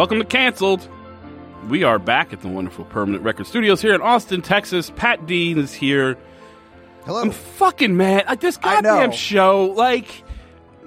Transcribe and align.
Welcome 0.00 0.18
to 0.20 0.24
Cancelled. 0.24 0.88
We 1.68 1.84
are 1.84 1.98
back 1.98 2.32
at 2.32 2.40
the 2.40 2.48
wonderful 2.48 2.86
Permanent 2.86 3.22
Record 3.22 3.46
Studios 3.46 3.82
here 3.82 3.94
in 3.94 4.00
Austin, 4.00 4.40
Texas. 4.40 4.90
Pat 4.96 5.26
Dean 5.26 5.58
is 5.58 5.74
here. 5.74 6.16
Hello. 7.04 7.20
I'm 7.20 7.30
fucking 7.32 7.94
mad. 7.98 8.24
Like, 8.26 8.40
this 8.40 8.58
I 8.62 8.76
know. 8.80 8.94
goddamn 8.94 9.12
show, 9.12 9.66
like. 9.66 10.06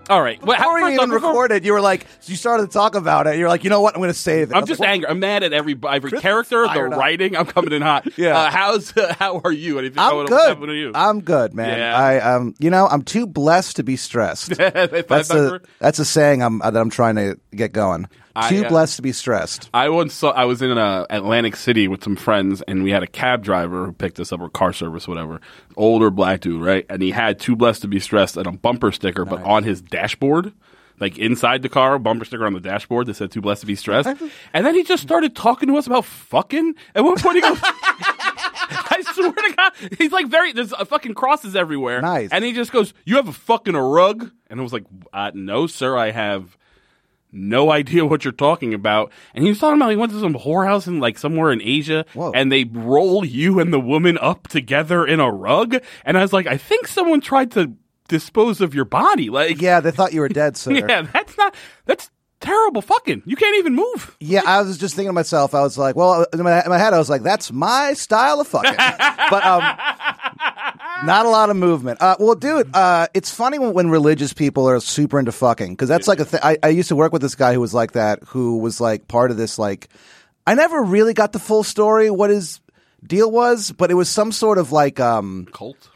All 0.09 0.20
right. 0.20 0.41
Well, 0.44 0.57
Before 0.57 0.80
first 0.80 0.81
you 0.81 0.94
even 0.95 1.12
off, 1.12 1.16
before- 1.16 1.30
recorded, 1.30 1.63
you 1.63 1.73
were 1.73 1.80
like, 1.80 2.07
you 2.26 2.36
started 2.36 2.66
to 2.66 2.73
talk 2.73 2.95
about 2.95 3.27
it. 3.27 3.38
You're 3.38 3.49
like, 3.49 3.63
you 3.63 3.70
know 3.70 3.81
what? 3.81 3.94
I'm 3.94 3.99
going 4.02 4.09
to 4.12 4.18
save 4.18 4.49
it. 4.49 4.54
I 4.55 4.57
I'm 4.57 4.62
was 4.63 4.70
just 4.70 4.80
like, 4.80 4.89
angry. 4.89 5.07
I'm 5.09 5.20
mad 5.20 5.43
at 5.43 5.54
every 5.54 5.77
every 5.88 6.20
character, 6.20 6.64
the 6.64 6.70
fired 6.70 6.94
up. 6.94 7.00
writing. 7.00 7.38
I'm 7.38 7.45
coming 7.45 7.72
in 7.72 7.84
hot. 7.84 8.08
Yeah. 8.17 8.36
Uh, 8.36 8.50
how's 8.50 8.91
how 9.20 9.41
are 9.44 9.52
you? 9.52 9.77
Anything 9.77 10.00
I'm 10.00 10.11
going 10.11 10.25
good. 10.25 10.59
to 10.70 10.73
you? 10.73 10.91
I'm 10.95 11.22
good, 11.22 11.53
man. 11.53 11.77
Yeah. 11.77 11.95
I 11.95 12.20
um, 12.36 12.55
you 12.59 12.72
know, 12.72 12.88
I'm 12.88 13.03
too 13.03 13.27
blessed 13.27 13.75
to 13.75 13.84
be 13.84 13.95
stressed. 13.95 14.52
If 14.59 15.08
that's 15.08 15.30
a 15.30 15.61
that's 15.77 16.00
a 16.00 16.05
saying 16.05 16.41
I'm 16.41 16.59
that 16.59 16.75
I'm 16.75 16.89
trying 16.89 17.16
to 17.16 17.38
get 17.55 17.73
going. 17.73 18.08
I, 18.36 18.50
too 18.50 18.66
uh, 18.66 18.70
blessed 18.70 18.96
to 18.96 19.02
be 19.02 19.12
stressed. 19.12 19.70
I 19.73 19.90
once 19.90 20.14
saw 20.14 20.32
I 20.32 20.46
was 20.46 20.62
in 20.62 20.76
uh, 20.76 21.05
Atlantic 21.10 21.55
City 21.55 21.88
with 21.88 22.04
some 22.04 22.16
friends, 22.16 22.64
and 22.64 22.84
we 22.84 22.92
had 22.92 23.04
a 23.04 23.08
cab 23.08 23.44
driver 23.44 23.86
who 23.86 23.92
picked 23.92 24.20
us 24.20 24.32
up 24.32 24.42
or 24.42 24.50
car 24.50 24.73
service, 24.73 25.08
whatever. 25.08 25.40
Older 25.76 26.09
black 26.09 26.42
dude, 26.42 26.62
right? 26.64 26.86
And 26.90 27.02
he 27.02 27.12
had 27.12 27.40
"Too 27.40 27.56
blessed 27.56 27.84
to 27.84 27.88
be 27.88 28.00
stressed" 28.00 28.36
and 28.38 28.48
a 28.48 28.52
bumper 28.52 28.92
sticker, 28.92 29.23
but 29.23 29.42
on 29.44 29.64
his 29.64 29.82
dashboard, 29.82 30.52
like 31.00 31.20
inside 31.20 31.62
the 31.62 31.70
car, 31.70 31.94
a 31.94 32.00
bumper 32.00 32.26
sticker 32.26 32.46
on 32.46 32.54
the 32.54 32.59
dashboard 32.59 33.06
that 33.08 33.16
said 33.16 33.30
"Too 33.32 33.42
blessed 33.42 33.62
to 33.62 33.68
be 33.68 33.76
stressed." 33.76 34.09
and 34.54 34.66
then 34.66 34.73
he 34.73 34.84
just 34.84 35.04
started 35.04 35.36
talking 35.36 35.70
to 35.70 35.78
us 35.78 35.86
about 35.86 36.06
fucking. 36.06 36.73
At 36.95 37.04
one 37.04 37.18
point, 37.18 37.36
he 37.36 37.42
goes. 37.42 37.59
I 38.66 39.03
swear 39.14 39.31
to 39.31 39.53
God, 39.56 39.73
he's 39.97 40.12
like 40.12 40.28
very. 40.28 40.53
There's 40.53 40.73
uh, 40.73 40.86
fucking 40.86 41.14
crosses 41.14 41.56
everywhere. 41.56 42.02
Nice. 42.02 42.30
And 42.31 42.44
he 42.44 42.53
just 42.53 42.72
goes, 42.72 42.94
"You 43.06 43.18
have 43.18 43.28
a 43.28 43.34
fucking 43.34 43.75
a 43.75 43.84
rug?" 43.84 44.31
And 44.50 44.59
I 44.59 44.64
was 44.64 44.73
like, 44.73 44.86
uh, 45.12 45.31
"No, 45.36 45.68
sir, 45.68 45.95
I 45.95 46.12
have 46.12 46.58
no 47.34 47.72
idea 47.72 48.06
what 48.06 48.23
you're 48.23 48.31
talking 48.31 48.73
about." 48.73 49.12
And 49.34 49.44
he 49.44 49.50
was 49.50 49.59
talking 49.59 49.78
about 49.81 49.89
he 49.89 49.95
went 49.98 50.12
to 50.14 50.20
some 50.20 50.36
whorehouse 50.36 50.88
in 50.88 51.00
like 51.00 51.17
somewhere 51.17 51.52
in 51.52 51.62
Asia, 51.62 52.06
Whoa. 52.14 52.31
and 52.34 52.52
they 52.52 52.64
roll 52.66 53.25
you 53.25 53.59
and 53.59 53.73
the 53.73 53.80
woman 53.80 54.17
up 54.22 54.48
together 54.48 55.06
in 55.06 55.20
a 55.20 55.30
rug. 55.31 55.75
And 56.06 56.17
I 56.17 56.22
was 56.22 56.31
like, 56.34 56.48
I 56.48 56.58
think 56.58 56.88
someone 56.88 57.20
tried 57.22 57.52
to 57.52 57.73
dispose 58.09 58.59
of 58.62 58.75
your 58.75 58.86
body. 58.86 59.30
Like, 59.30 59.62
Yeah, 59.62 59.80
they 59.80 59.92
thought 59.92 60.14
you 60.14 60.20
were 60.22 60.30
dead, 60.30 60.56
sir. 60.58 60.73
yeah, 60.73 61.02
that's 61.03 61.38
not 61.38 61.56
that's 61.86 62.09
terrible. 62.44 62.81
Fucking, 62.81 63.23
you 63.25 63.36
can't 63.36 63.58
even 63.58 63.75
move. 63.75 64.16
Yeah, 64.19 64.41
I 64.45 64.61
was 64.61 64.77
just 64.77 64.95
thinking 64.95 65.09
to 65.09 65.13
myself. 65.13 65.55
I 65.55 65.61
was 65.61 65.77
like, 65.77 65.95
well, 65.95 66.25
in 66.31 66.44
my, 66.44 66.63
in 66.63 66.69
my 66.69 66.77
head, 66.77 66.94
I 66.94 67.00
was 67.00 67.09
like, 67.09 67.23
that's 67.23 67.52
my 67.52 67.94
style 67.94 68.39
of 68.39 68.47
fucking. 68.47 68.75
but 69.30 69.44
um, 69.44 69.61
not 71.05 71.25
a 71.25 71.30
lot 71.30 71.50
of 71.50 71.55
movement. 71.55 72.02
Uh, 72.02 72.16
well, 72.19 72.35
dude, 72.35 72.75
uh, 72.75 73.08
it's 73.13 73.31
funny 73.33 73.59
when, 73.59 73.73
when 73.73 73.89
religious 73.89 74.33
people 74.33 74.67
are 74.69 74.80
super 74.80 75.19
into 75.19 75.31
fucking 75.31 75.73
because 75.73 75.89
that's 75.89 76.08
like 76.08 76.19
a 76.19 76.25
thing. 76.25 76.41
I, 76.44 76.58
I 76.61 76.69
used 76.69 76.89
to 76.89 76.95
work 76.95 77.13
with 77.13 77.22
this 77.22 77.35
guy 77.35 77.53
who 77.53 77.61
was 77.61 77.73
like 77.73 77.94
that, 77.94 78.19
who 78.27 78.57
was 78.57 78.80
like 78.80 79.07
part 79.07 79.31
of 79.31 79.38
this. 79.38 79.57
Like, 79.57 79.89
I 80.45 80.55
never 80.55 80.81
really 80.81 81.13
got 81.13 81.31
the 81.31 81.39
full 81.39 81.63
story 81.63 82.09
what 82.11 82.30
his 82.30 82.59
deal 83.05 83.31
was, 83.31 83.72
but 83.72 83.91
it 83.91 83.95
was 83.95 84.09
some 84.09 84.31
sort 84.31 84.57
of 84.57 84.72
like 84.72 85.00
um, 85.00 85.47
Cult. 85.52 85.89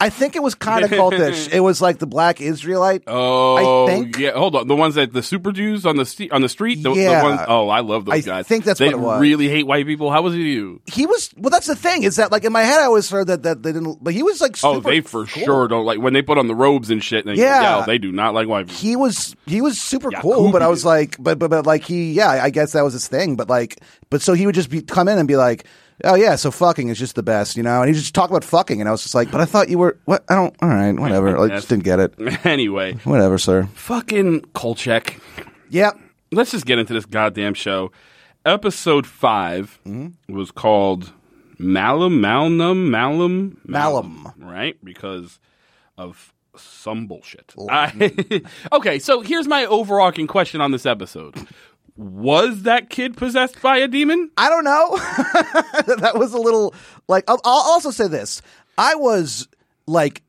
I 0.00 0.10
think 0.10 0.36
it 0.36 0.42
was 0.42 0.54
kind 0.54 0.84
of 0.84 0.90
cultish. 0.90 1.48
it 1.52 1.60
was 1.60 1.80
like 1.80 1.98
the 1.98 2.06
black 2.06 2.40
Israelite. 2.40 3.04
Oh, 3.06 3.86
I 3.86 3.90
think. 3.90 4.18
yeah. 4.18 4.32
Hold 4.32 4.56
on, 4.56 4.66
the 4.68 4.74
ones 4.76 4.96
that 4.96 5.12
the 5.12 5.22
super 5.22 5.52
Jews 5.52 5.86
on 5.86 5.96
the 5.96 6.04
st- 6.04 6.32
on 6.32 6.42
the 6.42 6.48
street. 6.48 6.82
The, 6.82 6.92
the 6.92 7.00
Yeah. 7.00 7.22
ones, 7.22 7.40
oh, 7.48 7.68
I 7.68 7.80
love 7.80 8.04
those 8.04 8.14
I 8.14 8.20
guys. 8.20 8.46
think 8.46 8.64
that's 8.64 8.78
they 8.80 8.86
what 8.86 8.94
it 8.94 8.98
was. 9.00 9.20
really 9.20 9.48
hate 9.48 9.66
white 9.66 9.86
people. 9.86 10.10
How 10.10 10.20
was 10.22 10.34
it 10.34 10.38
you? 10.38 10.80
He 10.86 11.06
was 11.06 11.30
well. 11.36 11.50
That's 11.50 11.66
the 11.66 11.76
thing 11.76 12.02
is 12.02 12.16
that 12.16 12.30
like 12.32 12.44
in 12.44 12.52
my 12.52 12.62
head, 12.62 12.80
I 12.80 12.84
always 12.84 13.08
heard 13.08 13.28
that 13.28 13.44
that 13.44 13.62
they 13.62 13.72
didn't. 13.72 14.02
But 14.02 14.12
he 14.14 14.22
was 14.22 14.40
like, 14.40 14.56
Oh, 14.62 14.80
they 14.80 15.00
for 15.00 15.26
cool. 15.26 15.44
sure 15.44 15.68
don't 15.68 15.86
like 15.86 16.00
when 16.00 16.12
they 16.12 16.22
put 16.22 16.38
on 16.38 16.48
the 16.48 16.54
robes 16.54 16.90
and 16.90 17.02
shit. 17.02 17.24
And 17.24 17.36
they 17.36 17.40
Yeah. 17.42 17.78
yeah, 17.78 17.84
they 17.86 17.98
do 17.98 18.12
not 18.12 18.34
like 18.34 18.48
white 18.48 18.66
people. 18.66 18.80
he 18.80 18.96
was 18.96 19.34
he 19.46 19.60
was 19.62 19.80
super 19.80 20.10
Yeah, 20.12 20.20
cool, 20.20 20.50
but 20.52 20.60
I 20.62 20.68
was 20.68 20.84
like, 20.84 21.16
but 21.22 21.38
but 21.38 21.50
but 21.50 21.66
like 21.66 21.84
he, 21.84 22.12
yeah, 22.12 22.28
I 22.30 22.50
guess 22.50 22.72
that 22.72 22.82
was 22.82 22.92
his 22.92 23.06
thing. 23.08 23.36
But 23.36 23.48
like, 23.48 23.80
but 24.10 24.20
so 24.22 24.32
he 24.34 24.44
would 24.46 24.54
just 24.54 24.70
be 24.70 24.82
come 24.82 25.08
in 25.08 25.18
and 25.18 25.28
be 25.28 25.36
like, 25.36 25.64
oh 26.02 26.14
yeah, 26.16 26.34
so 26.36 26.50
fucking 26.50 26.88
is 26.88 26.98
just 26.98 27.14
the 27.14 27.22
best, 27.22 27.56
you 27.56 27.62
know. 27.62 27.80
And 27.82 27.88
he 27.88 27.94
just 27.94 28.14
talk 28.14 28.30
about 28.30 28.42
fucking, 28.44 28.80
and 28.80 28.88
I 28.88 28.92
was 28.92 29.02
just 29.02 29.14
like, 29.14 29.30
but 29.30 29.40
I 29.40 29.44
thought 29.44 29.68
you 29.68 29.78
were 29.78 29.98
what? 30.06 30.24
I 30.28 30.34
don't. 30.34 30.54
All 30.62 30.68
right, 30.68 30.92
whatever. 30.98 31.38
I 31.38 31.48
just 31.48 31.68
didn't 31.68 31.84
get 31.84 32.00
it. 32.00 32.14
anyway, 32.44 32.94
Whatever, 33.04 33.38
sir. 33.38 33.68
fucking 33.74 34.40
Kolchak. 34.54 35.20
Yeah. 35.70 35.92
Let's 36.32 36.50
just 36.50 36.66
get 36.66 36.78
into 36.78 36.92
this 36.94 37.06
goddamn 37.06 37.54
show. 37.54 37.92
Episode 38.44 39.06
5 39.06 39.80
Mm-hmm. 39.86 40.34
was 40.34 40.50
called 40.50 41.12
Malum, 41.58 42.20
Malnum, 42.20 42.88
Malum, 42.90 43.60
Malum. 43.64 44.32
right? 44.38 44.76
Because 44.84 45.38
of 45.96 46.32
some 46.56 47.06
bullshit. 47.06 47.54
I- 47.70 48.42
okay, 48.72 48.98
so 48.98 49.20
here's 49.20 49.46
my 49.46 49.64
overarching 49.66 50.26
question 50.26 50.60
on 50.60 50.72
this 50.72 50.86
episode. 50.86 51.34
Was 51.96 52.62
that 52.62 52.90
kid 52.90 53.16
possessed 53.16 53.62
by 53.62 53.78
a 53.78 53.88
demon? 53.88 54.30
I 54.36 54.48
don't 54.48 54.64
know. 54.64 54.96
that 55.96 56.12
was 56.16 56.34
a 56.34 56.38
little 56.38 56.74
like. 57.08 57.24
I'll, 57.28 57.40
I'll 57.44 57.72
also 57.72 57.92
say 57.92 58.08
this: 58.08 58.42
I 58.76 58.96
was 58.96 59.46
like 59.86 60.22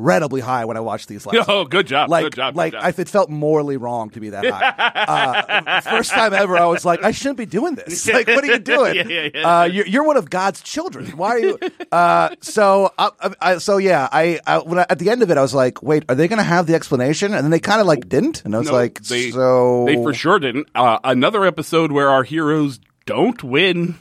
incredibly 0.00 0.40
high 0.40 0.64
when 0.64 0.76
I 0.76 0.80
watched 0.80 1.08
these 1.08 1.26
last. 1.26 1.30
Oh, 1.50 1.64
good 1.64 1.86
job. 1.86 2.10
like, 2.10 2.24
good 2.24 2.34
job. 2.34 2.56
like 2.56 2.72
good 2.72 2.80
job. 2.80 2.94
I, 2.98 3.00
it 3.00 3.08
felt 3.08 3.28
morally 3.28 3.76
wrong 3.76 4.10
to 4.10 4.20
be 4.20 4.30
that 4.30 4.44
high. 4.46 5.64
uh, 5.76 5.80
first 5.80 6.10
time 6.10 6.32
ever, 6.32 6.56
I 6.56 6.66
was 6.66 6.84
like, 6.84 7.02
I 7.02 7.10
shouldn't 7.10 7.38
be 7.38 7.46
doing 7.46 7.74
this. 7.74 8.08
Like, 8.20 8.26
what 8.26 8.42
are 8.42 8.46
you 8.48 8.58
doing? 8.58 8.96
Yeah, 8.96 9.06
yeah, 9.08 9.28
yeah. 9.32 9.60
Uh, 9.60 9.64
you're, 9.64 9.86
you're 9.86 10.04
one 10.04 10.16
of 10.16 10.28
God's 10.30 10.62
children. 10.62 11.06
Why 11.16 11.28
are 11.28 11.38
you? 11.38 11.58
Uh, 11.92 12.30
so, 12.40 12.92
I, 12.98 13.10
I, 13.40 13.58
so 13.58 13.76
yeah, 13.76 14.08
I, 14.10 14.40
I, 14.46 14.58
when 14.58 14.80
I 14.80 14.86
at 14.90 14.98
the 14.98 15.10
end 15.10 15.22
of 15.22 15.30
it, 15.30 15.38
I 15.38 15.42
was 15.42 15.54
like, 15.54 15.82
wait, 15.82 16.04
are 16.08 16.14
they 16.14 16.26
going 16.28 16.38
to 16.38 16.42
have 16.42 16.66
the 16.66 16.74
explanation? 16.74 17.32
And 17.32 17.44
then 17.44 17.50
they 17.50 17.60
kind 17.60 17.80
of 17.80 17.86
like 17.86 18.08
didn't, 18.08 18.44
and 18.44 18.54
I 18.54 18.58
was 18.58 18.68
No, 18.68 18.74
like, 18.74 19.00
they, 19.02 19.30
so 19.30 19.84
they 19.86 19.94
for 19.94 20.12
sure 20.12 20.38
didn't. 20.38 20.68
Uh, 20.74 20.98
another 21.04 21.44
episode 21.44 21.92
where 21.92 22.08
our 22.08 22.24
heroes 22.24 22.80
don't 23.06 23.42
win. 23.44 23.96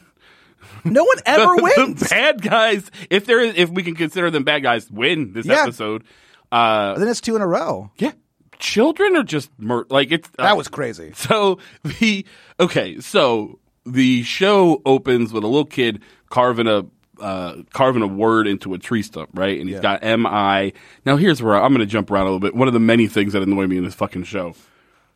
No 0.91 1.03
one 1.03 1.17
ever 1.25 1.55
the, 1.55 1.72
wins. 1.77 2.00
The 2.01 2.05
bad 2.09 2.41
guys, 2.41 2.89
if 3.09 3.25
there 3.25 3.39
is, 3.41 3.53
if 3.57 3.69
we 3.69 3.83
can 3.83 3.95
consider 3.95 4.29
them 4.31 4.44
bad 4.44 4.63
guys, 4.63 4.89
win 4.91 5.33
this 5.33 5.45
Yeah. 5.45 5.63
episode. 5.63 6.03
Uh, 6.51 6.97
then 6.97 7.07
it's 7.07 7.22
two 7.22 7.35
in 7.35 7.41
a 7.41 7.47
row. 7.47 7.91
yeah, 7.97 8.11
children 8.57 9.16
are 9.16 9.23
just 9.23 9.49
mur- 9.57 9.85
like 9.89 10.11
it's 10.11 10.28
uh, 10.39 10.44
That 10.44 10.57
was 10.57 10.67
crazy. 10.67 11.11
So 11.16 11.59
the 11.83 12.25
okay, 12.59 12.99
so 12.99 13.59
the 13.85 14.23
show 14.23 14.81
opens 14.85 15.31
with 15.31 15.44
a 15.44 15.47
little 15.47 15.66
kid 15.66 16.01
carving 16.29 16.67
a 16.67 16.85
uh, 17.22 17.63
carving 17.73 18.01
a 18.01 18.07
word 18.07 18.47
into 18.47 18.73
a 18.73 18.78
tree 18.78 19.01
stump, 19.03 19.29
right? 19.33 19.59
And 19.59 19.69
he's 19.69 19.79
got 19.81 20.03
M 20.03 20.25
I. 20.25 20.72
Now 21.05 21.17
here's 21.17 21.41
where 21.41 21.55
I'm 21.55 21.73
going 21.73 21.85
to 21.85 21.91
jump 21.91 22.09
around 22.09 22.23
a 22.23 22.25
little 22.25 22.39
bit. 22.39 22.55
One 22.55 22.67
of 22.67 22.73
the 22.73 22.79
many 22.79 23.07
things 23.07 23.33
that 23.33 23.41
annoy 23.44 23.67
me 23.67 23.78
in 23.78 23.83
this 23.83 23.94
fucking 23.94 24.23
show. 24.23 24.55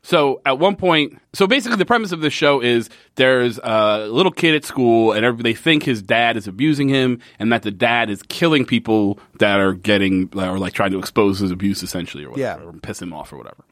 So 0.05 0.41
at 0.45 0.59
one 0.59 0.75
point, 0.75 1.17
so 1.31 1.47
basically 1.47 1.77
the 1.77 1.85
premise 1.85 2.11
of 2.11 2.19
this 2.19 2.33
show 2.33 2.59
is 2.59 2.89
there's 3.15 3.57
a 3.63 4.05
little 4.09 4.33
kid 4.33 4.53
at 4.53 4.65
school 4.65 5.13
and 5.13 5.39
they 5.39 5.53
think 5.53 5.83
his 5.83 6.01
dad 6.01 6.35
is 6.35 6.45
abusing 6.45 6.89
him 6.89 7.19
and 7.39 7.53
that 7.53 7.61
the 7.63 7.71
dad 7.71 8.09
is 8.09 8.21
killing 8.23 8.65
people 8.65 9.17
that 9.39 9.61
are 9.61 9.71
getting, 9.73 10.29
or 10.35 10.59
like 10.59 10.73
trying 10.73 10.91
to 10.91 10.99
expose 10.99 11.39
his 11.39 11.51
abuse 11.51 11.83
essentially 11.83 12.25
or 12.25 12.31
whatever, 12.31 12.61
Yeah. 12.63 12.67
or 12.69 12.73
piss 12.73 13.01
him 13.01 13.13
off 13.13 13.31
or 13.31 13.37
whatever. 13.37 13.63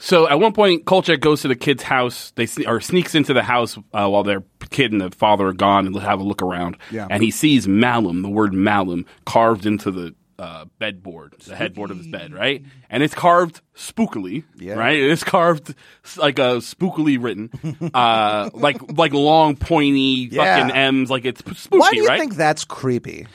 So 0.00 0.28
at 0.28 0.38
one 0.38 0.52
point, 0.52 0.84
Kolchak 0.84 1.20
goes 1.20 1.42
to 1.42 1.48
the 1.48 1.56
kid's 1.56 1.82
house. 1.82 2.30
They 2.36 2.46
sne- 2.46 2.68
or 2.68 2.80
sneaks 2.80 3.14
into 3.16 3.34
the 3.34 3.42
house 3.42 3.76
uh, 3.92 4.08
while 4.08 4.22
their 4.22 4.44
kid 4.70 4.92
and 4.92 5.00
the 5.00 5.10
father 5.10 5.48
are 5.48 5.52
gone 5.52 5.86
and 5.88 5.96
have 5.96 6.20
a 6.20 6.24
look 6.24 6.40
around. 6.40 6.76
Yeah. 6.92 7.08
And 7.10 7.20
he 7.22 7.32
sees 7.32 7.66
Malum, 7.66 8.22
the 8.22 8.28
word 8.28 8.52
Malum, 8.54 9.06
carved 9.26 9.66
into 9.66 9.90
the 9.90 10.14
uh, 10.38 10.66
bedboard, 10.78 11.34
the 11.46 11.56
headboard 11.56 11.90
of 11.90 11.98
his 11.98 12.06
bed, 12.06 12.32
right? 12.32 12.62
And 12.88 13.02
it's 13.02 13.14
carved 13.14 13.60
spookily, 13.76 14.44
Yeah. 14.56 14.74
right? 14.74 14.96
It's 14.98 15.24
carved 15.24 15.74
like 16.16 16.38
a 16.38 16.58
spookily 16.58 17.20
written, 17.22 17.50
uh, 17.94 18.50
like 18.54 18.80
like 18.96 19.12
long 19.12 19.56
pointy 19.56 20.28
Yeah. 20.30 20.58
fucking 20.60 20.76
M's, 20.76 21.10
like 21.10 21.24
it's 21.24 21.40
spooky, 21.40 21.78
Why 21.78 21.90
do 21.90 21.96
you 21.96 22.06
right? 22.06 22.20
think 22.20 22.36
that's 22.36 22.64
creepy? 22.64 23.26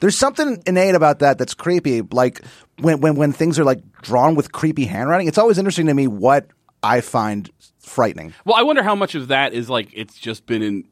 There's 0.00 0.16
something 0.16 0.62
innate 0.66 0.94
about 0.94 1.20
that 1.20 1.38
that's 1.38 1.54
creepy. 1.54 2.02
Like 2.02 2.40
when 2.80 3.00
when 3.00 3.16
when 3.16 3.32
things 3.32 3.58
are 3.58 3.64
like 3.64 3.80
drawn 4.02 4.34
with 4.34 4.52
creepy 4.52 4.84
handwriting, 4.84 5.26
it's 5.28 5.38
always 5.38 5.58
interesting 5.58 5.86
to 5.86 5.94
me 5.94 6.06
what 6.06 6.46
I 6.82 7.00
find 7.00 7.50
frightening. 7.80 8.34
Well, 8.44 8.56
I 8.56 8.62
wonder 8.62 8.82
how 8.82 8.94
much 8.94 9.14
of 9.14 9.28
that 9.28 9.52
is 9.52 9.68
like 9.70 9.88
it's 9.92 10.16
just 10.18 10.46
been 10.46 10.62
in. 10.62 10.84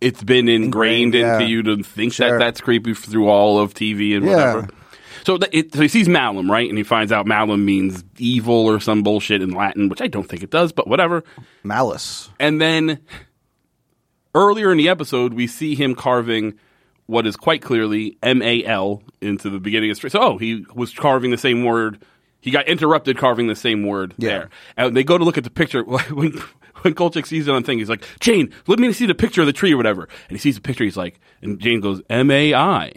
It's 0.00 0.22
been 0.22 0.48
ingrained, 0.48 1.14
Ingrained, 1.14 1.14
yeah. 1.14 1.34
into 1.34 1.46
you 1.50 1.62
to 1.64 1.82
think 1.82 2.14
Sure. 2.14 2.30
that 2.30 2.38
that's 2.38 2.60
creepy 2.62 2.94
through 2.94 3.28
all 3.28 3.58
of 3.58 3.74
TV 3.74 4.16
and 4.16 4.24
Yeah. 4.24 4.54
whatever. 4.54 4.68
So, 5.24 5.38
it, 5.52 5.74
so 5.74 5.82
he 5.82 5.88
sees 5.88 6.08
Malum, 6.08 6.50
right? 6.50 6.68
And 6.68 6.78
he 6.78 6.84
finds 6.84 7.12
out 7.12 7.26
Malum 7.26 7.64
means 7.64 8.04
evil 8.18 8.66
or 8.66 8.80
some 8.80 9.02
bullshit 9.02 9.42
in 9.42 9.50
Latin, 9.50 9.88
which 9.88 10.00
I 10.00 10.06
don't 10.06 10.28
think 10.28 10.42
it 10.42 10.50
does, 10.50 10.72
but 10.72 10.86
whatever. 10.88 11.24
Malice. 11.62 12.30
And 12.38 12.60
then 12.60 13.00
earlier 14.34 14.70
in 14.72 14.78
the 14.78 14.88
episode, 14.88 15.34
we 15.34 15.46
see 15.46 15.74
him 15.74 15.94
carving 15.94 16.54
what 17.06 17.26
is 17.26 17.36
quite 17.36 17.60
clearly 17.62 18.16
M 18.22 18.40
A 18.42 18.64
L 18.64 19.02
into 19.20 19.50
the 19.50 19.58
beginning 19.58 19.90
of 19.90 20.00
the 20.00 20.10
So, 20.10 20.20
oh, 20.20 20.38
he 20.38 20.64
was 20.74 20.94
carving 20.94 21.30
the 21.30 21.38
same 21.38 21.64
word. 21.64 22.02
He 22.40 22.50
got 22.50 22.68
interrupted 22.68 23.18
carving 23.18 23.48
the 23.48 23.56
same 23.56 23.84
word 23.84 24.14
Yeah. 24.16 24.28
there. 24.28 24.50
And 24.76 24.96
they 24.96 25.04
go 25.04 25.18
to 25.18 25.24
look 25.24 25.36
at 25.36 25.44
the 25.44 25.50
picture. 25.50 25.84
When, 26.10 26.32
when 26.82 26.94
Kolchak 26.94 27.26
sees 27.26 27.46
it 27.46 27.54
on 27.54 27.62
thing, 27.62 27.78
he's 27.78 27.90
like, 27.90 28.06
Jain, 28.20 28.54
let 28.66 28.78
me 28.78 28.90
see 28.94 29.04
the 29.04 29.14
picture 29.14 29.42
of 29.42 29.46
the 29.46 29.52
tree 29.52 29.74
or 29.74 29.76
whatever. 29.76 30.08
And 30.28 30.38
he 30.38 30.40
sees 30.40 30.54
the 30.54 30.62
picture. 30.62 30.82
He's 30.84 30.96
like, 30.96 31.20
and 31.42 31.60
Jain 31.60 31.80
goes, 31.80 32.00
M 32.08 32.30
A 32.30 32.54
I. 32.54 32.92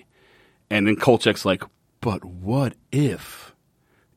And 0.69 0.87
then 0.87 0.95
Kolchak's 0.95 1.43
like, 1.43 1.63
but 2.03 2.25
what 2.25 2.73
if 2.91 3.53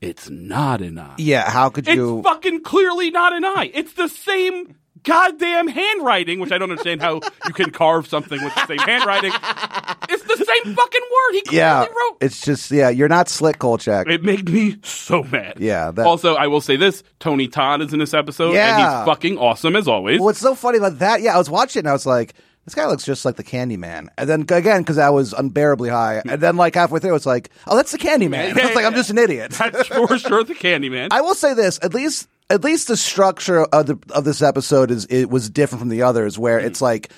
it's 0.00 0.28
not 0.28 0.82
an 0.82 0.98
eye. 0.98 1.14
Yeah, 1.18 1.50
how 1.50 1.70
could 1.70 1.86
you? 1.86 2.18
It's 2.18 2.28
fucking 2.28 2.62
clearly 2.62 3.10
not 3.10 3.32
an 3.32 3.44
eye. 3.44 3.70
It's 3.72 3.94
the 3.94 4.08
same 4.08 4.74
goddamn 5.04 5.68
handwriting, 5.68 6.40
which 6.40 6.52
I 6.52 6.58
don't 6.58 6.70
understand 6.70 7.00
how 7.00 7.20
you 7.46 7.54
can 7.54 7.70
carve 7.70 8.06
something 8.06 8.42
with 8.42 8.54
the 8.54 8.66
same 8.66 8.78
handwriting. 8.78 9.32
It's 10.08 10.22
the 10.22 10.36
same 10.36 10.74
fucking 10.74 11.00
word. 11.00 11.32
He 11.32 11.42
clearly 11.42 11.58
yeah, 11.58 11.80
wrote. 11.86 12.16
it's 12.20 12.40
just 12.42 12.70
yeah. 12.70 12.90
You're 12.90 13.08
not 13.08 13.28
slick, 13.28 13.58
Kolchak. 13.58 14.08
It 14.08 14.22
made 14.22 14.50
me 14.50 14.76
so 14.82 15.22
mad. 15.22 15.54
Yeah, 15.58 15.90
that- 15.92 16.06
also, 16.06 16.34
I 16.34 16.48
will 16.48 16.60
say 16.60 16.76
this: 16.76 17.02
Tony 17.20 17.48
Todd 17.48 17.82
is 17.82 17.92
in 17.92 17.98
this 17.98 18.14
episode, 18.14 18.56
and 18.56 18.76
he's 18.76 19.06
fucking 19.06 19.38
awesome 19.38 19.76
as 19.76 19.88
always. 19.88 20.18
Well, 20.18 20.26
what's 20.26 20.40
so 20.40 20.54
funny 20.54 20.78
about 20.78 20.98
that? 20.98 21.22
Yeah, 21.22 21.34
I 21.34 21.38
was 21.38 21.48
watching 21.48 21.80
and 21.80 21.88
I 21.88 21.92
was 21.92 22.06
like, 22.06 22.34
this 22.66 22.74
guy 22.74 22.86
looks 22.86 23.04
just 23.04 23.24
like 23.24 23.36
the 23.36 23.44
Candyman. 23.44 24.08
And 24.18 24.28
then 24.28 24.40
again, 24.42 24.82
because 24.82 24.98
I 24.98 25.08
was 25.10 25.32
unbearably 25.32 25.88
high, 25.88 26.20
and 26.28 26.40
then 26.40 26.56
like 26.56 26.74
halfway 26.74 27.00
through, 27.00 27.14
it's 27.14 27.24
like, 27.24 27.48
oh, 27.66 27.76
that's 27.76 27.92
the 27.92 27.98
Candyman. 27.98 28.54
Yeah, 28.54 28.62
I 28.62 28.66
was 28.66 28.74
like, 28.76 28.84
I'm 28.84 28.94
just 28.94 29.08
an 29.10 29.18
idiot. 29.18 29.52
That's 29.58 29.86
for 29.88 30.18
sure 30.18 30.44
the 30.44 30.54
Candyman. 30.54 31.08
I 31.12 31.22
will 31.22 31.34
say 31.34 31.54
this: 31.54 31.78
at 31.82 31.94
least, 31.94 32.28
at 32.50 32.62
least 32.62 32.88
the 32.88 32.96
structure 32.96 33.62
of 33.64 33.86
the 33.86 33.98
of 34.12 34.24
this 34.24 34.42
episode 34.42 34.90
is 34.90 35.06
it 35.06 35.30
was 35.30 35.48
different 35.48 35.80
from 35.80 35.88
the 35.88 36.02
others, 36.02 36.38
where 36.38 36.58
Mm-hmm. 36.58 36.66
it's 36.66 36.82
like 36.82 37.10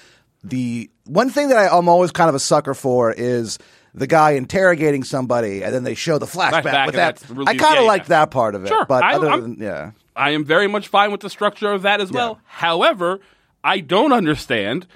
the 0.44 0.88
one 1.04 1.30
thing 1.30 1.48
that 1.48 1.58
I, 1.58 1.76
I'm 1.76 1.88
always 1.88 2.12
kind 2.12 2.28
of 2.28 2.34
a 2.34 2.40
sucker 2.40 2.74
for 2.74 3.12
is. 3.12 3.58
The 3.94 4.06
guy 4.06 4.32
interrogating 4.32 5.02
somebody, 5.02 5.64
and 5.64 5.74
then 5.74 5.82
they 5.82 5.94
show 5.94 6.18
the 6.18 6.26
flashback. 6.26 6.62
Flashback, 6.62 6.86
with 6.86 6.94
that, 6.96 7.22
I 7.48 7.56
kind 7.56 7.78
of 7.78 7.84
yeah, 7.84 7.88
like 7.88 8.02
yeah. 8.02 8.08
that 8.08 8.30
part 8.30 8.54
of 8.54 8.64
it. 8.64 8.68
Sure. 8.68 8.84
but 8.84 9.02
I- 9.02 9.14
other 9.14 9.28
I'm- 9.30 9.40
than 9.40 9.56
yeah, 9.60 9.90
I 10.14 10.32
am 10.32 10.44
very 10.44 10.68
much 10.68 10.86
fine 10.88 11.10
with 11.10 11.20
the 11.22 11.30
structure 11.30 11.72
of 11.72 11.82
that 11.82 12.00
as 12.00 12.12
well. 12.12 12.38
However, 12.44 13.18
I 13.64 13.80
don't 13.80 14.12
understand. 14.12 14.86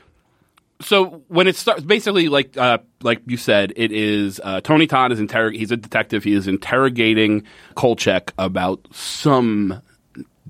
So 0.84 1.22
when 1.28 1.46
it 1.46 1.56
starts, 1.56 1.82
basically, 1.82 2.28
like 2.28 2.56
uh, 2.56 2.78
like 3.02 3.20
you 3.26 3.36
said, 3.36 3.72
it 3.76 3.92
is 3.92 4.40
uh, 4.42 4.60
Tony 4.60 4.86
Todd 4.86 5.12
is 5.12 5.20
interrog. 5.20 5.56
He's 5.56 5.70
a 5.70 5.76
detective. 5.76 6.24
He 6.24 6.32
is 6.34 6.48
interrogating 6.48 7.44
Kolchak 7.74 8.32
about 8.38 8.86
some 8.92 9.80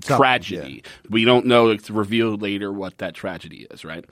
tragedy. 0.03 0.83
We 1.09 1.25
don't 1.25 1.45
know. 1.45 1.69
It's 1.69 1.89
revealed 1.89 2.41
later 2.41 2.71
what 2.71 2.97
that 2.99 3.13
tragedy 3.13 3.67
is. 3.71 3.85
Right. 3.85 4.05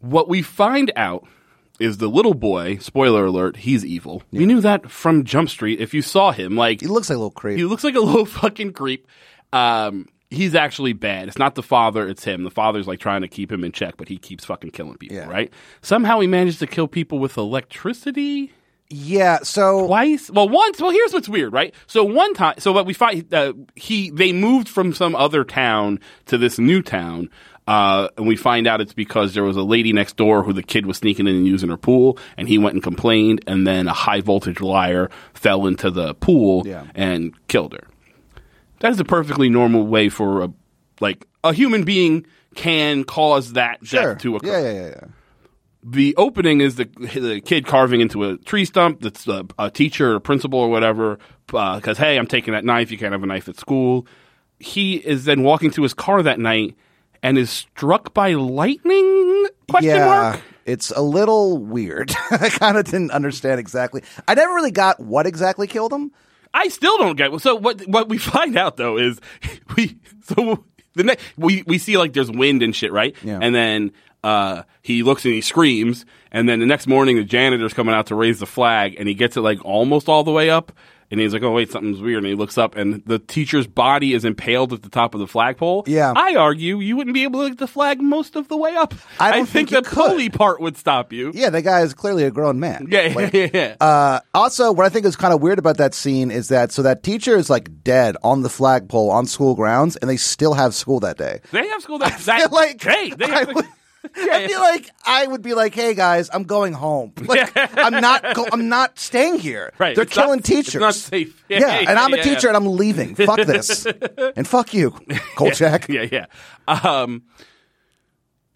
What 0.00 0.28
we 0.28 0.42
find 0.42 0.92
out 0.96 1.26
is 1.80 1.98
the 1.98 2.08
little 2.08 2.34
boy. 2.34 2.78
Spoiler 2.78 3.26
alert: 3.26 3.56
he's 3.56 3.84
evil. 3.84 4.22
We 4.32 4.46
knew 4.46 4.60
that 4.60 4.90
from 4.90 5.24
Jump 5.24 5.48
Street. 5.48 5.80
If 5.80 5.94
you 5.94 6.02
saw 6.02 6.32
him, 6.32 6.56
like 6.56 6.80
he 6.80 6.86
looks 6.86 7.08
like 7.08 7.16
a 7.16 7.18
little 7.18 7.30
creep. 7.30 7.56
he 7.58 7.64
looks 7.64 7.84
like 7.84 7.94
a 7.94 8.00
little 8.00 8.26
fucking 8.40 8.72
creep. 8.72 9.06
Um, 9.52 10.06
he's 10.30 10.54
actually 10.54 10.92
bad. 10.92 11.28
It's 11.28 11.38
not 11.38 11.54
the 11.54 11.62
father, 11.62 12.06
it's 12.08 12.24
him. 12.24 12.44
The 12.44 12.50
father's 12.50 12.86
like 12.86 13.00
trying 13.00 13.22
to 13.22 13.28
keep 13.28 13.50
him 13.50 13.64
in 13.64 13.72
check, 13.72 13.96
but 13.96 14.08
he 14.08 14.18
keeps 14.18 14.44
fucking 14.44 14.70
killing 14.70 14.96
people, 14.96 15.16
Yeah. 15.16 15.28
right? 15.28 15.52
Somehow 15.82 16.20
he 16.20 16.26
managed 16.26 16.58
to 16.60 16.66
kill 16.66 16.88
people 16.88 17.18
with 17.18 17.36
electricity 17.36 18.52
yeah, 18.90 19.40
so 19.42 19.86
twice. 19.86 20.30
Well, 20.30 20.48
once. 20.48 20.80
Well, 20.80 20.90
here's 20.92 21.12
what's 21.12 21.28
weird, 21.28 21.52
right? 21.52 21.74
So 21.86 22.04
one 22.04 22.32
time, 22.32 22.54
so 22.56 22.72
what 22.72 22.86
we 22.86 22.94
find, 22.94 23.32
uh, 23.34 23.52
he 23.74 24.08
they 24.08 24.32
moved 24.32 24.66
from 24.66 24.94
some 24.94 25.14
other 25.14 25.44
town 25.44 26.00
to 26.26 26.38
this 26.38 26.58
new 26.58 26.80
town. 26.80 27.28
Uh, 27.66 28.08
and 28.16 28.26
we 28.26 28.34
find 28.34 28.66
out 28.66 28.80
it's 28.80 28.94
because 28.94 29.34
there 29.34 29.44
was 29.44 29.58
a 29.58 29.62
lady 29.62 29.92
next 29.92 30.16
door 30.16 30.42
who 30.42 30.54
the 30.54 30.62
kid 30.62 30.86
was 30.86 30.96
sneaking 30.96 31.26
in 31.26 31.36
and 31.36 31.46
using 31.46 31.68
her 31.68 31.76
pool, 31.76 32.16
and 32.38 32.48
he 32.48 32.56
went 32.56 32.72
and 32.72 32.82
complained, 32.82 33.44
and 33.46 33.66
then 33.66 33.88
a 33.88 33.92
high 33.92 34.22
voltage 34.22 34.58
wire 34.62 35.10
fell 35.34 35.66
into 35.66 35.90
the 35.90 36.14
pool 36.14 36.62
Yeah. 36.66 36.84
and 36.94 37.34
killed 37.48 37.74
her. 37.74 37.87
That 38.80 38.92
is 38.92 39.00
a 39.00 39.04
perfectly 39.04 39.48
normal 39.48 39.86
way 39.86 40.08
for 40.08 40.42
a 40.42 40.52
like 41.00 41.26
a 41.44 41.52
human 41.52 41.84
being 41.84 42.26
can 42.54 43.04
cause 43.04 43.52
that 43.52 43.84
sure. 43.86 44.14
death 44.14 44.22
to 44.22 44.36
occur 44.36 44.46
Yeah, 44.48 44.60
yeah, 44.60 44.72
yeah, 44.72 44.88
yeah. 44.88 45.04
the 45.82 46.16
opening 46.16 46.60
is 46.60 46.76
the 46.76 46.84
the 46.84 47.40
kid 47.40 47.66
carving 47.66 48.00
into 48.00 48.24
a 48.24 48.36
tree 48.38 48.64
stump. 48.64 49.00
That's 49.00 49.26
a, 49.28 49.46
a 49.58 49.70
teacher 49.70 50.14
or 50.14 50.20
principal 50.20 50.58
or 50.58 50.68
whatever. 50.68 51.18
Uh, 51.52 51.76
because 51.76 51.98
hey, 51.98 52.16
I'm 52.16 52.26
taking 52.26 52.52
that 52.54 52.64
knife. 52.64 52.90
You 52.90 52.98
can't 52.98 53.12
have 53.12 53.22
a 53.22 53.26
knife 53.26 53.48
at 53.48 53.56
school. 53.56 54.06
He 54.58 54.96
is 54.96 55.24
then 55.24 55.42
walking 55.42 55.70
to 55.72 55.82
his 55.82 55.94
car 55.94 56.22
that 56.22 56.40
night 56.40 56.76
and 57.22 57.38
is 57.38 57.50
struck 57.50 58.14
by 58.14 58.34
lightning? 58.34 59.46
Question 59.68 59.96
yeah, 59.96 60.06
mark. 60.06 60.40
it's 60.64 60.90
a 60.90 61.02
little 61.02 61.58
weird. 61.58 62.10
I 62.30 62.48
kind 62.48 62.76
of 62.76 62.84
didn't 62.84 63.10
understand 63.10 63.60
exactly. 63.60 64.02
I 64.26 64.34
never 64.34 64.54
really 64.54 64.70
got 64.70 65.00
what 65.00 65.26
exactly 65.26 65.66
killed 65.66 65.92
him. 65.92 66.12
I 66.58 66.68
still 66.68 66.98
don't 66.98 67.16
get. 67.16 67.40
So 67.40 67.54
what? 67.54 67.80
What 67.86 68.08
we 68.08 68.18
find 68.34 68.56
out 68.56 68.76
though 68.76 68.98
is 68.98 69.20
we 69.76 69.96
so 70.24 70.64
the 70.94 71.04
next 71.04 71.24
we 71.36 71.62
we 71.66 71.78
see 71.78 71.96
like 71.96 72.12
there's 72.12 72.30
wind 72.30 72.62
and 72.62 72.74
shit, 72.74 72.92
right? 72.92 73.14
Yeah. 73.22 73.38
And 73.40 73.54
then 73.54 73.92
uh, 74.24 74.64
he 74.82 75.02
looks 75.02 75.24
and 75.24 75.34
he 75.34 75.40
screams, 75.40 76.04
and 76.32 76.48
then 76.48 76.58
the 76.58 76.66
next 76.66 76.86
morning 76.86 77.16
the 77.16 77.24
janitor's 77.24 77.72
coming 77.72 77.94
out 77.94 78.06
to 78.08 78.14
raise 78.14 78.40
the 78.40 78.46
flag, 78.46 78.96
and 78.98 79.08
he 79.08 79.14
gets 79.14 79.36
it 79.36 79.40
like 79.42 79.64
almost 79.64 80.08
all 80.08 80.24
the 80.24 80.32
way 80.32 80.50
up. 80.50 80.72
And 81.10 81.20
he's 81.20 81.32
like, 81.32 81.42
"Oh 81.42 81.52
wait, 81.52 81.70
something's 81.70 82.00
weird." 82.00 82.18
And 82.18 82.26
he 82.26 82.34
looks 82.34 82.58
up, 82.58 82.76
and 82.76 83.02
the 83.06 83.18
teacher's 83.18 83.66
body 83.66 84.12
is 84.12 84.24
impaled 84.24 84.72
at 84.74 84.82
the 84.82 84.90
top 84.90 85.14
of 85.14 85.20
the 85.20 85.26
flagpole. 85.26 85.84
Yeah. 85.86 86.12
I 86.14 86.34
argue 86.34 86.80
you 86.80 86.96
wouldn't 86.96 87.14
be 87.14 87.24
able 87.24 87.44
to 87.44 87.48
get 87.50 87.58
the 87.58 87.66
flag 87.66 88.00
most 88.00 88.36
of 88.36 88.48
the 88.48 88.56
way 88.56 88.76
up. 88.76 88.94
I 89.18 89.32
don't 89.32 89.46
think, 89.46 89.70
think 89.70 89.84
the 89.84 89.90
pulley 89.90 90.28
part 90.28 90.60
would 90.60 90.76
stop 90.76 91.12
you. 91.12 91.32
Yeah, 91.34 91.50
the 91.50 91.62
guy 91.62 91.80
is 91.80 91.94
clearly 91.94 92.24
a 92.24 92.30
grown 92.30 92.60
man. 92.60 92.88
Yeah, 92.90 93.06
yeah, 93.06 93.30
yeah. 93.32 93.48
yeah. 93.52 93.76
Uh, 93.80 94.20
also, 94.34 94.70
what 94.72 94.84
I 94.84 94.90
think 94.90 95.06
is 95.06 95.16
kind 95.16 95.32
of 95.32 95.40
weird 95.40 95.58
about 95.58 95.78
that 95.78 95.94
scene 95.94 96.30
is 96.30 96.48
that 96.48 96.72
so 96.72 96.82
that 96.82 97.02
teacher 97.02 97.36
is 97.36 97.48
like 97.48 97.82
dead 97.82 98.16
on 98.22 98.42
the 98.42 98.50
flagpole 98.50 99.10
on 99.10 99.26
school 99.26 99.54
grounds, 99.54 99.96
and 99.96 100.10
they 100.10 100.16
still 100.18 100.54
have 100.54 100.74
school 100.74 101.00
that 101.00 101.16
day. 101.16 101.40
they 101.52 101.66
have 101.68 101.82
school 101.82 101.98
that, 101.98 102.12
I 102.28 102.40
that 102.40 102.52
like 102.52 102.82
hey, 102.82 103.10
they 103.10 103.24
I 103.24 103.38
have 103.40 103.66
I 104.16 104.46
feel 104.48 104.60
like 104.60 104.90
I 105.06 105.26
would 105.26 105.42
be 105.42 105.54
like, 105.54 105.74
"Hey 105.74 105.94
guys, 105.94 106.30
I'm 106.32 106.44
going 106.44 106.72
home. 106.72 107.12
Like, 107.26 107.50
I'm 107.56 108.00
not. 108.00 108.34
Go- 108.34 108.46
I'm 108.52 108.68
not 108.68 108.98
staying 108.98 109.38
here. 109.38 109.72
Right. 109.78 109.94
They're 109.94 110.04
It's 110.04 110.16
not- 110.16 110.24
killing 110.24 110.38
it's 110.40 110.48
teachers. 110.48 110.80
not 110.80 110.94
safe. 110.94 111.44
Yeah, 111.48 111.60
Yeah, 111.60 111.90
and 111.90 111.98
I'm 111.98 112.12
a 112.12 112.16
yeah, 112.18 112.22
teacher, 112.22 112.48
yeah. 112.48 112.48
and 112.48 112.56
I'm 112.56 112.76
leaving. 112.76 113.14
Fuck 113.14 113.38
this, 113.46 113.86
and 114.36 114.46
fuck 114.46 114.74
you, 114.74 114.90
Kolchak. 115.36 115.88
yeah, 115.88 116.06
yeah. 116.12 116.26
Um, 116.68 117.22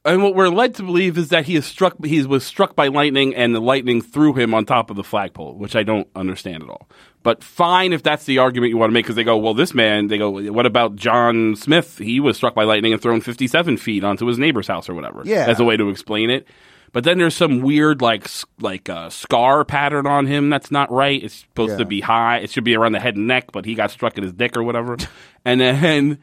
and 0.04 0.22
what 0.22 0.34
we're 0.34 0.48
led 0.48 0.74
to 0.76 0.82
believe 0.82 1.16
is 1.16 1.28
that 1.28 1.46
he 1.46 1.54
is 1.56 1.64
struck. 1.64 2.04
He 2.04 2.22
was 2.26 2.44
struck 2.44 2.74
by 2.74 2.88
lightning, 2.88 3.34
and 3.34 3.54
the 3.54 3.60
lightning 3.60 4.02
threw 4.02 4.34
him 4.34 4.52
on 4.52 4.64
top 4.66 4.90
of 4.90 4.96
the 4.96 5.04
flagpole, 5.04 5.54
which 5.54 5.76
I 5.76 5.84
don't 5.84 6.08
understand 6.16 6.62
at 6.64 6.68
all. 6.68 6.88
But 7.22 7.44
fine 7.44 7.92
if 7.92 8.02
that's 8.02 8.24
the 8.24 8.38
argument 8.38 8.70
you 8.70 8.78
want 8.78 8.90
to 8.90 8.94
make, 8.94 9.04
because 9.04 9.16
they 9.16 9.24
go, 9.24 9.36
well, 9.36 9.54
this 9.54 9.74
man. 9.74 10.08
They 10.08 10.18
go, 10.18 10.30
what 10.52 10.66
about 10.66 10.96
John 10.96 11.54
Smith? 11.56 11.98
He 11.98 12.18
was 12.20 12.36
struck 12.36 12.54
by 12.54 12.64
lightning 12.64 12.92
and 12.92 13.00
thrown 13.00 13.20
57 13.20 13.76
feet 13.76 14.02
onto 14.04 14.26
his 14.26 14.38
neighbor's 14.38 14.66
house 14.68 14.88
or 14.88 14.94
whatever. 14.94 15.22
Yeah. 15.24 15.46
as 15.48 15.60
a 15.60 15.64
way 15.64 15.76
to 15.76 15.88
explain 15.88 16.30
it. 16.30 16.46
But 16.92 17.04
then 17.04 17.16
there's 17.18 17.34
some 17.34 17.62
weird 17.62 18.02
like 18.02 18.28
like 18.60 18.90
uh, 18.90 19.08
scar 19.08 19.64
pattern 19.64 20.06
on 20.06 20.26
him 20.26 20.50
that's 20.50 20.70
not 20.70 20.90
right. 20.90 21.22
It's 21.24 21.36
supposed 21.36 21.70
Yeah. 21.72 21.78
to 21.78 21.84
be 21.86 22.00
high. 22.02 22.38
It 22.38 22.50
should 22.50 22.64
be 22.64 22.76
around 22.76 22.92
the 22.92 23.00
head 23.00 23.16
and 23.16 23.26
neck, 23.26 23.50
but 23.50 23.64
he 23.64 23.74
got 23.74 23.90
struck 23.90 24.18
in 24.18 24.24
his 24.24 24.32
dick 24.34 24.56
or 24.58 24.62
whatever. 24.62 24.98
and 25.44 25.58
then 25.60 26.18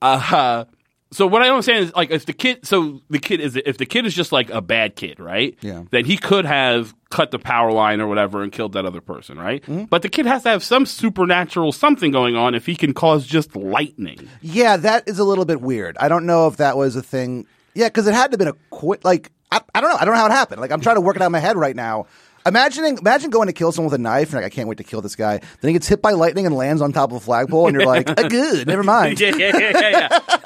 uh 0.00 0.64
so 1.10 1.26
what 1.26 1.42
I 1.42 1.46
don't 1.46 1.54
understand 1.54 1.84
is 1.84 1.94
like 1.94 2.10
if 2.10 2.26
the 2.26 2.32
kid 2.32 2.66
so 2.66 3.00
the 3.08 3.18
kid 3.18 3.40
is 3.40 3.56
if 3.56 3.78
the 3.78 3.86
kid 3.86 4.04
is 4.04 4.14
just 4.14 4.30
like 4.30 4.50
a 4.50 4.60
bad 4.60 4.94
kid, 4.96 5.18
right? 5.18 5.56
Yeah. 5.60 5.84
Then 5.90 6.04
he 6.04 6.16
could 6.16 6.44
have 6.44 6.94
cut 7.10 7.30
the 7.30 7.38
power 7.38 7.72
line 7.72 8.00
or 8.00 8.06
whatever 8.06 8.42
and 8.42 8.52
killed 8.52 8.74
that 8.74 8.84
other 8.84 9.00
person, 9.00 9.38
right? 9.38 9.62
Mm-hmm. 9.62 9.84
But 9.84 10.02
the 10.02 10.10
kid 10.10 10.26
has 10.26 10.42
to 10.42 10.50
have 10.50 10.62
some 10.62 10.84
supernatural 10.84 11.72
something 11.72 12.10
going 12.10 12.36
on 12.36 12.54
if 12.54 12.66
he 12.66 12.76
can 12.76 12.92
cause 12.92 13.26
just 13.26 13.56
lightning. 13.56 14.28
Yeah, 14.42 14.76
that 14.76 15.08
is 15.08 15.18
a 15.18 15.24
little 15.24 15.46
bit 15.46 15.60
weird. 15.62 15.96
I 15.98 16.08
don't 16.08 16.26
know 16.26 16.46
if 16.46 16.58
that 16.58 16.76
was 16.76 16.94
a 16.96 17.02
thing. 17.02 17.46
Yeah, 17.74 17.88
because 17.88 18.06
it 18.06 18.14
had 18.14 18.32
to 18.32 18.32
have 18.32 18.38
been 18.38 18.48
a 18.48 18.56
quick. 18.70 19.04
Like 19.04 19.32
I, 19.50 19.60
I 19.74 19.80
don't 19.80 19.90
know. 19.90 19.96
I 19.96 20.04
don't 20.04 20.14
know 20.14 20.20
how 20.20 20.26
it 20.26 20.32
happened. 20.32 20.60
Like 20.60 20.72
I'm 20.72 20.80
trying 20.80 20.96
to 20.96 21.00
work 21.00 21.16
it 21.16 21.22
out 21.22 21.26
in 21.26 21.32
my 21.32 21.38
head 21.38 21.56
right 21.56 21.76
now. 21.76 22.06
Imagining, 22.46 22.96
imagine 22.98 23.30
going 23.30 23.48
to 23.48 23.52
kill 23.52 23.72
someone 23.72 23.90
with 23.90 24.00
a 24.00 24.02
knife. 24.02 24.28
And 24.32 24.42
like, 24.42 24.44
I 24.44 24.48
can't 24.54 24.68
wait 24.68 24.78
to 24.78 24.84
kill 24.84 25.02
this 25.02 25.16
guy. 25.16 25.38
Then 25.38 25.68
he 25.68 25.72
gets 25.72 25.86
hit 25.86 26.00
by 26.00 26.12
lightning 26.12 26.46
and 26.46 26.54
lands 26.54 26.80
on 26.80 26.92
top 26.92 27.10
of 27.10 27.16
a 27.16 27.20
flagpole, 27.20 27.66
and 27.66 27.74
you're 27.74 27.84
like, 27.84 28.08
"Uh, 28.18 28.28
good, 28.28 28.66
never 28.66 28.82
mind. 28.82 29.20
yeah, 29.20 29.34
yeah, 29.36 29.58
yeah, 29.58 29.80
yeah. 29.80 30.08
yeah. 30.10 30.37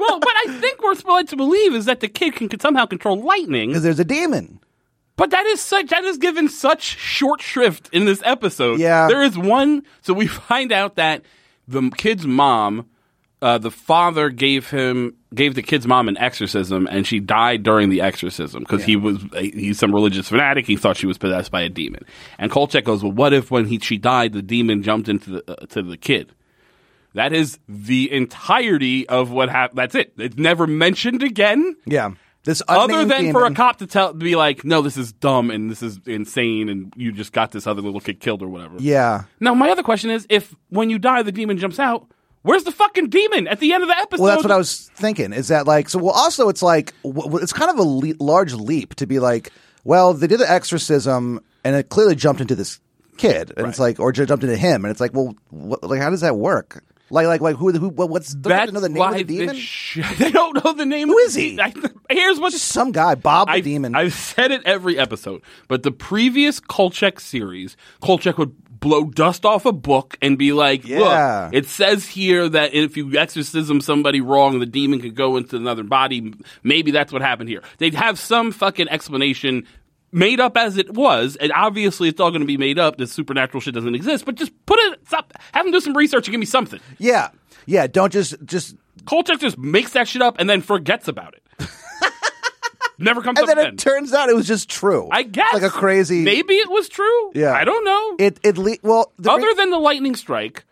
Well, 0.00 0.18
what 0.18 0.48
I 0.48 0.58
think 0.60 0.82
we're 0.82 0.94
supposed 0.94 1.28
to 1.28 1.36
believe 1.36 1.74
is 1.74 1.84
that 1.84 2.00
the 2.00 2.08
kid 2.08 2.34
can, 2.34 2.58
somehow 2.58 2.86
control 2.86 3.20
lightning. 3.20 3.70
Because 3.70 3.82
there's 3.82 4.00
a 4.00 4.04
demon. 4.04 4.60
But 5.16 5.30
that 5.32 5.44
is 5.44 5.60
such 5.60 5.88
that 5.88 6.02
is 6.04 6.16
given 6.16 6.48
such 6.48 6.80
short 6.80 7.42
shrift 7.42 7.90
in 7.92 8.06
this 8.06 8.22
episode. 8.24 8.80
Yeah. 8.80 9.06
there 9.06 9.22
is 9.22 9.36
one. 9.36 9.82
So 10.00 10.14
we 10.14 10.26
find 10.48 10.72
out 10.72 10.96
that 10.96 11.22
the 11.68 11.90
kid's 11.90 12.26
mom, 12.26 12.88
uh, 13.42 13.58
the 13.58 13.70
father 13.70 14.30
gave 14.30 14.70
him 14.70 15.14
gave 15.34 15.54
the 15.54 15.62
kid's 15.62 15.86
mom 15.86 16.08
an 16.08 16.16
exorcism, 16.16 16.88
and 16.90 17.06
she 17.06 17.20
died 17.20 17.62
during 17.62 17.90
the 17.90 18.00
exorcism 18.00 18.62
because 18.62 18.82
he 18.82 18.96
was 18.96 19.18
he's 19.38 19.78
some 19.78 19.94
religious 19.94 20.28
fanatic. 20.28 20.66
He 20.66 20.76
thought 20.76 20.96
she 20.96 21.06
was 21.06 21.18
possessed 21.18 21.50
by 21.50 21.60
a 21.60 21.68
demon. 21.68 22.06
And 22.38 22.50
Kolchak 22.50 22.84
goes, 22.84 23.02
"Well, 23.02 23.12
what 23.12 23.34
if 23.34 23.50
when 23.50 23.66
he 23.66 23.78
she 23.78 23.98
died, 23.98 24.32
the 24.32 24.42
demon 24.42 24.82
jumped 24.82 25.10
into 25.10 25.30
the 25.30 25.52
uh, 25.52 25.66
to 25.66 25.82
the 25.82 25.98
kid?" 25.98 26.32
That 27.14 27.32
is 27.32 27.58
the 27.68 28.10
entirety 28.12 29.08
of 29.08 29.30
what 29.30 29.48
happened. 29.48 29.78
That's 29.78 29.94
it. 29.94 30.12
It's 30.16 30.36
never 30.36 30.66
mentioned 30.66 31.22
again 31.22 31.76
Yeah. 31.86 32.12
This 32.42 32.62
other 32.68 33.04
than 33.04 33.32
for 33.32 33.44
a 33.44 33.52
cop 33.52 33.78
to 33.78 33.86
tell 33.86 34.08
to 34.12 34.14
be 34.14 34.34
like, 34.34 34.64
no, 34.64 34.80
this 34.80 34.96
is 34.96 35.12
dumb 35.12 35.50
and 35.50 35.70
this 35.70 35.82
is 35.82 36.00
insane, 36.06 36.70
and 36.70 36.90
you 36.96 37.12
just 37.12 37.32
got 37.34 37.50
this 37.52 37.66
other 37.66 37.82
little 37.82 38.00
kid 38.00 38.18
killed 38.18 38.40
or 38.42 38.48
whatever. 38.48 38.76
Yeah. 38.78 39.24
Now, 39.40 39.52
my 39.52 39.68
other 39.68 39.82
question 39.82 40.08
is, 40.08 40.26
if 40.30 40.54
when 40.70 40.88
you 40.88 40.98
die, 40.98 41.22
the 41.22 41.32
demon 41.32 41.58
jumps 41.58 41.78
out, 41.78 42.10
where's 42.40 42.64
the 42.64 42.72
fucking 42.72 43.10
demon 43.10 43.46
at 43.46 43.60
the 43.60 43.74
end 43.74 43.82
of 43.82 43.90
the 43.90 43.98
episode? 43.98 44.22
Well, 44.22 44.32
that's 44.32 44.44
what 44.44 44.52
I 44.52 44.56
was 44.56 44.90
thinking. 44.94 45.34
Is 45.34 45.48
that 45.48 45.66
like 45.66 45.90
so? 45.90 45.98
Well, 45.98 46.14
also 46.14 46.48
it's 46.48 46.62
like 46.62 46.94
it's 47.04 47.52
kind 47.52 47.70
of 47.70 47.78
a 47.78 47.82
le- 47.82 48.14
large 48.18 48.54
leap 48.54 48.94
to 48.94 49.06
be 49.06 49.18
like, 49.18 49.52
well, 49.84 50.14
they 50.14 50.26
did 50.26 50.40
the 50.40 50.50
exorcism 50.50 51.40
and 51.62 51.76
it 51.76 51.90
clearly 51.90 52.14
jumped 52.14 52.40
into 52.40 52.54
this 52.54 52.80
kid, 53.18 53.52
and 53.54 53.66
it's 53.66 53.78
like, 53.78 54.00
or 54.00 54.12
jumped 54.12 54.44
into 54.44 54.56
him, 54.56 54.86
and 54.86 54.90
it's 54.90 55.00
like, 55.00 55.12
well, 55.12 55.36
what, 55.50 55.82
like, 55.84 56.00
how 56.00 56.08
does 56.08 56.22
that 56.22 56.36
work? 56.36 56.82
Like, 57.10 57.26
like, 57.26 57.40
like, 57.40 57.56
who, 57.56 57.72
who, 57.72 57.88
what, 57.88 58.08
what's, 58.08 58.32
don't 58.34 58.50
That's 58.50 58.72
know 58.72 58.80
the 58.80 58.88
name 58.88 59.02
of 59.02 59.14
the 59.14 59.22
they 59.24 59.38
demon? 59.38 59.56
sh- 59.56 59.98
They 60.18 60.30
don't 60.30 60.64
know 60.64 60.72
the 60.72 60.86
name. 60.86 61.08
Who 61.08 61.18
of 61.18 61.34
the 61.34 61.40
he? 61.40 61.60
I- 61.60 61.72
here's 62.10 62.38
what's 62.38 62.54
Just 62.54 62.68
some 62.68 62.92
guy, 62.92 63.14
Bob 63.16 63.48
the 63.48 63.54
I, 63.54 63.60
demon. 63.60 63.94
I've 63.94 64.14
said 64.14 64.50
it 64.52 64.62
every 64.64 64.98
episode, 64.98 65.42
but 65.68 65.82
the 65.82 65.90
previous 65.92 66.60
Kolchak 66.60 67.20
series, 67.20 67.76
Kolchak 68.00 68.38
would 68.38 68.54
blow 68.80 69.04
dust 69.04 69.44
off 69.44 69.66
a 69.66 69.72
book 69.72 70.16
and 70.22 70.38
be 70.38 70.52
like, 70.54 70.86
Yeah. 70.86 71.48
"Look, 71.50 71.54
it 71.54 71.66
says 71.68 72.06
here 72.06 72.48
that 72.48 72.72
if 72.72 72.96
you 72.96 73.14
exorcism 73.18 73.82
somebody 73.82 74.22
wrong, 74.22 74.58
the 74.58 74.64
demon 74.64 75.00
could 75.00 75.14
go 75.14 75.36
into 75.36 75.56
another 75.56 75.82
body. 75.82 76.32
Maybe 76.62 76.90
that's 76.90 77.12
what 77.12 77.20
happened 77.20 77.50
here." 77.50 77.62
They'd 77.76 77.92
have 77.94 78.18
some 78.18 78.52
fucking 78.52 78.88
explanation. 78.88 79.66
Made 80.12 80.40
up 80.40 80.56
as 80.56 80.76
it 80.76 80.92
was, 80.92 81.36
and 81.36 81.52
obviously 81.52 82.08
it's 82.08 82.20
all 82.20 82.30
going 82.30 82.40
to 82.40 82.46
be 82.46 82.56
made 82.56 82.78
up. 82.80 82.96
This 82.96 83.12
supernatural 83.12 83.60
shit 83.60 83.74
doesn't 83.74 83.94
exist, 83.94 84.24
but 84.24 84.34
just 84.34 84.50
put 84.66 84.78
it, 84.80 85.06
stop, 85.06 85.32
have 85.52 85.64
them 85.64 85.72
do 85.72 85.80
some 85.80 85.96
research 85.96 86.26
and 86.26 86.32
give 86.32 86.40
me 86.40 86.46
something. 86.46 86.80
yeah, 86.98 87.28
yeah. 87.66 87.86
Don't 87.86 88.12
just, 88.12 88.34
just, 88.44 88.74
Kolchak 89.04 89.38
just 89.38 89.56
makes 89.56 89.92
that 89.92 90.08
shit 90.08 90.20
up 90.20 90.36
and 90.40 90.50
then 90.50 90.62
forgets 90.62 91.06
about 91.06 91.34
it. 91.34 91.68
Never 92.98 93.22
comes 93.22 93.38
and 93.38 93.48
up 93.48 93.54
then 93.54 93.58
again. 93.64 93.74
it 93.74 93.78
turns 93.78 94.12
out 94.12 94.28
it 94.28 94.36
was 94.36 94.46
just 94.46 94.68
true. 94.68 95.08
I 95.10 95.22
guess 95.22 95.54
like 95.54 95.62
a 95.62 95.70
crazy. 95.70 96.22
Maybe 96.22 96.54
it 96.54 96.68
was 96.70 96.88
true. 96.88 97.30
Yeah. 97.34 97.52
I 97.52 97.64
don't 97.64 97.84
know. 97.84 98.16
It, 98.26 98.38
it, 98.42 98.58
le- 98.58 98.76
well, 98.82 99.12
the 99.16 99.30
Other 99.30 99.46
re- 99.46 99.54
than 99.54 99.70
the 99.70 99.78
lightning 99.78 100.14
strike, 100.16 100.64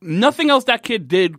nothing 0.00 0.48
else 0.48 0.64
that 0.64 0.82
kid 0.82 1.06
did 1.06 1.34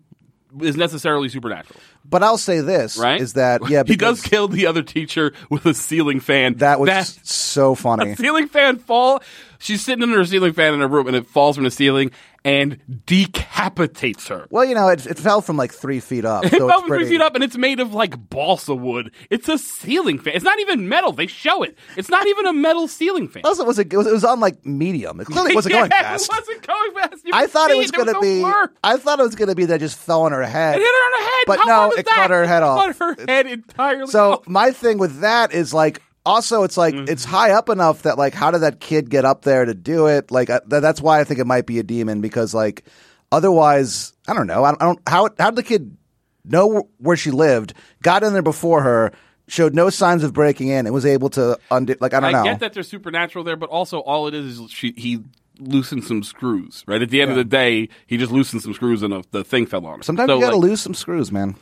is 0.62 0.78
necessarily 0.78 1.30
supernatural. 1.30 1.80
But 2.10 2.24
I'll 2.24 2.38
say 2.38 2.62
this: 2.62 2.98
Right? 2.98 3.20
is 3.20 3.34
that 3.34 3.70
yeah, 3.70 3.84
he 3.88 3.96
does 3.96 4.22
kill 4.22 4.48
the 4.48 4.68
other 4.68 4.84
teacher 4.84 5.34
with 5.50 5.66
a 5.66 5.74
ceiling 5.74 6.20
fan. 6.20 6.56
That 6.56 6.80
was 6.80 7.20
so 7.24 7.76
funny. 7.76 8.16
ceiling 8.18 8.48
fan 8.48 8.78
fall. 8.78 9.22
She's 9.60 9.84
sitting 9.84 10.04
under 10.04 10.20
a 10.20 10.26
ceiling 10.26 10.54
fan 10.54 10.74
in 10.76 10.82
her 10.82 10.88
room, 10.88 11.08
and 11.08 11.16
it 11.16 11.26
falls 11.28 11.56
from 11.56 11.64
the 11.64 11.72
ceiling 11.72 12.12
and 12.46 12.80
decapitates 13.06 14.28
her. 14.28 14.48
Well, 14.50 14.64
you 14.66 14.76
know, 14.76 14.88
it, 14.90 15.06
it 15.06 15.18
fell 15.18 15.42
from 15.42 15.58
like 15.58 15.74
three 15.74 16.00
feet 16.00 16.26
up. 16.26 16.46
It 16.46 16.52
So 16.52 16.68
fell 16.68 16.82
from 16.82 16.90
three 16.90 17.06
feet 17.08 17.22
up, 17.22 17.36
and 17.36 17.44
it's 17.44 17.58
made 17.58 17.80
of 17.80 17.94
like 17.94 18.30
balsa 18.30 18.76
wood. 18.76 19.12
It's 19.30 19.50
a 19.50 19.58
ceiling 19.58 20.20
fan. 20.20 20.36
It's 20.36 20.46
not 20.46 20.60
even 20.60 20.88
metal. 20.88 21.12
They 21.12 21.28
show 21.28 21.64
it. 21.64 21.78
It's 21.96 22.10
not 22.10 22.28
even 22.28 22.46
a 22.46 22.54
metal 22.54 22.88
ceiling 22.88 23.28
fan. 23.28 23.42
Also, 23.46 23.66
was 23.66 23.80
it, 23.80 23.92
it 23.92 23.98
was, 23.98 24.08
it 24.08 24.14
was 24.14 24.24
on 24.24 24.40
like 24.40 24.66
medium. 24.66 25.20
It 25.20 25.26
clearly 25.26 25.56
wasn't 25.56 25.74
going 25.76 25.90
fast. 25.90 26.30
It 26.32 26.36
wasn't 26.38 26.68
going 26.68 26.94
fast. 26.94 27.26
You 27.26 27.32
I 27.34 27.48
thought 27.48 27.72
it 27.72 27.78
was 27.78 27.92
going 27.92 28.08
to 28.08 28.14
no 28.14 28.22
be. 28.22 28.40
blur. 28.42 28.72
I 28.84 28.98
thought 28.98 29.20
it 29.20 29.24
was 29.24 29.36
going 29.36 29.50
to 29.50 29.56
be 29.56 29.66
that 29.66 29.80
just 29.80 29.98
fell 29.98 30.22
on 30.22 30.32
her 30.32 30.44
head. 30.44 30.76
It 30.76 30.82
hit 30.82 30.88
her 30.88 30.92
on 30.92 31.20
the 31.20 31.26
head. 31.26 31.44
But 31.48 31.60
How 31.60 31.66
no, 31.90 31.96
it 31.98 32.06
that? 32.06 32.16
cut 32.16 32.32
her 32.32 32.46
head 32.46 32.64
off. 32.64 32.98
Cut 32.98 33.18
her 33.18 33.26
head 33.28 33.48
entirely. 33.48 34.08
So 34.12 34.34
off. 34.34 34.48
my 34.48 34.72
thing 34.72 34.98
with 34.98 35.22
that 35.22 35.54
is 35.54 35.74
like. 35.74 36.02
Also, 36.26 36.64
it's 36.64 36.76
like 36.76 36.94
Mm-hmm. 36.94 37.06
it's 37.08 37.24
high 37.24 37.52
up 37.52 37.70
enough 37.70 38.02
that 38.02 38.18
like, 38.18 38.34
how 38.34 38.52
did 38.52 38.60
that 38.60 38.82
kid 38.82 39.10
get 39.10 39.24
up 39.24 39.44
there 39.44 39.64
to 39.64 39.74
do 39.74 40.08
it? 40.08 40.30
Like, 40.30 40.50
uh, 40.50 40.60
th- 40.70 40.82
that's 40.82 41.00
why 41.02 41.22
I 41.22 41.24
think 41.24 41.40
it 41.40 41.48
might 41.48 41.66
be 41.66 41.80
a 41.80 41.84
demon 41.84 42.20
because 42.20 42.54
like, 42.54 42.84
otherwise, 43.32 44.12
I 44.28 44.34
don't 44.34 44.48
know. 44.48 44.64
I 44.66 44.72
don't, 44.72 44.82
I 44.82 44.86
don't 44.88 45.00
how 45.08 45.30
how 45.40 45.52
did 45.52 45.56
the 45.56 45.64
kid 45.64 45.96
know 46.44 46.90
where 46.98 47.16
she 47.18 47.32
lived? 47.32 47.74
Got 48.04 48.24
in 48.24 48.34
there 48.34 48.42
before 48.42 48.82
her, 48.84 49.14
showed 49.48 49.74
no 49.74 49.90
signs 49.90 50.24
of 50.24 50.34
breaking 50.34 50.68
in, 50.68 50.86
and 50.86 50.94
was 50.94 51.06
able 51.06 51.30
to 51.32 51.58
undo. 51.72 51.96
Like, 52.02 52.14
I 52.14 52.20
don't 52.20 52.36
I 52.36 52.40
know. 52.40 52.44
get 52.44 52.60
that 52.60 52.74
they're 52.74 52.84
supernatural 52.84 53.46
there, 53.46 53.56
but 53.56 53.70
also 53.70 54.00
all 54.00 54.28
it 54.28 54.34
is 54.34 54.60
is 54.60 54.70
she, 54.72 54.94
he 54.98 55.24
loosened 55.60 56.04
some 56.04 56.24
screws. 56.24 56.84
Right 56.88 57.02
at 57.02 57.10
the 57.10 57.22
end 57.22 57.32
of 57.32 57.38
the 57.38 57.44
day, 57.44 57.90
he 58.06 58.18
just 58.18 58.32
loosened 58.32 58.62
some 58.62 58.74
screws 58.74 59.04
and 59.04 59.14
a, 59.14 59.24
the 59.32 59.44
thing 59.44 59.66
fell 59.66 59.86
on 59.86 59.96
him. 59.96 60.04
Sometimes 60.04 60.30
So, 60.30 60.36
you 60.36 60.42
got 60.42 60.50
to 60.52 60.56
like, 60.58 60.64
lose 60.70 60.82
some 60.82 60.94
screws, 60.94 61.32
man. 61.32 61.56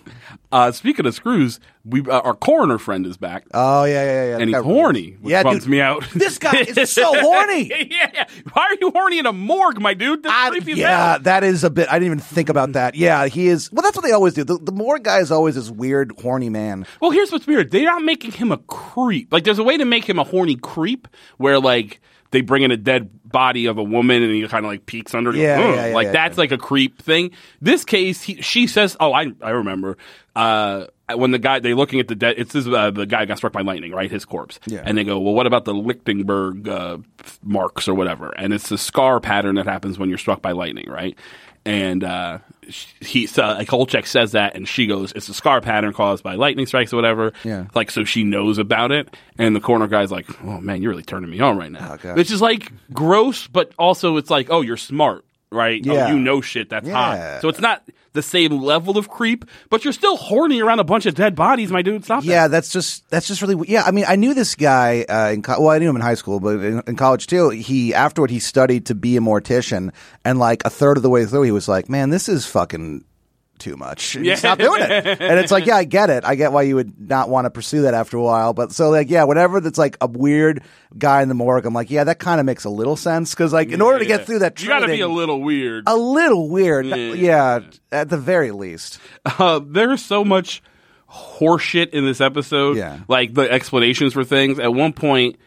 Uh, 0.52 0.72
speaking 0.72 1.06
of 1.06 1.14
screws, 1.14 1.60
we 1.84 2.02
uh, 2.02 2.20
our 2.22 2.34
coroner 2.34 2.78
friend 2.78 3.06
is 3.06 3.18
back. 3.18 3.46
Oh 3.54 3.84
yeah, 3.86 4.04
yeah, 4.04 4.26
yeah. 4.30 4.38
and 4.40 4.50
he's 4.50 4.58
horny, 4.64 5.18
which 5.22 5.32
Yeah, 5.32 5.44
bums 5.44 5.64
dude. 5.64 5.72
me 5.72 5.82
out. 5.82 6.04
This 6.14 6.38
guy 6.40 6.62
is 6.62 6.90
so 6.92 7.14
horny. 7.20 7.68
yeah, 7.92 8.10
yeah. 8.14 8.26
Why 8.54 8.64
are 8.64 8.78
you 8.82 8.92
horny 8.92 9.20
in 9.20 9.26
a 9.26 9.34
morgue, 9.34 9.80
my 9.80 9.94
dude? 9.94 10.26
I- 10.26 10.52
yeah, 10.66 11.12
hell. 11.12 11.20
that 11.22 11.44
is 11.44 11.64
a 11.64 11.70
bit. 11.70 11.88
I 11.90 11.94
didn't 12.00 12.06
even 12.08 12.20
think 12.20 12.50
about 12.50 12.74
that. 12.74 12.96
Yeah, 12.96 13.28
he 13.28 13.48
is. 13.48 13.72
Well, 13.72 13.84
that's 13.84 13.96
what 13.96 14.04
they 14.06 14.12
always 14.14 14.34
do. 14.34 14.44
The, 14.44 14.58
the 14.58 14.72
more 14.72 14.98
guy 15.00 15.20
is 15.20 15.32
always 15.32 15.56
this 15.56 15.70
weird, 15.70 16.14
horny 16.22 16.50
man. 16.50 16.86
Well, 17.02 17.12
here's 17.12 17.32
what's 17.32 17.46
weird. 17.46 17.72
They're 17.72 17.86
not 17.86 18.04
making 18.04 18.32
him 18.32 18.52
a 18.52 18.58
creep. 18.58 19.32
Like, 19.32 19.44
there's 19.44 19.60
a 19.60 19.64
way 19.64 19.78
to 19.78 19.86
make 19.86 20.06
him 20.06 20.18
a 20.18 20.24
horny 20.24 20.56
creep 20.56 21.08
where, 21.38 21.60
like, 21.60 22.02
they 22.36 22.42
bring 22.42 22.64
in 22.64 22.72
a 22.72 22.78
dead 22.78 23.10
body 23.24 23.66
of 23.66 23.78
a 23.78 23.84
woman 23.84 24.22
and 24.22 24.34
he 24.34 24.46
kind 24.48 24.66
of 24.66 24.70
like 24.70 24.86
peeks 24.86 25.16
under. 25.16 25.34
Yeah, 25.36 25.60
yeah, 25.60 25.88
yeah, 25.88 25.96
like 25.96 26.06
yeah, 26.06 26.12
that's 26.12 26.38
like 26.38 26.52
a 26.52 26.58
creep 26.58 27.02
thing. 27.02 27.32
This 27.62 27.86
case, 27.86 28.22
he, 28.22 28.42
she 28.42 28.68
says, 28.68 28.98
"Oh, 29.00 29.14
I 29.14 29.32
I 29.42 29.52
remember." 29.52 29.98
Uh, 30.36 30.88
when 31.14 31.32
the 31.32 31.40
guy 31.40 31.60
they 31.60 31.74
looking 31.74 32.02
at 32.02 32.10
the 32.10 32.16
dead, 32.16 32.36
it's 32.38 32.52
this, 32.52 32.68
uh, 32.68 32.92
the 32.92 33.06
guy 33.06 33.24
got 33.26 33.38
struck 33.38 33.54
by 33.54 33.62
lightning, 33.62 33.94
right? 33.94 34.12
His 34.12 34.26
corpse. 34.26 34.60
Yeah. 34.66 34.84
And 34.86 34.98
they 34.98 35.06
go, 35.06 35.18
"Well, 35.20 35.34
what 35.34 35.48
about 35.48 35.64
the 35.64 35.74
Lichtenberg 35.74 36.68
uh, 36.68 36.98
marks 37.42 37.88
or 37.88 37.94
whatever?" 37.94 38.34
And 38.38 38.54
it's 38.54 38.68
the 38.68 38.78
scar 38.78 39.22
pattern 39.22 39.56
that 39.56 39.66
happens 39.66 39.98
when 39.98 40.10
you're 40.10 40.18
struck 40.18 40.42
by 40.42 40.52
lightning, 40.52 40.90
right? 40.90 41.18
And 41.66 42.04
uh, 42.04 42.40
he, 43.02 43.28
like, 43.38 43.68
Kolchak 43.68 44.06
says 44.06 44.32
that, 44.32 44.56
and 44.56 44.68
she 44.68 44.88
goes, 44.88 45.12
"It's 45.14 45.30
a 45.30 45.34
scar 45.34 45.62
pattern 45.62 45.94
caused 45.94 46.24
by 46.24 46.36
lightning 46.36 46.66
strikes 46.66 46.94
or 46.94 46.96
whatever." 46.96 47.34
Yeah. 47.44 47.66
Like, 47.74 47.92
so 47.92 48.04
she 48.04 48.24
knows 48.24 48.58
about 48.58 48.92
it, 48.92 49.16
and 49.38 49.56
the 49.56 49.60
corner 49.60 49.88
guy's 49.88 50.12
like, 50.12 50.28
"Oh 50.44 50.62
man, 50.62 50.82
you're 50.82 50.92
really 50.92 51.04
turning 51.04 51.30
me 51.30 51.40
on 51.40 51.58
right 51.58 51.72
now." 51.72 51.98
Oh, 52.04 52.14
Which 52.16 52.32
is 52.32 52.42
like 52.42 52.72
gross, 52.94 53.48
but 53.48 53.72
also 53.78 54.18
it's 54.18 54.30
like, 54.30 54.48
"Oh, 54.50 54.62
you're 54.62 54.78
smart." 54.78 55.25
Right? 55.52 55.86
Yeah. 55.86 56.08
Oh, 56.08 56.12
you 56.12 56.20
know 56.20 56.42
shit 56.42 56.70
that's 56.70 56.88
Yeah. 56.88 56.94
hot. 56.94 57.42
So 57.42 57.50
it's 57.50 57.60
not 57.62 57.84
the 58.14 58.22
same 58.22 58.62
level 58.62 58.98
of 58.98 59.10
creep, 59.10 59.46
but 59.70 59.84
you're 59.84 59.94
still 59.94 60.18
horny 60.18 60.62
around 60.62 60.80
a 60.80 60.84
bunch 60.84 61.06
of 61.06 61.16
dead 61.16 61.36
bodies, 61.36 61.70
my 61.72 61.82
dude. 61.82 62.04
Stop 62.04 62.24
that. 62.24 62.28
Yeah, 62.30 62.48
that's 62.48 62.72
just 62.72 63.08
that's 63.10 63.28
just 63.28 63.42
really. 63.42 63.64
Yeah, 63.70 63.84
I 63.84 63.92
mean, 63.92 64.06
I 64.08 64.16
knew 64.16 64.34
this 64.34 64.56
guy 64.56 65.06
uh, 65.08 65.32
in 65.34 65.42
co- 65.44 65.62
well, 65.62 65.70
I 65.70 65.80
knew 65.80 65.90
him 65.90 65.96
in 65.96 66.02
high 66.02 66.16
school, 66.16 66.40
but 66.40 66.56
in, 66.60 66.82
in 66.88 66.96
college 66.96 67.28
too. 67.28 67.50
He 67.50 67.94
afterward 67.94 68.32
he 68.32 68.40
studied 68.40 68.88
to 68.88 68.96
be 68.96 69.16
a 69.18 69.22
mortician, 69.22 69.94
and 70.26 70.40
like 70.40 70.64
a 70.66 70.70
third 70.70 70.98
of 70.98 71.04
the 71.04 71.10
way 71.10 71.26
through, 71.26 71.44
he 71.44 71.52
was 71.52 71.68
like, 71.68 71.90
"Man, 71.90 72.10
this 72.10 72.28
is 72.28 72.46
fucking." 72.46 73.06
Too 73.58 73.78
much. 73.78 74.16
Yeah. 74.22 74.36
Stop 74.36 74.60
doing 74.60 74.82
it. 74.82 74.92
And 75.22 75.40
it's 75.40 75.52
like, 75.52 75.66
yeah, 75.66 75.78
I 75.78 75.86
get 75.86 76.10
it. 76.10 76.26
I 76.26 76.36
get 76.36 76.52
why 76.52 76.64
you 76.64 76.76
would 76.76 77.00
not 77.00 77.30
want 77.30 77.46
to 77.46 77.50
pursue 77.50 77.84
that 77.84 77.94
after 77.94 78.18
a 78.18 78.22
while. 78.22 78.54
But 78.54 78.72
so, 78.74 78.90
like, 78.90 79.10
yeah, 79.10 79.24
whenever 79.24 79.62
that's 79.62 79.78
like 79.78 79.98
a 80.02 80.08
weird 80.08 80.62
guy 80.98 81.22
in 81.22 81.30
the 81.30 81.36
morgue, 81.36 81.66
I'm 81.66 81.74
like, 81.74 81.90
yeah, 81.90 82.04
that 82.04 82.20
kind 82.20 82.40
of 82.40 82.46
makes 82.46 82.66
a 82.66 82.70
little 82.70 82.96
sense. 82.98 83.34
Cause, 83.34 83.54
like, 83.54 83.70
in 83.70 83.82
order 83.82 84.00
to 84.00 84.06
get 84.06 84.26
through 84.26 84.40
that 84.40 84.62
you 84.62 84.68
got 84.68 84.80
to 84.80 84.88
be 84.88 85.00
a 85.02 85.08
little 85.08 85.42
weird. 85.42 85.84
a 85.88 85.96
little 85.96 86.50
weird. 86.50 86.86
Yeah. 86.86 86.96
Yeah, 87.14 87.60
at 87.92 88.10
the 88.10 88.18
very 88.18 88.52
least. 88.52 89.00
Uh, 89.26 89.62
there's 89.66 90.04
so 90.04 90.26
much 90.26 90.62
horseshit 91.10 91.92
in 91.92 92.06
this 92.06 92.20
episode. 92.22 92.78
Yeah. 92.78 93.00
Like 93.08 93.34
the 93.34 93.50
explanations 93.50 94.14
for 94.14 94.24
things. 94.24 94.60
At 94.60 94.74
one 94.74 94.92
point, 94.94 95.38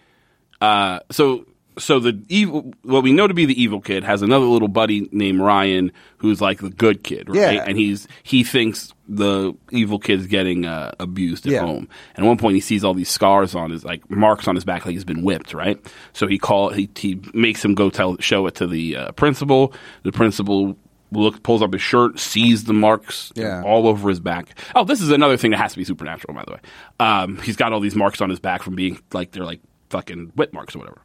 uh, 0.61 1.01
so 1.11 1.45
so 1.79 1.99
the 2.01 2.21
evil, 2.29 2.73
what 2.83 3.03
we 3.03 3.13
know 3.13 3.27
to 3.27 3.35
be 3.35 3.47
the 3.47 3.61
evil 3.61 3.81
kid, 3.81 4.05
has 4.05 4.23
another 4.23 4.45
little 4.45 4.69
buddy 4.69 5.09
named 5.13 5.41
Ryan, 5.41 5.93
who's 6.19 6.41
like 6.41 6.61
the 6.61 6.71
good 6.71 7.03
kid, 7.03 7.29
right? 7.29 7.55
Yeah. 7.55 7.65
And 7.67 7.79
he's 7.79 8.07
he 8.23 8.45
thinks 8.45 8.93
the 9.09 9.55
evil 9.71 9.99
kid's 9.99 10.27
getting 10.27 10.67
uh, 10.67 10.93
abused 11.01 11.47
at 11.47 11.53
Yeah. 11.53 11.61
home. 11.61 11.89
And 12.15 12.25
at 12.25 12.29
one 12.29 12.37
point, 12.39 12.55
he 12.55 12.61
sees 12.61 12.85
all 12.85 12.95
these 12.95 13.09
scars 13.09 13.55
on 13.55 13.71
his 13.71 13.85
like 13.85 14.09
marks 14.11 14.47
on 14.49 14.55
his 14.55 14.65
back, 14.65 14.85
like 14.85 14.93
he's 14.93 15.05
been 15.05 15.23
whipped, 15.23 15.55
right? 15.55 15.79
So 16.13 16.27
he 16.27 16.39
call 16.39 16.71
he 16.71 16.89
he 16.97 17.21
makes 17.35 17.65
him 17.65 17.75
go 17.75 17.91
tell 17.91 18.17
show 18.19 18.47
it 18.47 18.55
to 18.57 18.67
the 18.67 18.97
uh, 18.97 19.13
principal. 19.13 19.73
The 20.03 20.13
principal. 20.13 20.77
Look, 21.11 21.43
pulls 21.43 21.63
up 21.63 21.73
his 21.73 21.81
shirt, 21.81 22.19
sees 22.19 22.65
the 22.65 22.75
marks 22.75 23.33
Yeah. 23.35 23.63
all 23.65 23.89
over 23.89 24.11
his 24.11 24.21
back. 24.21 24.55
Oh, 24.75 24.85
this 24.85 25.01
is 25.01 25.09
another 25.09 25.39
thing 25.39 25.53
that 25.53 25.57
has 25.57 25.73
to 25.73 25.79
be 25.79 25.85
supernatural, 25.85 26.35
by 26.35 26.45
the 26.45 26.53
way. 26.53 26.59
Um, 27.01 27.39
he's 27.39 27.57
got 27.57 27.73
all 27.73 27.81
these 27.81 27.97
marks 27.97 28.21
on 28.21 28.29
his 28.29 28.41
back 28.41 28.63
from 28.63 28.75
being 28.75 29.01
like 29.15 29.31
they're 29.33 29.43
like 29.43 29.61
fucking 29.89 30.33
whip 30.35 30.53
marks 30.53 30.77
or 30.77 30.81
whatever. 30.81 31.01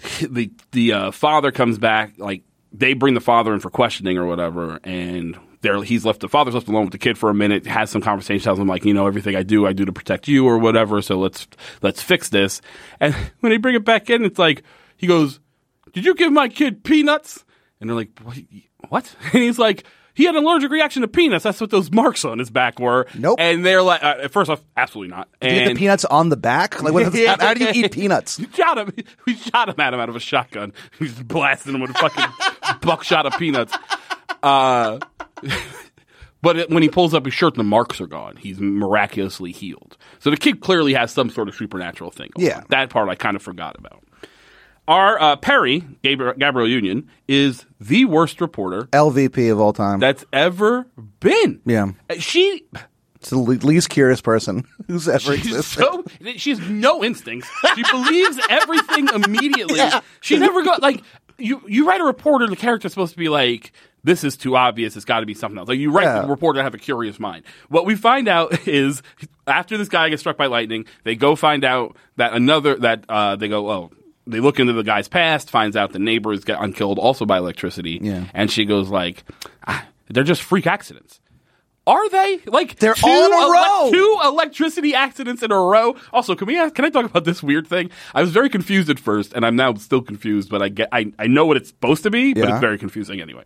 The 0.20 0.50
the 0.72 0.92
uh, 0.92 1.10
father 1.10 1.52
comes 1.52 1.78
back, 1.78 2.14
like 2.18 2.42
they 2.72 2.94
bring 2.94 3.14
the 3.14 3.20
father 3.20 3.52
in 3.52 3.60
for 3.60 3.70
questioning 3.70 4.16
or 4.18 4.26
whatever, 4.26 4.80
and 4.84 5.38
they're 5.60 5.82
he's 5.82 6.04
left 6.04 6.20
the 6.20 6.28
father's 6.28 6.54
left 6.54 6.68
alone 6.68 6.84
with 6.84 6.92
the 6.92 6.98
kid 6.98 7.18
for 7.18 7.30
a 7.30 7.34
minute, 7.34 7.66
has 7.66 7.90
some 7.90 8.00
conversation, 8.00 8.42
tells 8.42 8.58
him 8.58 8.66
like, 8.66 8.84
you 8.84 8.94
know, 8.94 9.06
everything 9.06 9.36
I 9.36 9.42
do, 9.42 9.66
I 9.66 9.72
do 9.72 9.84
to 9.84 9.92
protect 9.92 10.28
you 10.28 10.46
or 10.46 10.58
whatever. 10.58 11.02
So 11.02 11.18
let's 11.18 11.46
let's 11.82 12.00
fix 12.02 12.28
this. 12.28 12.60
And 12.98 13.14
when 13.40 13.50
they 13.50 13.58
bring 13.58 13.74
it 13.74 13.84
back 13.84 14.08
in, 14.10 14.24
it's 14.24 14.38
like 14.38 14.62
he 14.96 15.06
goes, 15.06 15.40
"Did 15.92 16.04
you 16.04 16.14
give 16.14 16.32
my 16.32 16.48
kid 16.48 16.82
peanuts?" 16.84 17.44
And 17.80 17.88
they're 17.88 17.96
like, 17.96 18.18
what? 18.88 19.14
And 19.32 19.42
he's 19.42 19.58
like, 19.58 19.84
he 20.20 20.26
had 20.26 20.36
an 20.36 20.44
allergic 20.44 20.70
reaction 20.70 21.00
to 21.00 21.08
peanuts. 21.08 21.44
That's 21.44 21.62
what 21.62 21.70
those 21.70 21.90
marks 21.92 22.26
on 22.26 22.38
his 22.38 22.50
back 22.50 22.78
were. 22.78 23.06
Nope. 23.14 23.38
And 23.40 23.64
they're 23.64 23.80
like, 23.80 24.04
uh, 24.04 24.28
first 24.28 24.50
off, 24.50 24.62
absolutely 24.76 25.16
not. 25.16 25.30
Do 25.40 25.48
you 25.48 25.54
get 25.54 25.68
the 25.68 25.74
peanuts 25.76 26.04
on 26.04 26.28
the 26.28 26.36
back? 26.36 26.82
Like, 26.82 26.92
what, 26.92 27.04
how, 27.04 27.36
how 27.40 27.54
do 27.54 27.64
you 27.64 27.70
eat 27.72 27.90
peanuts? 27.92 28.38
we 28.38 28.46
shot 28.52 28.76
him. 28.76 28.92
We 29.24 29.34
shot 29.34 29.70
him 29.70 29.76
at 29.78 29.94
him 29.94 30.00
out 30.00 30.10
of 30.10 30.16
a 30.16 30.20
shotgun. 30.20 30.74
Just 30.98 31.26
blasted 31.26 31.74
him 31.74 31.80
with 31.80 31.92
a 31.92 31.94
fucking 31.94 32.78
buckshot 32.82 33.24
of 33.24 33.38
peanuts. 33.38 33.72
Uh, 34.42 34.98
but 36.42 36.58
it, 36.58 36.70
when 36.70 36.82
he 36.82 36.90
pulls 36.90 37.14
up 37.14 37.24
his 37.24 37.32
shirt, 37.32 37.54
the 37.54 37.64
marks 37.64 37.98
are 38.02 38.06
gone. 38.06 38.36
He's 38.36 38.60
miraculously 38.60 39.52
healed. 39.52 39.96
So 40.18 40.28
the 40.28 40.36
kid 40.36 40.60
clearly 40.60 40.92
has 40.92 41.12
some 41.12 41.30
sort 41.30 41.48
of 41.48 41.54
supernatural 41.54 42.10
thing. 42.10 42.28
Yeah. 42.36 42.58
on. 42.58 42.64
that 42.68 42.90
part 42.90 43.08
I 43.08 43.14
kind 43.14 43.36
of 43.36 43.42
forgot 43.42 43.78
about. 43.78 44.04
Our 44.90 45.20
uh, 45.22 45.36
Perry 45.36 45.84
Gabriel, 46.02 46.34
Gabrielle 46.36 46.68
Union 46.68 47.08
is 47.28 47.64
the 47.80 48.04
worst 48.06 48.40
reporter 48.40 48.82
LVP 48.92 49.50
of 49.52 49.60
all 49.60 49.72
time. 49.72 50.00
that's 50.00 50.24
ever 50.32 50.86
been. 51.20 51.60
Yeah. 51.64 51.92
She 52.18 52.64
It's 53.14 53.30
the 53.30 53.38
le- 53.38 53.54
least 53.54 53.88
curious 53.88 54.20
person 54.20 54.64
who's 54.88 55.08
ever 55.08 55.36
She's 55.36 55.46
existed. 55.56 55.80
so 55.80 56.04
she 56.36 56.50
has 56.50 56.60
no 56.68 57.04
instincts. 57.04 57.48
She 57.76 57.84
believes 57.90 58.40
everything 58.50 59.08
immediately. 59.14 59.78
She 60.20 60.38
never 60.38 60.62
got 60.64 60.82
like 60.82 61.02
you. 61.38 61.62
You 61.68 61.86
write 61.88 62.00
a 62.00 62.04
reporter, 62.04 62.48
the 62.48 62.56
character's 62.56 62.92
supposed 62.92 63.12
to 63.12 63.18
be 63.18 63.28
like, 63.28 63.72
"This 64.02 64.24
is 64.24 64.36
too 64.36 64.56
obvious. 64.56 64.96
It's 64.96 65.04
got 65.04 65.20
to 65.20 65.26
be 65.26 65.34
something 65.34 65.56
else." 65.58 65.68
Like 65.68 65.78
you 65.78 65.92
write 65.92 66.02
Yeah. 66.04 66.22
the 66.22 66.28
reporter 66.28 66.58
to 66.58 66.64
have 66.64 66.74
a 66.74 66.78
curious 66.78 67.18
mind. 67.20 67.44
What 67.68 67.86
we 67.86 67.94
find 67.94 68.26
out 68.26 68.66
is 68.68 69.02
after 69.46 69.78
this 69.78 69.88
guy 69.88 70.08
gets 70.08 70.20
struck 70.20 70.36
by 70.36 70.46
lightning, 70.46 70.84
they 71.04 71.14
go 71.14 71.36
find 71.36 71.64
out 71.64 71.96
that 72.16 72.32
another 72.34 72.74
that 72.76 73.04
uh, 73.08 73.36
they 73.36 73.46
go 73.48 73.70
oh. 73.70 73.90
They 74.26 74.40
look 74.40 74.60
into 74.60 74.72
the 74.72 74.82
guy's 74.84 75.08
past, 75.08 75.50
finds 75.50 75.76
out 75.76 75.92
the 75.92 75.98
neighbors 75.98 76.44
get 76.44 76.60
unkilled 76.62 76.98
also 76.98 77.24
by 77.24 77.38
electricity, 77.38 77.98
Yeah. 78.02 78.24
and 78.34 78.50
she 78.50 78.64
goes 78.64 78.88
like, 78.88 79.24
ah, 79.66 79.84
"They're 80.08 80.24
just 80.24 80.42
freak 80.42 80.66
accidents." 80.66 81.20
Are 81.86 82.08
they 82.10 82.38
like 82.46 82.76
They're 82.76 82.94
two 82.94 83.06
all 83.08 83.26
in 83.26 83.32
a 83.32 83.36
ele- 83.36 83.50
row. 83.52 83.90
two 83.90 84.18
electricity 84.24 84.94
accidents 84.94 85.42
in 85.42 85.50
a 85.50 85.58
row. 85.58 85.96
Also, 86.12 86.34
can 86.36 86.46
we 86.46 86.56
ask, 86.56 86.74
can 86.74 86.84
I 86.84 86.90
talk 86.90 87.06
about 87.06 87.24
this 87.24 87.42
weird 87.42 87.66
thing? 87.66 87.90
I 88.14 88.20
was 88.20 88.30
very 88.30 88.48
confused 88.50 88.90
at 88.90 89.00
first, 89.00 89.32
and 89.32 89.44
I'm 89.44 89.56
now 89.56 89.74
still 89.74 90.02
confused. 90.02 90.50
But 90.50 90.62
I 90.62 90.68
get 90.68 90.88
I, 90.92 91.10
I 91.18 91.26
know 91.26 91.46
what 91.46 91.56
it's 91.56 91.70
supposed 91.70 92.02
to 92.04 92.10
be, 92.10 92.34
but 92.34 92.44
Yeah. 92.44 92.50
it's 92.52 92.60
very 92.60 92.78
confusing 92.78 93.20
anyway. 93.20 93.42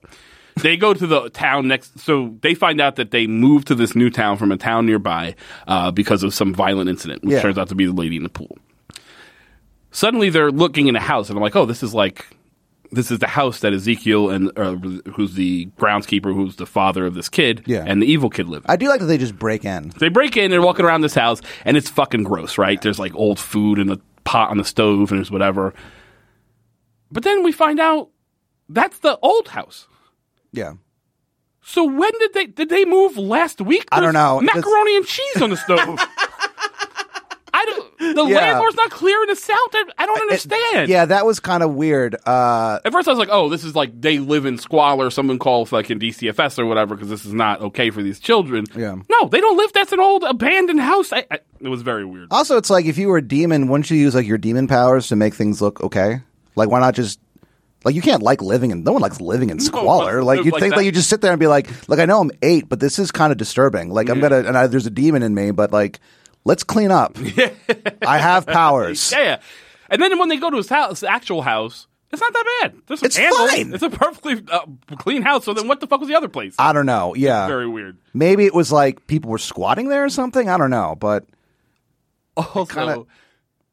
They 0.60 0.76
go 0.76 0.92
to 0.94 1.06
the 1.06 1.30
town 1.30 1.68
next, 1.68 1.98
so 2.00 2.34
they 2.42 2.54
find 2.54 2.80
out 2.80 2.96
that 2.96 3.12
they 3.12 3.26
moved 3.26 3.68
to 3.68 3.74
this 3.74 3.94
new 3.96 4.10
town 4.10 4.36
from 4.36 4.52
a 4.52 4.56
town 4.56 4.84
nearby 4.86 5.36
uh, 5.66 5.90
because 5.92 6.22
of 6.22 6.34
some 6.34 6.52
violent 6.52 6.90
incident, 6.90 7.22
which 7.24 7.32
Yeah. 7.34 7.40
turns 7.42 7.56
out 7.56 7.68
to 7.70 7.74
be 7.74 7.86
the 7.86 7.92
lady 7.92 8.16
in 8.16 8.24
the 8.24 8.28
pool. 8.28 8.58
Suddenly, 9.94 10.28
they're 10.28 10.50
looking 10.50 10.88
in 10.88 10.96
a 10.96 11.00
house, 11.00 11.28
and 11.28 11.38
I'm 11.38 11.42
like, 11.42 11.54
"Oh, 11.54 11.66
this 11.66 11.82
is 11.84 11.94
like 11.94 12.26
this 12.90 13.10
is 13.12 13.20
the 13.20 13.28
house 13.28 13.60
that 13.60 13.72
Ezekiel 13.72 14.28
and 14.30 14.50
uh, 14.58 14.74
who's 15.14 15.34
the 15.34 15.66
groundskeeper, 15.78 16.34
who's 16.34 16.56
the 16.56 16.66
father 16.66 17.06
of 17.06 17.14
this 17.14 17.28
kid, 17.28 17.62
Yeah. 17.66 17.84
and 17.86 18.02
the 18.02 18.06
evil 18.06 18.28
kid 18.28 18.48
live." 18.48 18.64
in. 18.64 18.70
I 18.70 18.74
do 18.76 18.88
like 18.88 18.98
that 19.00 19.06
they 19.06 19.18
just 19.18 19.38
break 19.38 19.64
in. 19.64 19.92
They 20.00 20.08
break 20.08 20.36
in 20.36 20.44
and 20.44 20.52
they're 20.52 20.60
walking 20.62 20.84
around 20.84 21.02
this 21.02 21.14
house, 21.14 21.40
and 21.64 21.76
it's 21.76 21.88
fucking 21.88 22.24
gross, 22.24 22.58
right? 22.58 22.82
There's 22.82 22.98
like 22.98 23.14
old 23.14 23.38
food 23.38 23.78
in 23.78 23.86
the 23.86 24.00
pot 24.24 24.50
on 24.50 24.58
the 24.58 24.64
stove, 24.64 25.12
and 25.12 25.18
there's 25.20 25.30
whatever. 25.30 25.72
But 27.12 27.22
then 27.22 27.44
we 27.44 27.52
find 27.52 27.78
out 27.78 28.10
that's 28.68 28.98
the 28.98 29.16
old 29.22 29.48
house. 29.48 29.86
Yeah. 30.52 30.72
So 31.62 31.84
when 31.84 32.10
did 32.18 32.32
they 32.34 32.46
did 32.46 32.68
they 32.68 32.84
move 32.84 33.16
last 33.16 33.60
week? 33.60 33.86
I 33.92 34.00
don't 34.00 34.12
know. 34.12 34.40
Macaroni 34.40 34.96
and 34.96 35.06
cheese 35.06 35.40
on 35.40 35.50
the 35.50 35.56
stove. 35.56 35.98
The 38.12 38.24
Yeah. 38.26 38.36
landlord's 38.36 38.76
not 38.76 38.90
clearing 38.90 39.26
this 39.28 39.48
out. 39.48 39.56
I, 39.72 39.84
I 39.98 40.06
don't 40.06 40.20
understand. 40.20 40.88
Yeah, 40.88 41.06
that 41.06 41.24
was 41.24 41.40
kind 41.40 41.62
of 41.62 41.72
weird. 41.74 42.16
Uh, 42.26 42.78
At 42.84 42.92
first, 42.92 43.08
I 43.08 43.12
was 43.12 43.18
like, 43.18 43.30
"Oh, 43.30 43.48
this 43.48 43.64
is 43.64 43.74
like 43.74 43.98
they 44.00 44.18
live 44.18 44.44
in 44.46 44.58
squalor." 44.58 45.10
Someone 45.10 45.38
call 45.38 45.64
fucking 45.66 45.98
DCFS 45.98 46.58
or 46.58 46.66
whatever 46.66 46.94
because 46.94 47.08
this 47.08 47.24
is 47.24 47.32
not 47.32 47.60
okay 47.60 47.90
for 47.90 48.02
these 48.02 48.20
children. 48.20 48.66
Yeah. 48.76 48.96
No, 49.10 49.28
they 49.28 49.40
don't 49.40 49.56
live. 49.56 49.72
That's 49.72 49.92
an 49.92 50.00
old 50.00 50.24
abandoned 50.24 50.80
house. 50.80 51.12
I, 51.12 51.24
I, 51.30 51.38
it 51.60 51.68
was 51.68 51.82
very 51.82 52.04
weird. 52.04 52.28
also, 52.30 52.56
it's 52.56 52.70
like 52.70 52.84
if 52.84 52.98
you 52.98 53.08
were 53.08 53.18
a 53.18 53.22
demon, 53.26 53.68
wouldn't 53.68 53.90
you 53.90 53.96
use 53.96 54.14
like 54.14 54.26
your 54.26 54.38
demon 54.38 54.68
powers 54.68 55.08
to 55.08 55.16
make 55.16 55.34
things 55.34 55.62
look 55.62 55.80
okay? 55.82 56.20
Like, 56.56 56.68
why 56.68 56.80
not 56.80 56.94
just 56.94 57.18
like 57.84 57.94
you 57.94 58.02
can't 58.02 58.22
like 58.22 58.40
living 58.40 58.70
in 58.70 58.82
no 58.82 58.92
one 58.92 59.02
likes 59.02 59.20
living 59.20 59.50
in 59.50 59.60
squalor. 59.60 60.16
live 60.16 60.24
like 60.24 60.44
you 60.44 60.50
like 60.52 60.60
think 60.60 60.72
that. 60.72 60.78
like 60.78 60.86
you 60.86 60.92
just 60.92 61.10
sit 61.10 61.20
there 61.20 61.32
and 61.32 61.40
be 61.40 61.46
like, 61.46 61.68
look, 61.88 61.98
I 61.98 62.06
know 62.06 62.20
I'm 62.20 62.30
eight, 62.42 62.68
but 62.68 62.80
this 62.80 62.98
is 62.98 63.10
kind 63.10 63.30
of 63.30 63.38
disturbing. 63.38 63.90
Like 63.90 64.08
I'm 64.08 64.20
gonna 64.20 64.38
and 64.38 64.56
I, 64.56 64.66
there's 64.66 64.86
a 64.86 64.90
demon 64.90 65.22
in 65.22 65.34
me, 65.34 65.50
but 65.50 65.70
like 65.72 66.00
let's 66.44 66.64
clean 66.64 66.90
up. 66.90 67.16
I 68.06 68.18
have 68.18 68.46
powers. 68.46 69.12
Yeah, 69.12 69.22
yeah. 69.22 69.40
And 69.90 70.00
then 70.00 70.18
when 70.18 70.28
they 70.28 70.36
go 70.38 70.50
to 70.50 70.56
his 70.56 70.68
house, 70.68 71.00
his 71.00 71.04
actual 71.04 71.42
house, 71.42 71.86
it's 72.10 72.20
not 72.20 72.32
that 72.32 72.44
bad. 72.62 72.74
There's 72.86 73.00
some 73.00 73.06
It's 73.06 73.16
candles. 73.16 73.50
fine. 73.50 73.74
It's 73.74 73.82
a 73.82 73.90
perfectly 73.90 74.42
uh, 74.50 74.66
clean 74.98 75.22
house. 75.22 75.44
So 75.44 75.52
then, 75.52 75.66
what 75.68 75.80
the 75.80 75.86
fuck 75.86 76.00
was 76.00 76.08
the 76.08 76.14
other 76.14 76.28
place? 76.28 76.54
I 76.58 76.72
don't 76.72 76.86
know. 76.86 77.14
Yeah, 77.14 77.46
Very 77.48 77.66
weird. 77.68 77.98
maybe 78.14 78.44
it 78.46 78.54
was 78.54 78.70
like 78.72 79.06
people 79.06 79.30
were 79.30 79.38
squatting 79.38 79.88
there 79.88 80.04
or 80.04 80.08
something. 80.10 80.48
I 80.48 80.56
don't 80.56 80.70
know, 80.70 80.96
but 80.98 81.26
Also, 82.36 82.66
kinda- 82.66 83.04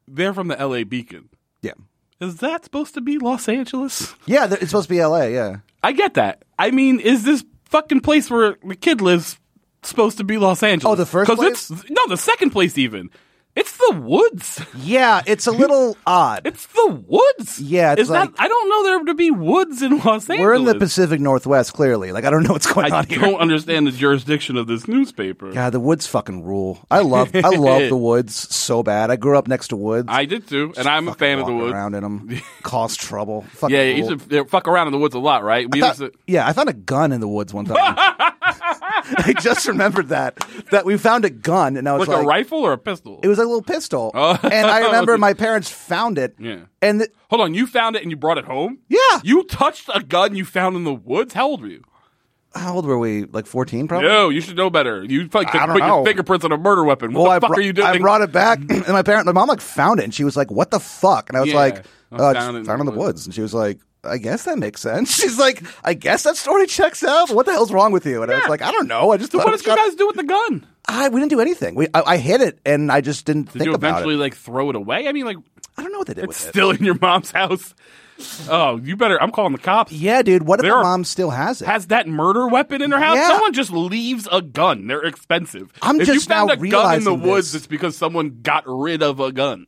they're 0.08 0.34
from 0.34 0.48
the 0.48 0.58
L.A. 0.58 0.84
Beacon. 0.84 1.28
yeah, 1.62 1.72
Is 2.20 2.36
that 2.38 2.64
supposed 2.64 2.94
to 2.94 3.00
be 3.00 3.18
Los 3.18 3.48
Angeles? 3.48 4.14
yeah. 4.26 4.46
th- 4.46 4.60
It's 4.60 4.70
supposed 4.70 4.88
to 4.88 4.94
be 4.94 5.00
L.A. 5.00 5.32
Yeah. 5.32 5.56
I 5.82 5.92
get 5.92 6.14
that. 6.14 6.44
I 6.58 6.70
mean, 6.70 7.00
is 7.00 7.24
this 7.24 7.44
fucking 7.66 8.00
place 8.00 8.30
where 8.30 8.56
the 8.64 8.76
kid 8.76 9.00
lives 9.00 9.38
supposed 9.82 10.18
to 10.18 10.24
be 10.24 10.38
Los 10.38 10.62
Angeles? 10.62 10.92
Oh, 10.92 10.96
the 10.96 11.06
first 11.06 11.30
place? 11.30 11.70
It's, 11.70 11.90
no, 11.90 12.06
the 12.08 12.16
second 12.16 12.50
place 12.50 12.78
even. 12.78 13.10
It's 13.54 13.76
the 13.76 14.00
woods. 14.00 14.64
Yeah, 14.78 15.20
it's 15.26 15.46
a 15.46 15.50
little 15.52 15.94
odd. 16.06 16.46
It's 16.46 16.64
the 16.68 17.04
woods. 17.06 17.60
Yeah, 17.60 17.92
it's 17.92 18.00
is 18.02 18.08
that? 18.08 18.30
like- 18.30 18.34
I 18.38 18.48
don't 18.48 18.68
know 18.70 18.82
there 18.84 19.04
to 19.04 19.14
be 19.14 19.30
woods 19.30 19.82
in 19.82 19.98
Los 19.98 20.30
Angeles. 20.30 20.40
We're 20.40 20.54
in 20.54 20.64
the 20.64 20.76
Pacific 20.76 21.20
Northwest, 21.20 21.74
clearly. 21.74 22.12
Like 22.12 22.24
I 22.24 22.30
don't 22.30 22.44
know 22.44 22.54
what's 22.54 22.72
going 22.72 22.90
I 22.90 23.00
on 23.00 23.06
here. 23.06 23.18
I 23.18 23.22
don't 23.30 23.40
understand 23.40 23.86
the 23.86 23.90
jurisdiction 23.90 24.56
of 24.56 24.68
this 24.68 24.88
newspaper. 24.88 25.52
God, 25.52 25.74
the 25.74 25.80
woods 25.80 26.06
fucking 26.06 26.44
rule. 26.44 26.78
I 26.90 27.00
love, 27.00 27.36
I 27.36 27.50
love 27.50 27.90
the 27.90 27.96
woods 27.98 28.34
so 28.34 28.82
bad. 28.82 29.10
I 29.10 29.16
grew 29.16 29.36
up 29.36 29.46
next 29.48 29.68
to 29.68 29.76
woods. 29.76 30.08
I 30.10 30.24
did 30.24 30.48
too, 30.48 30.72
and 30.78 30.88
I'm 30.88 31.08
a 31.08 31.14
fan 31.14 31.38
of 31.38 31.44
the 31.44 31.52
woods. 31.52 31.74
Around 31.74 31.94
in 31.94 32.04
them, 32.04 32.40
cause 32.62 32.96
trouble. 32.96 33.42
Fucking 33.42 33.76
Yeah, 33.76 33.82
you 33.82 34.02
used 34.06 34.30
to 34.30 34.44
fuck 34.46 34.66
around 34.66 34.86
in 34.86 34.92
the 34.94 34.98
woods 34.98 35.14
a 35.14 35.18
lot, 35.18 35.44
right? 35.44 35.68
I 35.70 35.78
thought- 35.78 35.96
to, 35.96 36.12
yeah, 36.26 36.48
I 36.48 36.54
found 36.54 36.70
a 36.70 36.74
gun 36.74 37.12
in 37.12 37.20
the 37.20 37.28
woods 37.28 37.52
one 37.52 37.66
time. 37.66 38.31
I 39.18 39.32
just 39.34 39.66
remembered 39.68 40.08
that 40.08 40.38
that 40.70 40.84
we 40.84 40.96
found 40.98 41.24
a 41.24 41.30
gun, 41.30 41.76
and 41.76 41.88
I 41.88 41.92
was 41.96 42.08
like, 42.08 42.16
like, 42.18 42.24
a 42.24 42.28
rifle 42.28 42.58
or 42.60 42.72
a 42.72 42.78
pistol. 42.78 43.20
it 43.22 43.28
was 43.28 43.38
a 43.38 43.42
little 43.44 43.62
pistol, 43.62 44.10
Oh. 44.14 44.38
and 44.42 44.66
I 44.66 44.80
remember 44.86 45.16
my 45.18 45.34
parents 45.34 45.70
found 45.70 46.18
it. 46.18 46.34
Yeah. 46.38 46.60
and 46.80 47.00
th- 47.00 47.10
Hold 47.30 47.42
on, 47.42 47.54
you 47.54 47.66
found 47.66 47.96
it 47.96 48.02
and 48.02 48.10
you 48.10 48.16
brought 48.16 48.38
it 48.38 48.44
home? 48.44 48.78
Yeah. 48.88 48.98
You 49.24 49.44
touched 49.44 49.88
a 49.94 50.02
gun 50.02 50.34
you 50.36 50.44
found 50.44 50.76
in 50.76 50.84
the 50.84 50.94
woods? 50.94 51.34
How 51.34 51.46
old 51.46 51.60
were 51.62 51.68
you? 51.68 51.82
how 52.54 52.74
old 52.74 52.84
were 52.84 52.98
we? 52.98 53.24
Like 53.24 53.46
fourteen, 53.46 53.88
probably. 53.88 54.08
No, 54.08 54.28
you 54.28 54.42
should 54.42 54.56
know 54.58 54.68
better. 54.68 55.02
You 55.02 55.26
probably 55.28 55.50
could 55.50 55.60
I 55.62 55.66
don't 55.66 55.76
put 55.76 55.80
know. 55.80 55.96
your 55.96 56.04
fingerprints 56.04 56.44
on 56.44 56.52
a 56.52 56.58
murder 56.58 56.84
weapon. 56.84 57.14
What 57.14 57.22
Well, 57.22 57.30
the 57.30 57.36
I, 57.36 57.40
fuck 57.40 57.48
brought- 57.48 57.58
are 57.60 57.62
you 57.62 57.72
doing? 57.72 57.88
I 57.88 57.96
brought 57.98 58.20
it 58.20 58.30
back, 58.30 58.58
and 58.68 58.88
my 58.88 59.02
parent, 59.02 59.24
my 59.24 59.32
mom, 59.32 59.48
like 59.48 59.62
found 59.62 60.00
it, 60.00 60.04
and 60.04 60.14
she 60.14 60.22
was 60.24 60.36
like, 60.36 60.50
"What 60.50 60.70
the 60.70 60.78
fuck?" 60.78 61.30
And 61.30 61.38
I 61.38 61.40
was 61.40 61.48
Yeah, 61.48 61.56
like, 61.56 61.78
I 61.78 61.82
"Oh, 62.12 62.16
uh, 62.26 62.34
found 62.34 62.56
it 62.56 62.60
in 62.60 62.64
found 62.66 62.80
it 62.80 62.82
in 62.82 62.86
the 62.86 62.92
the 62.92 62.98
woods." 62.98 63.24
And 63.24 63.34
she 63.34 63.40
was 63.40 63.54
like, 63.54 63.78
"I 64.04 64.18
guess 64.18 64.44
that 64.44 64.58
makes 64.58 64.80
sense." 64.80 65.14
She's 65.20 65.38
like, 65.38 65.62
"I 65.84 65.94
guess 65.94 66.22
that 66.24 66.36
story 66.36 66.66
checks 66.66 67.02
out." 67.04 67.30
What 67.30 67.46
the 67.46 67.52
hell's 67.52 67.72
wrong 67.72 67.92
with 67.92 68.06
you? 68.06 68.22
And 68.22 68.30
I 68.30 68.34
was 68.36 68.44
Yeah. 68.44 68.50
like, 68.50 68.62
"I 68.62 68.70
don't 68.72 68.88
know. 68.88 69.10
I 69.12 69.16
just 69.16 69.32
So 69.32 69.38
thought 69.38 69.46
what 69.46 69.54
it 69.54 69.64
did 69.64 69.66
you 69.70 69.76
guys 69.76 69.94
do 69.94 70.06
with 70.06 70.16
the 70.16 70.24
gun? 70.24 70.66
I 70.88 71.08
we 71.08 71.20
didn't 71.20 71.30
do 71.30 71.40
anything. 71.40 71.74
We 71.74 71.88
I, 71.94 72.02
I 72.02 72.16
hit 72.16 72.40
it, 72.40 72.58
and 72.66 72.90
I 72.90 73.00
just 73.00 73.24
didn't 73.24 73.44
Did 73.44 73.52
think 73.52 73.64
you 73.66 73.74
about 73.74 73.88
eventually 73.90 74.14
it. 74.14 74.18
like 74.18 74.34
throw 74.36 74.70
it 74.70 74.76
away? 74.76 75.06
I 75.08 75.12
mean, 75.12 75.24
like 75.26 75.36
I 75.78 75.82
don't 75.82 75.92
know 75.92 75.98
what 75.98 76.08
they 76.08 76.14
did 76.14 76.24
it's 76.24 76.28
with 76.40 76.46
it. 76.46 76.50
still 76.50 76.70
in 76.70 76.84
your 76.84 76.98
mom's 77.00 77.30
house. 77.30 77.74
Oh, 78.48 78.76
you 78.78 78.96
better! 78.96 79.20
I'm 79.20 79.32
calling 79.32 79.52
the 79.52 79.58
cops. 79.58 79.90
Yeah, 79.90 80.22
dude. 80.22 80.42
What 80.46 80.60
if 80.60 80.62
There 80.62 80.72
my 80.72 80.78
are- 80.80 80.82
mom 80.84 81.02
still 81.04 81.30
has 81.30 81.60
it? 81.62 81.66
Has 81.66 81.86
that 81.88 82.06
murder 82.06 82.46
weapon 82.46 82.80
in 82.82 82.92
her 82.92 83.00
house? 83.00 83.16
Yeah. 83.16 83.28
Someone 83.28 83.52
just 83.52 83.72
leaves 83.72 84.28
a 84.30 84.40
gun. 84.42 84.86
They're 84.86 85.02
expensive. 85.02 85.72
I'm 85.80 86.00
if 86.00 86.06
just 86.06 86.28
you 86.28 86.34
found 86.34 86.48
now 86.48 86.54
a 86.54 86.56
gun 86.56 86.94
in 86.96 87.04
the 87.04 87.10
realizing 87.12 87.20
woods, 87.22 87.52
this. 87.52 87.62
it's 87.62 87.66
because 87.66 87.96
someone 87.96 88.40
got 88.42 88.64
rid 88.66 89.02
of 89.02 89.18
a 89.18 89.32
gun. 89.32 89.66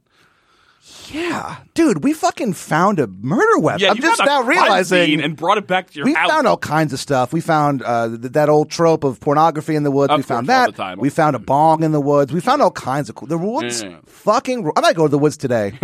Yeah, 1.12 1.56
dude. 1.74 2.02
We 2.04 2.12
fucking 2.12 2.54
found 2.54 2.98
a 2.98 3.06
murder 3.06 3.58
weapon. 3.58 3.80
Yeah, 3.80 3.90
I'm 3.90 3.96
you 3.96 4.02
just 4.02 4.18
found 4.18 4.28
a 4.28 4.32
now 4.32 4.42
crime 4.42 4.48
realizing. 4.48 5.04
scene 5.06 5.20
and 5.20 5.36
brought 5.36 5.58
it 5.58 5.66
back 5.66 5.90
to 5.90 5.96
your 5.96 6.04
we 6.06 6.12
house. 6.14 6.30
found 6.30 6.46
all 6.46 6.56
kinds 6.56 6.92
of 6.92 7.00
stuff. 7.00 7.32
We 7.32 7.40
found 7.40 7.82
uh, 7.82 8.08
th- 8.08 8.20
that 8.32 8.48
old 8.48 8.70
trope 8.70 9.04
of 9.04 9.20
pornography 9.20 9.76
in 9.76 9.82
the 9.82 9.90
woods. 9.90 10.10
Of 10.12 10.18
we 10.18 10.22
found 10.22 10.46
course, 10.46 10.56
all 10.56 10.64
that. 10.66 10.70
the 10.72 10.76
time. 10.76 10.98
We 10.98 11.10
found 11.10 11.36
a 11.36 11.38
bong 11.38 11.82
in 11.82 11.92
the 11.92 12.00
woods. 12.00 12.32
We 12.32 12.40
found 12.40 12.62
all 12.62 12.70
kinds 12.70 13.08
of 13.08 13.14
cool. 13.16 13.28
The 13.28 13.38
woods, 13.38 13.82
Yeah. 13.82 13.98
fucking. 14.06 14.64
ru- 14.64 14.72
I 14.76 14.80
might 14.80 14.96
go 14.96 15.06
to 15.06 15.10
the 15.10 15.18
woods 15.18 15.36
today. 15.36 15.72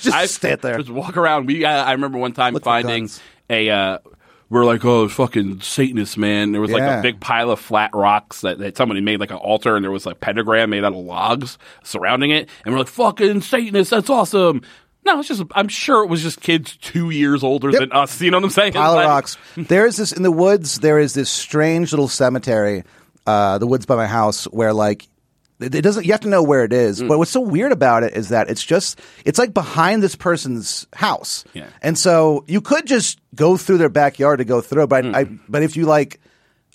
just 0.00 0.08
I 0.12 0.26
stand 0.26 0.60
there. 0.60 0.78
Just 0.78 0.90
walk 0.90 1.16
around. 1.16 1.46
We. 1.46 1.64
I, 1.64 1.88
I 1.88 1.92
remember 1.92 2.18
one 2.18 2.32
time 2.32 2.54
Look 2.54 2.62
for 2.62 2.70
finding 2.70 3.04
guns. 3.04 3.20
a. 3.50 3.70
Uh, 3.70 3.98
we're 4.48 4.64
like, 4.64 4.84
oh, 4.84 5.08
fucking 5.08 5.60
Satanists, 5.60 6.16
man. 6.16 6.52
There 6.52 6.60
was 6.60 6.70
like 6.70 6.80
Yeah. 6.80 6.98
a 7.00 7.02
big 7.02 7.20
pile 7.20 7.50
of 7.50 7.58
flat 7.60 7.90
rocks 7.94 8.42
that, 8.42 8.58
that 8.58 8.76
somebody 8.76 9.00
made 9.00 9.18
like 9.20 9.30
an 9.30 9.36
altar, 9.38 9.74
and 9.76 9.84
there 9.84 9.90
was 9.90 10.06
like 10.06 10.20
pentagram 10.20 10.70
made 10.70 10.84
out 10.84 10.92
of 10.92 10.98
logs 11.04 11.58
surrounding 11.82 12.30
it. 12.30 12.48
And 12.64 12.72
we're 12.74 12.78
like, 12.80 12.88
fucking 12.88 13.40
Satanists, 13.42 13.90
that's 13.90 14.10
awesome. 14.10 14.62
No, 15.04 15.20
it's 15.20 15.28
just. 15.28 15.42
I'm 15.54 15.68
sure 15.68 16.02
it 16.02 16.08
was 16.08 16.20
just 16.22 16.40
kids 16.40 16.76
two 16.78 17.10
years 17.10 17.44
older 17.44 17.70
than 17.70 17.92
us. 17.92 18.20
You 18.20 18.30
know 18.32 18.38
what 18.38 18.44
I'm 18.44 18.50
saying? 18.50 18.72
pile 18.72 18.90
of 18.90 18.96
Like- 18.96 19.06
rocks. 19.06 19.36
There's 19.56 19.96
this 19.96 20.10
in 20.12 20.22
the 20.24 20.32
woods. 20.32 20.80
There 20.80 20.98
is 20.98 21.14
this 21.14 21.30
strange 21.30 21.92
little 21.92 22.08
cemetery, 22.08 22.82
uh, 23.24 23.58
the 23.58 23.68
woods 23.68 23.86
by 23.86 23.94
my 23.94 24.08
house, 24.08 24.46
where 24.46 24.72
like 24.72 25.06
it 25.60 25.82
doesn't. 25.82 26.04
You 26.04 26.12
have 26.12 26.20
to 26.20 26.28
know 26.28 26.42
where 26.42 26.64
it 26.64 26.72
is. 26.72 27.02
Mm. 27.02 27.08
But 27.08 27.18
what's 27.18 27.30
so 27.30 27.40
weird 27.40 27.72
about 27.72 28.02
it 28.02 28.14
is 28.14 28.28
that 28.28 28.50
it's 28.50 28.62
just 28.64 29.00
it's 29.24 29.38
like 29.38 29.54
behind 29.54 30.02
this 30.02 30.14
person's 30.14 30.86
house, 30.92 31.44
Yeah. 31.54 31.66
and 31.82 31.96
so 31.98 32.44
you 32.46 32.60
could 32.60 32.86
just 32.86 33.18
go 33.34 33.56
through 33.56 33.78
their 33.78 33.88
backyard 33.88 34.38
to 34.38 34.44
go 34.44 34.60
through. 34.60 34.86
But 34.86 35.06
I, 35.06 35.24
Mm. 35.24 35.40
but 35.48 35.62
if 35.62 35.76
you 35.76 35.86
like, 35.86 36.20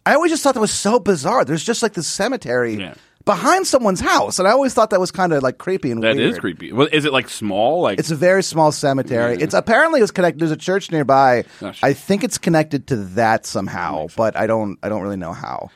I 0.05 0.15
always 0.15 0.31
just 0.31 0.41
thought 0.43 0.55
that 0.55 0.59
was 0.61 0.71
so 0.73 0.99
bizarre. 0.99 1.45
There's 1.45 1.63
just 1.63 1.83
like 1.83 1.93
this 1.93 2.07
cemetery. 2.07 2.75
Yeah. 2.75 2.93
Behind 3.23 3.67
someone's 3.67 3.99
house, 3.99 4.39
and 4.39 4.47
I 4.47 4.51
always 4.51 4.73
thought 4.73 4.89
that 4.89 4.99
was 4.99 5.11
kind 5.11 5.31
of 5.31 5.43
like 5.43 5.59
creepy 5.59 5.91
and 5.91 6.01
That 6.01 6.15
weird. 6.15 6.31
is 6.33 6.39
creepy. 6.39 6.71
Well, 6.73 6.87
is 6.91 7.05
it 7.05 7.13
like 7.13 7.29
small? 7.29 7.81
Like 7.81 7.99
It's 7.99 8.09
a 8.09 8.15
very 8.15 8.41
small 8.41 8.71
cemetery. 8.71 9.37
It's 9.39 9.53
apparently 9.53 10.01
it's 10.01 10.09
connected. 10.09 10.39
There's 10.39 10.49
a 10.49 10.57
church 10.57 10.91
nearby. 10.91 11.43
Sure. 11.59 11.71
I 11.83 11.93
think 11.93 12.23
it's 12.23 12.39
connected 12.39 12.87
to 12.87 12.95
that 13.13 13.45
somehow, 13.45 14.07
but 14.17 14.35
I 14.35 14.47
don't. 14.47 14.79
I 14.81 14.89
don't 14.89 15.03
really 15.03 15.17
know 15.17 15.33
how. 15.33 15.69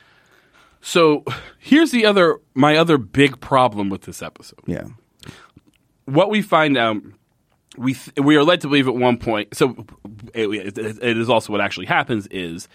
So. 0.86 1.24
Here's 1.60 1.92
the 1.92 2.06
other. 2.06 2.40
My 2.54 2.78
other 2.78 2.98
big 2.98 3.40
problem 3.42 3.90
with 3.90 4.04
this 4.04 4.22
episode. 4.22 4.60
Yeah. 4.68 4.86
what 6.06 6.30
we 6.30 6.42
find 6.42 6.78
out, 6.78 6.98
we 7.78 7.96
th- 7.96 8.16
we 8.22 8.36
are 8.36 8.44
led 8.44 8.62
to 8.62 8.68
believe 8.68 8.88
at 8.88 8.96
one 8.96 9.18
point. 9.18 9.56
So 9.56 9.86
it, 10.34 10.48
it, 10.78 10.78
it 10.78 11.18
is 11.18 11.30
also 11.30 11.52
what 11.52 11.62
actually 11.62 11.88
happens 11.88 12.28
is 12.28 12.68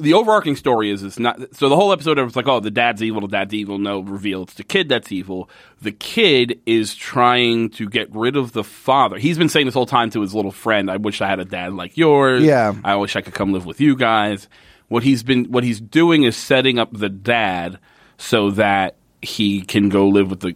the 0.00 0.14
overarching 0.14 0.56
story 0.56 0.90
is 0.90 1.02
it's 1.04 1.18
not 1.18 1.38
so 1.54 1.68
the 1.68 1.76
whole 1.76 1.92
episode 1.92 2.18
was 2.18 2.34
like 2.34 2.48
oh 2.48 2.58
the 2.58 2.70
dad's 2.72 3.02
evil 3.02 3.20
the 3.20 3.28
dad's 3.28 3.54
evil 3.54 3.78
no 3.78 4.00
reveal 4.00 4.42
it's 4.42 4.54
the 4.54 4.64
kid 4.64 4.88
that's 4.88 5.12
evil 5.12 5.48
the 5.82 5.92
kid 5.92 6.58
is 6.66 6.94
trying 6.96 7.68
to 7.70 7.88
get 7.88 8.12
rid 8.12 8.34
of 8.34 8.52
the 8.52 8.64
father 8.64 9.16
he's 9.18 9.38
been 9.38 9.50
saying 9.50 9.66
this 9.66 9.74
whole 9.74 9.86
time 9.86 10.10
to 10.10 10.20
his 10.22 10.34
little 10.34 10.50
friend 10.50 10.90
i 10.90 10.96
wish 10.96 11.20
i 11.20 11.28
had 11.28 11.38
a 11.38 11.44
dad 11.44 11.72
like 11.74 11.96
yours 11.96 12.42
Yeah. 12.42 12.74
i 12.82 12.96
wish 12.96 13.14
i 13.14 13.20
could 13.20 13.34
come 13.34 13.52
live 13.52 13.64
with 13.66 13.80
you 13.80 13.94
guys 13.94 14.48
what 14.92 15.02
he's 15.02 15.22
been 15.22 15.46
what 15.46 15.64
he's 15.64 15.80
doing 15.80 16.22
is 16.22 16.36
setting 16.36 16.78
up 16.78 16.90
the 16.92 17.08
dad 17.08 17.78
so 18.18 18.50
that 18.52 18.96
he 19.22 19.62
can 19.62 19.88
go 19.88 20.06
live 20.08 20.30
with 20.30 20.40
the 20.40 20.54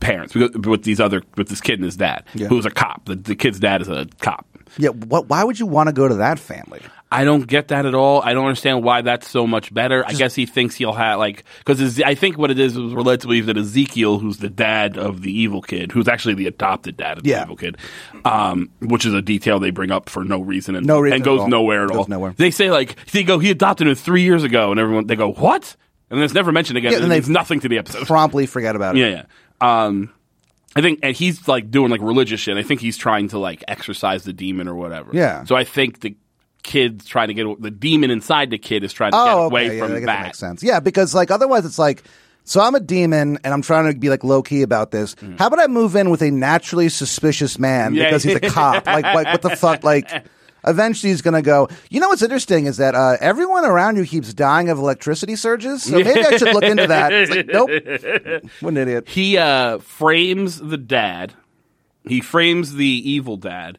parents 0.00 0.34
with 0.34 0.84
these 0.84 1.00
other 1.00 1.22
with 1.36 1.48
this 1.48 1.60
kid 1.60 1.74
and 1.80 1.84
his 1.84 1.96
dad 1.96 2.22
Yeah. 2.34 2.46
who's 2.48 2.66
a 2.66 2.70
cop 2.70 3.06
the, 3.06 3.16
the 3.16 3.34
kid's 3.34 3.58
dad 3.58 3.82
is 3.82 3.88
a 3.88 4.06
cop 4.20 4.46
Yeah. 4.76 4.90
What? 4.90 5.28
Why 5.28 5.42
would 5.44 5.58
you 5.58 5.66
want 5.66 5.88
to 5.88 5.92
go 5.92 6.06
to 6.06 6.14
that 6.16 6.38
family? 6.38 6.80
I 7.10 7.24
don't 7.24 7.46
get 7.46 7.68
that 7.68 7.86
at 7.86 7.94
all. 7.94 8.20
I 8.20 8.34
don't 8.34 8.44
understand 8.44 8.84
why 8.84 9.00
that's 9.00 9.28
so 9.30 9.46
much 9.46 9.72
better. 9.72 10.04
I 10.06 10.12
guess 10.12 10.34
he 10.34 10.44
thinks 10.44 10.74
he'll 10.74 10.92
have 10.92 11.18
like 11.18 11.44
because 11.58 12.00
I 12.02 12.14
think 12.14 12.36
what 12.36 12.50
it 12.50 12.58
is 12.58 12.76
is 12.76 12.92
we're 12.92 13.00
led 13.00 13.22
to 13.22 13.26
believe 13.28 13.46
that 13.46 13.56
Ezekiel, 13.56 14.18
who's 14.18 14.36
the 14.38 14.50
dad 14.50 14.98
of 14.98 15.22
the 15.22 15.32
evil 15.32 15.62
kid, 15.62 15.90
who's 15.92 16.06
actually 16.06 16.34
the 16.34 16.46
adopted 16.46 16.98
dad 16.98 17.16
of 17.18 17.24
the 17.24 17.30
Yeah. 17.30 17.44
evil 17.44 17.56
kid, 17.56 17.78
um, 18.26 18.68
which 18.80 19.06
is 19.06 19.14
a 19.14 19.22
detail 19.22 19.58
they 19.58 19.70
bring 19.70 19.90
up 19.90 20.10
for 20.10 20.22
no 20.24 20.40
reason 20.40 20.74
and 20.74 20.86
No 20.86 21.00
reason 21.00 21.14
and 21.16 21.22
at 21.22 21.24
goes 21.24 21.40
all. 21.40 21.48
nowhere 21.48 21.84
at 21.84 21.88
Goes 21.88 21.96
all. 21.98 22.06
nowhere. 22.08 22.34
They 22.36 22.50
say 22.50 22.70
like 22.70 22.96
they 23.12 23.22
go 23.22 23.38
he 23.38 23.50
adopted 23.50 23.86
him 23.86 23.94
three 23.94 24.22
years 24.22 24.44
ago, 24.44 24.70
and 24.70 24.78
everyone 24.78 25.06
they 25.06 25.16
go 25.16 25.32
what, 25.32 25.76
and 26.10 26.18
then 26.18 26.24
it's 26.24 26.34
never 26.34 26.52
mentioned 26.52 26.76
again. 26.78 26.92
Yeah, 26.92 26.98
then 26.98 27.10
it 27.10 27.14
means 27.14 27.28
nothing 27.30 27.60
to 27.60 27.68
the 27.68 27.78
episode. 27.78 28.06
Promptly 28.06 28.44
forget 28.46 28.76
about 28.76 28.96
it. 28.96 29.00
Yeah, 29.00 29.24
yeah. 29.62 29.84
Um, 29.86 30.10
I 30.76 30.82
think, 30.82 31.00
and 31.02 31.16
he's 31.16 31.48
like 31.48 31.70
doing 31.70 31.90
like 31.90 32.02
religious 32.02 32.38
shit. 32.40 32.58
I 32.58 32.62
think 32.62 32.82
he's 32.82 32.98
trying 32.98 33.28
to 33.28 33.38
like 33.38 33.64
exorcise 33.66 34.24
the 34.24 34.34
demon 34.34 34.68
or 34.68 34.74
whatever. 34.74 35.10
Yeah. 35.14 35.44
So 35.44 35.56
I 35.56 35.64
think 35.64 36.00
the 36.00 36.14
kid's 36.62 37.06
trying 37.06 37.28
to 37.28 37.34
get 37.34 37.62
the 37.62 37.70
demon 37.70 38.10
inside 38.10 38.50
the 38.50 38.58
kid 38.58 38.84
is 38.84 38.92
trying 38.92 39.12
to 39.12 39.18
Oh, 39.18 39.24
get 39.24 39.32
okay. 39.34 39.44
away 39.46 39.76
yeah, 39.78 39.82
from 39.86 39.92
I 39.92 39.98
guess 40.00 40.06
that. 40.06 40.22
makes 40.24 40.38
sense. 40.38 40.62
Yeah, 40.62 40.80
because 40.80 41.14
like 41.14 41.30
otherwise 41.30 41.64
it's 41.64 41.78
like, 41.78 42.02
so 42.44 42.60
I'm 42.60 42.74
a 42.74 42.80
demon 42.80 43.38
and 43.44 43.52
I'm 43.54 43.62
trying 43.62 43.92
to 43.92 43.98
be 43.98 44.08
like 44.10 44.24
low 44.24 44.42
key 44.42 44.62
about 44.62 44.90
this. 44.90 45.14
How 45.38 45.46
about 45.48 45.60
I 45.60 45.66
move 45.66 45.96
in 45.96 46.10
with 46.10 46.22
a 46.22 46.30
naturally 46.30 46.88
suspicious 46.88 47.58
man 47.58 47.92
Mm. 47.92 47.96
Yeah. 47.96 48.04
because 48.04 48.22
he's 48.22 48.34
a 48.36 48.40
cop? 48.40 48.86
like, 48.86 49.04
like 49.04 49.26
what 49.26 49.42
the 49.42 49.54
fuck? 49.56 49.84
Like, 49.84 50.10
eventually 50.66 51.10
he's 51.10 51.22
gonna 51.22 51.42
go. 51.42 51.68
You 51.90 52.00
know 52.00 52.08
what's 52.08 52.22
interesting 52.22 52.66
is 52.66 52.78
that 52.78 52.94
uh, 52.94 53.16
everyone 53.20 53.64
around 53.64 53.96
you 53.96 54.04
keeps 54.04 54.32
dying 54.34 54.68
of 54.70 54.78
electricity 54.78 55.36
surges. 55.36 55.82
So 55.84 55.98
maybe 55.98 56.24
I 56.24 56.36
should 56.38 56.54
look 56.54 56.64
into 56.64 56.86
that. 56.86 57.12
It's 57.12 57.30
like, 57.30 57.46
nope, 57.46 58.50
what 58.60 58.70
an 58.70 58.76
idiot. 58.78 59.08
He 59.08 59.36
uh, 59.38 59.78
frames 59.78 60.58
the 60.58 60.76
dad. 60.78 61.34
He 62.06 62.20
frames 62.22 62.74
the 62.74 62.86
evil 62.86 63.36
dad 63.36 63.78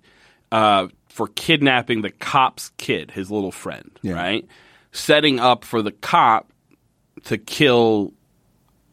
uh, 0.52 0.88
for 1.10 1.28
kidnapping 1.28 2.02
the 2.02 2.12
cop's 2.12 2.72
kid, 2.78 3.12
his 3.12 3.30
little 3.30 3.52
friend. 3.52 3.92
Yeah. 4.02 4.14
Right, 4.14 4.48
setting 4.94 5.40
up 5.40 5.66
for 5.66 5.82
the 5.82 5.92
cop 5.92 6.52
to 7.26 7.38
kill 7.38 8.14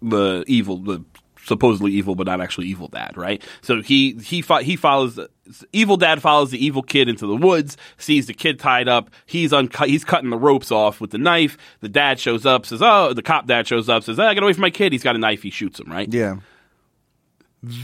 the 0.03 0.45
evil, 0.49 0.79
the 0.79 1.05
supposedly 1.45 1.93
evil 1.93 2.17
but 2.17 2.27
not 2.27 2.41
actually 2.41 2.67
evil 2.67 2.89
dad. 2.89 3.17
Right. 3.17 3.41
So 3.63 3.81
he 3.81 4.15
he 4.15 4.43
fo- 4.43 4.59
he 4.63 4.75
follows 4.75 5.15
the 5.15 5.31
evil 5.73 5.97
dad 5.97 6.21
follows 6.21 6.51
the 6.51 6.65
evil 6.65 6.83
kid 6.83 7.09
into 7.09 7.27
the 7.27 7.37
woods, 7.37 7.77
sees 7.99 8.27
the 8.27 8.35
kid 8.35 8.59
tied 8.59 8.89
up. 8.89 9.11
He's 9.27 9.53
uncut. 9.53 9.89
He's 9.89 10.05
cutting 10.05 10.31
the 10.31 10.37
ropes 10.39 10.73
off 10.73 11.01
with 11.01 11.13
the 11.13 11.19
knife. 11.19 11.57
The 11.81 11.89
dad 11.89 12.19
shows 12.19 12.45
up, 12.45 12.67
says, 12.67 12.83
"Oh." 12.83 13.13
The 13.13 13.23
cop 13.23 13.47
dad 13.47 13.69
shows 13.69 13.89
up, 13.89 14.03
says, 14.03 14.19
"Ah, 14.19 14.35
get 14.35 14.43
away 14.43 14.53
from 14.55 14.63
my 14.63 14.71
kid." 14.71 14.91
He's 14.93 15.05
got 15.05 15.15
a 15.15 15.19
knife. 15.21 15.43
He 15.43 15.51
shoots 15.51 15.79
him. 15.79 15.91
Right 15.91 16.13
Yeah, 16.13 16.39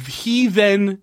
he 0.09 0.49
then 0.49 1.01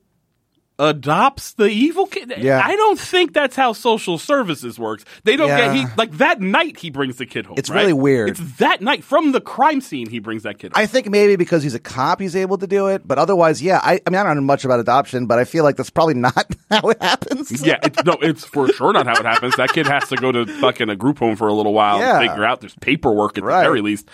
adopts 0.79 1.53
the 1.53 1.65
evil 1.65 2.07
kid. 2.07 2.33
Yeah. 2.37 2.61
I 2.65 2.75
don't 2.75 2.97
think 2.99 3.33
that's 3.33 3.55
how 3.55 3.73
social 3.73 4.17
services 4.17 4.79
works. 4.79 5.03
They 5.25 5.35
don't 5.35 5.49
Yeah. 5.49 5.73
get 5.73 5.75
he 5.75 5.85
like 5.97 6.11
that 6.13 6.39
night 6.41 6.77
he 6.77 6.89
brings 6.89 7.17
the 7.17 7.25
kid 7.25 7.45
home. 7.45 7.55
It's 7.57 7.69
right? 7.69 7.81
really 7.81 7.93
weird. 7.93 8.29
It's 8.29 8.39
that 8.57 8.81
night 8.81 9.03
from 9.03 9.33
the 9.33 9.41
crime 9.41 9.81
scene 9.81 10.09
he 10.09 10.19
brings 10.19 10.43
that 10.43 10.57
kid. 10.57 10.71
Home. 10.73 10.81
I 10.81 10.85
think 10.85 11.09
maybe 11.09 11.35
because 11.35 11.61
he's 11.63 11.75
a 11.75 11.79
cop, 11.79 12.21
he's 12.21 12.35
able 12.35 12.57
to 12.57 12.65
do 12.67 12.87
it. 12.87 13.05
But 13.05 13.19
otherwise, 13.19 13.61
yeah. 13.61 13.79
I, 13.83 13.99
I 14.07 14.09
mean, 14.09 14.19
I 14.19 14.23
don't 14.23 14.35
know 14.37 14.41
much 14.41 14.63
about 14.65 14.79
adoption, 14.79 15.25
but 15.27 15.37
I 15.37 15.43
feel 15.43 15.63
like 15.65 15.75
that's 15.75 15.89
probably 15.89 16.13
not 16.15 16.47
how 16.71 16.89
it 16.89 17.01
happens. 17.01 17.61
yeah, 17.65 17.77
it's, 17.83 18.03
no, 18.05 18.13
it's 18.21 18.45
for 18.45 18.69
sure 18.71 18.93
not 18.93 19.05
how 19.05 19.19
it 19.19 19.25
happens. 19.25 19.55
That 19.57 19.69
kid 19.73 19.85
has 19.85 20.07
to 20.09 20.15
go 20.15 20.31
to 20.31 20.45
fucking 20.45 20.89
a 20.89 20.95
group 20.95 21.19
home 21.19 21.35
for 21.35 21.47
a 21.49 21.53
little 21.53 21.73
while 21.73 21.99
Yeah. 21.99 22.19
and 22.21 22.29
figure 22.29 22.45
out 22.45 22.61
there's 22.61 22.75
paperwork 22.79 23.37
at 23.37 23.43
Right. 23.43 23.59
the 23.63 23.67
very 23.67 23.81
least. 23.81 24.07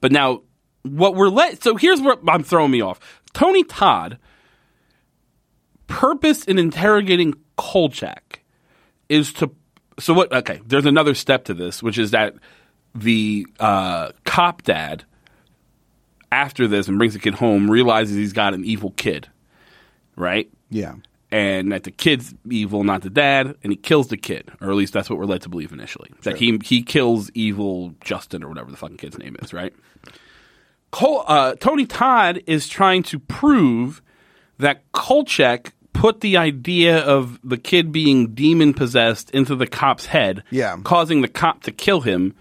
But 0.00 0.12
now, 0.12 0.40
what 0.82 1.14
we're 1.14 1.28
let 1.28 1.62
so 1.62 1.76
here's 1.76 2.00
where 2.00 2.16
I'm 2.28 2.42
throwing 2.42 2.70
me 2.70 2.80
off. 2.80 3.00
Tony 3.34 3.64
Todd, 3.64 4.18
purpose 5.86 6.44
in 6.44 6.58
interrogating 6.58 7.34
Kolchak 7.56 8.42
is 9.08 9.32
to 9.34 9.50
so 9.98 10.12
what? 10.12 10.32
Okay, 10.32 10.60
there's 10.66 10.86
another 10.86 11.14
step 11.14 11.44
to 11.46 11.54
this, 11.54 11.82
which 11.82 11.98
is 11.98 12.10
that 12.10 12.34
the 12.94 13.46
uh, 13.58 14.10
cop 14.24 14.62
dad 14.62 15.04
after 16.32 16.66
this 16.66 16.88
and 16.88 16.98
brings 16.98 17.14
the 17.14 17.18
kid 17.20 17.34
home 17.34 17.70
realizes 17.70 18.16
he's 18.16 18.32
got 18.32 18.52
an 18.52 18.64
evil 18.64 18.90
kid, 18.92 19.28
right? 20.16 20.50
Yeah. 20.70 20.94
and 21.30 21.70
that 21.72 21.84
the 21.84 21.90
kid's 21.92 22.34
evil, 22.50 22.82
not 22.84 23.02
the 23.02 23.10
dad, 23.10 23.54
and 23.62 23.72
he 23.72 23.76
kills 23.76 24.08
the 24.08 24.16
kid, 24.16 24.50
or 24.60 24.70
at 24.70 24.76
least 24.76 24.92
that's 24.92 25.08
what 25.08 25.18
we're 25.18 25.24
led 25.24 25.42
to 25.42 25.48
believe 25.48 25.72
initially. 25.72 26.10
That 26.22 26.36
he 26.36 26.58
he 26.64 26.82
kills 26.82 27.30
evil 27.34 27.94
Justin 28.02 28.42
or 28.42 28.48
whatever 28.48 28.70
the 28.70 28.76
fucking 28.76 28.96
kid's 28.96 29.18
name 29.18 29.36
is, 29.42 29.52
right? 29.54 29.72
Col- 30.90 31.24
uh, 31.26 31.54
Tony 31.56 31.86
Todd 31.86 32.42
is 32.46 32.68
trying 32.68 33.02
to 33.04 33.18
prove 33.18 34.02
that 34.58 34.90
Kolchak 34.92 35.72
put 35.96 36.20
the 36.20 36.36
idea 36.36 36.98
of 36.98 37.38
the 37.42 37.56
kid 37.58 37.90
being 37.92 38.34
demon 38.34 38.74
possessed 38.74 39.30
into 39.30 39.56
the 39.56 39.66
cop's 39.66 40.06
head, 40.06 40.42
Yeah. 40.50 40.76
causing 40.84 41.20
the 41.22 41.28
cop 41.28 41.62
to 41.64 41.72
kill 41.72 42.00
him, 42.02 42.34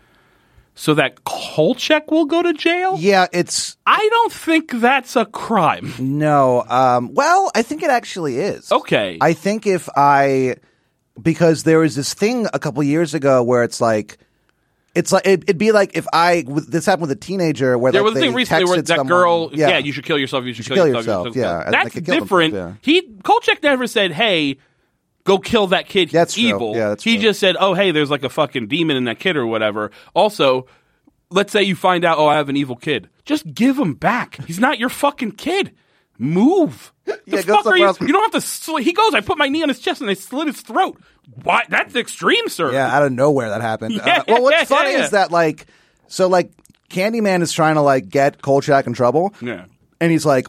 so 0.75 0.93
that 0.93 1.23
Kolchak 1.23 2.11
will 2.11 2.25
go 2.25 2.41
to 2.43 2.51
jail. 2.53 2.97
Yeah, 2.99 3.27
it's 3.31 3.77
I 3.85 4.07
don't 4.11 4.31
think 4.33 4.71
that's 4.71 5.15
a 5.15 5.25
crime. 5.25 5.93
no. 5.99 6.63
Um, 6.67 7.13
well, 7.13 7.49
I 7.55 7.61
think 7.61 7.81
it 7.81 7.89
actually 7.89 8.37
is. 8.39 8.71
Okay. 8.71 9.17
I 9.21 9.33
think 9.33 9.65
if 9.65 9.87
I, 9.95 10.57
because 11.21 11.63
there 11.63 11.79
was 11.79 11.95
this 11.95 12.13
thing 12.13 12.47
a 12.53 12.59
couple 12.59 12.83
years 12.83 13.13
ago 13.13 13.41
where 13.41 13.63
it's 13.63 13.79
like, 13.79 14.17
it's 14.95 15.11
like 15.11 15.25
it, 15.27 15.43
it'd 15.43 15.57
be 15.57 15.71
like 15.71 15.95
if 15.97 16.05
I 16.13 16.45
this 16.47 16.85
happened 16.85 17.09
with 17.09 17.11
a 17.11 17.15
teenager 17.19 17.77
where 17.77 17.91
There 17.91 18.01
like 18.01 18.13
was 18.13 18.17
a 18.17 18.25
thing 18.25 18.33
recently 18.33 18.65
where 18.65 18.77
that 18.77 18.87
someone- 18.87 19.07
girl, 19.07 19.49
yeah. 19.53 19.77
you 19.77 19.91
should 19.91 20.05
kill 20.05 20.17
yourself. 20.17 20.45
You 20.45 20.53
should, 20.53 20.65
should 20.65 20.73
kill, 20.75 20.85
kill 20.85 20.95
yourself. 20.95 21.27
yourself, 21.27 21.35
yeah, 21.65 21.69
That's 21.69 21.93
different. 21.95 22.53
themselves, 22.53 22.79
He 22.81 23.01
Kolchak 23.23 23.61
never 23.61 23.87
said, 23.87 24.11
"Hey, 24.13 24.57
go 25.25 25.37
kill 25.37 25.67
that 25.67 25.87
kid. 25.87 26.07
He's 26.07 26.13
That's 26.13 26.33
true. 26.35 26.43
evil." 26.43 26.75
Yeah, 26.75 26.89
that's 26.89 27.03
he 27.03 27.15
true. 27.15 27.23
just 27.23 27.39
said, 27.39 27.55
"Oh, 27.59 27.73
hey, 27.73 27.91
there's 27.91 28.09
like 28.09 28.23
a 28.23 28.29
fucking 28.29 28.67
demon 28.67 28.95
in 28.97 29.03
that 29.05 29.19
kid 29.19 29.35
or 29.35 29.45
whatever." 29.45 29.91
Also, 30.13 30.67
let's 31.29 31.51
say 31.51 31.63
you 31.63 31.75
find 31.75 32.05
out, 32.05 32.17
"Oh, 32.17 32.27
I 32.27 32.35
have 32.35 32.49
an 32.49 32.55
evil 32.57 32.75
kid." 32.75 33.09
Just 33.25 33.53
give 33.53 33.77
him 33.77 33.95
back. 33.95 34.37
He's 34.45 34.59
not 34.59 34.77
your 34.79 34.89
fucking 34.89 35.31
kid. 35.33 35.71
Move. 36.17 36.93
The 37.05 37.19
Yeah, 37.25 37.41
fuck 37.41 37.65
are 37.65 37.77
you? 37.77 37.85
else. 37.85 37.99
You 38.01 38.07
don't 38.07 38.21
have 38.31 38.41
to. 38.41 38.47
Sl- 38.47 38.77
he 38.77 38.93
goes. 38.93 39.13
I 39.13 39.21
put 39.21 39.37
my 39.37 39.47
knee 39.47 39.63
on 39.63 39.69
his 39.69 39.79
chest 39.79 40.01
and 40.01 40.09
I 40.09 40.13
slit 40.13 40.47
his 40.47 40.61
throat. 40.61 40.99
Why? 41.43 41.63
That's 41.69 41.95
extreme, 41.95 42.47
sir. 42.49 42.71
Yeah, 42.71 42.87
out 42.95 43.03
of 43.03 43.11
nowhere 43.11 43.49
that 43.49 43.61
happened. 43.61 43.93
Yeah, 44.05 44.19
Uh, 44.19 44.23
well, 44.27 44.41
what's 44.43 44.57
yeah, 44.57 44.63
funny 44.65 44.91
yeah. 44.93 45.03
is 45.03 45.11
that 45.11 45.31
like, 45.31 45.65
so 46.07 46.27
like, 46.27 46.51
Candyman 46.89 47.41
is 47.41 47.51
trying 47.51 47.75
to 47.75 47.81
like 47.81 48.09
get 48.09 48.41
Kolchak 48.41 48.87
in 48.87 48.93
trouble. 48.93 49.33
Yeah. 49.41 49.65
and 49.99 50.11
he's 50.11 50.25
like. 50.25 50.47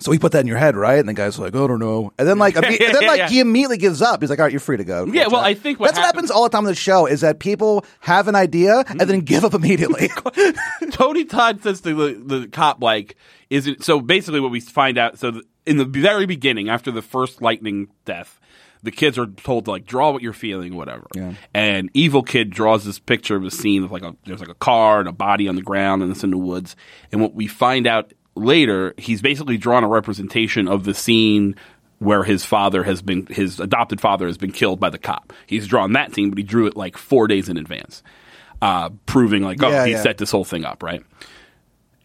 So 0.00 0.12
he 0.12 0.18
put 0.20 0.30
that 0.32 0.40
in 0.40 0.46
your 0.46 0.58
head, 0.58 0.76
right? 0.76 1.00
And 1.00 1.08
the 1.08 1.12
guy's 1.12 1.38
like, 1.40 1.56
"I 1.56 1.66
don't 1.66 1.80
know." 1.80 2.12
And 2.18 2.28
then 2.28 2.38
like, 2.38 2.54
imme- 2.54 2.80
and 2.80 2.94
then 2.94 3.06
like, 3.06 3.28
he 3.30 3.40
immediately 3.40 3.78
gives 3.78 4.00
up. 4.00 4.20
He's 4.20 4.30
like, 4.30 4.38
"All 4.38 4.44
right, 4.44 4.52
you're 4.52 4.60
free 4.60 4.76
to 4.76 4.84
go." 4.84 5.04
Yeah, 5.06 5.22
well, 5.22 5.40
Kolchak." 5.42 5.44
I 5.46 5.54
think 5.54 5.80
what 5.80 5.86
that's 5.86 5.98
what 5.98 6.04
happens- 6.06 6.28
happens 6.28 6.30
all 6.30 6.44
the 6.44 6.50
time 6.50 6.58
on 6.60 6.64
the 6.66 6.74
show 6.76 7.06
is 7.06 7.22
that 7.22 7.40
people 7.40 7.84
have 8.00 8.28
an 8.28 8.36
idea 8.36 8.84
and 8.88 9.00
then 9.00 9.20
give 9.20 9.44
up 9.44 9.54
immediately. 9.54 10.08
Tony 10.92 11.24
Todd 11.24 11.62
says 11.62 11.80
to 11.80 11.94
the, 11.94 12.38
the 12.40 12.48
cop, 12.48 12.82
like, 12.82 13.16
is 13.50 13.66
it 13.66 13.82
so 13.82 14.00
basically 14.00 14.40
what 14.40 14.50
we 14.50 14.60
find 14.60 14.98
out? 14.98 15.18
So, 15.18 15.32
th- 15.32 15.44
in 15.66 15.76
the 15.78 15.84
very 15.84 16.26
beginning, 16.26 16.68
after 16.68 16.90
the 16.90 17.02
first 17.02 17.42
lightning 17.42 17.88
death, 18.04 18.40
the 18.82 18.90
kids 18.92 19.18
are 19.18 19.26
told 19.26 19.64
to 19.66 19.72
like 19.72 19.84
draw 19.84 20.12
what 20.12 20.22
you're 20.22 20.32
feeling, 20.32 20.76
whatever. 20.76 21.06
And 21.52 21.90
evil 21.92 22.22
kid 22.22 22.50
draws 22.50 22.84
this 22.84 22.98
picture 23.00 23.34
of 23.36 23.44
a 23.44 23.50
scene 23.50 23.82
of 23.82 23.90
like 23.90 24.02
a 24.02 24.14
there's 24.24 24.40
like 24.40 24.48
a 24.48 24.54
car 24.54 25.00
and 25.00 25.08
a 25.08 25.12
body 25.12 25.48
on 25.48 25.56
the 25.56 25.62
ground 25.62 26.02
and 26.02 26.12
it's 26.12 26.22
in 26.22 26.30
the 26.30 26.38
woods. 26.38 26.76
And 27.10 27.20
what 27.20 27.34
we 27.34 27.48
find 27.48 27.86
out 27.88 28.12
later, 28.38 28.94
he's 28.96 29.20
basically 29.22 29.58
drawn 29.58 29.84
a 29.84 29.88
representation 29.88 30.68
of 30.68 30.84
the 30.84 30.94
scene 30.94 31.54
where 31.98 32.22
his 32.22 32.44
father 32.44 32.84
has 32.84 33.02
been 33.02 33.26
his 33.26 33.58
adopted 33.60 34.00
father 34.00 34.26
has 34.26 34.38
been 34.38 34.52
killed 34.52 34.78
by 34.80 34.90
the 34.90 34.98
cop. 34.98 35.32
He's 35.46 35.66
drawn 35.66 35.92
that 35.94 36.14
scene, 36.14 36.30
but 36.30 36.38
he 36.38 36.44
drew 36.44 36.66
it 36.66 36.76
like 36.76 36.96
four 36.96 37.26
days 37.26 37.48
in 37.48 37.56
advance, 37.56 38.02
uh, 38.62 38.90
proving 39.06 39.42
like 39.42 39.62
oh 39.62 39.68
Yeah, 39.68 39.84
he 39.86 39.92
yeah. 39.92 40.02
set 40.02 40.18
this 40.18 40.30
whole 40.30 40.44
thing 40.44 40.64
up 40.64 40.82
right. 40.82 41.02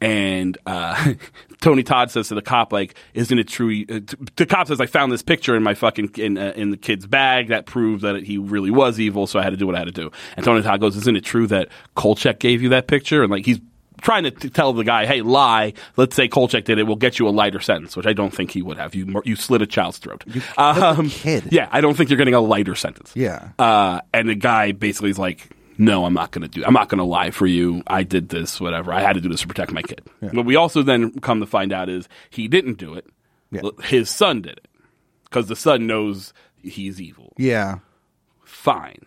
And 0.01 0.57
uh, 0.65 1.13
Tony 1.61 1.81
Todd 1.83 2.11
says 2.11 2.27
to 2.27 2.35
the 2.35 2.41
cop, 2.41 2.73
like, 2.73 2.95
"Isn't 3.13 3.39
it 3.39 3.47
true?" 3.47 3.85
Uh, 3.89 3.99
the 4.35 4.45
cop 4.45 4.67
says, 4.67 4.81
"I 4.81 4.85
found 4.85 5.13
this 5.13 5.21
picture 5.21 5.55
in 5.55 5.63
my 5.63 5.75
fucking 5.75 6.11
in 6.17 6.37
uh, 6.37 6.51
in 6.57 6.71
the 6.71 6.77
kid's 6.77 7.07
bag 7.07 7.47
that 7.49 7.65
proved 7.67 8.01
that 8.01 8.21
he 8.23 8.37
really 8.37 8.69
was 8.71 8.99
evil, 8.99 9.27
so 9.27 9.39
I 9.39 9.43
had 9.43 9.51
to 9.51 9.57
do 9.57 9.65
what 9.65 9.75
I 9.75 9.79
had 9.79 9.85
to 9.85 9.93
do." 9.93 10.11
And 10.35 10.43
Tony 10.43 10.61
Todd 10.61 10.81
goes, 10.81 10.97
"Isn't 10.97 11.15
it 11.15 11.23
true 11.23 11.47
that 11.47 11.69
Kolchak 11.95 12.39
gave 12.39 12.61
you 12.61 12.69
that 12.69 12.87
picture?" 12.87 13.21
And 13.23 13.31
like 13.31 13.45
he's 13.45 13.59
trying 14.03 14.23
to 14.23 14.31
t- 14.31 14.49
tell 14.49 14.73
the 14.73 14.83
guy, 14.83 15.07
"Hey, 15.07 15.21
lie. 15.21 15.73
Let's 15.97 16.15
say 16.15 16.27
Kolchak 16.27 16.65
did 16.65 16.77
it. 16.77 16.83
We'll 16.85 16.95
get 16.97 17.17
you 17.17 17.27
a 17.27 17.31
lighter 17.31 17.59
sentence," 17.59 17.95
which 17.97 18.05
I 18.05 18.13
don't 18.13 18.31
think 18.33 18.51
he 18.51 18.61
would 18.61 18.77
have. 18.77 18.93
You 18.93 19.21
you 19.25 19.35
slit 19.35 19.61
a 19.63 19.65
child's 19.67 19.97
throat. 19.97 20.23
You 20.27 20.41
Um, 20.57 21.09
kid. 21.09 21.45
Yeah, 21.51 21.67
I 21.71 21.81
don't 21.81 21.95
think 21.95 22.09
you're 22.11 22.17
getting 22.17 22.35
a 22.35 22.41
lighter 22.41 22.75
sentence. 22.75 23.11
Yeah. 23.15 23.49
Uh, 23.57 24.01
and 24.13 24.29
the 24.29 24.35
guy 24.35 24.71
basically 24.73 25.09
is 25.09 25.17
like, 25.17 25.49
no, 25.77 26.05
I'm 26.05 26.13
not 26.13 26.29
going 26.31 26.43
to 26.43 26.47
do. 26.47 26.63
I'm 26.63 26.73
not 26.73 26.89
going 26.89 26.99
to 26.99 27.03
lie 27.03 27.31
for 27.31 27.47
you. 27.47 27.81
I 27.87 28.03
did 28.03 28.29
this, 28.29 28.61
whatever. 28.61 28.93
I 28.93 29.01
had 29.01 29.13
to 29.13 29.21
do 29.21 29.29
this 29.29 29.41
to 29.41 29.47
protect 29.47 29.71
my 29.71 29.81
kid. 29.81 30.01
What 30.19 30.45
we 30.45 30.55
also 30.55 30.83
then 30.83 31.19
come 31.21 31.39
to 31.39 31.47
find 31.47 31.73
out 31.73 31.89
is 31.89 32.07
he 32.29 32.47
didn't 32.47 32.77
do 32.77 32.93
it. 32.93 33.07
Yeah. 33.51 33.61
His 33.83 34.09
son 34.09 34.41
did 34.41 34.57
it 34.57 34.67
because 35.25 35.47
the 35.47 35.55
son 35.55 35.87
knows 35.87 36.33
he's 36.61 37.01
evil. 37.01 37.33
Yeah. 37.37 37.79
Fine. 38.43 38.99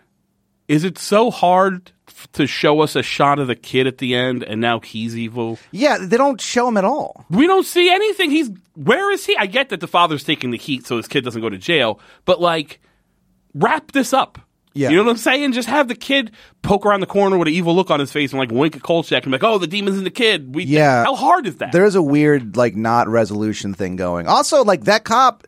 Is 0.68 0.82
it 0.84 0.98
so 0.98 1.30
hard 1.30 1.92
to 2.32 2.46
show 2.46 2.80
us 2.80 2.96
a 2.96 3.02
shot 3.02 3.38
of 3.38 3.46
the 3.46 3.54
kid 3.56 3.86
at 3.86 3.98
the 3.98 4.14
end 4.14 4.42
and 4.42 4.60
now 4.60 4.80
he's 4.80 5.16
evil? 5.16 5.58
Yeah, 5.70 5.98
they 6.00 6.16
don't 6.16 6.40
show 6.40 6.68
him 6.68 6.76
at 6.76 6.84
all. 6.84 7.24
We 7.30 7.46
don't 7.46 7.66
see 7.66 7.90
anything. 7.90 8.30
He's 8.30 8.50
where 8.74 9.10
is 9.10 9.26
he? 9.26 9.36
I 9.36 9.46
get 9.46 9.68
that 9.70 9.80
the 9.80 9.88
father's 9.88 10.24
taking 10.24 10.50
the 10.50 10.58
heat 10.58 10.86
so 10.86 10.96
his 10.96 11.08
kid 11.08 11.24
doesn't 11.24 11.40
go 11.40 11.50
to 11.50 11.58
jail, 11.58 12.00
but 12.24 12.40
like 12.40 12.80
wrap 13.54 13.92
this 13.92 14.12
up. 14.12 14.38
Yeah. 14.74 14.90
You 14.90 14.96
know 14.96 15.04
what 15.04 15.10
I'm 15.12 15.16
saying? 15.16 15.52
Just 15.52 15.68
have 15.68 15.88
the 15.88 15.94
kid 15.94 16.32
poke 16.60 16.84
around 16.84 17.00
the 17.00 17.06
corner 17.06 17.38
with 17.38 17.48
an 17.48 17.54
evil 17.54 17.74
look 17.74 17.90
on 17.90 17.98
his 17.98 18.12
face 18.12 18.32
and 18.32 18.38
like 18.38 18.50
wink 18.50 18.76
at 18.76 18.82
Kolchak 18.82 19.22
and 19.24 19.30
be 19.32 19.38
like, 19.38 19.42
"Oh, 19.44 19.56
the 19.56 19.66
demon's 19.66 19.96
in 19.96 20.04
the 20.04 20.10
kid." 20.10 20.54
We, 20.54 20.64
Yeah. 20.64 21.04
How 21.04 21.14
hard 21.14 21.46
is 21.46 21.56
that? 21.56 21.72
There 21.72 21.86
is 21.86 21.94
a 21.94 22.02
weird 22.02 22.58
like 22.58 22.76
not 22.76 23.08
resolution 23.08 23.72
thing 23.72 23.96
going. 23.96 24.26
Also, 24.26 24.64
like 24.64 24.84
that 24.84 25.04
cop 25.04 25.46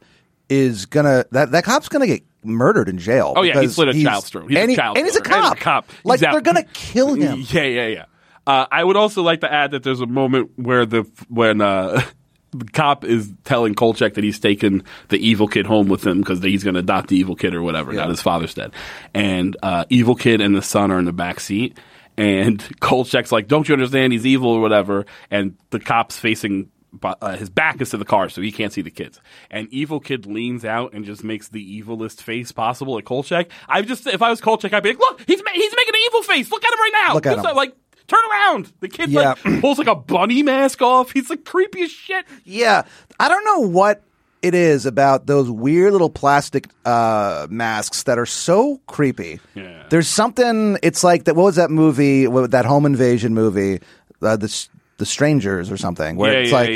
is 0.49 0.87
gonna 0.87 1.27
that 1.33 1.51
that 1.51 1.65
cop's 1.65 1.91
gonna 1.91 2.07
get 2.07 2.23
murdered 2.45 2.89
in 2.89 2.99
jail. 2.99 3.35
Oh 3.37 3.43
yeah, 3.43 3.61
he 3.61 3.69
slit 3.69 3.89
a 3.89 3.93
he's- 3.93 4.05
child's 4.05 4.29
throat. 4.29 4.49
He's 4.51 4.59
and, 4.59 4.69
a 4.69 4.73
he- 4.73 4.77
child 4.77 4.97
and 4.99 5.07
he's 5.07 5.17
a 5.17 5.21
cop. 5.21 5.43
he's 5.45 5.53
a 5.53 5.65
cop. 5.65 5.91
Like 6.05 6.23
out. 6.23 6.33
they're 6.33 6.41
gonna 6.41 6.65
kill 6.73 7.15
him. 7.15 7.45
Yeah, 7.49 7.63
yeah, 7.65 7.87
yeah. 7.87 8.05
Uh, 8.47 8.67
I 8.71 8.83
would 8.83 8.97
also 8.97 9.23
like 9.23 9.41
to 9.43 9.53
add 9.53 9.73
that 9.73 9.83
there's 9.83 10.01
a 10.01 10.07
moment 10.07 10.53
where 10.57 10.87
the 10.87 11.03
when 11.29 11.61
uh, 11.61 12.01
the 12.53 12.65
cop 12.67 13.05
is 13.05 13.31
telling 13.45 13.75
Kolchak 13.75 14.15
that 14.15 14.25
he's 14.25 14.39
taken 14.39 14.85
the 15.09 15.19
evil 15.19 15.49
kid 15.49 15.67
home 15.67 15.89
with 15.89 16.07
him 16.07 16.21
because 16.21 16.43
he's 16.43 16.65
going 16.65 16.73
to 16.75 16.81
adopt 16.81 17.09
the 17.09 17.17
evil 17.17 17.37
kid 17.37 17.55
or 17.55 17.63
whatever. 17.63 17.93
Yeah. 17.93 18.01
Not 18.01 18.09
his 18.11 18.23
father's 18.23 18.55
dead, 18.55 18.73
and 19.13 19.55
uh, 19.63 19.85
evil 19.91 20.15
kid 20.15 20.41
and 20.41 20.55
the 20.57 20.63
son 20.63 20.91
are 20.91 20.99
in 20.99 21.05
the 21.05 21.13
back 21.13 21.41
seat. 21.41 21.77
And 22.17 22.59
Kolchak's 22.81 23.31
like, 23.33 23.49
"Don't 23.49 23.69
you 23.69 23.75
understand? 23.75 24.13
He's 24.15 24.25
evil 24.27 24.51
or 24.51 24.61
whatever." 24.61 25.05
And 25.31 25.57
the 25.71 25.79
cop's 25.81 26.19
facing. 26.19 26.71
Uh, 27.03 27.37
his 27.37 27.51
back 27.51 27.81
is 27.81 27.91
to 27.91 27.97
the 27.99 28.05
car, 28.05 28.29
so 28.31 28.41
he 28.41 28.51
can't 28.51 28.73
see 28.73 28.81
the 28.83 28.91
kids. 28.91 29.21
And 29.51 29.69
evil 29.71 30.01
kid 30.01 30.25
leans 30.27 30.65
out 30.65 30.95
and 30.95 31.05
just 31.05 31.23
makes 31.23 31.49
the 31.49 31.83
evilest 31.83 32.23
face 32.23 32.51
possible 32.51 32.97
at 32.99 33.05
Kolchak. 33.05 33.49
I 33.69 33.83
just, 33.83 34.07
if 34.07 34.23
I 34.23 34.31
was 34.31 34.41
Kolchak, 34.41 34.73
I'd 34.73 34.83
be 34.83 34.91
like, 34.91 34.99
"Look, 34.99 35.21
he's 35.27 35.43
ma- 35.45 35.51
he's 35.53 35.73
making 35.77 35.95
an 35.95 36.01
evil 36.07 36.23
face. 36.23 36.51
Look 36.51 36.65
at 36.65 36.73
him 36.73 36.79
right 36.81 37.07
now. 37.09 37.15
Look 37.15 37.27
at 37.27 37.37
him. 37.39 37.45
so- 37.45 37.55
Like, 37.55 37.75
turn 38.07 38.21
around. 38.31 38.73
The 38.81 38.89
kid 38.89 39.11
Yeah. 39.11 39.35
like 39.45 39.61
pulls 39.61 39.77
like 39.79 39.87
a 39.87 39.95
bunny 39.95 40.43
mask 40.43 40.81
off. 40.81 41.11
He's 41.13 41.29
like 41.29 41.45
creepy 41.45 41.83
as 41.83 41.91
shit. 41.91 42.25
Yeah, 42.45 42.85
I 43.21 43.29
don't 43.29 43.45
know 43.45 43.69
what 43.69 44.03
it 44.41 44.55
is 44.55 44.87
about 44.87 45.27
those 45.27 45.51
weird 45.51 45.93
little 45.93 46.09
plastic 46.09 46.69
uh, 46.87 47.49
masks 47.51 48.05
that 48.05 48.19
are 48.19 48.25
so 48.27 48.81
creepy. 48.87 49.41
Yeah. 49.55 49.85
There's 49.91 50.09
something. 50.09 50.79
It's 50.83 51.05
like 51.05 51.25
that. 51.25 51.37
What 51.37 51.45
was 51.45 51.57
that 51.57 51.71
movie? 51.71 52.27
What, 52.29 52.53
that 52.53 52.65
home 52.65 52.87
invasion 52.87 53.35
movie? 53.35 53.81
Uh, 54.23 54.37
the 54.37 54.67
the 54.99 55.07
strangers 55.07 55.71
or 55.73 55.77
something. 55.77 56.17
Where 56.17 56.33
Yeah, 56.33 56.39
it's 56.41 56.51
yeah, 56.51 56.57
like 56.57 56.75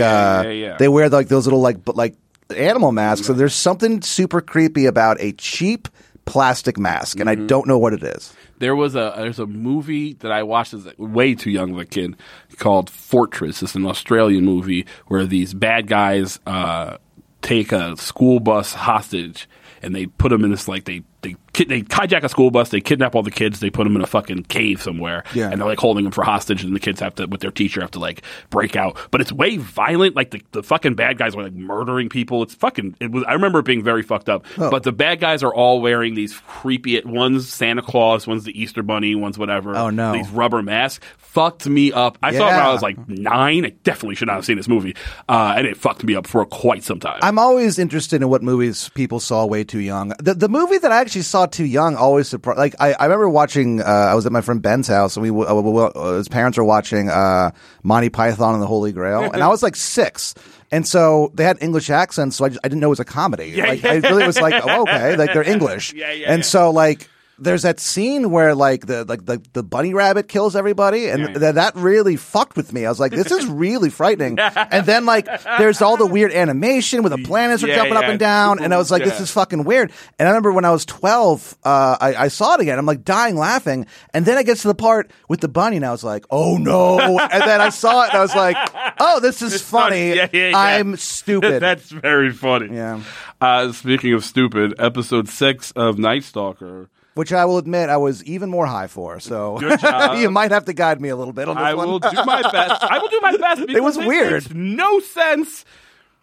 yeah, 0.59 0.73
uh, 0.75 0.79
they 0.79 0.89
wear 0.89 1.09
like 1.09 1.29
those 1.29 1.47
little 1.47 1.61
like 1.61 1.85
bu- 1.85 1.93
like 1.93 2.17
animal 2.57 2.91
masks. 2.93 3.27
So 3.27 3.33
there's 3.35 3.55
something 3.55 4.03
super 4.03 4.41
creepy 4.41 4.87
about 4.87 5.21
a 5.21 5.33
cheap 5.33 5.89
plastic 6.25 6.79
mask, 6.79 7.19
and 7.21 7.29
Mm-hmm. 7.29 7.43
I 7.43 7.47
don't 7.47 7.67
know 7.67 7.79
what 7.79 7.93
it 7.93 8.03
is. 8.03 8.33
There 8.59 8.77
was 8.77 8.95
a 8.95 9.13
there's 9.17 9.41
a 9.41 9.47
movie 9.47 10.13
that 10.21 10.31
I 10.31 10.45
watched 10.45 10.73
as 10.75 10.87
a- 10.87 10.95
way 10.99 11.35
too 11.35 11.51
young 11.51 11.73
of 11.73 11.79
a 11.79 11.85
kid 11.85 12.15
called 12.59 12.89
Fortress. 12.91 13.61
It's 13.63 13.75
an 13.75 13.85
Australian 13.87 14.45
movie 14.45 14.87
where 15.09 15.27
these 15.27 15.53
bad 15.53 15.89
guys 15.89 16.39
uh, 16.47 16.99
take 17.43 17.73
a 17.73 17.97
school 17.97 18.39
bus 18.39 18.73
hostage 18.73 19.49
and 19.83 19.95
they 19.97 20.07
put 20.07 20.29
them 20.29 20.45
in 20.45 20.53
this 20.53 20.69
like 20.69 20.85
they 20.85 21.03
they 21.23 21.37
kid, 21.53 21.69
they 21.69 21.83
hijack 21.83 22.23
a 22.25 22.29
school 22.29 22.51
bus, 22.51 22.71
they 22.71 22.81
kidnap 22.81 23.15
all 23.15 23.23
the 23.23 23.31
kids, 23.31 23.61
they 23.61 23.71
put 23.71 23.85
them 23.85 23.95
in 23.97 24.03
a 24.03 24.07
fucking 24.07 24.43
cave 24.45 24.83
somewhere, 24.83 25.23
Yeah. 25.35 25.51
and 25.51 25.61
they're 25.61 25.69
like 25.69 25.79
holding 25.79 26.05
them 26.05 26.13
for 26.13 26.25
hostage, 26.25 26.65
and 26.65 26.75
the 26.75 26.81
kids 26.81 27.01
have 27.01 27.15
to 27.17 27.27
with 27.27 27.41
their 27.41 27.51
teacher 27.51 27.81
have 27.81 27.93
to 27.93 27.99
like 27.99 28.23
break 28.51 28.77
out. 28.77 28.97
But 29.11 29.21
it's 29.21 29.33
way 29.33 29.57
violent. 29.57 30.17
Like 30.17 30.31
the, 30.31 30.43
the 30.53 30.63
fucking 30.63 30.95
bad 30.95 31.19
guys 31.19 31.35
are 31.35 31.43
like 31.43 31.53
murdering 31.53 32.09
people. 32.09 32.43
It's 32.43 32.55
fucking. 32.55 32.97
It 33.01 33.11
was. 33.11 33.25
I 33.29 33.35
remember 33.35 33.61
it 33.61 33.65
being 33.65 33.83
very 33.83 34.03
fucked 34.03 34.29
up. 34.29 34.45
Oh. 34.59 34.71
But 34.71 34.83
the 34.83 34.93
bad 34.93 35.21
guys 35.21 35.43
are 35.43 35.55
all 35.55 35.81
wearing 35.81 36.15
these 36.15 36.37
creepy. 36.49 37.01
One's 37.05 37.49
Santa 37.49 37.83
Claus, 37.83 38.27
one's 38.27 38.45
the 38.45 38.61
Easter 38.61 38.83
Bunny, 38.83 39.15
one's 39.15 39.39
whatever. 39.39 39.77
Oh, 39.77 39.91
no. 39.91 40.13
These 40.13 40.29
rubber 40.31 40.63
masks 40.63 41.05
fucked 41.19 41.67
me 41.67 41.93
up. 41.93 42.19
I 42.23 42.33
saw 42.37 42.49
it 42.49 42.51
when 42.53 42.61
I 42.61 42.73
was 42.73 42.83
like 42.83 43.09
nine. 43.09 43.65
I 43.65 43.71
definitely 43.85 44.17
should 44.17 44.27
not 44.29 44.35
have 44.35 44.45
seen 44.45 44.57
this 44.57 44.69
movie, 44.69 44.95
uh, 45.29 45.55
and 45.57 45.67
it 45.67 45.77
fucked 45.77 46.03
me 46.05 46.15
up 46.15 46.27
for 46.27 46.45
quite 46.47 46.83
some 46.83 46.99
time. 47.01 47.21
I'm 47.23 47.39
always 47.39 47.79
interested 47.79 48.21
in 48.23 48.29
what 48.29 48.43
movies 48.43 48.89
people 48.95 49.21
saw 49.21 49.47
way 49.47 49.65
too 49.65 49.79
young. 49.81 50.13
The 50.19 50.35
the 50.35 50.49
movie 50.49 50.79
that 50.79 50.91
I 50.91 51.01
actually 51.01 51.12
saw 51.21 51.45
too 51.45 51.67
young 51.67 51.97
always 51.97 52.29
surprised. 52.29 52.59
Like 52.59 52.75
I, 52.81 52.95
I 52.95 53.05
remember 53.05 53.29
watching. 53.29 53.83
Uh, 53.83 53.85
I 53.85 54.15
was 54.15 54.25
at 54.25 54.33
my 54.33 54.41
friend 54.41 54.63
Ben's 54.63 54.89
house, 54.89 55.17
and 55.19 55.23
we 55.23 55.29
uh, 55.29 55.55
we- 55.55 55.83
uh, 55.95 56.13
his 56.15 56.29
parents 56.29 56.57
were 56.57 56.65
watching 56.65 57.11
uh, 57.11 57.51
Monty 57.83 58.09
Python 58.09 58.55
and 58.55 58.63
the 58.63 58.67
Holy 58.67 58.93
Grail, 58.93 59.31
and 59.31 59.43
I 59.43 59.49
was 59.49 59.63
like 59.63 59.77
six. 59.77 60.35
And 60.71 60.89
so 60.89 61.31
they 61.35 61.45
had 61.45 61.59
English 61.61 61.91
accents, 61.91 62.37
so 62.37 62.47
I, 62.47 62.49
just, 62.49 62.61
I 62.65 62.69
didn't 62.69 62.81
know 62.81 62.87
it 62.87 62.97
was 62.97 63.01
a 63.01 63.05
comedy. 63.05 63.55
like 63.57 63.85
I 63.85 63.97
really 63.97 64.27
was 64.27 64.41
like, 64.41 64.55
oh, 64.67 64.83
okay, 64.83 65.17
like 65.17 65.35
they're 65.35 65.43
English. 65.47 65.93
Yeah, 66.03 66.11
yeah, 66.13 66.33
and 66.33 66.39
yeah. 66.39 66.47
so 66.47 66.71
like 66.71 67.11
there's 67.39 67.63
that 67.63 67.81
scene 67.81 68.31
where 68.31 68.55
like 68.55 68.87
the 68.87 69.05
like 69.05 69.25
the, 69.27 69.43
the 69.53 69.63
bunny 69.63 69.95
rabbit 69.95 70.29
kills 70.29 70.55
everybody, 70.55 71.09
and 71.09 71.21
Yeah, 71.23 71.29
yeah. 71.29 71.39
th- 71.39 71.55
that 71.55 71.75
really 71.77 72.17
fucked 72.17 72.57
with 72.57 72.73
me. 72.73 72.87
I 72.87 72.89
was 72.89 73.01
like, 73.01 73.13
this 73.13 73.31
is 73.33 73.47
really 73.47 73.91
frightening. 73.91 74.39
and 74.57 74.87
then 74.87 75.07
like 75.07 75.27
there's 75.59 75.83
all 75.83 75.97
the 75.97 76.07
weird 76.07 76.33
animation 76.33 77.03
where 77.03 77.11
the 77.11 77.19
planets 77.19 77.65
are 77.65 77.69
Yeah, 77.69 77.77
jumping 77.77 77.97
up 77.97 78.05
and 78.05 78.19
down, 78.19 78.63
and 78.63 78.73
I 78.73 78.77
was 78.79 78.91
like, 78.91 79.03
this 79.03 79.19
is 79.21 79.31
fucking 79.31 79.65
weird. 79.65 79.93
And 80.19 80.29
I 80.29 80.31
remember 80.31 80.53
when 80.53 80.65
I 80.65 80.71
was 80.71 80.85
12, 80.85 81.57
uh, 81.65 81.97
I, 82.01 82.15
I 82.15 82.29
saw 82.29 82.55
it 82.55 82.61
again. 82.61 82.79
I'm 82.79 82.87
like 82.87 83.05
dying 83.05 83.37
laughing, 83.37 83.87
and 84.15 84.25
then 84.25 84.39
I 84.39 84.43
get 84.43 84.59
to 84.59 84.69
the 84.69 84.75
part 84.75 85.11
with 85.29 85.41
the 85.41 85.49
bunny, 85.49 85.77
and 85.77 85.87
I 85.87 85.91
was 85.91 86.05
like, 86.05 86.25
oh 86.31 86.57
no. 86.59 86.99
and 87.19 87.43
then 87.43 87.61
I 87.61 87.71
saw 87.71 88.05
it, 88.05 88.11
and 88.11 88.19
I 88.19 88.23
was 88.23 88.35
like, 88.37 88.57
oh, 89.01 89.21
this 89.21 89.43
is 89.43 89.61
funny. 89.61 90.11
Yeah, 90.15 90.29
yeah, 90.33 90.49
yeah. 90.51 90.59
I'm 90.59 90.97
stupid. 90.97 91.61
That's 91.63 91.91
very 91.91 92.31
funny. 92.31 92.75
Yeah. 92.77 93.03
Uh, 93.41 93.73
speaking 93.73 94.13
of 94.13 94.25
stupid, 94.25 94.75
episode 94.79 95.29
six 95.29 95.73
of 95.73 95.99
Night 95.99 96.23
Stalker. 96.25 96.89
Which 97.15 97.33
I 97.33 97.45
will 97.45 97.59
admit 97.59 97.91
I 97.91 97.99
was 97.99 98.25
even 98.25 98.49
more 98.49 98.67
high 98.67 98.87
for. 98.87 99.21
So 99.21 99.61
you 100.17 100.31
might 100.31 100.51
have 100.51 100.65
to 100.65 100.73
guide 100.73 101.01
me 101.01 101.11
a 101.11 101.17
little 101.17 101.35
bit 101.35 101.47
on 101.49 101.57
this 101.57 101.63
I 101.65 101.75
one. 101.75 101.89
will 101.89 101.99
do 101.99 102.11
my 102.25 102.41
best. 102.43 102.83
I 102.83 102.99
will 102.99 103.09
do 103.09 103.21
my 103.21 103.37
best. 103.37 103.61
Because 103.67 103.83
was 103.83 103.99
weird. 103.99 104.33
Makes 104.45 104.55
no 104.55 104.99
sense. 105.01 105.65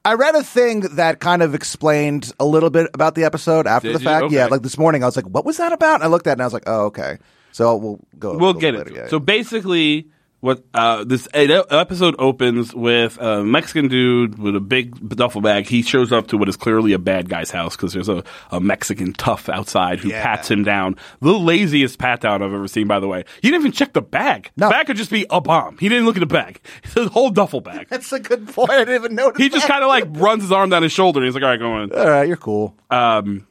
I 0.04 0.13
read 0.13 0.34
a 0.34 0.43
thing 0.43 0.80
that 0.95 1.19
kind 1.19 1.43
of 1.43 1.54
explained 1.54 2.32
a 2.39 2.45
little 2.45 2.69
bit 2.69 2.89
about 2.93 3.13
the 3.15 3.23
episode 3.25 3.67
after 3.67 3.89
Did 3.89 3.97
the 3.97 3.99
you? 3.99 4.06
fact. 4.06 4.23
Okay. 4.25 4.36
Yeah, 4.36 4.45
like 4.47 4.62
this 4.63 4.78
morning, 4.78 5.04
I 5.04 5.06
was 5.06 5.15
like, 5.15 5.25
"What 5.25 5.45
was 5.45 5.58
that 5.58 5.73
about?" 5.73 5.95
And 5.95 6.04
I 6.04 6.08
looked 6.08 6.25
at 6.25 6.32
it 6.32 6.34
and 6.34 6.41
I 6.41 6.45
was 6.45 6.54
like, 6.54 6.63
"Oh, 6.67 6.86
okay." 6.86 7.17
So 7.52 7.75
we'll 7.75 7.99
go. 8.17 8.38
We'll 8.38 8.54
get 8.54 8.73
later, 8.75 8.89
it. 8.89 8.95
yeah. 8.95 9.08
So 9.10 9.19
basically, 9.19 10.08
what 10.41 10.63
uh, 10.73 11.04
this 11.04 11.28
episode 11.34 12.15
opens 12.17 12.73
with 12.73 13.17
a 13.19 13.43
Mexican 13.43 13.89
dude 13.89 14.39
with 14.39 14.56
a 14.56 14.62
big 14.62 15.10
duffel 15.15 15.41
bag. 15.41 15.67
He 15.67 15.82
shows 15.82 16.12
up 16.13 16.28
to 16.28 16.38
what 16.38 16.47
is 16.47 16.56
clearly 16.56 16.93
a 16.93 16.99
bad 16.99 17.28
guy's 17.28 17.52
house 17.52 17.75
because 17.75 17.91
there's 17.93 18.08
a, 18.08 18.23
a 18.52 18.62
Mexican 18.62 19.12
tough 19.13 19.49
outside 19.49 19.99
who 19.99 20.10
Yeah. 20.10 20.23
pats 20.23 20.49
him 20.49 20.63
down. 20.63 20.95
The 21.21 21.34
laziest 21.34 21.97
pat 21.99 22.21
down 22.21 22.41
I've 22.41 22.54
ever 22.54 22.67
seen, 22.69 22.88
by 22.88 22.99
the 23.02 23.08
way. 23.08 23.25
He 23.41 23.49
didn't 23.49 23.62
even 23.63 23.71
check 23.73 23.91
the 23.93 24.02
bag. 24.02 24.49
No. 24.56 24.67
The 24.67 24.71
bag 24.75 24.88
could 24.88 24.95
just 24.97 25.12
be 25.12 25.25
a 25.30 25.41
bomb. 25.41 25.78
He 25.78 25.89
didn't 25.89 26.06
look 26.06 26.15
at 26.15 26.21
the 26.21 26.25
bag. 26.25 26.62
It's 26.86 26.95
a 26.95 27.10
whole 27.10 27.30
duffel 27.32 27.60
bag. 27.62 27.88
That's 27.89 28.12
a 28.13 28.19
good 28.19 28.47
point. 28.47 28.69
I 28.71 28.80
didn't 28.80 28.95
even 28.95 29.15
notice. 29.15 29.41
He 29.41 29.49
just 29.49 29.67
kind 29.67 29.84
of 29.84 29.89
like 29.89 30.06
runs 30.12 30.43
his 30.43 30.52
arm 30.52 30.69
down 30.69 30.84
his 30.84 30.91
shoulder 30.93 31.19
and 31.19 31.25
he's 31.28 31.36
like, 31.36 31.43
all 31.43 31.49
right, 31.49 31.60
go 31.60 31.71
on. 31.71 31.91
All 31.91 32.10
right, 32.10 32.28
you're 32.28 32.38
cool. 32.38 32.75
um, 32.89 33.45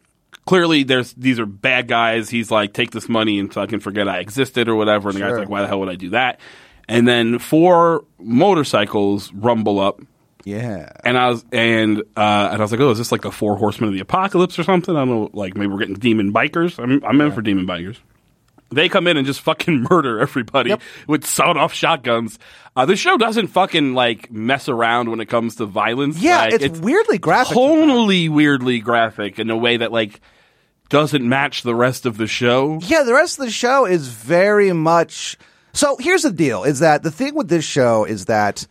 clearly 0.47 0.83
there's 0.83 1.13
these 1.13 1.39
are 1.39 1.45
bad 1.47 1.87
guys. 1.89 2.31
He's 2.31 2.51
like, 2.51 2.73
take 2.73 2.91
this 2.93 3.09
money 3.09 3.39
and 3.39 3.53
fucking 3.53 3.81
forget 3.81 4.09
I 4.09 4.21
existed 4.21 4.69
or 4.69 4.75
whatever. 4.77 5.11
And 5.11 5.17
the 5.17 5.21
Sure. 5.21 5.29
guy's 5.31 5.39
like, 5.41 5.49
why 5.51 5.61
the 5.61 5.69
hell 5.69 5.81
would 5.81 5.91
I 5.91 5.95
do 5.97 6.11
that? 6.11 6.41
And 6.89 7.07
then 7.07 7.39
four 7.39 8.05
motorcycles 8.19 9.33
rumble 9.33 9.79
up. 9.79 10.01
Yeah. 10.45 10.91
And 11.05 11.19
I 11.19 11.29
was 11.29 11.45
and 11.53 11.99
uh, 12.17 12.49
and 12.53 12.57
I 12.57 12.59
was 12.59 12.71
like, 12.73 12.81
oh, 12.81 12.91
is 12.91 12.99
this 12.99 13.13
like 13.13 13.23
the 13.23 13.31
four 13.33 13.57
horsemen 13.57 13.89
of 13.89 13.95
the 13.95 14.01
apocalypse 14.01 14.59
or 14.59 14.63
something? 14.65 14.97
I 14.97 15.01
don't 15.01 15.09
know, 15.09 15.31
like 15.35 15.55
maybe 15.57 15.67
we're 15.71 15.79
getting 15.81 15.97
demon 15.97 16.33
bikers. 16.33 16.83
I'm 16.83 17.05
I'm 17.05 17.21
in 17.21 17.33
for 17.33 17.43
demon 17.43 17.67
bikers. 17.67 17.99
They 18.71 18.89
come 18.89 19.07
in 19.07 19.17
and 19.17 19.27
just 19.27 19.41
fucking 19.41 19.87
murder 19.91 20.21
everybody 20.21 20.71
Yep. 20.71 20.83
with 21.07 21.27
sawed-off 21.27 21.73
shotguns. 21.73 22.39
Uh, 22.77 22.85
the 22.87 22.97
show 22.97 23.17
doesn't 23.17 23.49
fucking 23.49 23.95
like 23.95 24.31
mess 24.31 24.69
around 24.69 25.11
when 25.11 25.21
it 25.21 25.27
comes 25.27 25.57
to 25.57 25.67
violence. 25.67 26.19
Yeah, 26.19 26.43
Like, 26.43 26.61
it's, 26.63 26.79
weirdly 26.79 27.19
graphic. 27.19 27.57
tonally 27.57 28.29
weirdly 28.29 28.81
graphic 28.81 29.39
in 29.39 29.51
a 29.51 29.57
way 29.57 29.79
that 29.79 29.91
like 29.93 30.21
doesn't 30.91 31.27
match 31.27 31.63
the 31.63 31.75
rest 31.75 32.07
of 32.07 32.17
the 32.17 32.27
show. 32.27 32.79
Yeah, 32.83 33.03
the 33.05 33.13
rest 33.15 33.39
of 33.39 33.45
the 33.47 33.51
show 33.51 33.85
is 33.87 34.09
very 34.09 34.73
much. 34.73 35.37
So 35.79 35.97
here's 36.01 36.23
the 36.23 36.33
deal: 36.33 36.65
is 36.65 36.81
that 36.81 37.05
the 37.05 37.11
thing 37.13 37.37
with 37.37 37.49
this 37.49 37.65
show 37.65 38.05
is 38.05 38.25
that 38.25 38.67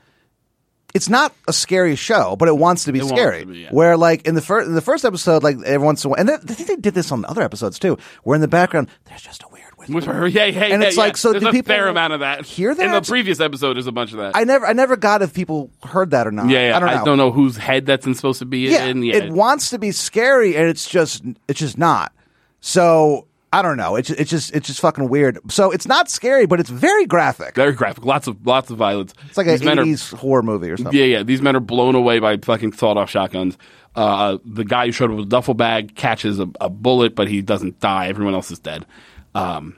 it's 0.93 1.07
not 1.07 1.33
a 1.47 1.53
scary 1.53 1.95
show, 1.95 2.35
but 2.35 2.49
it 2.49 2.57
wants 2.57 2.83
to 2.83 2.91
be 2.91 2.99
wants 2.99 3.13
scary. 3.13 3.41
to 3.41 3.45
be, 3.45 3.59
yeah. 3.59 3.69
Where 3.71 3.95
like 3.95 4.27
in 4.27 4.35
the 4.35 4.41
first 4.41 4.67
in 4.67 4.75
the 4.75 4.81
first 4.81 5.05
episode, 5.05 5.41
like 5.41 5.55
every 5.65 5.85
once 5.85 6.03
in 6.03 6.09
a 6.09 6.11
while, 6.11 6.19
and 6.19 6.27
they, 6.27 6.33
I 6.33 6.37
think 6.37 6.67
they 6.67 6.75
did 6.75 6.93
this 6.93 7.09
on 7.13 7.23
other 7.23 7.43
episodes 7.43 7.79
too, 7.79 7.97
where 8.23 8.35
in 8.35 8.41
the 8.41 8.49
background 8.49 8.89
there's 9.05 9.21
just 9.21 9.41
a 9.43 9.47
weird 9.53 9.71
whisper. 9.77 10.27
Yeah, 10.27 10.45
yeah, 10.47 10.63
And 10.65 10.81
yeah, 10.81 10.87
it's 10.89 10.97
yeah. 10.97 11.03
like, 11.03 11.15
so 11.15 11.31
there's 11.31 11.43
a 11.45 11.51
people 11.51 11.73
fair 11.73 11.87
amount 11.87 12.11
of 12.11 12.19
that. 12.19 12.43
hear 12.43 12.75
that 12.75 12.85
In 12.85 12.91
the 12.91 13.01
previous 13.01 13.39
episode, 13.39 13.75
there's 13.75 13.87
a 13.87 13.93
bunch 13.93 14.11
of 14.11 14.17
that. 14.17 14.35
I 14.35 14.43
never 14.43 14.65
I 14.65 14.73
never 14.73 14.97
got 14.97 15.21
if 15.21 15.33
people 15.33 15.71
heard 15.83 16.11
that 16.11 16.27
or 16.27 16.31
not. 16.31 16.49
yeah, 16.49 16.71
yeah. 16.71 16.77
I 16.77 17.05
don't 17.05 17.17
know. 17.17 17.31
whose 17.31 17.55
head 17.55 17.85
that's 17.85 18.03
supposed 18.03 18.39
to 18.39 18.45
be 18.45 18.67
Yeah, 18.67 18.83
in. 18.83 19.01
Yeah, 19.01 19.15
it 19.15 19.31
wants 19.31 19.69
to 19.69 19.79
be 19.79 19.93
scary, 19.93 20.57
and 20.57 20.67
it's 20.67 20.89
just 20.89 21.23
it's 21.47 21.59
just 21.59 21.77
not. 21.77 22.11
So 22.59 23.26
I 23.53 23.61
don't 23.61 23.77
know. 23.77 23.95
It's 23.95 24.09
it's 24.09 24.29
just 24.29 24.53
it's 24.53 24.67
just 24.67 24.81
fucking 24.81 25.07
weird. 25.07 25.39
So 25.49 25.71
it's 25.71 25.87
not 25.87 26.09
scary, 26.09 26.45
but 26.45 26.59
it's 26.59 26.69
very 26.69 27.05
graphic. 27.05 27.55
Very 27.55 27.71
graphic. 27.71 28.03
Lots 28.05 28.27
of 28.27 28.45
lots 28.45 28.69
of 28.69 28.77
violence. 28.77 29.13
It's 29.29 29.37
like 29.37 29.47
an 29.47 29.53
These 29.53 29.63
men 29.63 29.79
are- 29.79 29.83
eighties 29.83 30.09
horror 30.11 30.43
movie 30.43 30.69
or 30.69 30.75
something. 30.77 30.93
Yeah, 30.97 31.05
yeah. 31.05 31.23
These 31.23 31.41
men 31.41 31.55
are 31.55 31.61
blown 31.61 31.95
away 31.95 32.19
by 32.19 32.37
fucking 32.37 32.73
sawed-off 32.73 33.09
shotguns. 33.09 33.57
Uh, 33.95 34.37
the 34.45 34.65
guy 34.65 34.85
who 34.87 34.91
showed 34.91 35.09
up 35.11 35.15
with 35.17 35.25
a 35.25 35.29
duffel 35.29 35.53
bag 35.53 35.95
catches 35.95 36.39
a, 36.39 36.47
a 36.61 36.69
bullet, 36.69 37.15
but 37.15 37.27
he 37.29 37.41
doesn't 37.41 37.79
die. 37.79 38.07
Everyone 38.09 38.33
else 38.33 38.51
is 38.51 38.59
dead. 38.59 38.85
Um, 39.33 39.75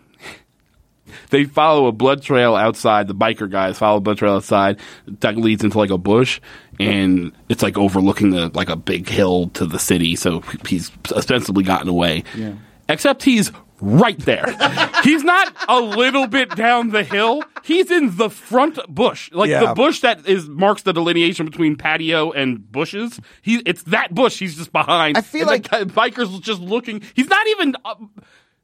they 1.30 1.46
follow 1.46 1.86
a 1.88 1.92
blood 1.92 2.22
trail 2.24 2.56
outside. 2.56 3.08
The 3.08 3.16
biker 3.16 3.50
guys 3.50 3.78
follow 3.78 3.98
a 3.98 4.02
blood 4.02 4.18
trail 4.18 4.34
outside 4.34 4.80
that 5.20 5.38
leads 5.38 5.64
into 5.64 5.78
like 5.78 5.92
a 5.92 5.98
bush, 5.98 6.42
and 6.80 7.32
it's 7.50 7.62
like 7.64 7.78
overlooking 7.78 8.32
the 8.32 8.50
like 8.56 8.70
a 8.70 8.76
big 8.76 9.08
hill 9.08 9.50
to 9.50 9.66
the 9.66 9.80
city. 9.80 10.16
So 10.16 10.42
he's 10.68 10.92
ostensibly 11.12 11.64
gotten 11.64 11.88
away. 11.88 12.24
Except 12.90 13.24
he's 13.24 13.52
right 13.82 14.20
there. 14.20 14.44
he's 15.04 15.24
not 15.24 15.54
a 15.70 15.80
little 15.80 16.28
bit 16.28 16.54
down 16.56 16.90
the 16.90 17.04
hill. 17.04 17.44
He's 17.64 17.90
in 17.90 18.18
the 18.18 18.30
front 18.30 18.78
bush, 18.94 19.32
like 19.32 19.50
Yeah. 19.50 19.68
the 19.68 19.74
bush 19.74 20.02
that 20.02 20.28
is 20.28 20.50
marks 20.50 20.82
the 20.82 20.92
delineation 20.92 21.46
between 21.46 21.78
patio 21.78 22.32
and 22.32 22.70
bushes. 22.70 23.22
He, 23.42 23.62
it's 23.66 23.84
that 23.84 24.14
bush. 24.14 24.38
He's 24.40 24.58
just 24.58 24.74
behind. 24.74 25.18
I 25.18 25.22
feel 25.22 25.50
And 25.50 25.64
like- 25.64 25.70
the 25.70 25.86
bikers 25.94 26.42
just 26.42 26.60
looking. 26.60 27.02
He's 27.14 27.30
not 27.30 27.48
even. 27.48 27.76
Uh, 27.86 27.96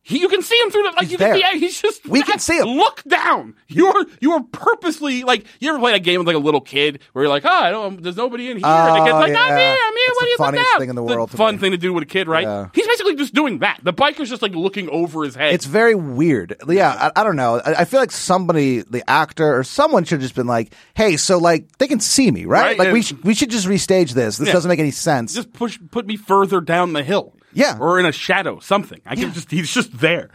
he, 0.08 0.20
you 0.20 0.28
can 0.30 0.44
see 0.44 0.56
him 0.62 0.70
through 0.70 0.84
the 0.84 0.90
like. 0.92 1.02
He's 1.02 1.12
you 1.14 1.18
can 1.18 1.32
there. 1.34 1.52
see, 1.54 1.60
he's 1.60 1.82
just. 1.82 2.08
We 2.08 2.22
can 2.22 2.38
see 2.38 2.60
him. 2.60 2.68
Look 2.68 3.04
down. 3.06 3.56
You're 3.68 4.06
you're 4.22 4.44
purposely 4.44 5.24
like. 5.24 5.46
You 5.60 5.70
ever 5.72 5.80
played 5.80 5.96
a 5.96 6.00
game 6.00 6.20
with 6.20 6.28
like 6.28 6.36
a 6.36 6.40
little 6.40 6.62
kid 6.62 7.00
where 7.14 7.24
you're 7.26 7.30
like, 7.34 7.44
oh, 7.44 7.50
I 7.50 7.72
don't. 7.72 8.04
There's 8.04 8.16
nobody 8.16 8.52
in 8.52 8.58
here. 8.58 8.66
and 8.68 8.96
the 8.96 9.00
kid's 9.04 9.14
Oh, 9.16 9.20
like, 9.20 9.30
I'm 9.30 9.34
yeah. 9.34 9.58
here. 9.58 9.78
I'm 9.84 9.94
here. 9.94 10.06
That's 10.08 10.16
What 10.16 10.20
the 10.20 10.26
do 10.26 10.30
you 10.30 10.38
funniest 10.38 10.78
thing 10.78 10.90
in 10.90 10.96
the 10.96 11.06
The 11.06 11.16
world 11.16 11.32
to 11.32 11.38
fun 11.38 11.56
me. 11.56 11.60
thing 11.62 11.72
to 11.72 11.78
do 11.78 11.92
with 11.92 12.04
a 12.04 12.06
kid, 12.06 12.28
right? 12.28 12.44
Yeah. 12.44 12.70
He's 12.76 12.86
basically 12.88 13.16
just 13.16 13.34
doing 13.34 13.60
that. 13.60 13.80
The 13.84 13.94
biker's 13.94 14.30
just 14.30 14.44
like 14.44 14.54
looking 14.54 14.90
over 14.90 15.24
his 15.24 15.34
head. 15.34 15.54
It's 15.56 15.66
very 15.66 15.96
weird. 15.96 16.56
Yeah, 16.70 17.12
I, 17.16 17.22
I 17.22 17.24
don't 17.24 17.36
know. 17.36 17.60
I, 17.66 17.82
I 17.82 17.86
feel 17.86 18.00
like 18.00 18.12
somebody, 18.12 18.82
the 18.84 19.04
actor 19.10 19.58
or 19.58 19.64
someone, 19.64 20.04
should 20.04 20.16
have 20.18 20.22
just 20.22 20.36
been 20.36 20.46
like, 20.48 20.74
"Hey, 20.94 21.18
so 21.18 21.40
like 21.40 21.78
they 21.80 21.88
can 21.88 22.00
see 22.00 22.30
me, 22.30 22.46
right? 22.46 22.78
Right, 22.78 22.80
Like 22.80 22.94
we 22.94 23.02
sh- 23.02 23.14
we 23.24 23.34
should 23.34 23.50
just 23.50 23.68
restage 23.68 24.12
this. 24.12 24.38
This 24.38 24.48
Yeah. 24.48 24.54
doesn't 24.54 24.70
make 24.70 24.80
any 24.80 24.92
sense." 24.92 25.34
just 25.34 25.52
push 25.52 25.80
put 25.92 26.06
me 26.06 26.16
further 26.16 26.62
down 26.62 26.94
the 26.94 27.04
hill. 27.04 27.35
Yeah. 27.56 27.78
Or 27.80 28.00
in 28.00 28.06
a 28.06 28.12
shadow, 28.12 28.60
something. 28.60 29.02
I 29.06 29.16
can 29.16 29.34
just 29.34 29.50
he's 29.50 29.74
just 29.74 29.98
there. 30.00 30.30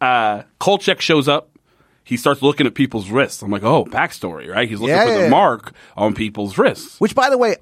Uh 0.00 0.42
Kolchak 0.58 1.00
shows 1.00 1.28
up. 1.28 1.50
He 2.04 2.16
starts 2.16 2.42
looking 2.42 2.66
at 2.66 2.74
people's 2.74 3.10
wrists. 3.10 3.42
I'm 3.42 3.50
like, 3.52 3.62
oh, 3.62 3.84
backstory, 3.84 4.48
right? 4.48 4.68
He's 4.68 4.80
looking 4.80 4.96
Yeah, 4.96 5.04
for 5.06 5.12
yeah, 5.12 5.22
the 5.22 5.28
mark 5.30 5.72
on 5.96 6.14
people's 6.14 6.58
wrists. 6.58 6.98
Which, 6.98 7.14
by 7.14 7.30
the 7.30 7.38
way, 7.38 7.56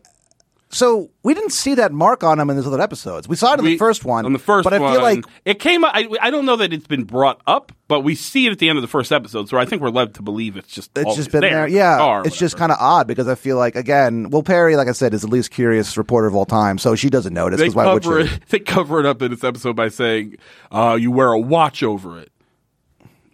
so 0.72 1.10
we 1.24 1.34
didn't 1.34 1.50
see 1.50 1.74
that 1.74 1.92
mark 1.92 2.22
on 2.24 2.38
him 2.38 2.48
in 2.48 2.56
those 2.56 2.66
other 2.66 2.80
episodes. 2.80 3.28
We 3.28 3.36
saw 3.36 3.54
it 3.54 3.58
in 3.58 3.64
We- 3.64 3.72
the 3.72 3.76
first 3.78 4.04
one. 4.04 4.24
On 4.24 4.32
the 4.32 4.38
first 4.38 4.64
but 4.64 4.72
I 4.72 4.78
feel 4.78 5.02
like 5.02 5.24
it 5.44 5.58
came. 5.58 5.84
I, 5.84 6.08
I 6.20 6.30
don't 6.30 6.46
know 6.46 6.56
that 6.56 6.72
it's 6.72 6.86
been 6.86 7.04
brought 7.04 7.40
up, 7.46 7.72
but 7.88 8.00
we 8.00 8.14
see 8.14 8.46
it 8.46 8.52
at 8.52 8.58
the 8.60 8.68
end 8.68 8.78
of 8.78 8.82
the 8.82 8.88
first 8.88 9.10
episode. 9.10 9.48
So 9.48 9.58
I 9.58 9.64
think 9.64 9.82
we're 9.82 9.90
led 9.90 10.14
to 10.14 10.22
believe 10.22 10.56
it's 10.56 10.68
just 10.72 10.90
it's 10.96 11.16
just 11.16 11.32
been 11.32 11.40
there. 11.40 11.66
in 11.66 11.72
the 11.72 11.76
Yeah, 11.76 12.22
it's 12.24 12.38
just 12.38 12.56
kind 12.56 12.70
of 12.72 12.78
odd 12.80 13.06
because 13.08 13.26
I 13.28 13.34
feel 13.34 13.56
like 13.56 13.74
again, 13.74 14.30
Will 14.30 14.42
Perri, 14.44 14.76
like 14.76 14.88
I 14.88 14.92
said, 14.92 15.12
is 15.12 15.22
the 15.22 15.28
least 15.28 15.50
curious 15.50 15.96
reporter 15.96 16.28
of 16.28 16.34
all 16.36 16.46
time, 16.46 16.78
so 16.78 16.94
she 16.94 17.10
doesn't 17.10 17.34
notice. 17.34 17.58
They 17.60 17.68
why 17.70 17.92
would 17.92 18.02
cover 18.04 18.26
she? 18.26 18.34
it. 18.34 18.40
They 18.48 18.58
cover 18.60 19.00
it 19.00 19.06
up 19.06 19.20
in 19.22 19.32
this 19.32 19.42
episode 19.44 19.74
by 19.76 19.88
saying, 19.88 20.36
uh, 20.70 20.96
"You 21.00 21.10
wear 21.10 21.32
a 21.32 21.38
watch 21.40 21.82
over 21.82 22.18
it." 22.20 22.30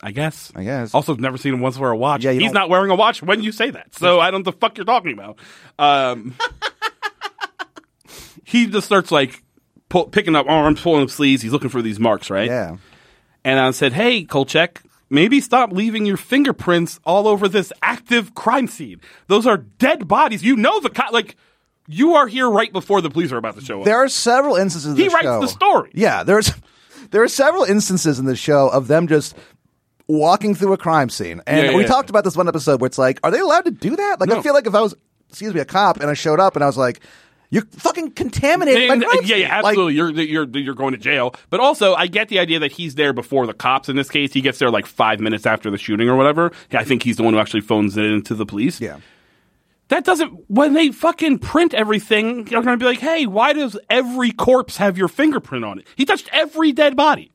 I 0.02 0.12
guess. 0.12 0.52
I 0.54 0.62
guess. 0.62 0.94
Also, 0.94 1.12
I've 1.12 1.20
never 1.20 1.36
seen 1.38 1.54
him 1.54 1.60
once 1.60 1.78
wear 1.78 1.90
a 1.90 1.96
watch. 1.96 2.22
Yeah, 2.22 2.32
He's 2.32 2.44
don't- 2.44 2.52
not 2.54 2.68
wearing 2.68 2.90
a 2.90 2.94
watch 2.94 3.22
when 3.22 3.42
you 3.42 3.50
say 3.50 3.70
that. 3.70 3.94
So 3.94 4.20
I 4.20 4.30
don't 4.30 4.44
know 4.46 4.50
the 4.52 4.56
fuck 4.56 4.76
you're 4.78 4.84
talking 4.84 5.12
about. 5.14 5.38
Um, 5.78 6.34
he 8.46 8.66
just 8.66 8.86
starts 8.86 9.10
like 9.10 9.42
pull, 9.88 10.06
picking 10.06 10.36
up 10.36 10.46
arms, 10.48 10.80
pulling 10.80 11.02
up 11.02 11.10
sleeves. 11.10 11.42
He's 11.42 11.52
looking 11.52 11.68
for 11.68 11.82
these 11.82 11.98
marks, 11.98 12.30
right? 12.30 12.46
Yeah. 12.48 12.76
And 13.44 13.58
I 13.58 13.70
said, 13.72 13.92
"Hey, 13.92 14.22
Kolchak, 14.24 14.82
maybe 15.10 15.40
stop 15.40 15.72
leaving 15.72 16.06
your 16.06 16.16
fingerprints 16.16 17.00
all 17.04 17.26
over 17.28 17.48
this 17.48 17.72
active 17.82 18.34
crime 18.34 18.68
scene. 18.68 19.00
Those 19.26 19.46
are 19.46 19.56
dead 19.56 20.06
bodies. 20.08 20.42
You 20.42 20.56
know 20.56 20.80
the 20.80 20.90
co- 20.90 21.12
like." 21.12 21.36
You 21.88 22.16
are 22.16 22.26
here 22.26 22.50
right 22.50 22.72
before 22.72 23.00
the 23.00 23.10
police 23.10 23.30
are 23.30 23.36
about 23.36 23.54
to 23.54 23.60
show 23.64 23.78
up. 23.78 23.84
There 23.84 23.94
are 23.96 24.08
several 24.08 24.56
instances. 24.56 24.90
In 24.90 24.96
He 24.96 25.04
the 25.06 25.14
writes 25.14 25.24
show- 25.26 25.40
the 25.40 25.46
story. 25.46 25.90
Yeah, 25.94 26.24
there's 26.24 26.52
there 27.12 27.22
are 27.22 27.28
several 27.28 27.62
instances 27.62 28.18
in 28.18 28.24
the 28.26 28.34
show 28.34 28.66
of 28.68 28.88
them 28.88 29.06
just 29.06 29.36
walking 30.08 30.56
through 30.56 30.72
a 30.72 30.76
crime 30.78 31.08
scene, 31.10 31.42
and 31.46 31.58
Yeah, 31.64 31.70
yeah, 31.70 31.76
we 31.76 31.82
yeah. 31.82 31.88
talked 31.88 32.10
about 32.10 32.24
this 32.24 32.36
one 32.36 32.48
episode 32.48 32.80
where 32.80 32.86
it's 32.86 32.98
like, 32.98 33.20
are 33.22 33.30
they 33.30 33.38
allowed 33.38 33.66
to 33.66 33.70
do 33.70 33.94
that? 33.94 34.20
Like, 34.20 34.30
I 34.32 34.42
feel 34.42 34.52
like 34.52 34.66
if 34.66 34.74
I 34.74 34.80
was, 34.80 34.94
excuse 35.28 35.54
me, 35.54 35.60
a 35.60 35.64
cop, 35.64 36.00
and 36.00 36.10
I 36.10 36.14
showed 36.14 36.40
up 36.40 36.56
and 36.56 36.64
I 36.64 36.66
was 36.66 36.76
like, 36.76 37.00
you're 37.50 37.64
fucking 37.72 38.12
contaminated. 38.12 38.90
And- 38.90 39.02
crime 39.02 39.20
yeah, 39.24 39.36
yeah, 39.36 39.46
scene." 39.54 39.62
Like, 39.62 39.72
absolutely. 39.72 39.94
you're 39.94 40.10
you're 40.10 40.48
you're 40.58 40.74
going 40.74 40.92
to 40.92 40.98
jail. 40.98 41.34
But 41.50 41.60
also, 41.60 41.94
I 41.94 42.06
get 42.06 42.28
the 42.28 42.38
idea 42.38 42.58
that 42.60 42.72
he's 42.72 42.94
there 42.94 43.12
before 43.12 43.46
the 43.46 43.54
cops. 43.54 43.88
In 43.88 43.96
this 43.96 44.10
case, 44.10 44.32
he 44.32 44.40
gets 44.40 44.58
there 44.58 44.70
like 44.70 44.86
five 44.86 45.20
minutes 45.20 45.46
after 45.46 45.70
the 45.70 45.78
shooting 45.78 46.08
or 46.08 46.16
whatever. 46.16 46.52
I 46.72 46.84
think 46.84 47.02
he's 47.02 47.16
the 47.16 47.22
one 47.22 47.34
who 47.34 47.40
actually 47.40 47.60
phones 47.62 47.96
it 47.96 48.04
in 48.04 48.22
to 48.22 48.34
the 48.34 48.46
police. 48.46 48.80
yeah. 48.80 48.98
That 49.88 50.04
doesn't. 50.04 50.50
When 50.50 50.72
they 50.72 50.90
fucking 50.90 51.38
print 51.38 51.72
everything, 51.72 52.44
they're 52.44 52.60
going 52.62 52.76
to 52.76 52.82
be 52.82 52.86
like, 52.86 52.98
"Hey, 52.98 53.26
why 53.26 53.52
does 53.52 53.78
every 53.88 54.32
corpse 54.32 54.78
have 54.78 54.98
your 54.98 55.06
fingerprint 55.06 55.64
on 55.64 55.78
it? 55.78 55.86
He 55.94 56.04
touched 56.04 56.28
every 56.32 56.72
dead 56.72 56.96
body." 56.96 57.30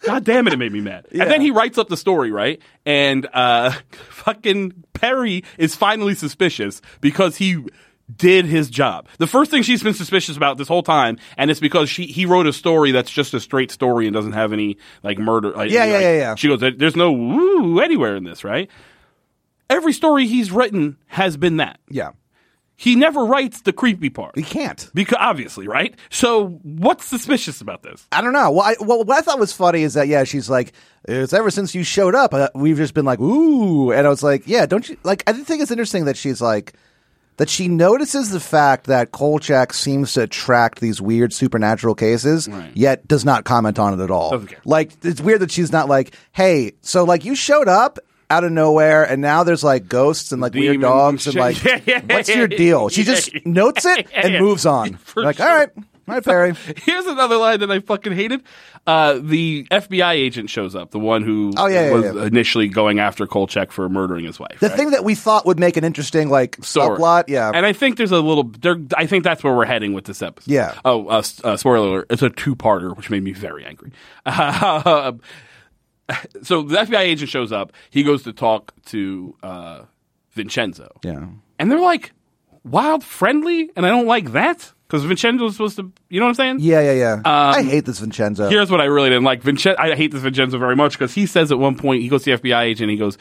God 0.00 0.24
damn 0.24 0.46
it, 0.46 0.52
it 0.52 0.58
made 0.58 0.72
me 0.72 0.80
mad. 0.80 1.06
And 1.12 1.30
then 1.30 1.40
he 1.40 1.50
writes 1.50 1.78
up 1.78 1.88
the 1.88 1.96
story, 1.96 2.30
right? 2.30 2.60
And 2.84 3.26
uh 3.32 3.70
fucking 4.10 4.84
Perri 4.92 5.44
is 5.56 5.74
finally 5.74 6.14
suspicious 6.14 6.82
because 7.00 7.36
he 7.36 7.64
did 8.14 8.44
his 8.44 8.68
job. 8.68 9.08
The 9.18 9.26
first 9.26 9.50
thing 9.50 9.62
she's 9.62 9.82
been 9.82 9.94
suspicious 9.94 10.36
about 10.36 10.58
this 10.58 10.68
whole 10.68 10.82
time, 10.82 11.18
and 11.38 11.50
it's 11.50 11.60
because 11.60 11.88
she 11.88 12.06
he 12.06 12.26
wrote 12.26 12.46
a 12.46 12.52
story 12.52 12.90
that's 12.92 13.10
just 13.10 13.32
a 13.34 13.40
straight 13.40 13.70
story 13.70 14.06
and 14.06 14.14
doesn't 14.14 14.32
have 14.32 14.52
any 14.52 14.76
like 15.02 15.18
murder. 15.18 15.52
Like, 15.52 15.70
Yeah, 15.70 15.84
yeah, 15.84 15.92
like- 15.94 16.02
yeah, 16.02 16.12
yeah. 16.16 16.34
She 16.34 16.48
goes, 16.48 16.60
"There's 16.60 16.96
no 16.96 17.12
woo 17.12 17.80
anywhere 17.80 18.16
in 18.16 18.24
this, 18.24 18.44
right?" 18.44 18.70
Every 19.70 19.92
story 19.94 20.26
he's 20.26 20.50
written 20.52 20.98
has 21.06 21.36
been 21.38 21.56
that. 21.56 21.80
Yeah. 21.88 22.10
He 22.76 22.96
never 22.96 23.24
writes 23.24 23.60
the 23.62 23.72
creepy 23.72 24.10
part. 24.10 24.36
He 24.36 24.42
can't. 24.42 24.90
Because 24.94 25.16
obviously, 25.20 25.68
right? 25.68 25.94
So 26.10 26.58
what's 26.64 27.06
suspicious 27.06 27.60
about 27.60 27.82
this? 27.84 28.06
I 28.12 28.20
don't 28.20 28.32
know. 28.32 28.50
Well, 28.50 28.62
I, 28.62 28.74
well, 28.80 29.04
what 29.04 29.16
I 29.16 29.20
thought 29.22 29.38
was 29.38 29.52
funny 29.52 29.82
is 29.82 29.94
that 29.94 30.08
yeah, 30.08 30.24
she's 30.24 30.50
like, 30.50 30.72
it's 31.06 31.32
ever 31.32 31.50
since 31.50 31.74
you 31.74 31.84
showed 31.84 32.14
up, 32.16 32.34
uh, 32.34 32.48
we've 32.54 32.76
just 32.76 32.92
been 32.92 33.04
like, 33.04 33.20
ooh, 33.20 33.92
and 33.92 34.06
I 34.06 34.10
was 34.10 34.22
like, 34.24 34.42
yeah, 34.46 34.66
don't 34.66 34.86
you 34.88 34.96
like? 35.04 35.22
I 35.26 35.32
think 35.32 35.62
it's 35.62 35.70
interesting 35.70 36.04
that 36.06 36.16
she's 36.16 36.42
like. 36.42 36.74
That 37.36 37.48
she 37.50 37.66
notices 37.66 38.30
the 38.30 38.38
fact 38.38 38.86
that 38.86 39.10
Kolchak 39.10 39.72
seems 39.72 40.12
to 40.12 40.22
attract 40.22 40.80
these 40.80 41.00
weird 41.00 41.32
supernatural 41.32 41.96
cases, 41.96 42.46
Right. 42.48 42.70
yet 42.74 43.08
does 43.08 43.24
not 43.24 43.44
comment 43.44 43.78
on 43.80 43.98
it 43.98 44.02
at 44.02 44.10
all. 44.10 44.30
Doesn't. 44.30 44.54
Like 44.64 44.92
it's 45.02 45.20
weird 45.20 45.40
that 45.40 45.50
she's 45.50 45.72
not 45.72 45.88
like, 45.88 46.14
hey, 46.30 46.72
so 46.80 47.02
like 47.02 47.24
you 47.24 47.34
showed 47.34 47.66
up 47.66 47.98
out 48.30 48.44
of 48.44 48.52
nowhere, 48.52 49.02
and 49.04 49.20
now 49.20 49.42
there's 49.42 49.64
like 49.64 49.88
ghosts 49.88 50.30
and 50.32 50.40
like 50.40 50.54
weird 50.54 50.80
dogs 50.80 51.26
and 51.26 51.34
and 51.36 51.44
like, 51.44 51.64
Yeah, 51.64 51.80
yeah, 51.84 52.00
what's 52.16 52.28
yeah, 52.28 52.36
your 52.38 52.48
deal? 52.48 52.88
She 52.88 53.02
just 53.02 53.30
notes 53.44 53.84
it 53.84 54.06
and 54.14 54.38
moves 54.42 54.64
on. 54.64 54.98
like, 55.16 55.36
sure. 55.38 55.48
all 55.48 55.56
right, 55.58 55.70
right, 56.06 56.22
Perri. 56.24 56.54
Here's 56.76 57.06
another 57.06 57.36
line 57.36 57.60
that 57.60 57.70
I 57.70 57.80
fucking 57.80 58.12
hated. 58.12 58.42
Uh, 58.86 59.18
the 59.22 59.66
FBI 59.70 60.12
agent 60.12 60.50
shows 60.50 60.74
up, 60.74 60.90
the 60.90 60.98
one 60.98 61.22
who 61.22 61.52
Oh, 61.56 61.66
yeah, 61.66 61.86
yeah, 61.86 61.92
was 61.92 62.04
yeah. 62.14 62.24
initially 62.26 62.68
going 62.68 62.98
after 62.98 63.26
Kolchak 63.26 63.72
for 63.72 63.88
murdering 63.88 64.24
his 64.26 64.38
wife. 64.38 64.60
The 64.60 64.68
right? 64.68 64.76
thing 64.76 64.90
that 64.90 65.04
we 65.04 65.14
thought 65.14 65.46
would 65.46 65.58
make 65.58 65.76
an 65.78 65.84
interesting 65.84 66.28
like 66.28 66.62
Story. 66.62 66.98
subplot, 66.98 67.24
yeah. 67.28 67.50
And 67.54 67.64
I 67.64 67.72
think 67.72 67.96
there's 67.96 68.12
a 68.12 68.20
little. 68.20 68.44
There, 68.44 68.76
I 68.96 69.06
think 69.06 69.24
that's 69.24 69.42
where 69.42 69.54
we're 69.54 69.64
heading 69.64 69.94
with 69.94 70.04
this 70.04 70.20
episode. 70.20 70.50
Yeah. 70.50 70.78
Oh, 70.84 71.06
uh, 71.08 71.22
uh, 71.44 71.56
spoiler 71.56 71.86
alert! 71.88 72.06
It's 72.10 72.22
a 72.22 72.28
two-parter, 72.30 72.94
which 72.94 73.08
made 73.08 73.22
me 73.22 73.32
very 73.32 73.64
angry. 73.64 73.92
so 76.42 76.62
the 76.62 76.76
FBI 76.76 76.98
agent 76.98 77.30
shows 77.30 77.52
up. 77.52 77.72
He 77.88 78.02
goes 78.02 78.22
to 78.24 78.32
talk 78.34 78.74
to 78.86 79.34
uh, 79.42 79.82
Vincenzo. 80.32 80.92
yeah. 81.02 81.26
and 81.58 81.70
they're 81.72 81.80
like 81.80 82.12
wild 82.64 83.02
friendly, 83.02 83.70
and 83.76 83.86
I 83.86 83.88
don't 83.88 84.06
like 84.06 84.32
that 84.32 84.73
because 84.86 85.04
Vincenzo's 85.04 85.52
supposed 85.52 85.76
to. 85.76 85.92
You 86.08 86.20
know 86.20 86.26
what 86.26 86.30
I'm 86.30 86.34
saying? 86.34 86.56
Yeah, 86.60 86.80
yeah, 86.80 86.92
yeah. 86.92 87.22
I 87.24 87.62
hate 87.62 87.84
this 87.84 87.98
Vincenzo. 87.98 88.48
Here's 88.48 88.70
what 88.70 88.80
I 88.80 88.84
really 88.84 89.08
didn't 89.08 89.24
like. 89.24 89.42
Vincen- 89.42 89.78
I 89.78 89.94
hate 89.94 90.12
this 90.12 90.22
Vincenzo 90.22 90.58
very 90.58 90.76
much 90.76 90.92
because 90.92 91.14
he 91.14 91.26
says 91.26 91.50
at 91.52 91.58
one 91.58 91.76
point 91.76 92.02
he 92.02 92.08
goes 92.08 92.24
to 92.24 92.36
the 92.36 92.42
FBI 92.42 92.62
agent. 92.62 92.90
He 92.90 92.96
goes, 92.96 93.18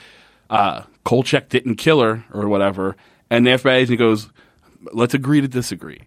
uh, 0.49 0.83
"Kolchak 1.03 1.49
didn't 1.49 1.75
kill 1.75 2.01
her 2.01 2.23
or 2.33 2.47
whatever," 2.47 2.95
and 3.29 3.45
the 3.45 3.51
FBI 3.51 3.73
agent 3.75 3.99
goes, 3.99 4.29
"Let's 4.93 5.13
agree 5.13 5.41
to 5.41 5.47
disagree." 5.47 6.01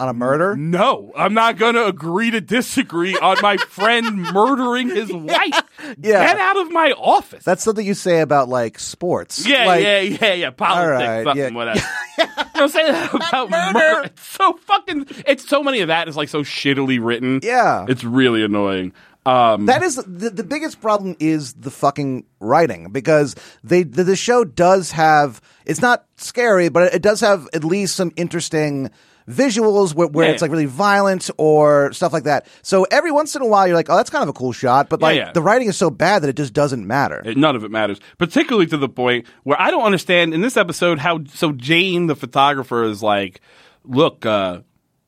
On 0.00 0.08
a 0.08 0.12
murder. 0.14 0.56
No, 0.56 1.12
I'm 1.16 1.34
not 1.34 1.58
going 1.58 1.74
to 1.74 1.86
agree 1.86 2.30
to 2.30 2.40
disagree 2.40 3.16
on 3.16 3.36
my 3.42 3.56
friend 3.68 4.16
murdering 4.16 4.88
his 4.88 5.12
wife. 5.12 5.62
Yeah. 5.98 6.26
Get 6.26 6.38
out 6.38 6.56
of 6.58 6.70
my 6.70 6.92
office. 6.92 7.44
That's 7.44 7.62
something 7.62 7.86
you 7.86 7.94
say 7.94 8.20
about 8.20 8.48
like 8.48 8.78
sports. 8.78 9.46
Yeah, 9.46 9.66
Like, 9.66 9.82
yeah, 9.82 10.00
yeah, 10.00 10.34
yeah. 10.34 10.50
Politics, 10.50 11.08
right, 11.08 11.24
something, 11.24 11.42
yeah. 11.42 11.50
whatever. 11.50 11.80
know, 12.62 12.66
say 12.68 12.90
that 12.90 13.14
about 13.28 13.50
murder. 13.50 14.06
It's 14.06 14.26
so 14.26 14.54
fucking. 14.54 15.06
It's 15.26 15.48
so 15.48 15.62
many 15.62 15.80
of 15.80 15.88
that 15.88 16.08
is 16.08 16.16
like 16.16 16.28
so 16.28 16.42
shittily 16.42 16.98
written. 17.02 17.40
Yeah. 17.42 17.86
it's 17.88 18.04
really 18.04 18.42
annoying. 18.42 18.92
Um, 19.24 19.66
That 19.66 19.82
is 19.82 19.96
the, 19.96 20.30
the 20.30 20.42
biggest 20.42 20.80
problem 20.80 21.14
is 21.20 21.52
the 21.52 21.70
fucking 21.70 22.24
writing 22.40 22.90
because 22.90 23.36
they 23.62 23.84
the, 23.84 24.02
the 24.02 24.16
show 24.16 24.42
does 24.44 24.90
have 24.90 25.40
it's 25.64 25.80
not 25.80 26.06
scary 26.16 26.68
but 26.70 26.92
it 26.92 27.02
does 27.02 27.20
have 27.20 27.48
at 27.54 27.62
least 27.62 27.94
some 27.94 28.10
interesting 28.16 28.90
visuals 29.28 29.94
where, 29.94 30.08
where 30.08 30.26
Yeah, 30.26 30.32
it's 30.32 30.40
yeah. 30.40 30.44
like 30.44 30.50
really 30.52 30.66
violent 30.66 31.30
or 31.38 31.92
stuff 31.92 32.12
like 32.12 32.24
that. 32.24 32.46
So 32.62 32.84
every 32.90 33.12
once 33.12 33.34
in 33.36 33.42
a 33.42 33.46
while 33.46 33.66
you're 33.66 33.76
like, 33.76 33.90
oh, 33.90 33.96
that's 33.96 34.10
kind 34.10 34.22
of 34.22 34.28
a 34.28 34.32
cool 34.32 34.52
shot, 34.52 34.88
but 34.88 35.00
like 35.00 35.16
yeah. 35.16 35.32
the 35.32 35.42
writing 35.42 35.68
is 35.68 35.76
so 35.76 35.90
bad 35.90 36.22
that 36.22 36.28
it 36.28 36.36
just 36.36 36.52
doesn't 36.52 36.86
matter. 36.86 37.22
It- 37.24 37.36
none 37.36 37.56
of 37.56 37.64
it 37.64 37.70
matters, 37.70 38.00
particularly 38.18 38.66
to 38.66 38.76
the 38.76 38.88
point 38.88 39.26
where 39.42 39.60
I 39.60 39.70
don't 39.70 39.84
understand 39.84 40.34
in 40.34 40.40
this 40.40 40.56
episode 40.56 40.98
how 40.98 41.24
so 41.24 41.52
Jain 41.52 42.06
the 42.06 42.16
photographer 42.16 42.84
is 42.84 43.02
like, 43.02 43.40
look, 43.84 44.24
uh, 44.26 44.60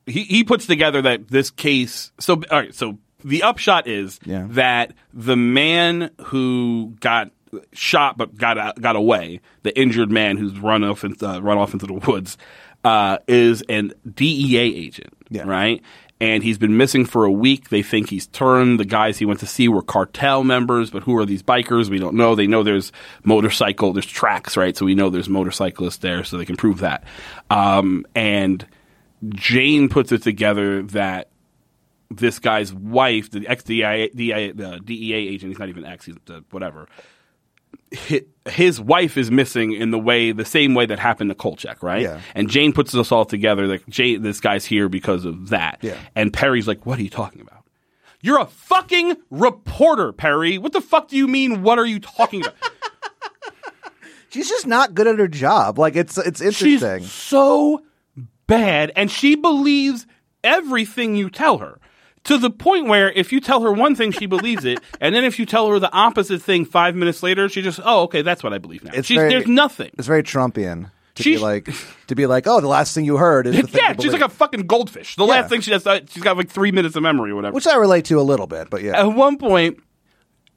he 0.06 0.24
he 0.24 0.44
puts 0.44 0.66
together 0.66 1.02
that 1.02 1.28
this 1.28 1.50
case. 1.50 2.12
So 2.20 2.34
all 2.50 2.58
right, 2.58 2.74
so 2.74 2.98
the 3.24 3.42
upshot 3.42 3.86
is 3.86 4.20
that 4.50 4.92
the 5.12 5.36
man 5.36 6.10
who 6.26 6.94
got 7.00 7.30
shot 7.72 8.18
but 8.18 8.36
got 8.36 8.58
out, 8.58 8.80
got 8.80 8.96
away, 8.96 9.40
the 9.62 9.78
injured 9.78 10.10
man 10.10 10.36
who's 10.36 10.58
run 10.58 10.84
off 10.84 11.04
into, 11.04 11.26
uh, 11.26 11.38
run 11.38 11.56
off 11.56 11.72
into 11.72 11.86
the 11.86 11.94
woods, 11.94 12.36
uh, 12.84 13.18
is 13.26 13.62
an 13.68 13.92
DEA 14.14 14.58
agent, 14.86 15.12
Yeah. 15.30 15.44
right? 15.44 15.82
and 16.20 16.44
he's 16.44 16.58
been 16.58 16.76
missing 16.76 17.04
for 17.04 17.24
a 17.24 17.30
week. 17.30 17.70
They 17.70 17.82
think 17.82 18.08
he's 18.08 18.28
turned. 18.28 18.78
The 18.78 18.84
guys 18.84 19.18
he 19.18 19.26
went 19.26 19.40
to 19.40 19.46
see 19.46 19.66
were 19.68 19.82
cartel 19.82 20.44
members, 20.44 20.88
but 20.90 21.02
who 21.02 21.16
are 21.18 21.26
these 21.26 21.42
bikers? 21.42 21.90
We 21.90 21.98
don't 21.98 22.14
know. 22.14 22.36
They 22.36 22.46
know 22.46 22.62
there's 22.62 22.92
motorcycle, 23.24 23.92
there's 23.92 24.06
tracks, 24.06 24.56
right? 24.56 24.76
So 24.76 24.86
we 24.86 24.94
know 24.94 25.10
there's 25.10 25.28
motorcyclists 25.28 25.98
there, 25.98 26.22
so 26.22 26.38
they 26.38 26.44
can 26.46 26.56
prove 26.56 26.78
that. 26.78 27.04
Um, 27.50 28.06
and 28.14 28.64
Jain 29.30 29.88
puts 29.88 30.12
it 30.12 30.22
together 30.22 30.82
that 30.84 31.28
this 32.10 32.38
guy's 32.38 32.72
wife, 32.72 33.30
the 33.32 33.46
ex 33.48 33.64
DEA, 33.64 34.08
DEA 34.14 35.12
agent, 35.14 35.50
he's 35.50 35.58
not 35.58 35.68
even 35.68 35.84
ex, 35.84 36.06
he's 36.06 36.16
uh, 36.30 36.40
whatever. 36.52 36.86
His, 38.46 38.80
wife 38.80 39.16
is 39.16 39.30
missing 39.30 39.72
in 39.72 39.90
the 39.90 39.98
way, 39.98 40.32
the 40.32 40.44
same 40.44 40.74
way 40.74 40.86
that 40.86 40.98
happened 40.98 41.30
to 41.30 41.34
Kolchak, 41.34 41.82
right? 41.82 42.02
Yeah. 42.02 42.20
And 42.34 42.50
Jain 42.50 42.72
puts 42.72 42.94
us 42.94 43.12
all 43.12 43.24
together. 43.24 43.66
Like, 43.66 43.86
Jain, 43.88 44.22
this 44.22 44.40
guy's 44.40 44.64
here 44.64 44.88
because 44.88 45.24
of 45.24 45.50
that. 45.50 45.78
Yeah. 45.80 45.96
And 46.14 46.32
Perri's 46.32 46.68
like, 46.68 46.84
"What 46.84 46.98
are 46.98 47.02
you 47.02 47.10
talking 47.10 47.40
about? 47.40 47.64
You're 48.20 48.40
a 48.40 48.46
fucking 48.46 49.16
reporter, 49.30 50.12
Perri. 50.12 50.58
What 50.58 50.72
the 50.72 50.80
fuck 50.80 51.08
do 51.08 51.16
you 51.16 51.28
mean? 51.28 51.62
What 51.62 51.78
are 51.78 51.86
you 51.86 52.00
talking 52.00 52.40
about?" 52.42 52.54
She's 54.30 54.48
just 54.48 54.66
not 54.66 54.94
good 54.94 55.06
at 55.06 55.18
her 55.20 55.28
job. 55.28 55.78
Like 55.78 55.94
it's 55.94 56.18
it's 56.18 56.40
interesting. 56.40 57.02
She's 57.02 57.12
so 57.12 57.84
bad, 58.48 58.90
and 58.96 59.10
she 59.10 59.36
believes 59.36 60.06
everything 60.42 61.14
you 61.14 61.30
tell 61.30 61.58
her. 61.58 61.78
To 62.24 62.38
the 62.38 62.50
point 62.50 62.86
where 62.86 63.10
if 63.12 63.32
you 63.32 63.40
tell 63.40 63.60
her 63.62 63.72
one 63.72 63.94
thing, 63.94 64.10
she 64.10 64.24
believes 64.26 64.64
it, 64.64 64.80
and 65.00 65.14
then 65.14 65.24
if 65.24 65.38
you 65.38 65.44
tell 65.44 65.68
her 65.68 65.78
the 65.78 65.92
opposite 65.92 66.40
thing 66.42 66.64
five 66.64 66.94
minutes 66.96 67.22
later, 67.22 67.48
she 67.50 67.60
just, 67.60 67.80
oh, 67.84 68.04
okay, 68.04 68.22
that's 68.22 68.42
what 68.42 68.52
I 68.54 68.58
believe 68.58 68.82
now. 68.82 68.92
It's 68.94 69.06
She's, 69.08 69.16
very- 69.16 69.28
there's 69.30 69.46
nothing. 69.46 69.90
It's 69.98 70.06
very 70.06 70.22
Trumpian 70.22 70.90
to 71.16 71.22
be 71.22 71.36
like 71.38 71.68
to 72.08 72.14
be 72.14 72.26
like, 72.26 72.46
oh, 72.46 72.60
the 72.60 72.66
last 72.66 72.94
thing 72.94 73.04
you 73.04 73.18
heard 73.18 73.46
is 73.46 73.56
the 73.60 73.62
thing 73.68 73.80
Yeah, 73.84 73.94
she's 74.00 74.12
like 74.12 74.22
a 74.22 74.28
fucking 74.30 74.66
goldfish. 74.66 75.16
The 75.16 75.24
Yeah. 75.26 75.30
last 75.32 75.48
thing 75.50 75.60
she 75.60 75.70
does, 75.70 75.86
uh, 75.86 76.00
she's 76.08 76.22
got 76.22 76.36
like 76.36 76.48
three 76.48 76.72
minutes 76.72 76.96
of 76.96 77.02
memory 77.02 77.30
or 77.30 77.36
whatever. 77.36 77.54
which 77.54 77.66
I 77.66 77.76
relate 77.76 78.06
to 78.06 78.18
a 78.18 78.22
little 78.22 78.46
bit, 78.46 78.70
but 78.70 78.82
yeah, 78.82 78.98
At 79.00 79.14
one 79.14 79.36
point, 79.38 79.80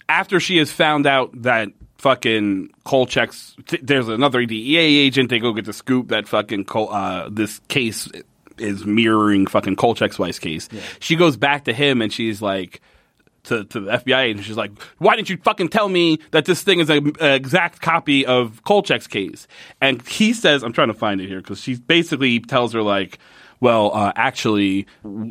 after 0.10 0.40
she 0.40 0.58
has 0.58 0.72
found 0.72 1.06
out 1.06 1.30
that 1.44 1.70
fucking 1.98 2.70
Kolchak's, 2.86 3.56
t- 3.68 3.80
there's 3.84 4.08
another 4.08 4.46
DEA 4.46 4.78
agent, 4.78 5.30
they 5.30 5.40
go 5.40 5.52
get 5.52 5.66
the 5.66 5.74
scoop 5.74 6.08
that 6.10 6.28
fucking 6.28 6.64
Kol, 6.66 6.90
uh, 6.94 7.28
this 7.30 7.60
case 7.68 8.08
is 8.60 8.86
mirroring 8.86 9.48
fucking 9.48 9.76
Kolchak's 9.76 10.18
wife's 10.20 10.40
case. 10.40 10.68
She 11.00 11.16
goes 11.16 11.38
back 11.38 11.66
to 11.66 11.74
him 11.74 12.02
and 12.02 12.12
she's 12.12 12.42
like, 12.42 12.82
to, 13.44 13.64
to 13.66 13.80
the 13.80 13.92
FBI 13.92 14.24
agent, 14.24 14.46
she's 14.46 14.58
like, 14.58 14.72
"Why 14.98 15.16
didn't 15.16 15.30
you 15.30 15.38
fucking 15.38 15.70
tell 15.70 15.88
me 15.88 16.20
that 16.32 16.44
this 16.44 16.64
thing 16.64 16.80
is 16.82 16.90
an 16.90 17.14
exact 17.22 17.82
copy 17.82 18.26
of 18.26 18.62
Kolchak's 18.66 19.08
case?" 19.08 19.48
And 19.80 20.06
he 20.06 20.34
says, 20.34 20.64
"I'm 20.64 20.74
trying 20.74 20.90
to 20.90 20.94
find 20.94 21.22
it 21.22 21.28
here 21.30 21.40
because 21.40 21.62
she 21.62 21.76
basically 21.76 22.42
tells 22.42 22.74
her 22.74 22.82
like, 22.82 23.20
well, 23.62 23.92
uh, 23.94 24.12
actually, 24.18 24.86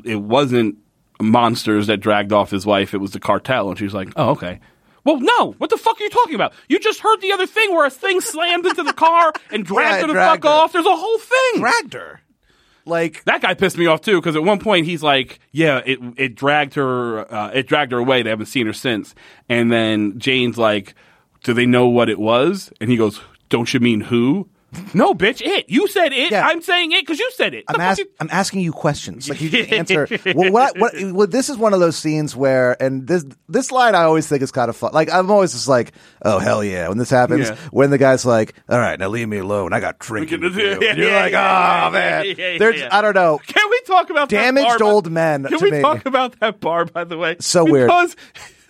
it 0.05 0.17
wasn't 0.17 0.79
monsters 1.21 1.89
that 1.89 1.99
dragged 1.99 2.33
off 2.33 2.51
his 2.51 2.65
wife; 2.65 2.95
it 2.95 2.99
was 2.99 3.11
the 3.11 3.21
cartel." 3.21 3.69
And 3.69 3.79
she's 3.79 3.93
like, 3.93 4.09
"Oh, 4.17 4.31
okay." 4.31 4.61
Well, 5.05 5.21
no. 5.21 5.53
What 5.59 5.69
the 5.69 5.77
fuck 5.77 6.01
are 6.01 6.03
you 6.03 6.09
talking 6.11 6.35
about? 6.37 6.55
You 6.71 6.79
just 6.79 7.01
heard 7.01 7.21
the 7.21 7.33
other 7.33 7.47
thing 7.47 7.71
where 7.73 7.85
a 7.87 7.91
thing 7.91 8.21
slammed 8.23 8.65
into 8.65 8.83
the 8.83 8.95
car 8.95 9.33
and 9.51 9.63
dragged 9.65 10.01
Yeah, 10.01 10.01
her 10.01 10.07
the 10.09 10.15
fuck 10.15 10.43
her. 10.43 10.49
off. 10.49 10.73
There's 10.73 10.87
a 10.87 10.97
whole 10.97 11.19
thing. 11.19 11.61
dragged 11.61 11.93
her. 11.93 12.21
Like 12.87 13.25
That 13.25 13.43
guy 13.43 13.55
pissed 13.55 13.77
me 13.77 13.87
off 13.87 14.01
too 14.01 14.21
because 14.21 14.37
at 14.37 14.45
one 14.45 14.61
point 14.61 14.87
he's 14.87 15.03
like, 15.03 15.41
"Yeah, 15.51 15.83
it 15.85 15.99
it 16.17 16.35
dragged 16.37 16.75
her, 16.75 17.31
uh, 17.33 17.51
it 17.53 17.67
dragged 17.67 17.93
her 17.93 17.99
away. 17.99 18.23
They 18.23 18.31
haven't 18.31 18.47
seen 18.47 18.67
her 18.67 18.73
since." 18.73 19.15
And 19.49 19.71
then 19.73 20.19
Jain's 20.19 20.57
like, 20.57 20.95
"Do 21.43 21.53
they 21.53 21.67
know 21.67 21.89
what 21.89 22.09
it 22.09 22.19
was?" 22.19 22.73
And 22.81 22.89
he 22.89 22.97
goes, 22.97 23.21
"Don't 23.49 23.75
you 23.75 23.81
mean 23.81 24.03
who?" 24.03 24.49
No, 24.95 25.15
bitch, 25.15 25.41
it. 25.41 25.67
You 25.69 25.89
said 25.89 26.13
it. 26.13 26.31
Yeah. 26.31 26.47
I'm 26.47 26.61
saying 26.61 26.93
it 26.93 27.03
because 27.03 27.19
you 27.19 27.31
said 27.33 27.55
it. 27.55 27.65
I'm, 27.69 27.81
ask, 27.81 28.01
I'm 28.21 28.29
asking 28.31 28.61
you 28.61 28.73
questions. 28.73 29.29
Like 29.29 29.41
you 29.41 29.49
just 29.49 29.73
answer. 29.73 30.09
well, 30.35 30.53
what, 30.53 30.79
what, 30.79 30.93
well, 31.13 31.27
this 31.27 31.49
is 31.49 31.57
one 31.57 31.73
of 31.73 31.81
those 31.81 31.97
scenes 31.97 32.37
where, 32.37 32.81
and 32.83 33.07
this 33.07 33.25
this 33.49 33.71
line 33.71 33.95
I 33.95 34.03
always 34.03 34.27
think 34.27 34.43
is 34.43 34.51
kind 34.53 34.69
of 34.69 34.77
fun. 34.77 34.93
Like 34.93 35.11
I'm 35.11 35.31
always 35.31 35.53
just 35.53 35.69
like, 35.69 35.93
oh 36.23 36.39
hell 36.39 36.63
yeah, 36.63 36.89
when 36.89 36.99
this 36.99 37.11
happens. 37.11 37.49
Yeah. 37.49 37.57
When 37.71 37.91
the 37.91 37.99
guy's 37.99 38.27
like, 38.27 38.55
all 38.69 38.79
right, 38.79 38.99
now 38.99 39.09
leave 39.09 39.29
me 39.29 39.39
alone. 39.39 39.73
I 39.73 39.81
got 39.81 39.99
drinking 39.99 40.43
to 40.43 40.51
do. 40.51 40.79
Yeah, 40.81 40.95
you're 40.95 41.11
yeah, 41.11 41.21
like, 41.23 41.33
yeah, 41.33 41.85
oh 41.87 41.91
man, 41.91 42.59
there's. 42.59 42.83
I 42.91 43.01
don't 43.03 43.15
know. 43.15 43.41
Can 43.47 43.71
we 43.71 43.81
talk 43.87 44.11
about 44.11 44.29
that 44.31 44.43
Damaged 44.43 44.79
by- 44.81 44.87
old 44.87 45.11
men 45.11 45.45
Can 45.45 45.59
we 45.61 45.71
me. 45.71 45.81
talk 45.81 46.07
about 46.07 46.39
that 46.41 46.61
bar, 46.61 46.85
by 46.85 47.05
the 47.05 47.17
way? 47.17 47.37
So 47.41 47.65
weird. 47.65 47.91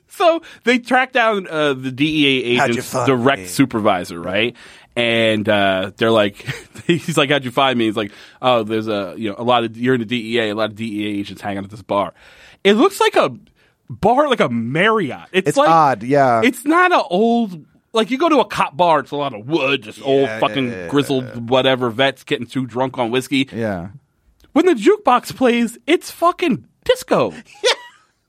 So 0.08 0.40
they 0.64 0.78
track 0.78 1.12
down 1.12 1.46
uh, 1.46 1.74
the 1.74 1.92
DEA 1.92 2.58
agent's 2.58 2.90
direct 2.90 3.42
me? 3.42 3.48
supervisor, 3.48 4.18
right? 4.18 4.56
And 4.96 5.46
uh, 5.48 5.92
they're 5.96 6.10
like, 6.10 6.36
he's 6.86 7.18
like, 7.18 7.30
"How'd 7.30 7.44
you 7.44 7.50
find 7.50 7.78
me?" 7.78 7.84
He's 7.84 7.96
like, 7.96 8.12
"Oh, 8.40 8.62
there's 8.62 8.88
a 8.88 9.14
you 9.18 9.28
know 9.28 9.36
a 9.38 9.44
lot 9.44 9.62
of 9.64 9.76
you're 9.76 9.94
in 9.94 10.00
the 10.00 10.06
DEA, 10.06 10.48
a 10.48 10.54
lot 10.54 10.70
of 10.70 10.76
DEA 10.76 11.20
agents 11.20 11.42
hanging 11.42 11.64
at 11.64 11.70
this 11.70 11.82
bar. 11.82 12.14
It 12.64 12.72
looks 12.74 12.98
like 12.98 13.14
a 13.14 13.36
bar, 13.90 14.28
like 14.28 14.40
a 14.40 14.48
Marriott. 14.48 15.28
It's, 15.32 15.48
It's 15.48 15.56
like 15.58 15.68
odd, 15.68 16.02
yeah. 16.02 16.40
It's 16.42 16.64
not 16.64 16.92
an 16.92 17.02
old." 17.10 17.64
Like 17.92 18.10
you 18.10 18.18
go 18.18 18.28
to 18.28 18.40
a 18.40 18.44
cop 18.44 18.76
bar, 18.76 19.00
it's 19.00 19.10
a 19.10 19.16
lot 19.16 19.32
of 19.32 19.46
wood, 19.48 19.82
just 19.82 20.02
old 20.02 20.24
yeah, 20.28 20.38
fucking 20.38 20.68
yeah, 20.70 20.88
grizzled 20.88 21.48
whatever 21.48 21.88
vets 21.88 22.24
getting 22.24 22.46
too 22.46 22.66
drunk 22.66 22.98
on 22.98 23.10
whiskey 23.10 23.48
Yeah. 23.50 23.88
when 24.52 24.66
the 24.66 24.74
jukebox 24.74 25.34
plays, 25.34 25.78
it's 25.86 26.10
fucking 26.10 26.66
disco. 26.84 27.32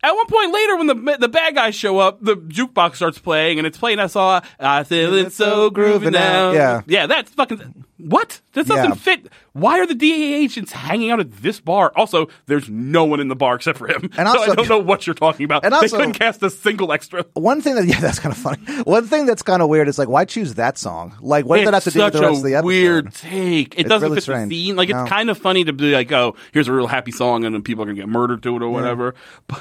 At 0.04 0.12
one 0.14 0.28
point 0.28 0.54
later, 0.54 0.78
when 0.78 0.88
the 0.88 1.18
the 1.20 1.28
bad 1.28 1.56
guys 1.56 1.74
show 1.76 1.98
up, 2.00 2.20
the 2.22 2.36
jukebox 2.38 2.96
starts 2.98 3.18
playing, 3.18 3.58
and 3.58 3.66
it's 3.66 3.78
playing. 3.78 4.00
I 4.00 4.08
saw 4.08 4.42
I 4.60 4.84
feel 4.84 5.14
it's 5.16 5.36
so 5.36 5.72
groovy 5.72 6.12
now. 6.12 6.52
Yeah. 6.52 6.82
yeah, 6.86 7.08
that's 7.08 7.32
fucking 7.32 7.86
what? 7.98 8.40
That 8.54 8.68
doesn't 8.68 8.86
Yeah. 8.90 8.94
fit. 8.94 9.28
Why 9.54 9.80
are 9.80 9.88
the 9.88 9.96
DEA 9.96 10.36
agents 10.36 10.72
hanging 10.72 11.10
out 11.10 11.20
at 11.20 11.32
this 11.32 11.60
bar? 11.60 11.92
Also, 11.96 12.28
there's 12.46 12.70
no 12.70 13.06
one 13.06 13.20
in 13.20 13.28
the 13.28 13.36
bar 13.36 13.56
except 13.56 13.80
for 13.80 13.88
him. 13.88 14.12
And 14.18 14.28
so 14.30 14.40
I 14.52 14.54
don't 14.54 14.70
know 14.70 14.78
what 14.78 15.08
you're 15.08 15.16
talking 15.16 15.46
about. 15.46 15.66
And 15.66 15.74
they 15.74 15.88
couldn't 15.90 16.14
cast 16.14 16.44
a 16.44 16.52
single 16.52 16.92
extra. 16.94 17.26
One 17.34 17.62
thing 17.62 17.74
that 17.74 17.86
yeah, 17.88 18.00
that's 18.00 18.20
kind 18.20 18.32
of 18.32 18.38
funny. 18.38 18.60
One 18.84 19.08
thing 19.08 19.26
that's 19.26 19.42
kind 19.42 19.64
of 19.64 19.68
weird 19.70 19.88
is 19.88 19.98
like, 19.98 20.08
why 20.10 20.26
choose 20.26 20.54
that 20.56 20.78
song? 20.78 21.16
Like, 21.22 21.46
what 21.46 21.58
does 21.58 21.66
that 21.66 21.74
have 21.74 21.84
to 21.86 21.90
do 21.92 22.04
with 22.04 22.14
the 22.14 22.22
rest 22.22 22.38
of 22.38 22.44
the 22.44 22.54
episode? 22.54 22.68
weird 22.68 23.14
take. 23.16 23.74
It 23.74 23.80
It's 23.82 23.90
doesn't 23.90 24.04
really 24.08 24.18
fit 24.18 24.24
strange. 24.24 24.50
the 24.52 24.66
scene. 24.68 24.76
Like 24.76 24.90
No. 24.90 25.02
it's 25.02 25.10
kind 25.10 25.32
of 25.32 25.40
funny 25.40 25.64
to 25.64 25.74
be 25.74 25.92
like, 25.92 26.12
oh, 26.12 26.36
here's 26.54 26.68
a 26.68 26.74
real 26.74 26.88
happy 26.88 27.12
song, 27.12 27.46
and 27.46 27.56
then 27.56 27.64
people 27.64 27.84
are 27.84 27.88
gonna 27.88 27.96
get 27.96 28.08
murdered 28.10 28.44
to 28.44 28.56
it 28.58 28.62
or 28.62 28.70
whatever. 28.70 29.16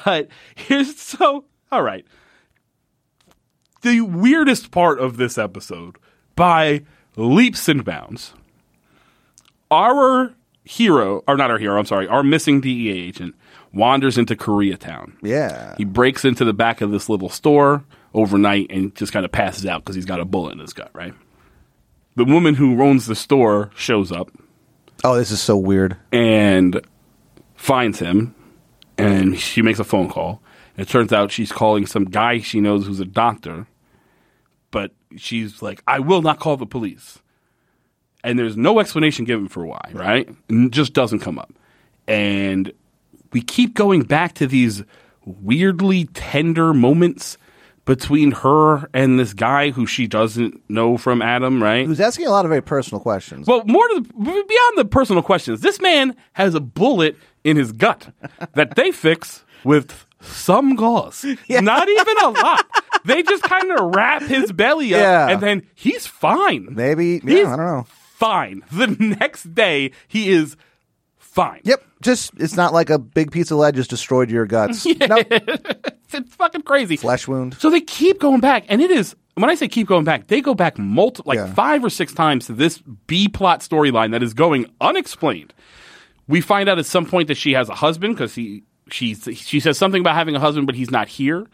But 0.04 0.25
here's 0.54 0.96
so 0.96 1.44
all 1.72 1.82
right. 1.82 2.04
The 3.82 4.00
weirdest 4.00 4.70
part 4.70 4.98
of 4.98 5.16
this 5.16 5.38
episode, 5.38 5.96
by 6.34 6.82
leaps 7.16 7.68
and 7.68 7.84
bounds, 7.84 8.32
our 9.70 10.34
hero, 10.64 11.22
or 11.28 11.36
not 11.36 11.50
our 11.50 11.58
hero, 11.58 11.78
I'm 11.78 11.86
sorry, 11.86 12.08
our 12.08 12.22
missing 12.22 12.60
DEA 12.60 12.90
agent 13.08 13.34
wanders 13.72 14.18
into 14.18 14.34
Koreatown. 14.34 15.12
Yeah. 15.22 15.74
He 15.78 15.84
breaks 15.84 16.24
into 16.24 16.44
the 16.44 16.52
back 16.54 16.80
of 16.80 16.90
this 16.90 17.08
little 17.08 17.28
store 17.28 17.84
overnight 18.14 18.68
and 18.70 18.94
just 18.94 19.12
kind 19.12 19.24
of 19.24 19.32
passes 19.32 19.66
out 19.66 19.82
because 19.84 19.94
he's 19.94 20.04
got 20.06 20.20
a 20.20 20.24
bullet 20.24 20.52
in 20.54 20.58
his 20.60 20.72
gut, 20.72 20.90
right? 20.94 21.14
The 22.16 22.24
woman 22.24 22.54
who 22.54 22.82
owns 22.82 23.06
the 23.06 23.14
store 23.14 23.70
shows 23.76 24.10
up 24.10 24.30
Oh, 25.04 25.14
this 25.16 25.30
is 25.30 25.40
so 25.42 25.56
weird. 25.56 25.96
and 26.10 26.80
finds 27.54 27.98
him, 27.98 28.34
and 28.98 29.38
she 29.38 29.62
makes 29.62 29.78
a 29.78 29.84
phone 29.84 30.08
call. 30.08 30.42
And 30.76 30.86
it 30.86 30.90
turns 30.90 31.12
out 31.12 31.30
she's 31.30 31.52
calling 31.52 31.86
some 31.86 32.04
guy 32.04 32.38
she 32.38 32.60
knows 32.60 32.86
who's 32.86 33.00
a 33.00 33.04
doctor, 33.04 33.66
but 34.70 34.92
she's 35.16 35.62
like, 35.62 35.82
I 35.86 36.00
will 36.00 36.22
not 36.22 36.38
call 36.38 36.56
the 36.56 36.66
police. 36.66 37.20
And 38.24 38.38
there's 38.38 38.56
no 38.56 38.80
explanation 38.80 39.24
given 39.24 39.48
for 39.48 39.64
why, 39.64 39.90
right? 39.92 40.28
And 40.48 40.66
it 40.66 40.72
just 40.72 40.92
doesn't 40.92 41.20
come 41.20 41.38
up. 41.38 41.52
And 42.08 42.72
we 43.32 43.40
keep 43.40 43.74
going 43.74 44.02
back 44.02 44.34
to 44.34 44.46
these 44.46 44.82
weirdly 45.24 46.06
tender 46.06 46.72
moments 46.74 47.38
between 47.84 48.32
her 48.32 48.90
and 48.92 49.18
this 49.18 49.32
guy 49.32 49.70
who 49.70 49.86
she 49.86 50.08
doesn't 50.08 50.60
know 50.68 50.98
from 50.98 51.22
Adam, 51.22 51.62
right? 51.62 51.86
Who's 51.86 52.00
asking 52.00 52.26
a 52.26 52.30
lot 52.30 52.44
of 52.44 52.48
very 52.48 52.62
personal 52.62 53.00
questions. 53.00 53.46
Well, 53.46 53.62
more 53.64 53.86
to 53.88 54.00
the, 54.00 54.12
beyond 54.12 54.78
the 54.78 54.84
personal 54.84 55.22
questions, 55.22 55.60
this 55.60 55.80
man 55.80 56.16
has 56.32 56.54
a 56.54 56.60
bullet 56.60 57.16
in 57.46 57.56
his 57.56 57.72
gut 57.72 58.08
that 58.54 58.74
they 58.74 58.90
fix 58.90 59.44
with 59.64 60.04
some 60.20 60.74
gauze. 60.74 61.24
Not 61.48 61.88
even 61.88 62.16
a 62.24 62.28
lot. 62.30 62.66
They 63.04 63.22
just 63.22 63.42
kind 63.44 63.70
of 63.70 63.94
wrap 63.94 64.22
his 64.22 64.50
belly 64.52 64.92
up, 64.94 65.00
Yeah. 65.00 65.28
and 65.28 65.40
then 65.40 65.62
he's 65.74 66.06
fine. 66.06 66.68
Maybe. 66.70 67.20
He's 67.20 67.24
Yeah, 67.24 67.52
I 67.52 67.56
don't 67.56 67.66
know. 67.66 67.86
Fine. 68.16 68.62
The 68.72 68.88
next 68.88 69.54
day, 69.54 69.92
he 70.08 70.30
is 70.30 70.56
fine. 71.18 71.60
Yep. 71.64 71.82
Just 72.02 72.32
it's 72.38 72.56
not 72.56 72.72
like 72.72 72.90
a 72.90 72.98
big 72.98 73.30
piece 73.30 73.50
of 73.50 73.58
lead 73.58 73.74
just 73.74 73.90
destroyed 73.90 74.30
your 74.30 74.46
guts. 74.46 74.84
No 75.00 75.22
It's 76.12 76.34
fucking 76.36 76.62
crazy. 76.62 76.96
flesh 76.96 77.28
wound. 77.28 77.54
So 77.58 77.68
they 77.68 77.80
keep 77.80 78.20
going 78.20 78.40
back, 78.40 78.64
and 78.68 78.80
it 78.80 78.90
is 78.90 79.14
when 79.34 79.50
I 79.50 79.54
say 79.54 79.68
keep 79.68 79.86
going 79.86 80.04
back, 80.04 80.28
they 80.28 80.40
go 80.40 80.54
back 80.54 80.78
multiple, 80.78 81.28
like 81.28 81.36
Yeah. 81.38 81.52
five 81.52 81.84
or 81.84 81.90
six 81.90 82.12
times 82.14 82.46
to 82.46 82.54
this 82.54 82.78
B 83.06 83.28
plot 83.28 83.60
storyline 83.60 84.12
that 84.12 84.22
is 84.22 84.32
going 84.32 84.66
unexplained. 84.80 85.52
We 86.28 86.40
find 86.40 86.68
out 86.68 86.78
at 86.78 86.86
some 86.86 87.06
point 87.06 87.28
that 87.28 87.36
she 87.36 87.52
has 87.52 87.68
a 87.68 87.74
husband 87.74 88.14
because 88.16 88.34
he 88.34 88.64
she 88.90 89.14
she 89.14 89.60
says 89.60 89.78
something 89.78 90.00
about 90.00 90.14
having 90.14 90.34
a 90.36 90.40
husband, 90.40 90.66
but 90.66 90.74
he's 90.76 90.90
not 90.90 91.08
here. 91.08 91.46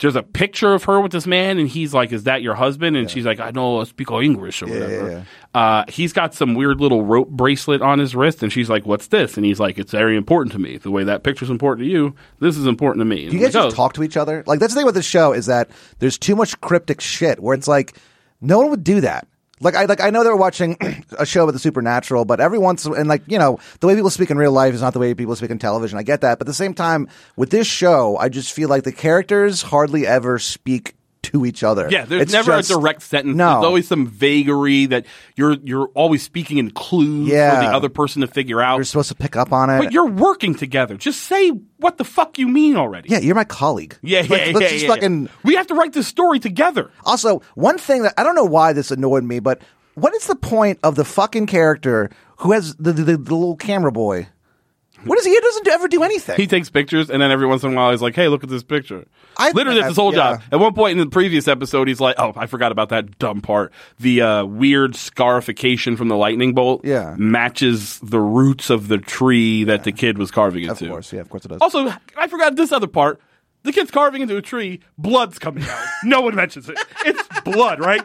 There's 0.00 0.14
a 0.14 0.22
picture 0.22 0.74
of 0.74 0.84
her 0.84 1.00
with 1.00 1.10
this 1.10 1.26
man, 1.26 1.58
and 1.58 1.68
he's 1.68 1.92
like, 1.92 2.12
"Is 2.12 2.22
that 2.24 2.40
your 2.40 2.54
husband?" 2.54 2.96
And 2.96 3.10
she's 3.10 3.26
like, 3.26 3.40
"I 3.40 3.50
know, 3.50 3.80
I 3.80 3.84
speak 3.84 4.12
English 4.12 4.62
or 4.62 4.66
whatever." 4.68 5.10
yeah, 5.10 5.22
Uh, 5.60 5.84
he's 5.88 6.12
got 6.12 6.34
some 6.34 6.54
weird 6.54 6.80
little 6.80 7.02
rope 7.04 7.28
bracelet 7.30 7.82
on 7.82 7.98
his 7.98 8.14
wrist, 8.14 8.44
and 8.44 8.52
she's 8.52 8.70
like, 8.70 8.86
"What's 8.86 9.08
this?" 9.08 9.36
And 9.36 9.44
he's 9.44 9.58
like, 9.58 9.76
"It's 9.76 9.90
very 9.90 10.16
important 10.16 10.52
to 10.52 10.60
me. 10.60 10.76
The 10.76 10.92
way 10.92 11.02
that 11.02 11.24
picture's 11.24 11.50
important 11.50 11.84
to 11.86 11.90
you, 11.90 12.14
this 12.38 12.56
is 12.56 12.64
important 12.66 13.00
to 13.00 13.06
me." 13.06 13.22
And 13.22 13.32
Do 13.32 13.38
you 13.38 13.42
guys 13.44 13.52
like, 13.54 13.64
just 13.64 13.74
"Oh." 13.74 13.76
talk 13.76 13.94
to 13.94 14.04
each 14.04 14.16
other? 14.16 14.44
Like 14.46 14.60
that's 14.60 14.72
the 14.72 14.78
thing 14.80 14.86
with 14.86 14.94
this 14.94 15.04
show 15.06 15.32
is 15.32 15.46
that 15.46 15.68
there's 15.98 16.16
too 16.16 16.36
much 16.36 16.60
cryptic 16.60 17.00
shit 17.00 17.40
where 17.40 17.54
it's 17.56 17.66
like 17.66 17.94
no 18.40 18.58
one 18.58 18.70
would 18.70 18.84
do 18.84 19.00
that. 19.00 19.26
Like 19.60 19.74
I 19.74 19.84
like 19.84 20.00
I 20.00 20.10
know 20.10 20.24
they're 20.24 20.36
watching 20.36 20.76
a 21.18 21.26
show 21.26 21.44
about 21.44 21.52
the 21.52 21.58
supernatural, 21.58 22.24
but 22.24 22.40
every 22.40 22.58
once 22.58 22.84
and 22.84 23.08
like 23.08 23.22
you 23.26 23.38
know 23.38 23.58
the 23.80 23.86
way 23.86 23.94
people 23.94 24.10
speak 24.10 24.30
in 24.30 24.38
real 24.38 24.52
life 24.52 24.74
is 24.74 24.80
not 24.80 24.92
the 24.92 24.98
way 24.98 25.14
people 25.14 25.36
speak 25.36 25.50
in 25.50 25.58
television. 25.58 25.98
I 25.98 26.02
get 26.02 26.20
that, 26.20 26.38
but 26.38 26.46
at 26.46 26.50
the 26.50 26.54
same 26.54 26.74
time 26.74 27.08
with 27.36 27.50
this 27.50 27.66
show, 27.66 28.16
I 28.16 28.28
just 28.28 28.52
feel 28.52 28.68
like 28.68 28.84
the 28.84 28.92
characters 28.92 29.62
hardly 29.62 30.06
ever 30.06 30.38
speak 30.38 30.94
to 31.32 31.46
each 31.46 31.62
other. 31.64 31.88
Yeah, 31.90 32.04
there's 32.04 32.22
It's 32.22 32.32
never 32.32 32.52
just- 32.52 32.70
a 32.70 32.74
direct 32.74 33.02
sentence. 33.02 33.36
No. 33.36 33.54
There's 33.54 33.64
always 33.64 33.88
some 33.88 34.06
vagary 34.06 34.86
that 34.86 35.06
you're 35.36 35.56
you're 35.64 35.88
always 35.94 36.22
speaking 36.22 36.58
in 36.58 36.70
clues 36.70 37.28
Yeah. 37.28 37.54
for 37.60 37.66
the 37.66 37.72
other 37.74 37.88
person 37.88 38.20
to 38.22 38.26
figure 38.26 38.60
out. 38.60 38.76
You're 38.76 38.84
supposed 38.84 39.08
to 39.08 39.14
pick 39.14 39.36
up 39.36 39.52
on 39.52 39.70
it. 39.70 39.78
but 39.78 39.92
you're 39.92 40.06
working 40.06 40.54
together. 40.54 40.96
Just 40.96 41.22
say 41.22 41.50
what 41.78 41.96
the 41.98 42.04
fuck 42.04 42.38
you 42.38 42.48
mean 42.48 42.76
already. 42.76 43.08
yeah, 43.08 43.18
you're 43.18 43.34
my 43.34 43.44
colleague. 43.44 43.96
Yeah, 44.02 44.20
Like, 44.20 44.30
yeah, 44.30 44.36
let's 44.36 44.60
yeah, 44.60 44.68
just 44.68 44.82
yeah, 44.84 44.88
fucking 44.88 45.22
yeah. 45.24 45.28
We 45.44 45.54
have 45.54 45.66
to 45.68 45.74
write 45.74 45.92
this 45.92 46.06
story 46.08 46.38
together. 46.40 46.90
Also, 47.04 47.42
one 47.54 47.78
thing 47.78 48.02
that 48.02 48.14
I 48.18 48.22
don't 48.22 48.34
know 48.34 48.44
why 48.44 48.72
this 48.72 48.90
annoyed 48.90 49.24
me, 49.24 49.40
but 49.40 49.60
what 49.94 50.14
is 50.14 50.26
the 50.26 50.36
point 50.36 50.78
of 50.82 50.94
the 50.94 51.04
fucking 51.04 51.46
character 51.46 52.10
who 52.38 52.52
has 52.52 52.74
the 52.76 52.92
the, 52.92 53.02
the, 53.02 53.16
the 53.16 53.34
little 53.34 53.56
camera 53.56 53.92
boy? 53.92 54.28
What 55.04 55.18
is 55.18 55.24
he? 55.24 55.30
He 55.32 55.40
doesn't 55.40 55.68
ever 55.68 55.88
do 55.88 56.02
anything. 56.02 56.36
He 56.36 56.46
takes 56.46 56.70
pictures, 56.70 57.08
and 57.10 57.22
then 57.22 57.30
every 57.30 57.46
once 57.46 57.62
in 57.62 57.72
a 57.72 57.76
while, 57.76 57.90
he's 57.92 58.02
like, 58.02 58.14
"Hey, 58.16 58.28
look 58.28 58.42
at 58.42 58.50
this 58.50 58.62
picture." 58.64 59.04
I- 59.36 59.52
Literally, 59.52 59.78
that's 59.80 59.90
his 59.92 59.96
whole 59.96 60.12
yeah. 60.12 60.32
job. 60.38 60.42
At 60.50 60.58
one 60.60 60.74
point 60.74 60.92
in 60.92 60.98
the 60.98 61.10
previous 61.10 61.46
episode, 61.46 61.86
he's 61.88 62.00
like, 62.00 62.16
"Oh, 62.18 62.32
I 62.36 62.46
forgot 62.46 62.72
about 62.72 62.88
that 62.88 63.18
dumb 63.18 63.40
part. 63.40 63.72
The 64.00 64.22
uh, 64.22 64.44
weird 64.44 64.96
scarification 64.96 65.96
from 65.96 66.08
the 66.08 66.16
lightning 66.16 66.54
bolt, 66.54 66.84
Yeah. 66.84 67.14
matches 67.16 68.00
the 68.02 68.20
roots 68.20 68.70
of 68.70 68.88
the 68.88 68.98
tree 68.98 69.64
that 69.64 69.84
the 69.84 69.92
kid 69.92 70.18
was 70.18 70.30
carving 70.30 70.64
into." 70.64 70.86
of 70.86 70.90
course, 70.90 71.12
yeah, 71.12 71.20
of 71.20 71.28
course 71.30 71.44
it 71.44 71.48
does. 71.48 71.60
Also, 71.60 71.92
I 72.16 72.26
forgot 72.26 72.56
this 72.56 72.72
other 72.72 72.86
part. 72.88 73.20
The 73.68 73.72
kid's 73.74 73.90
carving 73.90 74.22
into 74.22 74.34
a 74.38 74.40
tree. 74.40 74.80
Blood's 74.96 75.38
coming 75.38 75.62
out. 75.62 75.84
no 76.02 76.22
one 76.22 76.34
mentions 76.34 76.70
it. 76.70 76.78
It's 77.04 77.22
blood, 77.44 77.80
right? 77.80 78.00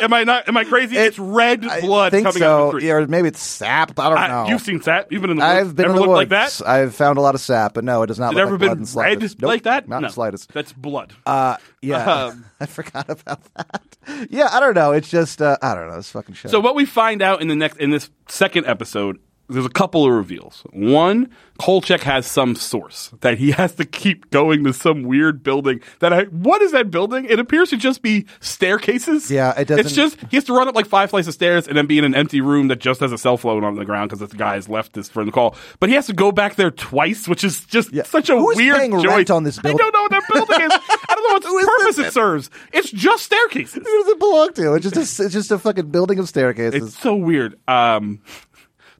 Am 0.00 0.10
I 0.14 0.24
not? 0.24 0.48
Am 0.48 0.56
I 0.56 0.64
crazy? 0.64 0.96
it's 0.96 1.18
red 1.18 1.60
blood 1.82 2.12
coming 2.12 2.32
so. 2.32 2.46
out 2.46 2.60
of 2.68 2.72
the 2.72 2.78
tree. 2.78 2.88
Yeah, 2.88 2.94
or 2.94 3.06
maybe 3.06 3.28
it's 3.28 3.42
sap. 3.42 3.98
I 4.00 4.08
don't 4.08 4.16
I- 4.16 4.28
know. 4.28 4.46
You've 4.48 4.62
seen 4.62 4.80
sap. 4.80 5.12
You've 5.12 5.20
been 5.20 5.32
in 5.32 5.36
the 5.36 5.44
woods. 5.44 5.68
I've 5.68 5.76
been 5.76 5.84
Ever 5.84 5.90
in 5.90 5.96
the 5.96 6.00
looked 6.00 6.08
woods. 6.30 6.30
like 6.32 6.60
that. 6.60 6.66
I've 6.66 6.94
found 6.94 7.18
a 7.18 7.20
lot 7.20 7.34
of 7.34 7.42
sap, 7.42 7.74
but 7.74 7.84
no, 7.84 8.02
it 8.02 8.06
does 8.06 8.18
not 8.18 8.32
it 8.32 8.36
look 8.36 8.42
ever 8.46 8.52
like 8.52 8.60
been 8.60 8.68
red. 8.94 9.20
Nope, 9.20 9.42
like 9.42 9.62
that? 9.64 9.86
Not 9.86 9.96
in 9.98 10.02
no, 10.04 10.08
the 10.08 10.14
slightest. 10.14 10.50
That's 10.54 10.72
blood. 10.72 11.12
Uh, 11.26 11.58
yeah, 11.82 12.10
Um, 12.28 12.46
I 12.60 12.64
forgot 12.64 13.10
about 13.10 13.40
that. 13.54 13.96
Yeah, 14.30 14.48
I 14.50 14.60
don't 14.60 14.74
know. 14.74 14.92
It's 14.92 15.10
just 15.10 15.42
uh, 15.42 15.58
I 15.60 15.74
don't 15.74 15.88
know. 15.90 15.96
This 15.96 16.10
fucking 16.10 16.36
show. 16.36 16.48
So 16.48 16.58
what 16.60 16.74
we 16.74 16.86
find 16.86 17.20
out 17.20 17.42
in 17.42 17.48
the 17.48 17.56
next 17.56 17.76
in 17.76 17.90
this 17.90 18.08
second 18.28 18.64
episode, 18.66 19.18
there's 19.48 19.66
a 19.66 19.70
couple 19.70 20.04
of 20.04 20.12
reveals. 20.12 20.62
One, 20.72 21.30
Kolchak 21.60 22.00
has 22.02 22.26
some 22.26 22.54
source 22.56 23.10
that 23.20 23.38
he 23.38 23.52
has 23.52 23.74
to 23.76 23.84
keep 23.84 24.30
going 24.30 24.64
to 24.64 24.72
some 24.72 25.04
weird 25.04 25.42
building. 25.42 25.80
That 26.00 26.12
I 26.12 26.24
what 26.24 26.62
is 26.62 26.72
that 26.72 26.90
building? 26.90 27.24
It 27.26 27.38
appears 27.38 27.70
to 27.70 27.76
just 27.76 28.02
be 28.02 28.26
staircases. 28.40 29.30
Yeah, 29.30 29.52
it 29.58 29.68
doesn't- 29.68 29.86
It's 29.86 29.94
just 29.94 30.18
he 30.30 30.36
has 30.36 30.44
to 30.44 30.52
run 30.52 30.66
up 30.68 30.74
like 30.74 30.86
five 30.86 31.10
flights 31.10 31.28
of 31.28 31.34
stairs 31.34 31.68
and 31.68 31.76
then 31.76 31.86
be 31.86 31.98
in 31.98 32.04
an 32.04 32.14
empty 32.14 32.40
room 32.40 32.68
that 32.68 32.80
just 32.80 33.00
has 33.00 33.12
a 33.12 33.18
cell 33.18 33.36
phone 33.36 33.62
on 33.64 33.76
the 33.76 33.84
ground 33.84 34.10
because 34.10 34.20
this 34.20 34.32
guy 34.36 34.54
has 34.54 34.68
left 34.68 34.92
this 34.94 35.08
for 35.08 35.24
the 35.24 35.30
call. 35.32 35.54
But 35.78 35.88
he 35.88 35.94
has 35.94 36.06
to 36.06 36.12
go 36.12 36.32
back 36.32 36.56
there 36.56 36.70
twice, 36.70 37.28
which 37.28 37.44
is 37.44 37.64
just 37.66 37.92
Yeah. 37.92 38.02
such 38.02 38.28
a 38.28 38.36
Who's 38.36 38.56
weird 38.56 38.90
choice. 39.02 39.30
on 39.30 39.44
this 39.44 39.58
Building? 39.58 39.80
I 39.80 39.90
don't 39.90 39.92
know 39.94 40.02
what 40.02 40.10
that 40.10 40.22
building 40.32 40.60
is. 40.66 40.72
I 40.72 41.14
don't 41.14 41.44
know 41.44 41.52
what 41.52 41.66
purpose 41.78 41.98
it 41.98 42.12
serves. 42.12 42.50
It's 42.72 42.90
just 42.90 43.24
staircases. 43.24 43.74
Who 43.74 43.82
does 44.02 44.08
it 44.08 44.18
belong 44.18 44.52
to? 44.54 44.74
It's 44.74 44.90
just 44.90 45.20
a, 45.20 45.24
it's 45.24 45.32
just 45.34 45.50
a 45.52 45.58
fucking 45.58 45.90
building 45.90 46.18
of 46.18 46.28
staircases. 46.28 46.88
It's 46.88 46.98
so 46.98 47.14
weird. 47.14 47.58
Um, 47.68 48.20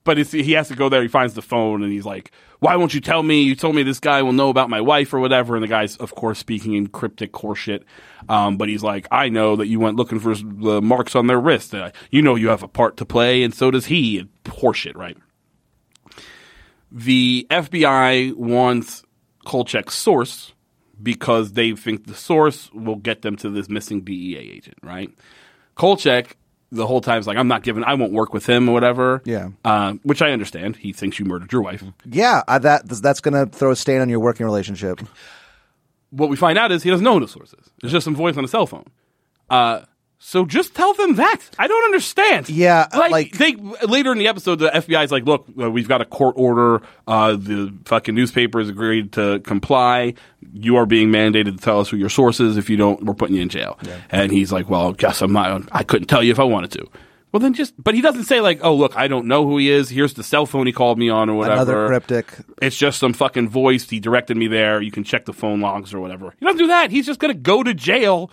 but 0.07 0.17
he 0.17 0.53
has 0.53 0.69
to 0.69 0.75
go 0.75 0.89
there. 0.89 1.03
He 1.03 1.09
finds 1.09 1.35
the 1.35 1.43
phone 1.43 1.83
and 1.83 1.93
he's 1.93 2.07
like, 2.07 2.31
"Why 2.61 2.77
won't 2.77 2.95
you 2.95 3.01
tell 3.03 3.23
me? 3.23 3.43
You 3.43 3.55
told 3.55 3.75
me 3.75 3.83
this 3.83 4.01
guy 4.01 4.23
will 4.23 4.33
know 4.33 4.49
about 4.49 4.71
my 4.71 4.81
wife 4.81 5.13
or 5.13 5.21
whatever." 5.21 5.55
And 5.55 5.63
the 5.63 5.69
guy's, 5.69 5.97
of 5.99 6.15
course, 6.15 6.39
speaking 6.39 6.73
in 6.73 6.87
cryptic 6.87 7.33
horseshit. 7.33 7.83
Um, 8.29 8.57
but 8.57 8.71
he's 8.71 8.83
like, 8.83 9.07
"I 9.11 9.29
know 9.29 9.57
that 9.57 9.67
you 9.67 9.79
went 9.81 9.97
looking 9.97 10.21
for 10.21 10.35
the 10.35 10.81
marks 10.81 11.15
on 11.15 11.27
their 11.27 11.41
wrist. 11.41 11.75
Uh, 11.75 11.91
you 12.11 12.23
know 12.23 12.37
you 12.37 12.49
have 12.49 12.63
a 12.63 12.69
part 12.69 12.97
to 12.97 13.05
play, 13.05 13.43
and 13.43 13.53
so 13.53 13.71
does 13.71 13.87
he." 13.87 14.19
And 14.19 14.31
horseshit, 14.45 14.97
right? 14.97 15.19
The 16.91 17.47
FBI 17.51 18.35
wants 18.35 19.03
Kolchak's 19.45 19.95
source 19.95 20.55
because 21.03 21.53
they 21.53 21.73
think 21.73 22.07
the 22.07 22.15
source 22.15 22.71
will 22.73 22.97
get 22.97 23.23
them 23.23 23.37
to 23.37 23.51
this 23.51 23.69
missing 23.69 24.01
DEA 24.03 24.39
agent, 24.39 24.79
right? 24.83 25.11
Kolchak 25.75 26.37
the 26.77 26.87
whole 26.87 27.01
time 27.01 27.19
is 27.19 27.27
like, 27.27 27.37
I'm 27.37 27.49
not 27.49 27.63
giving, 27.63 27.83
I 27.85 27.95
won't 27.95 28.13
work 28.13 28.33
with 28.33 28.47
him 28.47 28.69
or 28.69 28.73
whatever. 28.73 29.23
Yeah. 29.25 29.51
Uh, 29.65 29.95
which 30.03 30.23
I 30.23 30.31
understand. 30.33 30.77
He 30.77 30.93
thinks 30.93 31.19
you 31.19 31.25
murdered 31.25 31.53
your 31.53 31.63
wife. 31.63 31.83
yeah, 32.05 32.43
I, 32.47 32.59
that 32.59 32.89
that's 32.89 33.21
going 33.21 33.35
to 33.35 33.47
throw 33.47 33.71
a 33.71 33.77
stain 33.77 34.01
on 34.01 34.09
your 34.09 34.21
working 34.21 34.47
relationship. 34.47 35.01
What 36.11 36.29
we 36.31 36.37
find 36.37 36.57
out 36.59 36.71
is 36.73 36.83
he 36.83 36.91
doesn't 36.91 37.05
know 37.05 37.15
who 37.15 37.21
the 37.21 37.29
source 37.29 37.53
is. 37.53 37.71
It's 37.83 37.93
just 37.93 38.05
some 38.05 38.15
voice 38.15 38.37
on 38.37 38.45
a 38.45 38.49
cell 38.49 38.67
phone. 38.67 38.85
Uh, 39.51 39.81
so 40.19 40.45
just 40.47 40.75
tell 40.75 40.95
them 40.95 41.17
that. 41.17 41.39
I 41.59 41.67
don't 41.67 41.85
understand. 41.85 42.49
Yeah, 42.49 42.87
like, 42.97 43.11
like- 43.11 43.33
they 43.33 43.55
later 43.87 44.13
in 44.13 44.19
the 44.19 44.29
episode, 44.29 44.57
the 44.57 44.71
FBI 44.75 45.05
is 45.05 45.13
like, 45.13 45.25
"Look, 45.25 45.47
uh, 45.61 45.71
we've 45.71 45.89
got 45.89 46.01
a 46.01 46.05
court 46.05 46.35
order. 46.39 46.81
Uh, 47.07 47.33
the 47.37 47.73
fucking 47.85 48.15
newspapers 48.15 48.69
agreed 48.69 49.13
to 49.13 49.41
comply. 49.41 50.15
You 50.53 50.77
are 50.77 50.87
being 50.87 51.11
mandated 51.11 51.57
to 51.57 51.63
tell 51.63 51.81
us 51.81 51.89
who 51.91 51.97
your 51.97 52.09
source 52.09 52.41
is. 52.41 52.57
If 52.57 52.71
you 52.71 52.77
don't, 52.77 53.05
we're 53.05 53.15
putting 53.15 53.37
you 53.37 53.43
in 53.43 53.49
jail." 53.49 53.79
And 54.11 54.33
he's 54.33 54.53
like, 54.53 54.69
"Well, 54.71 54.93
guess 54.93 55.21
I'm 55.23 55.33
not. 55.33 55.63
I 55.73 55.83
couldn't 55.85 56.09
tell 56.09 56.23
you 56.23 56.33
if 56.33 56.41
I 56.41 56.45
wanted 56.45 56.71
to." 56.73 56.87
Well, 57.33 57.41
then 57.41 57.53
just, 57.53 57.75
but 57.83 57.95
he 57.95 58.01
doesn't 58.01 58.25
say 58.25 58.41
like, 58.41 58.61
"Oh, 58.63 58.75
look, 58.75 58.97
I 58.97 59.09
don't 59.09 59.27
know 59.27 59.47
who 59.47 59.59
he 59.59 59.69
is. 59.71 59.91
Here's 59.91 60.15
the 60.15 60.23
cell 60.23 60.47
phone 60.47 60.67
he 60.67 60.73
called 60.73 60.99
me 60.99 61.11
on 61.11 61.29
or 61.29 61.35
whatever." 61.37 61.63
Another 61.63 61.87
cryptic. 61.89 62.33
It's 62.63 62.77
just 62.79 62.99
some 62.99 63.13
fucking 63.13 63.51
voice. 63.51 63.91
He 63.91 64.01
directed 64.01 64.39
me 64.39 64.47
there. 64.49 64.81
You 64.81 64.91
can 64.91 65.05
check 65.05 65.27
the 65.27 65.35
phone 65.35 65.61
logs 65.61 65.93
or 65.93 66.01
whatever. 66.01 66.33
He 66.41 66.47
doesn't 66.47 66.59
do 66.59 66.69
that. 66.69 66.91
He's 66.91 67.05
just 67.05 67.21
gonna 67.21 67.35
go 67.35 67.63
to 67.63 67.75
jail 67.75 68.31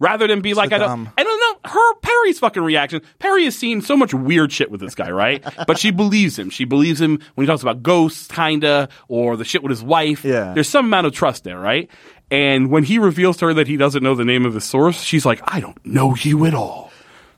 rather 0.00 0.26
than 0.26 0.40
be 0.40 0.54
like, 0.54 0.72
I 0.72 0.78
don't. 0.78 1.08
I 1.16 1.22
don't 1.22 1.40
know. 1.40 1.70
Her 1.70 1.94
Perri's 2.00 2.40
fucking 2.40 2.62
reaction. 2.62 3.02
Perri 3.20 3.44
has 3.44 3.56
seen 3.56 3.80
so 3.82 3.96
much 3.96 4.12
weird 4.12 4.50
shit 4.50 4.70
with 4.70 4.80
this 4.80 4.96
guy, 4.96 5.10
right? 5.10 5.44
but 5.66 5.78
she 5.78 5.92
believes 5.92 6.36
him. 6.36 6.50
She 6.50 6.64
believes 6.64 7.00
him 7.00 7.20
when 7.34 7.46
he 7.46 7.46
talks 7.46 7.62
about 7.62 7.82
ghosts, 7.82 8.26
kinda, 8.26 8.88
or 9.06 9.36
the 9.36 9.44
shit 9.44 9.62
with 9.62 9.70
his 9.70 9.82
wife. 9.82 10.24
Yeah. 10.24 10.54
There's 10.54 10.68
some 10.68 10.86
amount 10.86 11.06
of 11.06 11.12
trust 11.12 11.44
there, 11.44 11.58
right? 11.58 11.88
And 12.32 12.70
when 12.70 12.84
he 12.84 12.98
reveals 12.98 13.36
to 13.38 13.46
her 13.46 13.54
that 13.54 13.68
he 13.68 13.76
doesn't 13.76 14.02
know 14.02 14.14
the 14.14 14.24
name 14.24 14.46
of 14.46 14.54
his 14.54 14.64
source, 14.64 15.02
she's 15.02 15.26
like, 15.26 15.40
I 15.44 15.60
don't 15.60 15.84
know 15.84 16.14
you 16.16 16.46
at 16.46 16.54
all. 16.54 16.90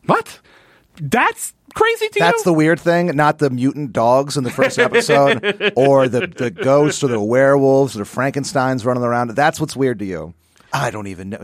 What? 0.07 0.41
That's 1.01 1.55
crazy 1.75 2.09
to 2.09 2.19
That's 2.19 2.41
you? 2.41 2.45
the 2.45 2.53
weird 2.53 2.79
thing, 2.79 3.07
not 3.17 3.39
the 3.39 3.49
mutant 3.49 3.93
dogs 3.93 4.37
in 4.37 4.45
the 4.45 4.51
first 4.51 4.79
episode, 4.79 5.73
or 5.77 6.09
the, 6.09 6.27
the 6.27 6.51
ghosts 6.51 7.03
or 7.03 7.09
the 7.09 7.21
werewolves 7.21 7.97
or 7.97 8.01
the 8.01 8.05
Frankenstein's 8.05 8.85
running 8.85 9.03
around. 9.03 9.31
That's 9.31 9.59
what's 9.59 9.75
weird 9.75 9.99
to 10.01 10.05
you. 10.05 10.35
I 10.73 10.91
don't 10.91 11.07
even 11.07 11.31
know. 11.31 11.39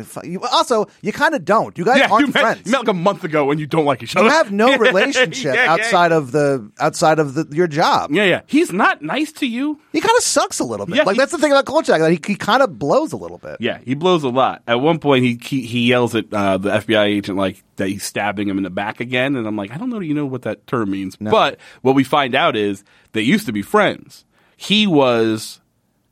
Also, 0.52 0.86
you 1.02 1.12
kind 1.12 1.34
of 1.34 1.44
don't. 1.44 1.76
You 1.76 1.84
guys 1.84 1.98
yeah, 1.98 2.10
aren't 2.10 2.26
you 2.28 2.32
met, 2.32 2.40
friends. 2.40 2.62
you 2.64 2.72
met 2.72 2.78
like 2.78 2.88
a 2.88 2.94
month 2.94 3.24
ago 3.24 3.50
and 3.50 3.60
you 3.60 3.66
don't 3.66 3.84
like 3.84 4.02
each 4.02 4.16
other. 4.16 4.24
you 4.26 4.30
have 4.30 4.50
no 4.50 4.76
relationship 4.78 5.54
yeah, 5.54 5.64
yeah. 5.64 5.72
outside 5.72 6.12
of 6.12 6.32
the 6.32 6.70
outside 6.80 7.18
of 7.18 7.34
the, 7.34 7.46
your 7.54 7.66
job. 7.66 8.10
Yeah, 8.10 8.24
yeah. 8.24 8.40
He's 8.46 8.72
not 8.72 9.02
nice 9.02 9.30
to 9.32 9.46
you. 9.46 9.78
He 9.92 10.00
kind 10.00 10.16
of 10.16 10.22
sucks 10.22 10.58
a 10.60 10.64
little 10.64 10.86
bit. 10.86 10.96
Yeah, 10.96 11.02
like 11.02 11.14
he- 11.14 11.18
that's 11.18 11.32
the 11.32 11.38
thing 11.38 11.52
about 11.52 11.66
Kolchak. 11.66 12.00
That 12.00 12.10
he, 12.10 12.20
he 12.26 12.36
kind 12.36 12.62
of 12.62 12.78
blows 12.78 13.12
a 13.12 13.16
little 13.16 13.38
bit. 13.38 13.58
Yeah, 13.60 13.78
he 13.84 13.94
blows 13.94 14.24
a 14.24 14.28
lot. 14.30 14.62
At 14.66 14.80
one 14.80 14.98
point, 14.98 15.24
he 15.24 15.38
he, 15.42 15.66
he 15.66 15.88
yells 15.88 16.14
at 16.14 16.32
uh, 16.32 16.58
the 16.58 16.70
FBI 16.70 17.04
agent 17.04 17.36
like 17.36 17.62
that 17.76 17.88
he's 17.88 18.04
stabbing 18.04 18.48
him 18.48 18.56
in 18.56 18.64
the 18.64 18.70
back 18.70 19.00
again, 19.00 19.36
and 19.36 19.46
I'm 19.46 19.56
like, 19.56 19.72
I 19.72 19.76
don't 19.76 19.90
know, 19.90 20.00
you 20.00 20.14
know 20.14 20.26
what 20.26 20.42
that 20.42 20.66
term 20.66 20.90
means. 20.90 21.16
But 21.16 21.58
what 21.82 21.94
we 21.94 22.02
find 22.04 22.34
out 22.34 22.56
is 22.56 22.82
they 23.12 23.22
used 23.22 23.46
to 23.46 23.52
be 23.52 23.62
friends. 23.62 24.24
He 24.56 24.86
was 24.86 25.60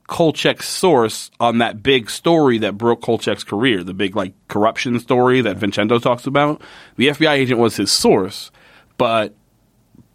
Kolchak's 0.07 0.67
source 0.67 1.31
on 1.39 1.57
that 1.57 1.83
big 1.83 2.09
story 2.09 2.57
that 2.59 2.77
broke 2.77 3.01
Kolchak's 3.01 3.43
career, 3.43 3.83
the 3.83 3.93
big 3.93 4.15
like 4.15 4.33
corruption 4.47 4.99
story 4.99 5.41
that 5.41 5.57
Vincenzo 5.57 5.99
talks 5.99 6.25
about. 6.25 6.61
The 6.95 7.09
FBI 7.09 7.33
agent 7.33 7.59
was 7.59 7.75
his 7.75 7.91
source, 7.91 8.51
but 8.97 9.35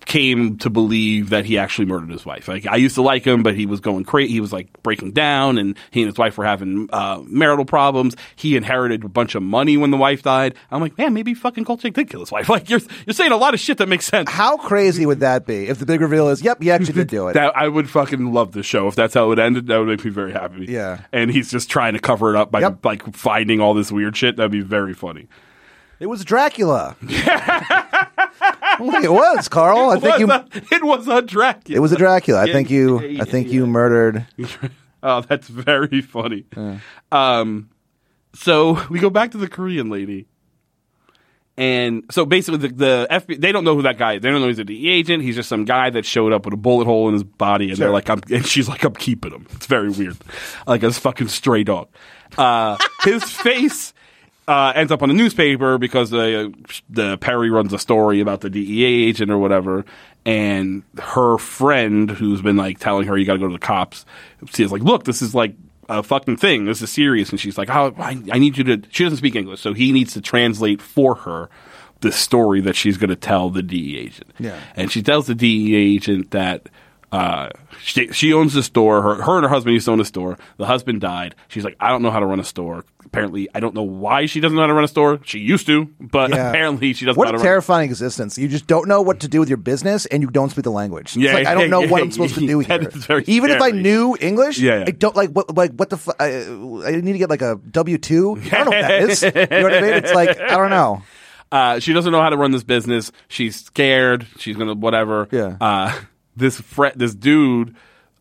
came 0.07 0.59
to 0.59 0.71
believe 0.71 1.31
that 1.31 1.45
he 1.45 1.59
actually 1.59 1.87
murdered 1.87 2.11
his 2.11 2.25
wife. 2.27 2.49
Like 2.49 2.67
I 2.67 2.77
used 2.77 2.95
to 2.97 3.03
like 3.03 3.25
him, 3.25 3.43
but 3.43 3.55
he 3.55 3.67
was 3.67 3.81
going 3.81 4.05
crazy. 4.05 4.33
He 4.33 4.41
was 4.41 4.53
like 4.53 4.83
breaking 4.83 5.13
down, 5.13 5.59
and 5.59 5.77
he 5.91 6.03
and 6.03 6.09
his 6.09 6.19
wife 6.19 6.37
were 6.37 6.45
having 6.45 6.89
uh, 6.93 7.21
marital 7.25 7.65
problems. 7.65 8.17
He 8.37 8.57
inherited 8.57 9.05
a 9.05 9.09
bunch 9.09 9.35
of 9.35 9.43
money 9.43 9.77
when 9.77 9.91
the 9.91 9.97
wife 9.97 10.23
died. 10.23 10.55
I'm 10.71 10.81
like, 10.81 10.97
man, 10.99 11.13
maybe 11.15 11.35
fucking 11.35 11.65
Kolchak 11.65 11.93
did 11.95 12.09
kill 12.11 12.21
his 12.21 12.31
wife. 12.33 12.49
Like 12.53 12.69
you're 12.69 12.81
you're 13.07 13.15
saying 13.15 13.33
a 13.33 13.37
lot 13.37 13.55
of 13.55 13.61
shit 13.61 13.79
that 13.79 13.89
makes 13.89 14.05
sense. 14.07 14.29
How 14.31 14.57
crazy 14.57 15.07
would 15.07 15.21
that 15.21 15.47
be 15.47 15.69
if 15.69 15.79
the 15.79 15.87
big 15.87 16.01
reveal 16.01 16.29
is, 16.29 16.43
yep, 16.43 16.61
he 16.63 16.71
actually 16.71 16.95
did 16.95 17.09
do 17.09 17.29
it? 17.29 17.35
That 17.35 17.57
I 17.57 17.69
would 17.69 17.89
fucking 17.89 18.33
love 18.33 18.53
the 18.53 18.63
show 18.63 18.89
if 18.89 18.95
that's 18.95 19.15
how 19.15 19.31
it 19.33 19.39
ended. 19.39 19.69
That 19.69 19.79
would 19.79 19.89
make 19.89 20.05
me 20.05 20.11
very 20.11 20.33
happy. 20.33 20.67
Yeah. 20.69 21.03
and 21.13 21.31
he's 21.31 21.51
just 21.51 21.71
trying 21.71 21.95
to 21.95 21.99
cover 22.01 22.31
it 22.35 22.37
up 22.37 22.51
by 22.51 22.61
Yep. 22.61 22.85
like 22.85 23.15
finding 23.15 23.61
all 23.61 23.75
this 23.75 23.91
weird 23.93 24.17
shit. 24.17 24.37
That'd 24.37 24.53
be 24.53 24.61
very 24.61 24.93
funny. 24.95 25.29
it 26.01 26.07
was 26.07 26.25
Dracula. 26.25 26.97
It 29.03 29.13
was, 29.13 29.49
Carl. 29.49 29.91
I 29.91 29.99
think 29.99 30.15
it 30.15 30.21
you. 30.21 30.31
a, 30.31 30.47
it 30.75 30.85
was 30.85 31.09
a 31.09 31.23
Dracula. 31.23 31.77
It 31.77 31.81
was 31.81 31.93
a 31.93 31.97
Dracula. 31.97 32.41
I 32.43 32.53
think 32.53 32.71
you. 32.71 33.21
I 33.21 33.25
think 33.25 33.49
you 33.49 33.67
murdered. 33.67 34.27
Oh, 35.05 35.21
that's 35.21 35.49
very 35.49 36.01
funny. 36.01 36.45
Um, 37.11 37.71
so 38.35 38.81
we 38.89 39.01
go 39.01 39.11
back 39.11 39.33
to 39.33 39.37
the 39.39 39.49
Korean 39.49 39.91
lady, 39.91 40.29
and 41.57 42.05
so 42.11 42.25
basically 42.25 42.69
the, 42.69 42.75
the 42.75 43.07
FBI 43.11 43.41
they 43.41 43.51
don't 43.51 43.65
know 43.65 43.75
who 43.75 43.83
that 43.83 43.99
guy 43.99 44.13
is. 44.13 44.23
They 44.23 44.31
don't 44.31 44.41
know 44.41 44.47
he's 44.47 44.61
a 44.61 44.65
DE 44.65 44.89
agent. 44.89 45.25
He's 45.25 45.35
just 45.35 45.49
some 45.49 45.65
guy 45.65 45.91
that 45.91 46.07
showed 46.07 46.33
up 46.33 46.45
with 46.45 46.55
a 46.55 46.57
bullet 46.57 46.85
hole 46.85 47.09
in 47.09 47.15
his 47.15 47.25
body, 47.25 47.71
and 47.71 47.79
they're 47.79 47.91
like, 47.91 48.09
I'm, 48.09 48.21
and 48.31 48.47
she's 48.47 48.69
like, 48.69 48.85
I'm 48.85 48.95
keeping 48.95 49.33
him. 49.33 49.47
It's 49.51 49.67
very 49.67 49.91
weird, 49.91 50.17
like 50.69 50.85
a 50.85 50.93
fucking 50.93 51.29
stray 51.29 51.65
dog. 51.65 51.89
Uh, 52.39 52.77
his 53.03 53.25
face. 53.25 53.93
Uh, 54.53 54.71
ends 54.75 54.93
up 54.93 55.03
on 55.03 55.09
the 55.09 55.15
newspaper 55.15 55.79
because 55.79 56.11
the 56.11 56.53
the 56.91 57.17
Perri 57.17 57.49
runs 57.49 57.73
a 57.73 57.79
story 57.79 58.21
about 58.21 58.43
the 58.43 58.51
DEA 58.51 59.09
agent 59.09 59.31
or 59.31 59.39
whatever, 59.39 59.87
and 60.27 60.83
her 60.99 61.39
friend 61.39 62.11
who's 62.11 62.43
been 62.43 62.57
like 62.59 62.79
telling 62.79 63.07
her 63.07 63.17
you 63.17 63.25
got 63.25 63.33
to 63.33 63.39
go 63.39 63.47
to 63.47 63.53
the 63.55 63.59
cops, 63.59 64.05
she's 64.53 64.71
like, 64.71 64.83
look, 64.83 65.05
this 65.05 65.23
is 65.23 65.35
like 65.35 65.55
a 65.89 66.03
fucking 66.03 66.37
thing. 66.37 66.67
This 66.67 66.83
is 66.83 66.91
serious, 66.93 67.31
and 67.31 67.41
she's 67.41 67.57
like, 67.57 67.71
oh, 67.71 67.95
I, 67.97 68.11
I 68.31 68.39
need 68.39 68.59
you 68.59 68.65
to. 68.65 68.83
She 68.91 69.05
doesn't 69.05 69.17
speak 69.17 69.37
English, 69.37 69.61
so 69.61 69.73
he 69.73 69.91
needs 69.91 70.13
to 70.13 70.21
translate 70.21 70.83
for 70.83 71.15
her 71.15 71.49
the 72.01 72.13
story 72.13 72.61
that 72.61 72.77
she's 72.77 72.99
going 72.99 73.09
to 73.09 73.17
tell 73.17 73.49
the 73.49 73.63
DEA 73.63 74.01
agent. 74.01 74.33
Yeah. 74.39 74.61
and 74.77 74.93
she 74.93 75.03
tells 75.03 75.29
the 75.29 75.35
DEA 75.35 75.77
agent 75.97 76.31
that. 76.33 76.69
Uh, 77.13 77.51
she, 77.83 78.09
she 78.13 78.33
owns 78.33 78.55
the 78.55 78.63
store. 78.63 79.03
Her, 79.03 79.23
her 79.23 79.37
and 79.37 79.45
her 79.45 79.49
husband 79.51 79.75
used 79.75 79.85
to 79.85 79.93
own 79.93 80.01
a 80.01 80.05
store. 80.05 80.39
The 80.57 80.65
husband 80.67 81.01
died. 81.03 81.35
She's 81.49 81.63
like, 81.65 81.77
I 81.79 81.91
don't 81.91 82.03
know 82.03 82.11
how 82.11 82.21
to 82.21 82.27
run 82.27 82.41
a 82.41 82.45
store. 82.45 82.85
Apparently, 83.05 83.49
I 83.55 83.61
don't 83.61 83.75
know 83.75 83.83
why 83.83 84.25
she 84.25 84.41
doesn't 84.41 84.57
know 84.57 84.63
how 84.63 84.69
to 84.69 84.73
run 84.75 84.85
a 84.85 84.89
store. 84.89 85.21
She 85.25 85.39
used 85.39 85.67
to, 85.67 85.85
but 86.01 86.31
Yeah. 86.31 86.49
apparently 86.49 86.95
she 86.95 87.05
doesn't 87.05 87.19
What 87.19 87.25
know 87.25 87.29
a 87.29 87.33
how 87.33 87.33
to 87.33 87.39
run. 87.39 87.45
terrifying 87.45 87.91
existence! 87.91 88.39
You 88.39 88.49
just 88.49 88.67
don't 88.67 88.89
know 88.89 89.03
what 89.03 89.21
to 89.21 89.29
do 89.29 89.39
with 89.41 89.51
your 89.51 89.59
business, 89.59 90.07
and 90.07 90.23
you 90.23 90.31
don't 90.31 90.49
speak 90.49 90.65
the 90.65 90.71
language. 90.71 91.09
It's 91.09 91.17
Yeah, 91.17 91.35
like, 91.35 91.47
I 91.47 91.53
don't 91.55 91.69
know 91.69 91.83
yeah, 91.83 91.91
what 91.91 92.01
I'm 92.03 92.11
supposed 92.11 92.37
to 92.37 92.47
do 92.47 92.59
here. 92.61 93.23
Even 93.27 93.51
if 93.51 93.61
I 93.61 93.71
knew 93.73 94.17
English, 94.19 94.59
Yeah, 94.59 94.79
yeah. 94.79 94.85
I 94.89 94.91
don't 94.93 95.15
like 95.15 95.29
what 95.31 95.55
like 95.55 95.73
what 95.75 95.91
the 95.91 95.99
fu- 95.99 96.13
I, 96.19 96.47
I 96.89 97.01
need 97.03 97.13
to 97.13 97.19
get 97.19 97.29
like 97.29 97.43
a 97.43 97.61
W 97.71 97.99
two. 97.99 98.39
I 98.41 98.49
don't 98.49 98.51
know 98.51 98.71
what 98.71 98.71
that 98.89 99.03
is. 99.03 99.23
You 99.23 99.31
know 99.33 99.63
what 99.65 99.75
I 99.75 99.81
mean? 99.83 99.93
It's 99.93 100.15
like 100.15 100.41
I 100.41 100.57
don't 100.57 100.71
know. 100.71 101.03
Uh, 101.53 101.79
she 101.81 101.93
doesn't 101.93 102.13
know 102.13 102.21
how 102.23 102.31
to 102.31 102.37
run 102.39 102.51
this 102.51 102.63
business. 102.65 103.13
She's 103.29 103.57
scared. 103.63 104.27
She's 104.39 104.57
gonna 104.57 104.73
whatever. 104.73 105.29
Yeah. 105.31 105.59
Uh, 105.61 105.93
this 106.37 106.61
fre- 106.61 106.97
this 106.97 107.15
dude. 107.15 107.75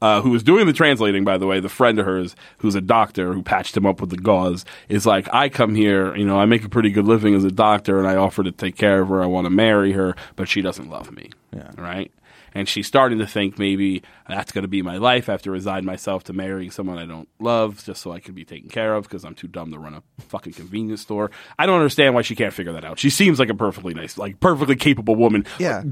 Uh, 0.03 0.19
who 0.19 0.31
was 0.31 0.41
doing 0.41 0.65
the 0.65 0.73
translating, 0.73 1.23
by 1.23 1.37
the 1.37 1.45
way, 1.45 1.59
the 1.59 1.69
friend 1.69 1.99
of 1.99 2.07
hers, 2.07 2.35
who's 2.57 2.73
a 2.73 2.81
doctor 2.81 3.33
who 3.33 3.43
patched 3.43 3.77
him 3.77 3.85
up 3.85 4.01
with 4.01 4.09
the 4.09 4.17
gauze, 4.17 4.65
is 4.89 5.05
like, 5.05 5.31
I 5.31 5.47
come 5.47 5.75
here, 5.75 6.15
you 6.15 6.25
know, 6.25 6.39
I 6.39 6.45
make 6.45 6.65
a 6.65 6.69
pretty 6.69 6.89
good 6.89 7.05
living 7.05 7.35
as 7.35 7.43
a 7.43 7.51
doctor, 7.51 7.99
and 7.99 8.07
I 8.07 8.15
offer 8.15 8.41
to 8.41 8.51
take 8.51 8.75
care 8.75 9.01
of 9.01 9.09
her. 9.09 9.21
I 9.21 9.27
want 9.27 9.45
to 9.45 9.51
marry 9.51 9.91
her, 9.91 10.15
but 10.35 10.49
she 10.49 10.63
doesn't 10.63 10.89
love 10.89 11.11
me. 11.11 11.29
Yeah. 11.55 11.69
Right? 11.77 12.11
And 12.55 12.67
she's 12.67 12.87
starting 12.87 13.19
to 13.19 13.27
think 13.27 13.59
maybe 13.59 14.01
that's 14.31 14.51
going 14.51 14.63
to 14.63 14.67
be 14.67 14.81
my 14.81 14.97
life. 14.97 15.29
I 15.29 15.33
have 15.33 15.41
to 15.43 15.51
resign 15.51 15.85
myself 15.85 16.23
to 16.25 16.33
marrying 16.33 16.71
someone 16.71 16.97
I 16.97 17.05
don't 17.05 17.27
love 17.39 17.83
just 17.83 18.01
so 18.01 18.11
I 18.11 18.19
can 18.19 18.33
be 18.33 18.45
taken 18.45 18.69
care 18.69 18.95
of 18.95 19.03
because 19.03 19.23
I'm 19.25 19.35
too 19.35 19.47
dumb 19.47 19.71
to 19.71 19.79
run 19.79 19.93
a 19.93 20.03
fucking 20.23 20.53
convenience 20.53 21.01
store. 21.01 21.31
I 21.59 21.65
don't 21.65 21.75
understand 21.77 22.15
why 22.15 22.21
she 22.21 22.35
can't 22.35 22.53
figure 22.53 22.73
that 22.73 22.85
out. 22.85 22.97
She 22.99 23.09
seems 23.09 23.39
like 23.39 23.49
a 23.49 23.53
perfectly 23.55 23.93
nice, 23.93 24.17
like 24.17 24.39
perfectly 24.39 24.75
capable 24.75 25.15
woman. 25.15 25.45
Yeah. 25.59 25.83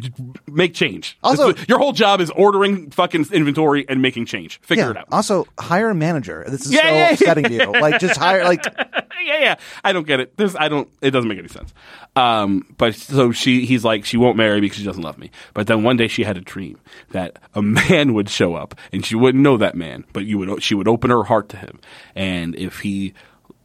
Make 0.47 0.73
change. 0.73 1.17
Also- 1.23 1.53
your 1.67 1.77
whole 1.79 1.93
job 1.93 2.21
is 2.21 2.29
ordering 2.31 2.89
fucking 2.91 3.27
inventory 3.31 3.85
and 3.89 4.01
making 4.01 4.25
change. 4.25 4.59
Figure 4.61 4.85
Yeah. 4.85 4.91
it 4.91 4.97
out. 4.97 5.07
Also, 5.11 5.45
hire 5.59 5.89
a 5.89 5.95
manager. 5.95 6.45
This 6.47 6.65
is 6.65 6.71
Yeah, 6.73 6.81
so 6.81 6.87
yeah, 6.87 6.93
yeah. 6.95 7.09
upsetting 7.13 7.43
to 7.45 7.53
you. 7.53 7.59
Like 7.79 7.99
just 7.99 8.17
hire 8.17 8.43
like 8.43 8.63
yeah, 9.25 9.39
yeah. 9.39 9.55
I 9.83 9.91
don't 9.93 10.07
get 10.07 10.19
it. 10.19 10.37
There's, 10.37 10.55
I 10.55 10.69
don't. 10.69 10.89
It 11.01 11.11
doesn't 11.11 11.27
make 11.27 11.39
any 11.39 11.47
sense. 11.47 11.73
Um, 12.15 12.65
but 12.77 12.95
so 12.95 13.31
she, 13.31 13.65
he's 13.65 13.83
like, 13.85 14.05
she 14.05 14.17
won't 14.17 14.37
marry 14.37 14.55
me 14.55 14.61
because 14.61 14.77
she 14.79 14.83
doesn't 14.85 15.01
love 15.03 15.17
me. 15.17 15.31
But 15.53 15.67
then 15.67 15.83
one 15.83 15.97
day 15.97 16.07
she 16.07 16.23
had 16.23 16.37
a 16.37 16.41
dream 16.41 16.79
that 17.11 17.37
a 17.53 17.61
man 17.61 18.13
would 18.15 18.28
show 18.29 18.55
up, 18.55 18.75
and 18.91 19.05
she 19.05 19.15
wouldn't 19.15 19.43
know 19.43 19.57
that 19.57 19.75
man, 19.75 20.05
but 20.13 20.25
you 20.25 20.37
would, 20.37 20.63
she 20.63 20.75
would 20.75 20.87
open 20.87 21.09
her 21.09 21.23
heart 21.23 21.49
to 21.49 21.57
him, 21.57 21.79
and 22.15 22.55
if 22.55 22.79
he. 22.79 23.13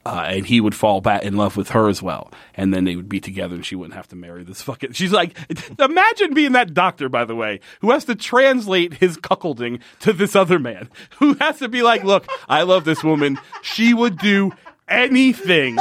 Uh, 0.06 0.26
and 0.28 0.44
he 0.44 0.60
would 0.60 0.74
fall 0.74 1.00
back 1.00 1.22
in 1.22 1.34
love 1.34 1.56
with 1.56 1.70
her 1.70 1.88
as 1.88 2.02
well, 2.02 2.30
and 2.56 2.74
then 2.74 2.84
they 2.84 2.94
would 2.94 3.08
be 3.08 3.20
together, 3.20 3.54
and 3.54 3.64
she 3.64 3.74
wouldn't 3.74 3.94
have 3.94 4.06
to 4.06 4.14
marry 4.14 4.44
this 4.44 4.60
fucking. 4.60 4.92
She's 4.92 5.12
like, 5.12 5.34
imagine 5.78 6.34
being 6.34 6.52
that 6.52 6.74
doctor, 6.74 7.08
by 7.08 7.24
the 7.24 7.34
way, 7.34 7.60
who 7.80 7.90
has 7.90 8.04
to 8.04 8.14
translate 8.14 8.92
his 8.92 9.16
cuckolding 9.16 9.80
to 10.00 10.12
this 10.12 10.36
other 10.36 10.58
man, 10.58 10.90
who 11.20 11.32
has 11.40 11.58
to 11.60 11.68
be 11.70 11.80
like, 11.80 12.04
look, 12.04 12.26
I 12.50 12.64
love 12.64 12.84
this 12.84 13.02
woman. 13.02 13.38
She 13.62 13.94
would 13.94 14.18
do 14.18 14.52
anything 14.88 15.78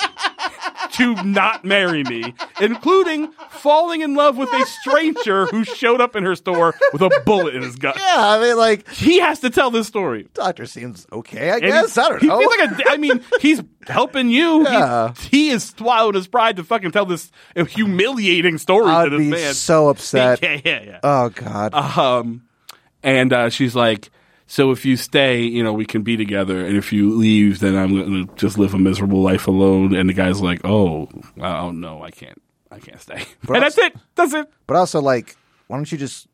to 0.92 1.14
not 1.22 1.64
marry 1.64 2.04
me, 2.04 2.34
including 2.60 3.32
falling 3.62 4.00
in 4.02 4.14
love 4.14 4.36
with 4.36 4.52
a 4.52 4.66
stranger 4.82 5.46
who 5.46 5.64
showed 5.64 6.00
up 6.00 6.16
in 6.16 6.24
her 6.24 6.34
store 6.34 6.74
with 6.92 7.00
a 7.02 7.22
bullet 7.24 7.54
in 7.54 7.62
his 7.62 7.76
gut. 7.76 7.96
yeah. 7.96 8.14
I 8.16 8.40
mean, 8.40 8.56
like 8.56 8.88
He 8.90 9.20
has 9.20 9.40
to 9.40 9.50
tell 9.50 9.70
this 9.70 9.86
story. 9.86 10.28
doctor 10.34 10.66
seems 10.66 11.06
okay. 11.12 11.50
I 11.52 11.60
guess 11.60 11.94
he- 11.94 12.00
I 12.00 12.08
don't 12.08 12.20
he 12.20 12.26
know. 12.26 12.38
feels 12.40 12.58
like 12.58 12.86
a, 12.86 12.90
I 12.90 12.96
mean, 12.96 13.20
he's 13.40 13.62
helping 13.86 14.28
you. 14.28 14.64
Yeah. 14.64 15.12
He's, 15.14 15.26
he 15.28 15.50
is 15.50 15.64
swallowed 15.64 16.14
his 16.16 16.26
pride 16.26 16.56
to 16.56 16.64
fucking 16.64 16.90
tell 16.92 17.06
this 17.06 17.30
humiliating 17.68 18.58
story 18.58 18.90
I'd 18.90 19.04
to 19.04 19.10
this 19.10 19.18
be 19.18 19.30
man. 19.30 19.54
so 19.54 19.88
upset. 19.88 20.40
Yeah, 20.42 20.60
yeah, 20.64 20.82
yeah. 20.82 21.00
Oh 21.02 21.28
God. 21.30 21.74
Um, 21.74 22.42
and 23.02 23.32
uh, 23.32 23.48
she's 23.50 23.74
like, 23.76 24.10
"So 24.46 24.70
if 24.70 24.84
you 24.84 24.96
stay, 24.96 25.42
you 25.42 25.62
know, 25.62 25.72
we 25.72 25.84
can 25.86 26.02
be 26.02 26.16
together, 26.16 26.64
and 26.64 26.76
if 26.76 26.92
you 26.92 27.10
leave, 27.16 27.58
then 27.60 27.76
I'm 27.76 27.94
going 27.94 28.26
to 28.26 28.34
just 28.34 28.58
live 28.58 28.74
a 28.74 28.78
miserable 28.78 29.22
life 29.22 29.46
alone." 29.46 29.94
And 29.94 30.08
the 30.08 30.14
guy's 30.14 30.40
like, 30.40 30.60
"Oh, 30.64 31.08
oh 31.40 31.70
no, 31.70 32.02
I 32.02 32.10
can't, 32.10 32.40
I 32.72 32.78
can't 32.80 33.00
stay." 33.00 33.24
But 33.44 33.56
and 33.56 33.64
also- 33.64 33.80
that's 33.82 33.94
it. 33.94 34.00
That's 34.14 34.34
it. 34.34 34.52
But 34.66 34.76
also, 34.76 35.00
like, 35.00 35.36
why 35.68 35.76
don't 35.76 35.90
you 35.90 35.98
just 35.98 36.26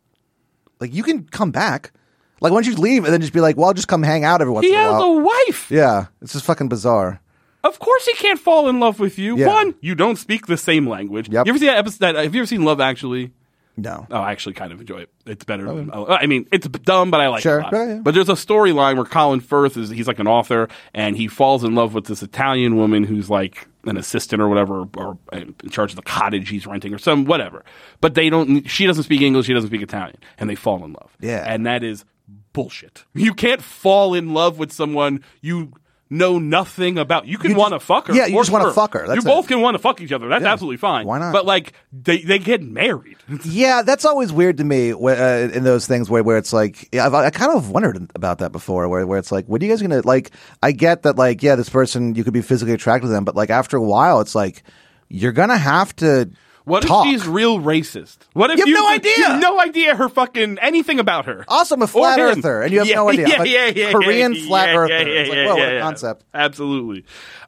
like 0.81 0.95
you 0.95 1.03
can 1.03 1.25
come 1.25 1.51
back? 1.51 1.93
Like, 2.41 2.53
why 2.53 2.63
don't 2.63 2.73
you 2.73 2.77
leave 2.81 3.05
and 3.05 3.13
then 3.13 3.21
just 3.21 3.33
be 3.33 3.41
like, 3.41 3.57
well, 3.57 3.67
I'll 3.67 3.75
just 3.75 3.89
come 3.89 4.03
hang 4.05 4.23
out 4.25 4.41
every 4.41 4.53
once 4.55 4.65
He 4.65 4.73
in 4.73 4.79
a 4.79 4.93
has 4.93 5.03
a 5.03 5.09
wife. 5.11 5.71
yeah, 5.73 6.07
it's 6.23 6.33
just 6.35 6.45
fucking 6.45 6.69
bizarre. 6.69 7.21
Of 7.65 7.81
course, 7.81 8.07
he 8.07 8.15
can't 8.15 8.39
fall 8.39 8.69
in 8.69 8.79
love 8.79 9.01
with 9.01 9.19
you. 9.19 9.37
Yeah. 9.37 9.49
One, 9.49 9.75
you 9.81 9.97
don't 9.97 10.15
speak 10.17 10.47
the 10.47 10.57
same 10.57 10.89
language. 10.89 11.29
Yep. 11.29 11.47
You 11.47 11.51
ever 11.51 11.59
see 11.59 11.67
that 11.67 11.79
episode? 11.79 11.99
That, 11.99 12.15
have 12.15 12.33
you 12.35 12.41
ever 12.43 12.47
seen 12.47 12.63
Love 12.65 12.81
Actually? 12.81 13.33
No. 13.77 14.07
Oh, 14.11 14.17
I 14.21 14.31
actually 14.31 14.53
kind 14.55 14.73
of 14.73 14.81
enjoy 14.81 14.99
it. 15.03 15.11
It's 15.27 15.45
better. 15.45 15.67
Oh, 15.69 15.77
than, 15.77 15.91
oh, 15.93 16.07
I 16.07 16.27
mean, 16.27 16.47
it's 16.53 16.67
dumb, 16.69 17.11
but 17.11 17.21
I 17.21 17.27
like 17.29 17.43
Sure. 17.43 17.59
it. 17.61 17.67
Yeah, 17.73 17.79
oh, 17.79 17.89
yeah. 17.89 18.01
But 18.03 18.15
there's 18.15 18.29
a 18.29 18.33
storyline 18.35 18.95
where 18.97 19.05
Colin 19.05 19.41
Firth 19.41 19.77
is 19.77 19.91
he's 19.91 20.07
like 20.07 20.21
an 20.21 20.29
author, 20.29 20.69
and 20.95 21.17
he 21.17 21.27
falls 21.27 21.65
in 21.65 21.75
love 21.75 21.95
with 21.95 22.07
this 22.07 22.23
Italian 22.23 22.77
woman 22.77 23.03
who's 23.03 23.29
like 23.29 23.67
an 23.89 23.97
assistant 23.97 24.41
or 24.41 24.49
whatever, 24.49 24.87
or 24.97 25.19
uh, 25.33 25.37
in 25.39 25.71
charge 25.71 25.91
of 25.91 25.97
the 25.97 26.03
cottage 26.03 26.49
he's 26.49 26.67
renting 26.67 26.95
or 26.95 26.99
some 26.99 27.25
whatever. 27.25 27.65
But 28.01 28.15
they 28.15 28.31
don't. 28.31 28.69
She 28.69 28.87
doesn't 28.87 29.05
speak 29.05 29.21
English. 29.23 29.47
He 29.47 29.55
doesn't 29.55 29.71
speak 29.71 29.83
Italian, 29.83 30.19
and 30.39 30.49
they 30.49 30.55
fall 30.55 30.85
in 30.85 30.93
love. 30.93 31.17
Yeah. 31.21 31.45
and 31.47 31.67
that 31.67 31.83
is 31.83 32.05
bullshit. 32.53 33.05
You 33.15 33.35
can't 33.35 33.63
fall 33.63 34.15
in 34.15 34.35
love 34.35 34.59
with 34.59 34.73
someone 34.73 35.23
you. 35.41 35.73
Know 36.11 36.39
nothing 36.39 36.97
about. 36.97 37.27
You 37.27 37.37
can 37.37 37.55
want 37.55 37.75
to 37.75 37.81
fuck 37.81 38.07
her. 38.07 38.15
yeah, 38.15 38.25
you 38.25 38.37
just 38.39 38.51
wanna 38.51 38.65
sure. 38.65 38.73
fuck 38.73 38.95
her. 38.95 39.07
That's 39.07 39.17
you 39.23 39.31
it. 39.31 39.35
both 39.35 39.47
can 39.47 39.61
want 39.61 39.75
to 39.75 39.79
fuck 39.79 40.01
each 40.01 40.11
other. 40.11 40.27
That's 40.29 40.43
Yeah. 40.43 40.53
absolutely 40.53 40.79
fine. 40.79 41.07
Why 41.07 41.19
not? 41.19 41.35
But 41.35 41.45
like, 41.45 41.75
they 41.93 42.23
they 42.23 42.39
get 42.39 42.63
married. 42.63 43.17
Yeah, 43.45 43.83
that's 43.83 44.07
always 44.07 44.33
weird 44.33 44.57
to 44.57 44.65
me 44.65 44.91
wh- 44.93 45.05
uh, 45.21 45.51
in 45.53 45.65
those 45.65 45.87
things 45.87 46.09
where, 46.09 46.23
where 46.23 46.39
it's 46.39 46.53
like 46.53 46.89
yeah, 46.93 47.05
I've, 47.05 47.13
I 47.13 47.29
kind 47.29 47.53
of 47.55 47.71
wondered 47.71 48.11
about 48.15 48.39
that 48.39 48.53
before, 48.53 48.89
where 48.89 49.07
where 49.07 49.19
it's 49.19 49.31
like, 49.31 49.47
what 49.47 49.61
are 49.61 49.65
you 49.67 49.71
guys 49.71 49.83
gonna 49.83 50.01
like? 50.03 50.31
I 50.63 50.73
get 50.73 51.03
that, 51.03 51.17
like, 51.17 51.43
yeah, 51.43 51.55
this 51.57 51.69
person 51.69 52.15
you 52.15 52.25
could 52.25 52.33
be 52.33 52.41
physically 52.43 52.73
attracted 52.75 53.09
to 53.09 53.13
them, 53.13 53.25
but 53.25 53.37
like 53.37 53.51
after 53.51 53.77
a 53.77 53.83
while, 53.83 54.21
it's 54.21 54.35
like 54.35 54.63
you're 55.11 55.33
gonna 55.33 55.59
have 55.59 55.95
to 55.97 56.31
What 56.69 56.83
talk. 56.85 57.07
if 57.07 57.13
she's 57.13 57.27
real 57.27 57.59
racist? 57.59 58.19
What 58.35 58.51
if 58.51 58.59
You 58.59 58.67
have 58.67 58.75
no 58.75 58.89
idea. 58.89 59.15
You 59.17 59.25
have 59.25 59.41
no 59.41 59.61
idea 59.61 59.97
her 59.97 60.09
fucking 60.09 60.59
anything 60.61 61.01
about 61.01 61.27
her. 61.27 61.45
Also, 61.49 61.75
I'm 61.75 61.83
a 61.83 61.87
flat 61.87 62.21
earther, 62.21 62.63
and 62.63 62.73
you 62.73 62.79
have 62.81 62.89
Yeah, 62.89 62.95
no 62.97 63.09
idea. 63.09 63.29
Yeah, 63.29 63.43
yeah, 63.43 63.67
yeah, 63.75 63.93
Korean 63.93 64.35
yeah, 64.35 64.47
flat 64.47 64.69
yeah, 64.69 64.77
earther. 64.77 64.95
It's 64.95 65.31
like, 65.31 65.47
whoa, 65.47 65.57
what 65.57 65.75
a 65.75 65.81
concept. 65.81 66.25
Absolutely. 66.35 67.05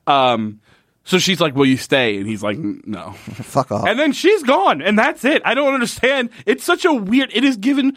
Um, 0.07 0.61
so 1.05 1.19
she's 1.19 1.41
like, 1.41 1.55
"Will 1.55 1.67
you 1.67 1.77
stay?" 1.77 2.19
And 2.19 2.27
he's 2.27 2.43
like, 2.43 2.59
"No." 2.59 3.13
Fuck 3.13 3.73
off. 3.73 3.87
and 3.87 3.99
then 3.99 4.13
she's 4.13 4.43
gone, 4.43 4.81
and 4.83 4.99
that's 4.99 5.25
it. 5.25 5.43
I 5.45 5.55
don't 5.55 5.75
understand. 5.75 6.31
It's 6.47 6.65
such 6.65 6.85
a 6.85 6.93
weird. 6.93 7.31
It 7.33 7.45
is 7.45 7.57
given 7.57 7.97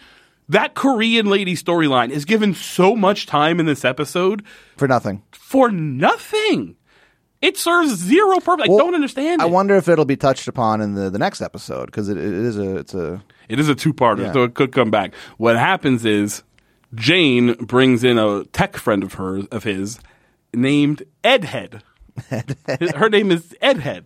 that 0.49 0.73
Korean 0.73 1.27
lady 1.27 1.55
storyline 1.55 2.09
is 2.09 2.25
given 2.25 2.53
so 2.53 2.95
much 2.95 3.25
time 3.25 3.59
in 3.59 3.65
this 3.65 3.85
episode 3.85 4.43
for 4.77 4.87
nothing. 4.87 5.23
for 5.31 5.71
nothing. 5.71 6.75
It 7.43 7.57
serves 7.57 7.93
zero 7.95 8.39
purpose. 8.39 8.65
I 8.65 8.67
don't 8.77 8.95
understand. 8.95 9.41
I 9.41 9.45
it. 9.45 9.51
wonder 9.51 9.75
if 9.75 9.87
it'll 9.89 10.05
be 10.05 10.15
touched 10.15 10.47
upon 10.47 10.79
in 10.81 10.95
the, 10.95 11.09
the 11.09 11.19
next 11.19 11.41
episode 11.41 11.87
because 11.87 12.07
it, 12.09 12.17
it 12.17 12.23
is 12.23 12.57
a 12.57 12.77
it's 12.77 12.93
a 12.93 13.21
It 13.49 13.59
is 13.59 13.67
a 13.69 13.75
two-parter, 13.75 14.23
Yeah. 14.23 14.31
so 14.33 14.43
it 14.43 14.53
could 14.53 14.71
come 14.71 14.89
back. 14.89 15.13
What 15.37 15.57
happens 15.57 16.05
is 16.05 16.43
Jain 16.95 17.53
brings 17.55 18.03
in 18.03 18.17
a 18.17 18.45
tech 18.45 18.77
friend 18.77 19.03
of 19.03 19.13
hers 19.15 19.45
of 19.51 19.63
his 19.63 19.99
named 20.53 21.03
Edhead. 21.23 21.81
Her 22.95 23.09
name 23.09 23.31
is 23.31 23.55
Edhead. 23.61 24.05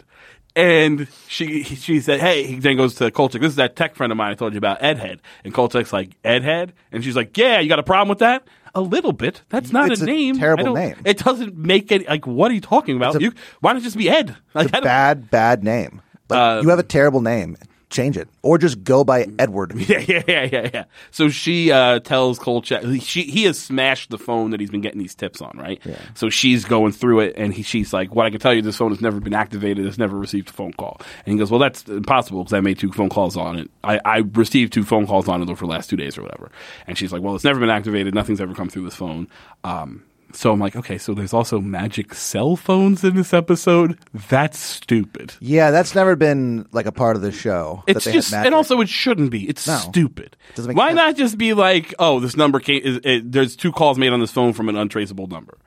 And 0.55 1.07
she 1.27 1.61
she 1.63 1.99
said, 1.99 2.19
"Hey," 2.19 2.43
he 2.43 2.55
then 2.59 2.77
goes 2.77 2.95
to 2.95 3.11
Kolchak. 3.11 3.41
This 3.41 3.51
is 3.51 3.55
that 3.57 3.75
tech 3.75 3.95
friend 3.95 4.11
of 4.11 4.17
mine 4.17 4.31
I 4.31 4.33
told 4.33 4.53
you 4.53 4.57
about, 4.57 4.79
Edhead. 4.81 5.19
And 5.43 5.53
Kolchak's 5.53 5.93
like, 5.93 6.19
"Edhead," 6.23 6.71
and 6.91 7.03
she's 7.03 7.15
like, 7.15 7.37
"Yeah, 7.37 7.59
you 7.59 7.69
got 7.69 7.77
a 7.77 7.83
problem 7.83 8.09
with 8.09 8.19
that?" 8.19 8.47
A 8.77 8.81
little 8.81 9.11
bit. 9.13 9.41
That's 9.49 9.71
not 9.71 9.91
It's 9.91 10.01
a 10.01 10.03
a 10.03 10.07
name. 10.07 10.37
terrible 10.37 10.73
name. 10.75 10.95
It 11.03 11.17
doesn't 11.17 11.57
make 11.57 11.91
it 11.91 12.07
like. 12.07 12.27
What 12.27 12.51
are 12.51 12.53
you 12.53 12.61
talking 12.61 12.95
about? 12.95 13.15
It's 13.15 13.21
a- 13.21 13.25
you, 13.25 13.31
why 13.61 13.73
not 13.73 13.81
just 13.81 13.97
be 13.97 14.07
Ed? 14.09 14.35
Like, 14.53 14.67
I 14.73 14.79
don't- 14.79 14.83
bad 14.83 15.31
bad 15.31 15.63
name. 15.63 16.01
Like, 16.29 16.39
Uh, 16.39 16.61
you 16.61 16.69
have 16.69 16.77
a 16.77 16.83
terrible 16.83 17.21
name. 17.21 17.57
Change 17.89 18.17
it 18.17 18.27
or 18.41 18.57
just 18.57 18.83
go 18.83 19.05
by 19.05 19.27
Edward. 19.39 19.73
Yeah, 19.87 20.03
yeah, 20.05 20.23
yeah, 20.27 20.49
yeah, 20.51 20.69
yeah. 20.73 20.83
So 21.11 21.29
she 21.29 21.71
uh, 21.71 21.99
tells 21.99 22.37
Kolchak 22.37 22.83
she 23.01 23.23
he 23.23 23.43
has 23.45 23.57
smashed 23.57 24.09
the 24.09 24.17
phone 24.17 24.51
that 24.51 24.59
he's 24.59 24.69
been 24.69 24.81
getting 24.81 24.99
these 24.99 25.15
tips 25.15 25.41
on, 25.41 25.57
right? 25.57 25.79
Yeah. 25.85 25.97
So 26.13 26.29
she's 26.29 26.65
going 26.65 26.91
through 26.91 27.21
it, 27.21 27.35
and 27.37 27.53
he, 27.53 27.63
she's 27.63 27.93
like, 27.93 28.13
"What 28.13 28.25
I 28.25 28.29
can 28.29 28.41
tell 28.41 28.53
you, 28.53 28.61
this 28.61 28.75
phone 28.75 28.91
has 28.91 28.99
never 28.99 29.21
been 29.21 29.33
activated. 29.33 29.85
It's 29.85 29.97
never 29.97 30.17
received 30.17 30.49
a 30.49 30.51
phone 30.51 30.73
call." 30.73 30.99
And 31.25 31.33
he 31.33 31.39
goes, 31.39 31.49
"Well, 31.49 31.61
that's 31.61 31.87
impossible 31.87 32.43
because 32.43 32.53
I 32.53 32.59
made 32.59 32.77
two 32.77 32.91
phone 32.91 33.09
calls 33.09 33.37
on 33.37 33.57
it. 33.57 33.71
I, 33.85 34.01
I 34.03 34.17
received 34.33 34.73
two 34.73 34.83
phone 34.83 35.07
calls 35.07 35.29
on 35.29 35.41
it 35.41 35.49
over 35.49 35.65
the 35.65 35.71
last 35.71 35.89
two 35.89 35.95
days 35.97 36.17
or 36.17 36.23
whatever." 36.23 36.51
And 36.87 36.97
she's 36.97 37.13
like, 37.13 37.21
"Well, 37.21 37.35
it's 37.35 37.45
never 37.45 37.59
been 37.61 37.69
activated. 37.69 38.13
Nothing's 38.13 38.41
ever 38.41 38.53
come 38.53 38.67
through 38.67 38.83
this 38.83 38.95
phone." 38.95 39.29
Um, 39.63 40.03
so 40.37 40.51
I'm 40.51 40.59
like, 40.59 40.75
"Okay, 40.75 40.97
so 40.97 41.13
there's 41.13 41.33
also 41.33 41.59
magic 41.59 42.13
cell 42.13 42.55
phones 42.55 43.03
in 43.03 43.15
this 43.15 43.33
episode. 43.33 43.97
That's 44.29 44.59
stupid." 44.59 45.33
Yeah, 45.39 45.71
that's 45.71 45.95
never 45.95 46.15
been 46.15 46.67
like 46.71 46.85
a 46.85 46.91
part 46.91 47.15
of 47.15 47.21
the 47.21 47.31
show. 47.31 47.83
that 47.87 47.97
It's 47.97 48.05
they 48.05 48.11
just, 48.13 48.33
and 48.33 48.53
also 48.53 48.79
it 48.81 48.89
shouldn't 48.89 49.31
be. 49.31 49.49
It's 49.49 49.65
No. 49.67 49.77
stupid. 49.77 50.37
Doesn't 50.55 50.69
make 50.69 50.77
Why 50.77 50.89
sense. 50.89 50.95
not 50.95 51.15
just 51.17 51.37
be 51.37 51.53
like, 51.53 51.93
oh, 51.99 52.19
this 52.19 52.37
number 52.37 52.59
came. 52.59 52.81
Is, 52.83 52.99
it, 53.03 53.31
there's 53.31 53.55
two 53.55 53.71
calls 53.71 53.97
made 53.97 54.13
on 54.13 54.19
this 54.19 54.31
phone 54.31 54.53
from 54.53 54.69
an 54.69 54.75
untraceable 54.77 55.27
number. 55.27 55.57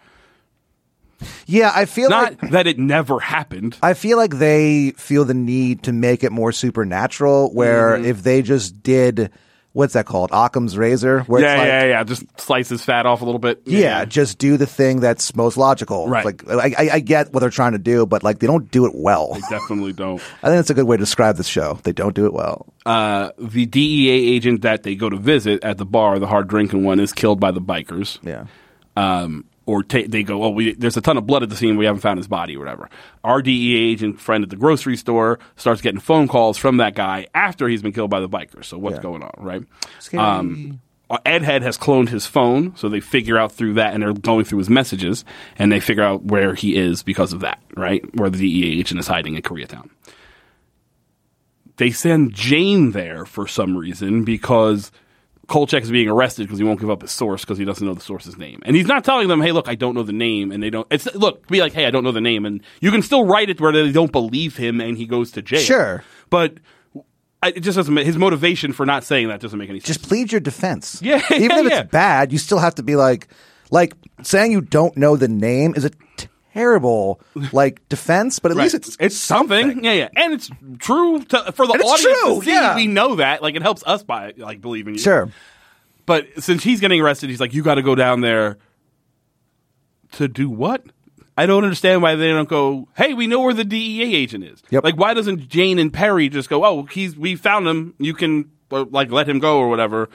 yeah, 1.47 1.71
I 1.75 1.85
feel 1.85 2.09
Not 2.09 2.41
like 2.43 2.53
that 2.53 2.67
it 2.67 2.79
never 2.79 3.21
happened. 3.21 3.77
I 3.83 3.93
feel 3.95 4.17
like 4.17 4.39
they 4.39 4.93
feel 4.97 5.25
the 5.27 5.35
need 5.35 5.83
to 5.83 5.93
make 5.93 6.25
it 6.25 6.33
more 6.33 6.53
supernatural. 6.53 7.53
Where 7.53 7.91
Mm-hmm. 7.97 8.05
if 8.07 8.23
they 8.23 8.41
just 8.43 8.83
did 8.83 9.31
what's 9.73 9.95
that 9.95 10.07
called, 10.07 10.31
Occam's 10.33 10.77
razor, 10.77 11.21
where 11.23 11.43
Yeah, 11.43 11.53
it's 11.53 11.59
like, 11.59 11.67
yeah, 11.69 11.85
yeah. 11.85 12.05
Just 12.05 12.41
slice 12.41 12.69
his 12.69 12.85
fat 12.85 13.07
off 13.07 13.21
a 13.23 13.25
little 13.25 13.39
bit. 13.39 13.63
Yeah, 13.65 14.05
just 14.05 14.39
do 14.39 14.57
the 14.57 14.67
thing 14.67 15.01
that's 15.01 15.35
most 15.37 15.57
logical. 15.57 16.09
Right. 16.09 16.25
Like 16.25 16.49
I, 16.49 16.75
I, 16.77 16.91
I 16.95 17.01
get 17.01 17.33
what 17.33 17.41
they're 17.41 17.51
trying 17.51 17.73
to 17.73 17.79
do, 17.79 18.07
but 18.07 18.23
like 18.23 18.39
they 18.41 18.47
don't 18.47 18.71
do 18.71 18.87
it 18.87 18.93
well. 18.95 19.35
They 19.35 19.41
definitely 19.49 19.93
don't. 19.93 20.21
I 20.43 20.49
think 20.49 20.59
that's 20.59 20.71
a 20.71 20.75
good 20.75 20.87
way 20.87 20.97
to 20.97 21.03
describe 21.03 21.37
this 21.37 21.47
show. 21.49 21.79
They 21.83 21.93
don't 21.93 22.15
do 22.15 22.27
it 22.27 22.33
well. 22.33 22.67
Uh, 22.87 23.31
the 23.39 23.67
DEA 23.67 24.35
agent 24.35 24.63
that 24.63 24.83
they 24.83 24.95
go 24.95 25.09
to 25.09 25.17
visit 25.17 25.63
at 25.63 25.79
the 25.79 25.87
bar, 25.87 26.19
the 26.19 26.27
hard 26.27 26.49
drinking 26.49 26.85
one, 26.85 26.99
is 26.99 27.13
killed 27.13 27.39
by 27.41 27.51
the 27.51 27.61
bikers. 27.61 28.19
Yeah. 28.23 28.47
um, 28.97 29.45
or 29.67 29.83
ta- 29.83 30.03
they 30.09 30.23
go, 30.23 30.43
oh, 30.43 30.51
we, 30.51 30.75
there's 30.75 30.97
a 30.97 31.01
ton 31.01 31.17
of 31.17 31.27
blood 31.27 31.43
at 31.43 31.49
the 31.51 31.57
scene. 31.57 31.77
We 31.77 31.85
haven't 31.85 32.01
found 32.01 32.19
his 32.19 32.27
body 32.29 32.57
or 32.57 32.61
whatever. 32.61 32.89
Our 33.25 33.43
DEA 33.43 33.91
agent 33.93 34.21
friend 34.21 34.43
at 34.43 34.51
the 34.51 34.57
grocery 34.57 34.97
store 34.97 35.39
starts 35.57 35.81
getting 35.81 36.01
phone 36.01 36.29
calls 36.29 36.57
from 36.59 36.79
that 36.79 36.95
guy 36.95 37.27
after 37.35 37.69
he's 37.69 37.83
been 37.83 37.93
killed 37.93 38.11
by 38.11 38.21
the 38.21 38.29
bikers. 38.29 38.65
So 38.67 38.79
what's 38.79 38.97
Yeah. 38.97 39.03
going 39.03 39.23
on, 39.23 39.33
right? 39.39 39.63
Scary. 39.99 40.23
Um, 40.25 40.81
Ed 41.27 41.43
Head 41.43 41.63
has 41.63 41.77
cloned 41.77 42.09
his 42.09 42.25
phone, 42.27 42.75
so 42.77 42.89
they 42.89 43.01
figure 43.01 43.37
out 43.37 43.51
through 43.51 43.75
that, 43.75 43.95
and 43.95 44.03
they're 44.03 44.13
going 44.13 44.45
through 44.45 44.59
his 44.59 44.71
messages, 44.71 45.25
and 45.59 45.73
they 45.73 45.81
figure 45.81 46.05
out 46.05 46.25
where 46.27 46.55
he 46.55 46.77
is 46.77 47.03
because 47.03 47.33
of 47.33 47.41
that, 47.41 47.61
right? 47.77 48.03
Where 48.17 48.31
the 48.31 48.39
DEA 48.39 48.79
agent 48.79 49.01
is 49.01 49.09
hiding 49.09 49.35
in 49.35 49.43
Koreatown. 49.43 49.91
They 51.79 51.91
send 51.91 52.33
Jain 52.35 52.93
there 52.93 53.25
for 53.25 53.47
some 53.49 53.77
reason 53.77 54.23
because 54.23 54.93
Kolchak 55.51 55.83
is 55.83 55.91
being 55.91 56.09
arrested 56.09 56.45
because 56.45 56.59
he 56.59 56.65
won't 56.65 56.79
give 56.79 56.91
up 56.91 57.03
his 57.03 57.11
source 57.11 57.41
because 57.43 57.59
he 57.59 57.65
doesn't 57.65 57.85
know 57.85 57.93
the 57.93 58.01
source's 58.01 58.39
name, 58.39 58.61
and 58.65 58.77
he's 58.77 58.87
not 58.87 59.05
telling 59.05 59.27
them, 59.27 59.43
"Hey, 59.43 59.51
look, 59.51 59.69
I 59.69 59.75
don't 59.75 59.95
know 59.95 60.05
the 60.05 60.13
name," 60.13 60.53
and 60.53 60.63
they 60.63 60.71
don't. 60.71 60.87
It's 60.91 61.13
look, 61.15 61.47
be 61.49 61.61
like, 61.61 61.73
"Hey, 61.73 61.87
I 61.87 61.91
don't 61.91 62.05
know 62.05 62.13
the 62.13 62.21
name," 62.21 62.47
and 62.47 62.63
you 62.81 62.93
can 62.93 63.03
still 63.03 63.25
write 63.27 63.51
it 63.51 63.61
where 63.61 63.73
they 63.73 63.91
don't 63.91 64.13
believe 64.13 64.57
him 64.57 64.81
and 64.81 64.97
he 64.97 65.07
goes 65.07 65.33
to 65.33 65.43
jail. 65.43 65.61
Sure. 65.61 66.05
but 66.31 66.55
I, 67.43 67.49
it 67.49 67.61
just 67.61 67.77
doesn't. 67.77 67.97
His 67.97 68.17
motivation 68.17 68.73
for 68.73 68.87
not 68.87 69.03
saying 69.03 69.29
that 69.29 69.41
doesn't 69.41 69.59
make 69.59 69.69
any 69.71 69.81
sense. 69.81 69.99
Just 69.99 70.09
plead 70.09 70.31
your 70.31 70.41
defense. 70.41 71.01
Yeah, 71.03 71.21
Even 71.33 71.67
if 71.67 71.73
yeah. 71.73 71.81
it's 71.81 71.91
bad, 71.91 72.33
you 72.33 72.39
still 72.39 72.59
have 72.59 72.77
to 72.77 72.83
be 72.83 72.95
like, 72.97 73.29
like 73.71 73.95
saying 74.23 74.53
you 74.53 74.61
don't 74.61 74.97
know 74.97 75.17
the 75.17 75.29
name 75.29 75.75
is 75.75 75.85
a 75.85 75.91
terrible 76.53 77.21
like 77.53 77.87
defense, 77.89 78.39
but 78.39 78.51
at 78.51 78.57
Right. 78.57 78.65
least 78.65 78.75
it's 78.75 78.97
it's 79.01 79.17
something. 79.17 79.85
Yeah, 79.85 79.93
yeah, 79.93 80.09
and 80.17 80.33
it's 80.35 80.51
true 80.79 81.23
to, 81.25 81.53
for 81.53 81.67
the 81.67 81.75
And 81.75 81.83
audience 81.83 82.03
true, 82.21 82.39
to 82.41 82.45
see. 82.45 82.51
yeah. 82.53 82.75
We 82.77 82.87
know 82.87 83.17
that. 83.17 83.43
Like 83.43 83.55
it 83.55 83.63
helps 83.63 83.83
us 83.87 84.03
by 84.03 84.33
like 84.37 84.61
believing 84.61 84.95
you. 84.95 85.01
Sure. 85.01 85.31
But 86.07 86.27
since 86.39 86.63
he's 86.65 86.81
getting 86.81 87.01
arrested, 87.01 87.31
he's 87.31 87.41
like, 87.41 87.55
"You 87.55 87.63
got 87.63 87.77
to 87.77 87.83
go 87.83 87.95
down 87.95 88.21
there 88.21 88.59
to 90.13 90.29
do 90.29 90.49
what?" 90.51 90.85
I 91.37 91.47
don't 91.47 91.63
understand 91.65 92.03
why 92.03 92.17
they 92.17 92.29
don't 92.29 92.49
go. 92.49 92.89
Hey, 92.97 93.15
we 93.15 93.27
know 93.27 93.41
where 93.41 93.55
the 93.55 93.65
DEA 93.65 94.15
agent 94.15 94.45
is. 94.45 94.63
Yep. 94.71 94.85
Like, 94.85 94.97
why 94.99 95.15
doesn't 95.15 95.49
Jain 95.49 95.79
and 95.79 95.91
Perri 95.93 96.29
just 96.29 96.51
go? 96.51 96.65
Oh, 96.65 96.83
he's 96.85 97.17
we 97.17 97.37
found 97.37 97.67
him. 97.67 97.95
You 97.99 98.13
can 98.15 98.51
uh, 98.71 98.85
like 98.91 99.11
let 99.11 99.29
him 99.29 99.39
go 99.39 99.59
or 99.59 99.69
whatever. 99.69 100.11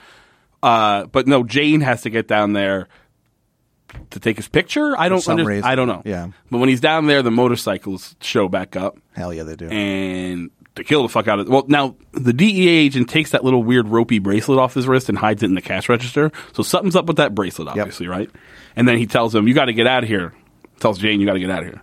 Uh, 0.62 1.06
but 1.06 1.28
no, 1.28 1.44
Jain 1.44 1.82
has 1.82 2.02
to 2.04 2.10
get 2.10 2.28
down 2.28 2.54
there 2.54 2.88
to 4.12 4.20
take 4.20 4.38
his 4.38 4.48
picture. 4.48 4.98
I 4.98 5.10
don't. 5.10 5.22
some 5.22 5.34
under- 5.40 5.46
reason. 5.46 5.64
I 5.66 5.76
don't 5.76 5.88
know. 5.88 6.02
Yeah. 6.06 6.28
But 6.52 6.58
when 6.60 6.70
he's 6.70 6.82
down 6.82 7.08
there, 7.08 7.22
the 7.22 7.32
motorcycles 7.32 8.16
show 8.22 8.48
back 8.48 8.76
up 8.76 8.98
Hell 9.14 9.34
yeah, 9.34 9.44
they 9.44 9.56
do. 9.56 9.68
and 9.70 10.50
to 10.76 10.84
kill 10.84 11.04
the 11.04 11.10
fuck 11.10 11.28
out 11.28 11.40
of. 11.40 11.48
Well, 11.48 11.66
now 11.68 11.96
the 12.12 12.34
DEA 12.34 12.68
agent 12.68 13.10
takes 13.10 13.32
that 13.32 13.44
little 13.44 13.64
weird 13.64 13.88
ropey 13.88 14.20
bracelet 14.20 14.60
off 14.60 14.74
his 14.74 14.88
wrist 14.88 15.08
and 15.10 15.18
hides 15.18 15.42
it 15.42 15.46
in 15.48 15.56
the 15.56 15.62
cash 15.62 15.88
register. 15.90 16.32
So 16.54 16.64
something's 16.64 16.96
up 16.96 17.06
with 17.06 17.18
that 17.18 17.34
bracelet, 17.34 17.68
obviously, 17.70 18.08
right? 18.08 18.30
And 18.76 18.88
then 18.88 18.98
he 18.98 19.06
tells 19.08 19.34
him, 19.34 19.48
"You 19.48 19.54
got 19.54 19.66
to 19.66 19.74
get 19.74 19.88
out 19.88 20.04
of 20.04 20.10
here." 20.10 20.34
Tells 20.80 20.98
Jain, 21.00 21.20
"You 21.22 21.26
got 21.26 21.34
to 21.34 21.40
get 21.40 21.50
out 21.50 21.60
of 21.64 21.66
here." 21.70 21.82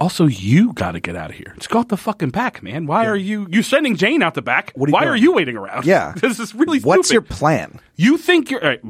Also, 0.00 0.26
you 0.26 0.72
got 0.72 0.92
to 0.92 1.00
get 1.00 1.14
out 1.14 1.28
of 1.28 1.36
here. 1.36 1.52
Just 1.58 1.68
go 1.68 1.78
out 1.78 1.90
the 1.90 1.96
fucking 1.98 2.30
back, 2.30 2.62
man. 2.62 2.86
Why 2.86 3.04
are 3.06 3.14
you 3.16 3.46
you 3.50 3.62
sending 3.62 3.96
Jain 3.96 4.22
out 4.22 4.32
the 4.34 4.40
back? 4.42 4.72
What 4.74 4.88
are 4.88 4.90
you 4.90 4.94
Why 4.94 5.00
doing? 5.02 5.12
are 5.12 5.16
you 5.16 5.32
waiting 5.32 5.56
around? 5.58 5.84
Yeah. 5.84 6.12
this 6.16 6.40
is 6.40 6.54
really 6.54 6.80
What's 6.80 7.08
stupid. 7.08 7.12
your 7.30 7.36
plan? 7.36 7.78
You 7.96 8.16
think 8.16 8.50
you're 8.50 8.62
all 8.64 8.68
right. 8.70 8.80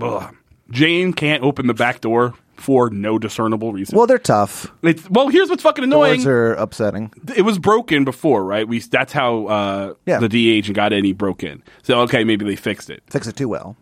Jain 0.70 1.12
can't 1.12 1.42
open 1.42 1.66
the 1.66 1.74
back 1.74 2.00
door 2.00 2.34
for 2.56 2.90
no 2.90 3.18
discernible 3.18 3.72
reason. 3.72 3.96
Well, 3.96 4.06
they're 4.06 4.18
tough. 4.18 4.70
it's, 4.82 5.08
well, 5.10 5.28
here's 5.28 5.48
what's 5.48 5.62
fucking 5.62 5.82
annoying 5.82 6.16
Doors 6.22 6.26
are 6.26 6.52
upsetting. 6.54 7.10
it 7.34 7.42
was 7.42 7.58
broken 7.58 8.04
before, 8.04 8.44
right? 8.44 8.68
We 8.68 8.80
that's 8.80 9.12
how 9.12 9.46
uh, 9.46 9.94
Yeah. 10.06 10.18
the 10.20 10.28
DA 10.28 10.52
agent 10.58 10.76
got 10.76 10.92
in. 10.92 11.04
He 11.04 11.12
broke 11.12 11.42
in. 11.42 11.62
So 11.82 12.00
okay, 12.02 12.22
maybe 12.24 12.44
they 12.44 12.56
fixed 12.56 12.90
it. 12.90 13.02
Fix 13.08 13.26
it 13.26 13.36
too 13.36 13.48
well. 13.48 13.76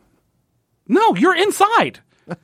No, 0.86 1.14
you're 1.16 1.36
inside. 1.36 2.00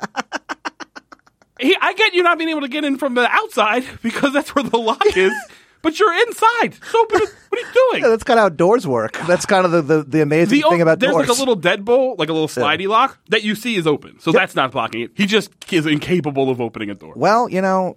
he, 1.61 1.77
I 1.81 1.95
get 1.95 2.15
you 2.15 2.23
not 2.23 2.37
being 2.39 2.51
able 2.51 2.63
to 2.63 2.69
get 2.69 2.85
in 2.85 2.99
from 2.99 3.15
the 3.15 3.27
outside 3.31 3.85
because 4.03 4.33
that's 4.33 4.55
where 4.55 4.65
the 4.65 4.77
lock 4.79 5.17
is, 5.17 5.33
but 5.85 5.97
you're 6.01 6.13
inside. 6.27 6.75
So 6.91 6.99
what 7.09 7.15
are, 7.23 7.27
what 7.49 7.53
are 7.53 7.61
you 7.69 7.73
doing? 7.93 8.03
Yeah, 8.03 8.09
that's 8.09 8.25
kind 8.25 8.41
of 8.41 8.45
how 8.45 8.49
doors 8.49 8.85
work. 8.89 9.13
That's 9.29 9.47
kind 9.47 9.65
of 9.65 9.71
the, 9.71 9.83
the, 9.83 10.03
the 10.03 10.21
amazing 10.23 10.59
The 10.59 10.65
o- 10.65 10.71
thing 10.71 10.83
about 10.83 10.99
there's 10.99 11.13
doors. 11.13 11.29
like 11.29 11.37
a 11.37 11.39
little 11.39 11.57
deadbolt, 11.57 12.19
like 12.19 12.29
a 12.29 12.33
little 12.33 12.49
slidey 12.49 12.89
lock 12.89 13.19
that 13.29 13.45
you 13.45 13.55
see 13.55 13.77
is 13.77 13.87
open. 13.87 14.19
So 14.19 14.33
that's 14.33 14.57
not 14.57 14.73
blocking 14.73 15.03
it. 15.03 15.13
He 15.15 15.27
just 15.27 15.53
is 15.73 15.87
incapable 15.87 16.51
of 16.51 16.61
opening 16.61 16.91
a 16.91 16.95
door. 16.95 17.13
well, 17.15 17.49
you 17.49 17.61
know, 17.61 17.97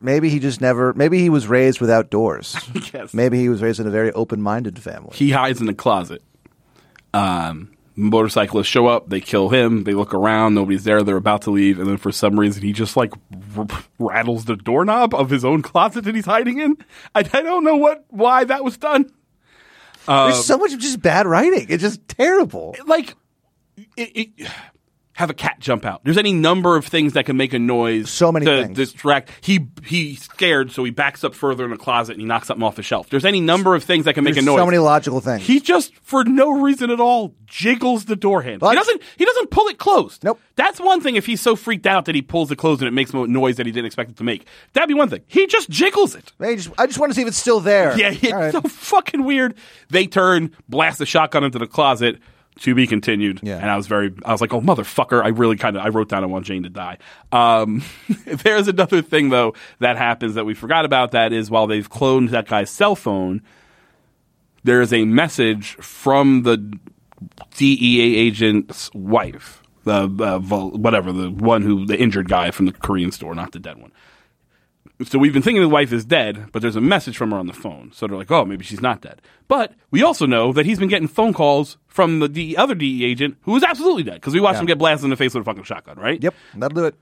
maybe 0.00 0.30
he 0.30 0.38
just 0.38 0.60
never. 0.62 0.94
Maybe 0.94 1.18
he 1.18 1.28
was 1.28 1.46
raised 1.46 1.80
without 1.82 2.08
doors. 2.10 2.56
Yes. 2.94 3.12
Maybe 3.12 3.38
he 3.38 3.48
was 3.50 3.60
raised 3.62 3.80
in 3.80 3.86
a 3.86 3.90
very 3.90 4.12
open-minded 4.12 4.78
family. 4.78 5.10
He 5.14 5.30
hides 5.32 5.60
in 5.60 5.68
a 5.68 5.74
closet. 5.74 6.22
Um, 7.12 7.75
motorcyclists 7.96 8.66
show 8.66 8.86
up. 8.86 9.08
They 9.08 9.20
kill 9.20 9.48
him. 9.48 9.84
They 9.84 9.94
look 9.94 10.14
around. 10.14 10.54
Nobody's 10.54 10.84
there. 10.84 11.02
They're 11.02 11.16
about 11.16 11.42
to 11.42 11.50
leave, 11.50 11.78
and 11.78 11.88
then 11.88 11.96
for 11.96 12.12
some 12.12 12.38
reason, 12.38 12.62
he 12.62 12.72
just 12.72 12.96
like 12.96 13.12
r- 13.56 13.66
rattles 13.98 14.44
the 14.44 14.56
doorknob 14.56 15.14
of 15.14 15.30
his 15.30 15.44
own 15.44 15.62
closet 15.62 16.04
that 16.04 16.14
he's 16.14 16.26
hiding 16.26 16.60
in. 16.60 16.76
I, 17.14 17.20
I 17.20 17.42
don't 17.42 17.64
know 17.64 17.76
what 17.76 18.04
why 18.08 18.44
that 18.44 18.62
was 18.62 18.76
done. 18.76 19.10
There's 20.06 20.36
um, 20.36 20.42
so 20.42 20.58
much 20.58 20.76
just 20.78 21.02
bad 21.02 21.26
writing. 21.26 21.66
It's 21.68 21.82
just 21.82 22.06
terrible. 22.06 22.76
Like, 22.86 23.14
it, 23.96 24.28
it, 24.38 24.50
have 25.16 25.30
a 25.30 25.34
cat 25.34 25.56
jump 25.60 25.84
out. 25.86 26.04
There's 26.04 26.18
any 26.18 26.32
number 26.32 26.76
of 26.76 26.84
things 26.86 27.14
that 27.14 27.24
can 27.24 27.36
make 27.38 27.54
a 27.54 27.58
noise. 27.58 28.10
So 28.10 28.30
many 28.30 28.44
to 28.46 28.64
things. 28.64 28.76
distract. 28.76 29.30
He 29.40 29.66
he's 29.84 30.22
scared, 30.22 30.70
so 30.72 30.84
he 30.84 30.90
backs 30.90 31.24
up 31.24 31.34
further 31.34 31.64
in 31.64 31.70
the 31.70 31.78
closet 31.78 32.12
and 32.12 32.20
he 32.20 32.26
knocks 32.26 32.48
something 32.48 32.62
off 32.62 32.76
the 32.76 32.82
shelf. 32.82 33.08
There's 33.08 33.24
any 33.24 33.40
number 33.40 33.74
of 33.74 33.82
things 33.82 34.04
that 34.04 34.12
can 34.14 34.24
make 34.24 34.34
There's 34.34 34.44
a 34.44 34.50
noise. 34.50 34.58
so 34.58 34.66
many 34.66 34.78
logical 34.78 35.20
things. 35.20 35.42
He 35.46 35.58
just, 35.60 35.94
for 35.96 36.22
no 36.24 36.50
reason 36.60 36.90
at 36.90 37.00
all, 37.00 37.34
jiggles 37.46 38.04
the 38.04 38.16
door 38.16 38.42
handle. 38.42 38.68
He 38.68 38.76
doesn't. 38.76 39.02
He 39.16 39.24
doesn't 39.24 39.50
pull 39.50 39.68
it 39.68 39.78
closed. 39.78 40.22
Nope. 40.22 40.38
That's 40.54 40.80
one 40.80 41.00
thing. 41.00 41.16
If 41.16 41.24
he's 41.26 41.40
so 41.40 41.56
freaked 41.56 41.86
out 41.86 42.04
that 42.04 42.14
he 42.14 42.20
pulls 42.22 42.50
it 42.50 42.56
closed 42.56 42.82
and 42.82 42.88
it 42.88 42.92
makes 42.92 43.12
a 43.14 43.26
noise 43.26 43.56
that 43.56 43.66
he 43.66 43.72
didn't 43.72 43.86
expect 43.86 44.10
it 44.10 44.16
to 44.18 44.24
make, 44.24 44.46
that'd 44.74 44.88
be 44.88 44.94
one 44.94 45.08
thing. 45.08 45.22
He 45.26 45.46
just 45.46 45.70
jiggles 45.70 46.14
it. 46.14 46.32
I 46.40 46.56
just, 46.56 46.70
I 46.78 46.86
just 46.86 46.98
want 46.98 47.10
to 47.10 47.14
see 47.16 47.22
if 47.22 47.28
it's 47.28 47.36
still 47.38 47.60
there. 47.60 47.96
Yeah, 47.98 48.10
it's 48.12 48.32
All 48.32 48.38
right. 48.38 48.52
so 48.52 48.60
fucking 48.62 49.24
weird. 49.24 49.54
They 49.88 50.06
turn, 50.06 50.54
blast 50.68 50.98
the 50.98 51.06
shotgun 51.06 51.42
into 51.44 51.58
the 51.58 51.66
closet. 51.66 52.18
To 52.60 52.74
be 52.74 52.86
continued. 52.86 53.40
Yeah. 53.42 53.58
And 53.58 53.70
I 53.70 53.76
was 53.76 53.86
very, 53.86 54.14
I 54.24 54.32
was 54.32 54.40
like, 54.40 54.54
oh, 54.54 54.62
motherfucker. 54.62 55.22
I 55.22 55.28
really 55.28 55.56
kind 55.56 55.76
of, 55.76 55.84
I 55.84 55.88
wrote 55.88 56.08
down 56.08 56.22
I 56.22 56.26
want 56.26 56.46
Jain 56.46 56.62
to 56.62 56.70
die. 56.70 56.96
Um, 57.30 57.84
there's 58.26 58.66
another 58.66 59.02
thing, 59.02 59.28
though, 59.28 59.54
that 59.80 59.98
happens 59.98 60.34
that 60.34 60.46
we 60.46 60.54
forgot 60.54 60.86
about 60.86 61.10
that 61.10 61.34
is 61.34 61.50
while 61.50 61.66
they've 61.66 61.88
cloned 61.90 62.30
that 62.30 62.48
guy's 62.48 62.70
cell 62.70 62.96
phone, 62.96 63.42
there 64.64 64.80
is 64.80 64.92
a 64.92 65.04
message 65.04 65.74
from 65.76 66.44
the 66.44 66.56
DEA 67.56 68.16
agent's 68.16 68.90
wife, 68.94 69.62
the 69.84 70.08
uh, 70.20 70.38
whatever, 70.40 71.12
the 71.12 71.30
one 71.30 71.62
who, 71.62 71.86
the 71.86 71.98
injured 71.98 72.28
guy 72.28 72.50
from 72.50 72.66
the 72.66 72.72
Korean 72.72 73.12
store, 73.12 73.34
not 73.34 73.52
the 73.52 73.58
dead 73.58 73.78
one. 73.78 73.92
So 75.04 75.18
we've 75.18 75.32
been 75.32 75.42
thinking 75.42 75.60
the 75.60 75.68
wife 75.68 75.92
is 75.92 76.06
dead, 76.06 76.46
but 76.52 76.62
there's 76.62 76.74
a 76.76 76.80
message 76.80 77.18
from 77.18 77.30
her 77.32 77.36
on 77.36 77.46
the 77.46 77.52
phone. 77.52 77.90
So 77.92 78.06
they're 78.06 78.16
like, 78.16 78.30
oh, 78.30 78.46
maybe 78.46 78.64
she's 78.64 78.80
not 78.80 79.02
dead. 79.02 79.20
But 79.46 79.74
we 79.90 80.02
also 80.02 80.24
know 80.24 80.52
that 80.54 80.64
he's 80.64 80.78
been 80.78 80.88
getting 80.88 81.06
phone 81.06 81.34
calls 81.34 81.76
from 81.86 82.18
the 82.20 82.28
D- 82.28 82.56
other 82.56 82.74
DE 82.74 83.04
agent 83.04 83.36
who 83.42 83.54
is 83.56 83.62
absolutely 83.62 84.04
dead 84.04 84.14
because 84.14 84.32
we 84.32 84.40
watched 84.40 84.56
Yeah. 84.56 84.60
him 84.60 84.66
get 84.66 84.78
blasted 84.78 85.04
in 85.04 85.10
the 85.10 85.16
face 85.16 85.34
with 85.34 85.42
a 85.42 85.44
fucking 85.44 85.64
shotgun, 85.64 85.98
right? 85.98 86.22
Yep, 86.22 86.34
that'll 86.54 86.74
do 86.74 86.84
it. 86.86 86.94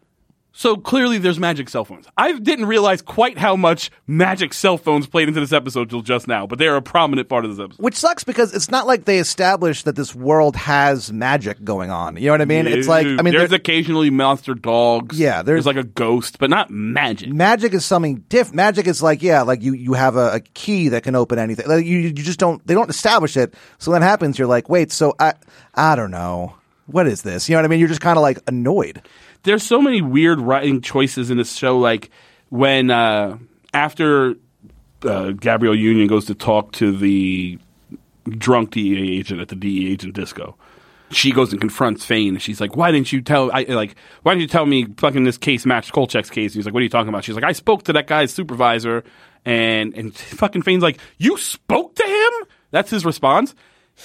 So 0.57 0.77
clearly 0.77 1.19
there's 1.19 1.41
magic 1.41 1.69
cell 1.69 1.85
phones. 1.85 2.07
I 2.17 2.39
didn't 2.39 2.67
realize 2.67 3.03
quite 3.03 3.37
how 3.39 3.57
much 3.57 3.91
magic 4.07 4.55
cell 4.55 4.79
phones 4.79 5.05
played 5.09 5.27
into 5.27 5.41
this 5.41 5.53
episode 5.53 5.91
till 5.91 6.01
just 6.01 6.29
now, 6.29 6.47
but 6.47 6.61
they're 6.61 6.77
a 6.77 6.81
prominent 6.81 7.29
part 7.29 7.45
of 7.45 7.51
this 7.51 7.63
episode. 7.63 7.83
Which 7.83 7.97
sucks 7.97 8.23
because 8.23 8.55
it's 8.55 8.71
not 8.71 8.87
like 8.87 9.05
they 9.05 9.19
established 9.19 9.85
that 9.87 9.97
this 9.97 10.15
world 10.15 10.55
has 10.55 11.13
magic 11.13 11.65
going 11.65 11.91
on. 11.91 12.17
You 12.17 12.27
know 12.27 12.35
what 12.35 12.41
I 12.41 12.45
mean? 12.45 12.69
It's 12.69 12.87
like 12.87 13.05
I 13.05 13.23
mean, 13.23 13.35
there's 13.35 13.51
occasionally 13.51 14.11
monster 14.11 14.55
dogs. 14.55 15.19
Yeah, 15.19 15.43
there's- 15.43 15.65
there's 15.65 15.67
like 15.67 15.85
a 15.85 15.89
ghost, 15.89 16.39
but 16.39 16.51
not 16.51 16.71
magic. 16.71 17.33
magic 17.33 17.75
is 17.75 17.85
something 17.85 18.25
different. 18.29 18.55
Magic 18.55 18.87
is 18.87 19.03
like 19.03 19.23
yeah, 19.23 19.43
like 19.43 19.61
you 19.63 19.73
you 19.75 19.95
have 19.95 20.15
a, 20.15 20.35
a 20.35 20.41
key 20.41 20.89
that 20.91 21.03
can 21.03 21.17
open 21.17 21.39
anything. 21.41 21.67
Like 21.67 21.85
you 21.85 21.99
you 21.99 22.13
just 22.13 22.39
don't 22.39 22.65
they 22.65 22.75
don't 22.75 22.91
establish 22.91 23.37
it. 23.37 23.55
So 23.79 23.91
when 23.91 24.01
that 24.03 24.07
happens, 24.07 24.39
you're 24.39 24.47
like, 24.47 24.69
wait, 24.69 24.93
so 24.93 25.15
I 25.19 25.35
I 25.75 25.97
don't 25.97 26.13
know 26.13 26.55
what 26.87 27.07
is 27.07 27.23
this? 27.23 27.49
You 27.49 27.55
know 27.55 27.61
what 27.61 27.67
I 27.67 27.69
mean? 27.69 27.79
You're 27.79 27.89
just 27.89 28.01
kind 28.01 28.19
of 28.19 28.23
like 28.23 28.39
annoyed. 28.47 29.03
there's 29.45 29.63
so 29.63 29.81
many 29.81 30.03
weird 30.03 30.41
writing 30.41 30.81
choices 30.81 31.31
in 31.31 31.39
this 31.39 31.55
show. 31.55 31.79
Like 31.79 32.11
when 32.51 32.91
uh, 32.91 33.39
after 33.73 34.35
uh, 35.03 35.33
Gabrielle 35.33 35.75
Union 35.75 36.07
goes 36.07 36.27
to 36.27 36.35
talk 36.35 36.73
to 36.73 36.97
the 36.97 37.59
drunk 38.29 38.71
DEA 38.71 39.19
agent 39.19 39.41
at 39.41 39.49
the 39.49 39.57
DEA 39.57 39.93
agent 39.93 40.15
disco, 40.15 40.57
she 41.11 41.31
goes 41.33 41.53
and 41.53 41.61
confronts 41.61 42.05
Fain. 42.05 42.35
And 42.35 42.43
she's 42.43 42.61
like, 42.61 42.77
"Why 42.77 42.91
didn't 42.91 43.13
you 43.13 43.21
tell? 43.23 43.51
I 43.53 43.63
like, 43.65 43.97
why 44.23 44.33
didn't 44.33 44.43
you 44.43 44.49
tell 44.49 44.67
me 44.67 44.87
fucking 44.97 45.25
this 45.25 45.39
case 45.39 45.65
matched 45.67 45.93
Kolchak's 45.93 46.31
case?" 46.31 46.53
And 46.53 46.57
he's 46.57 46.67
like, 46.67 46.75
"What 46.75 46.81
are 46.81 46.85
you 46.85 46.91
talking 46.91 47.09
about?" 47.09 47.25
She's 47.25 47.35
like, 47.35 47.45
"I 47.45 47.53
spoke 47.53 47.85
to 47.85 47.93
that 47.95 48.07
guy's 48.07 48.33
supervisor." 48.33 49.05
And 49.45 49.95
and 49.95 50.15
fucking 50.15 50.63
Fain's 50.63 50.83
like, 50.83 50.99
"You 51.19 51.37
spoke 51.37 51.95
to 51.97 52.07
him?" 52.07 52.49
That's 52.71 52.91
his 52.91 53.05
response. 53.05 53.55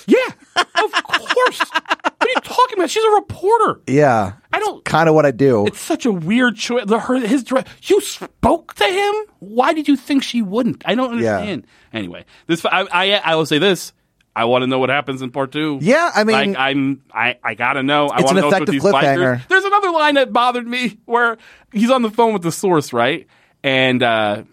Yeah, 0.08 0.18
of 0.56 0.92
course. 1.04 1.60
what 1.60 2.22
are 2.22 2.28
you 2.28 2.36
talking 2.44 2.78
about? 2.78 2.90
She's 2.90 3.04
a 3.04 3.10
reporter. 3.12 3.82
Yeah, 3.88 4.34
I 4.54 4.60
don't. 4.60 4.84
kind 4.86 5.10
of 5.10 5.16
what 5.16 5.26
I 5.26 5.32
do. 5.32 5.66
It's 5.68 5.80
such 5.80 6.06
a 6.06 6.12
weird 6.12 6.56
choice. 6.56 6.86
The, 6.86 7.00
her, 7.00 7.20
his. 7.20 7.46
You 7.84 8.02
spoke 8.02 8.76
to 8.76 8.86
him. 8.86 9.16
Why 9.40 9.74
did 9.74 9.88
you 9.88 9.96
think 9.96 10.24
she 10.24 10.42
wouldn't? 10.42 10.84
I 10.86 10.96
don't 10.96 11.20
Yeah. 11.20 11.38
understand. 11.38 11.68
Anyway, 11.94 12.26
this 12.48 12.66
I, 12.66 12.88
I 12.92 13.12
I 13.24 13.36
will 13.36 13.46
say 13.46 13.58
this. 13.60 13.94
I 14.36 14.46
want 14.46 14.62
to 14.62 14.68
know 14.68 14.80
what 14.80 14.90
happens 14.90 15.22
in 15.22 15.32
part 15.32 15.52
two. 15.52 15.80
Yeah, 15.82 16.12
I 16.14 16.24
mean- 16.24 16.54
like, 16.54 16.58
I'm 16.58 17.02
I 17.12 17.38
I 17.44 17.56
gotta 17.56 17.82
know. 17.84 18.08
I 18.10 18.18
It's 18.20 18.26
want 18.26 18.38
to 18.38 18.42
know 18.42 18.48
effective 18.50 18.74
these 18.74 18.84
cliffhanger. 18.84 19.48
There's 19.48 19.66
another 19.66 19.90
line 19.92 20.14
that 20.16 20.32
bothered 20.32 20.68
me 20.68 20.98
where 21.06 21.38
he's 21.74 21.90
on 21.90 22.04
the 22.04 22.12
phone 22.12 22.34
with 22.34 22.44
the 22.44 22.52
source, 22.52 22.94
right? 22.94 23.28
And 23.64 24.02
uh, 24.04 24.44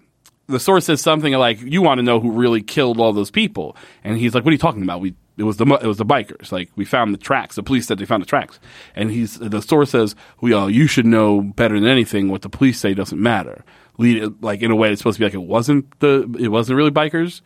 the 0.48 0.58
source 0.58 0.86
says 0.86 1.00
something 1.02 1.32
like, 1.34 1.60
"You 1.60 1.82
want 1.82 1.98
to 1.98 2.02
know 2.02 2.18
who 2.20 2.32
really 2.32 2.62
killed 2.62 2.98
all 2.98 3.12
those 3.12 3.30
people?" 3.30 3.76
And 4.02 4.16
he's 4.18 4.34
like, 4.34 4.44
"What 4.44 4.50
are 4.50 4.54
you 4.54 4.58
talking 4.58 4.82
about? 4.82 5.00
We 5.00 5.14
it 5.38 5.42
was 5.44 5.56
the 5.56 5.66
it 5.66 5.86
was 5.86 5.98
the 5.98 6.06
bikers. 6.06 6.50
Like 6.52 6.70
we 6.76 6.84
found 6.84 7.12
the 7.12 7.18
tracks. 7.18 7.56
The 7.56 7.62
police 7.62 7.86
said 7.86 7.98
they 7.98 8.04
found 8.06 8.22
the 8.22 8.26
tracks." 8.26 8.58
And 8.94 9.10
he's 9.10 9.38
the 9.38 9.60
source 9.60 9.90
says, 9.90 10.14
"Well, 10.40 10.70
you 10.70 10.86
should 10.86 11.06
know 11.06 11.42
better 11.42 11.78
than 11.78 11.88
anything. 11.88 12.28
What 12.28 12.42
the 12.42 12.48
police 12.48 12.78
say 12.80 12.94
doesn't 12.94 13.20
matter." 13.20 13.64
Lead 13.98 14.42
like 14.42 14.62
in 14.62 14.70
a 14.70 14.76
way, 14.76 14.90
it's 14.90 15.00
supposed 15.00 15.16
to 15.16 15.20
be 15.20 15.24
like 15.24 15.34
it 15.34 15.38
wasn't 15.38 15.98
the 16.00 16.34
it 16.38 16.48
wasn't 16.48 16.76
really 16.76 16.90
bikers. 16.90 17.42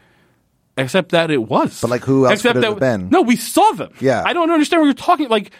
Except 0.76 1.11
that 1.11 1.30
it 1.30 1.43
was. 1.49 1.80
But, 1.80 1.91
like, 1.91 2.05
who 2.05 2.24
else 2.24 2.34
Except 2.34 2.55
could 2.55 2.59
it 2.59 2.61
that 2.62 2.70
have 2.70 3.01
been? 3.01 3.11
No, 3.11 3.22
we 3.22 3.36
saw 3.36 3.72
them. 3.72 3.93
Yeah. 4.01 4.22
I 4.24 4.32
don't 4.32 4.51
understand 4.51 4.80
what 4.80 4.86
you're 4.86 4.95
talking. 4.95 5.28
Like 5.28 5.51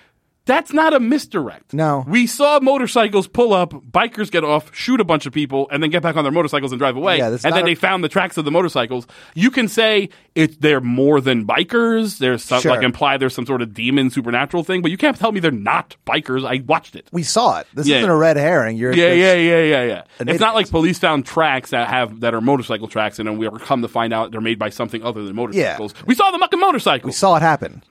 that's 0.51 0.73
not 0.73 0.93
a 0.93 1.01
misdirect. 1.01 1.73
No. 1.73 2.05
we 2.09 2.27
saw 2.27 2.59
motorcycles 2.61 3.29
pull 3.29 3.53
up, 3.53 3.71
bikers 3.73 4.31
get 4.31 4.45
off, 4.45 4.75
shoot 4.75 5.01
a 5.01 5.05
bunch 5.05 5.27
of 5.27 5.33
people, 5.33 5.69
and 5.71 5.83
then 5.83 5.91
get 5.91 6.03
back 6.03 6.17
on 6.17 6.25
their 6.25 6.33
motorcycles 6.33 6.73
and 6.73 6.79
drive 6.79 6.97
away. 6.97 7.19
Yeah, 7.19 7.29
and 7.29 7.39
then 7.39 7.59
a- 7.59 7.65
they 7.65 7.75
found 7.75 8.03
the 8.05 8.09
tracks 8.09 8.37
of 8.37 8.45
the 8.45 8.51
motorcycles. 8.51 9.07
You 9.35 9.51
can 9.51 9.69
say 9.69 10.09
it 10.35 10.61
they're 10.61 10.81
more 10.81 11.21
than 11.21 11.47
bikers. 11.47 12.19
There's 12.19 12.43
some 12.45 12.61
Sure. 12.61 12.73
like 12.73 12.83
imply 12.83 13.17
there's 13.17 13.35
some 13.35 13.47
sort 13.47 13.63
of 13.63 13.73
demon 13.75 14.11
supernatural 14.11 14.65
thing, 14.65 14.83
but 14.83 14.91
you 14.91 14.97
can't 14.97 15.17
tell 15.17 15.33
me 15.33 15.41
they're 15.41 15.51
not 15.51 15.97
bikers. 16.07 16.45
I 16.47 16.63
watched 16.67 16.97
it. 16.97 17.09
we 17.13 17.23
saw 17.23 17.61
it. 17.61 17.67
This 17.75 17.87
Yeah. 17.87 17.99
isn't 17.99 18.11
a 18.11 18.17
red 18.17 18.37
herring. 18.37 18.77
You're 18.77 18.93
Yeah, 18.93 19.13
yeah, 19.13 19.35
yeah, 19.35 19.63
yeah, 19.63 19.85
yeah. 19.85 20.03
It's 20.21 20.41
not 20.41 20.55
like 20.55 20.71
police 20.71 20.99
found 20.99 21.27
tracks 21.27 21.71
that 21.71 21.89
have 21.89 22.21
that 22.21 22.35
are 22.35 22.41
motorcycle 22.41 22.89
tracks, 22.89 23.19
and 23.19 23.29
then 23.29 23.39
we 23.39 23.47
ever 23.47 23.59
come 23.59 23.83
to 23.83 23.89
find 23.89 24.13
out 24.13 24.31
they're 24.33 24.41
made 24.41 24.59
by 24.59 24.71
something 24.71 25.03
other 25.03 25.25
than 25.25 25.35
motorcycles. 25.37 25.95
Yeah. 25.97 26.03
We 26.07 26.15
saw 26.15 26.31
the 26.31 26.39
mucking 26.39 26.61
motorcycles. 26.61 27.07
We 27.09 27.13
saw 27.13 27.37
it 27.37 27.43
happen. 27.43 27.83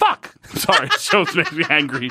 Fuck. 0.00 0.34
Sorry, 0.56 0.88
shows 0.98 1.36
makes 1.36 1.52
me 1.52 1.64
angry. 1.68 2.10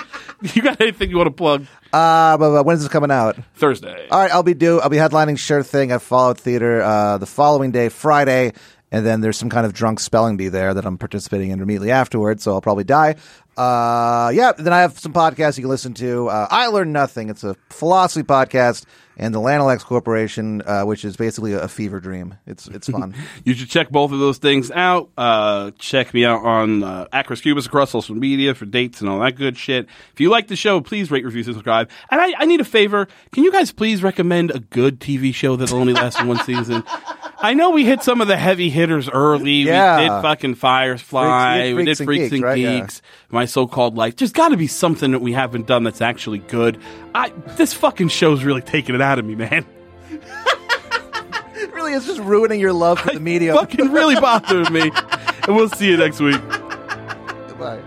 You 0.54 0.62
got 0.62 0.80
anything 0.80 1.10
you 1.10 1.18
want 1.18 1.28
to 1.28 1.32
plug? 1.32 1.66
Uh, 1.92 2.38
but, 2.38 2.52
but 2.52 2.64
when 2.66 2.76
is 2.76 2.84
this 2.84 2.92
coming 2.92 3.10
out? 3.10 3.36
Thursday. 3.56 4.08
All 4.12 4.20
right, 4.20 4.32
I'll 4.32 4.44
be 4.44 4.54
do. 4.54 4.80
I'll 4.80 4.90
be 4.90 4.98
headlining 4.98 5.40
Sure 5.40 5.64
Thing 5.64 5.92
at 5.92 6.04
Fallout 6.04 6.40
Theater 6.40 6.84
uh, 6.84 7.18
the 7.18 7.26
following 7.26 7.72
day, 7.72 7.90
Friday, 7.90 8.54
and 8.92 9.04
then 9.04 9.22
there's 9.22 9.38
some 9.38 9.50
kind 9.50 9.66
of 9.66 9.74
drunk 9.74 10.00
spelling 10.00 10.38
bee 10.38 10.50
there 10.50 10.76
that 10.76 10.86
I'm 10.86 11.00
participating 11.00 11.50
in 11.50 11.62
immediately 11.62 11.90
afterwards. 11.90 12.44
So 12.44 12.54
I'll 12.54 12.62
probably 12.62 12.84
die. 12.84 13.16
Uh, 13.58 14.32
yeah. 14.36 14.52
Then 14.58 14.72
I 14.72 14.82
have 14.82 14.98
some 15.00 15.12
podcasts 15.12 15.58
you 15.58 15.64
can 15.64 15.70
listen 15.70 15.96
to. 15.96 16.30
Uh, 16.30 16.48
I 16.50 16.68
learned 16.68 16.94
nothing. 16.94 17.30
It's 17.30 17.44
a 17.44 17.56
philosophy 17.70 18.24
podcast, 18.24 18.86
and 19.20 19.36
the 19.36 19.40
Lanalex 19.40 19.84
Corporation, 19.84 20.62
uh, 20.66 20.84
which 20.84 21.04
is 21.04 21.18
basically 21.18 21.54
a 21.54 21.68
fever 21.68 22.00
dream. 22.00 22.36
It's 22.48 22.68
it's 22.68 22.88
fun. 22.90 23.14
You 23.44 23.54
should 23.54 23.70
check 23.70 23.90
both 23.90 24.12
of 24.12 24.20
those 24.20 24.38
things 24.38 24.72
out. 24.72 25.10
Uh, 25.18 25.72
check 25.78 26.14
me 26.14 26.26
out 26.26 26.44
on 26.44 26.84
uh, 26.84 27.06
Acros 27.14 27.42
Cubus 27.42 27.66
across 27.66 27.92
social 27.92 28.16
media 28.16 28.56
for 28.56 28.66
dates 28.66 29.02
and 29.02 29.10
all 29.10 29.20
that 29.20 29.36
good 29.36 29.58
shit. 29.58 29.88
If 30.14 30.20
you 30.20 30.30
like 30.30 30.48
the 30.48 30.56
show, 30.56 30.82
please 30.82 31.12
rate, 31.12 31.26
review, 31.26 31.44
subscribe. 31.44 31.90
And 32.10 32.20
I, 32.22 32.34
I 32.40 32.46
need 32.46 32.62
a 32.62 32.66
favor. 32.66 33.08
Can 33.32 33.44
you 33.44 33.52
guys 33.52 33.72
please 33.72 34.02
recommend 34.02 34.52
a 34.52 34.60
good 34.60 35.00
TV 35.00 35.34
show 35.36 35.56
that'll 35.56 35.78
only 35.78 35.94
lasts 35.94 36.24
one 36.24 36.40
season? 36.46 36.84
I 37.42 37.54
know 37.54 37.70
we 37.70 37.86
hit 37.86 38.04
some 38.04 38.20
of 38.22 38.28
the 38.28 38.36
heavy 38.36 38.70
hitters 38.70 39.08
early. 39.10 39.62
Yeah. 39.62 39.98
We 39.98 40.04
did 40.04 40.10
fucking 40.22 40.56
Firefly. 40.56 41.74
Freaks- 41.74 41.78
we 41.78 41.86
did 41.86 41.98
Freaks 41.98 42.22
and 42.24 42.30
Geeks, 42.32 42.34
and 42.34 42.44
right? 42.44 42.58
Yeah. 42.60 42.88
My 43.30 43.46
so-called 43.46 43.96
life. 43.96 44.18
There's 44.18 44.32
got 44.34 44.50
to 44.50 44.58
be 44.58 44.68
something 44.68 45.12
that 45.12 45.20
we 45.20 45.32
haven't 45.34 45.66
done 45.66 45.84
that's 45.84 46.02
actually 46.02 46.40
good. 46.40 46.80
I 47.16 47.30
this 47.58 47.74
fucking 47.74 48.10
show's 48.10 48.44
really 48.44 48.62
taking 48.62 48.94
it 48.96 49.02
out 49.02 49.20
of 49.20 49.26
me, 49.26 49.36
man. 49.36 49.66
it 51.56 51.74
really 51.74 51.94
is 51.94 52.06
just 52.06 52.20
ruining 52.20 52.60
your 52.60 52.74
love 52.74 53.00
for 53.00 53.14
the 53.14 53.20
media. 53.20 53.54
fucking 53.54 53.92
really 53.92 54.16
bothered 54.20 54.70
me. 54.72 54.92
And 55.48 55.56
we'll 55.56 55.70
see 55.70 55.88
you 55.90 55.98
next 55.98 56.20
week. 56.20 56.42
Goodbye. 57.48 57.82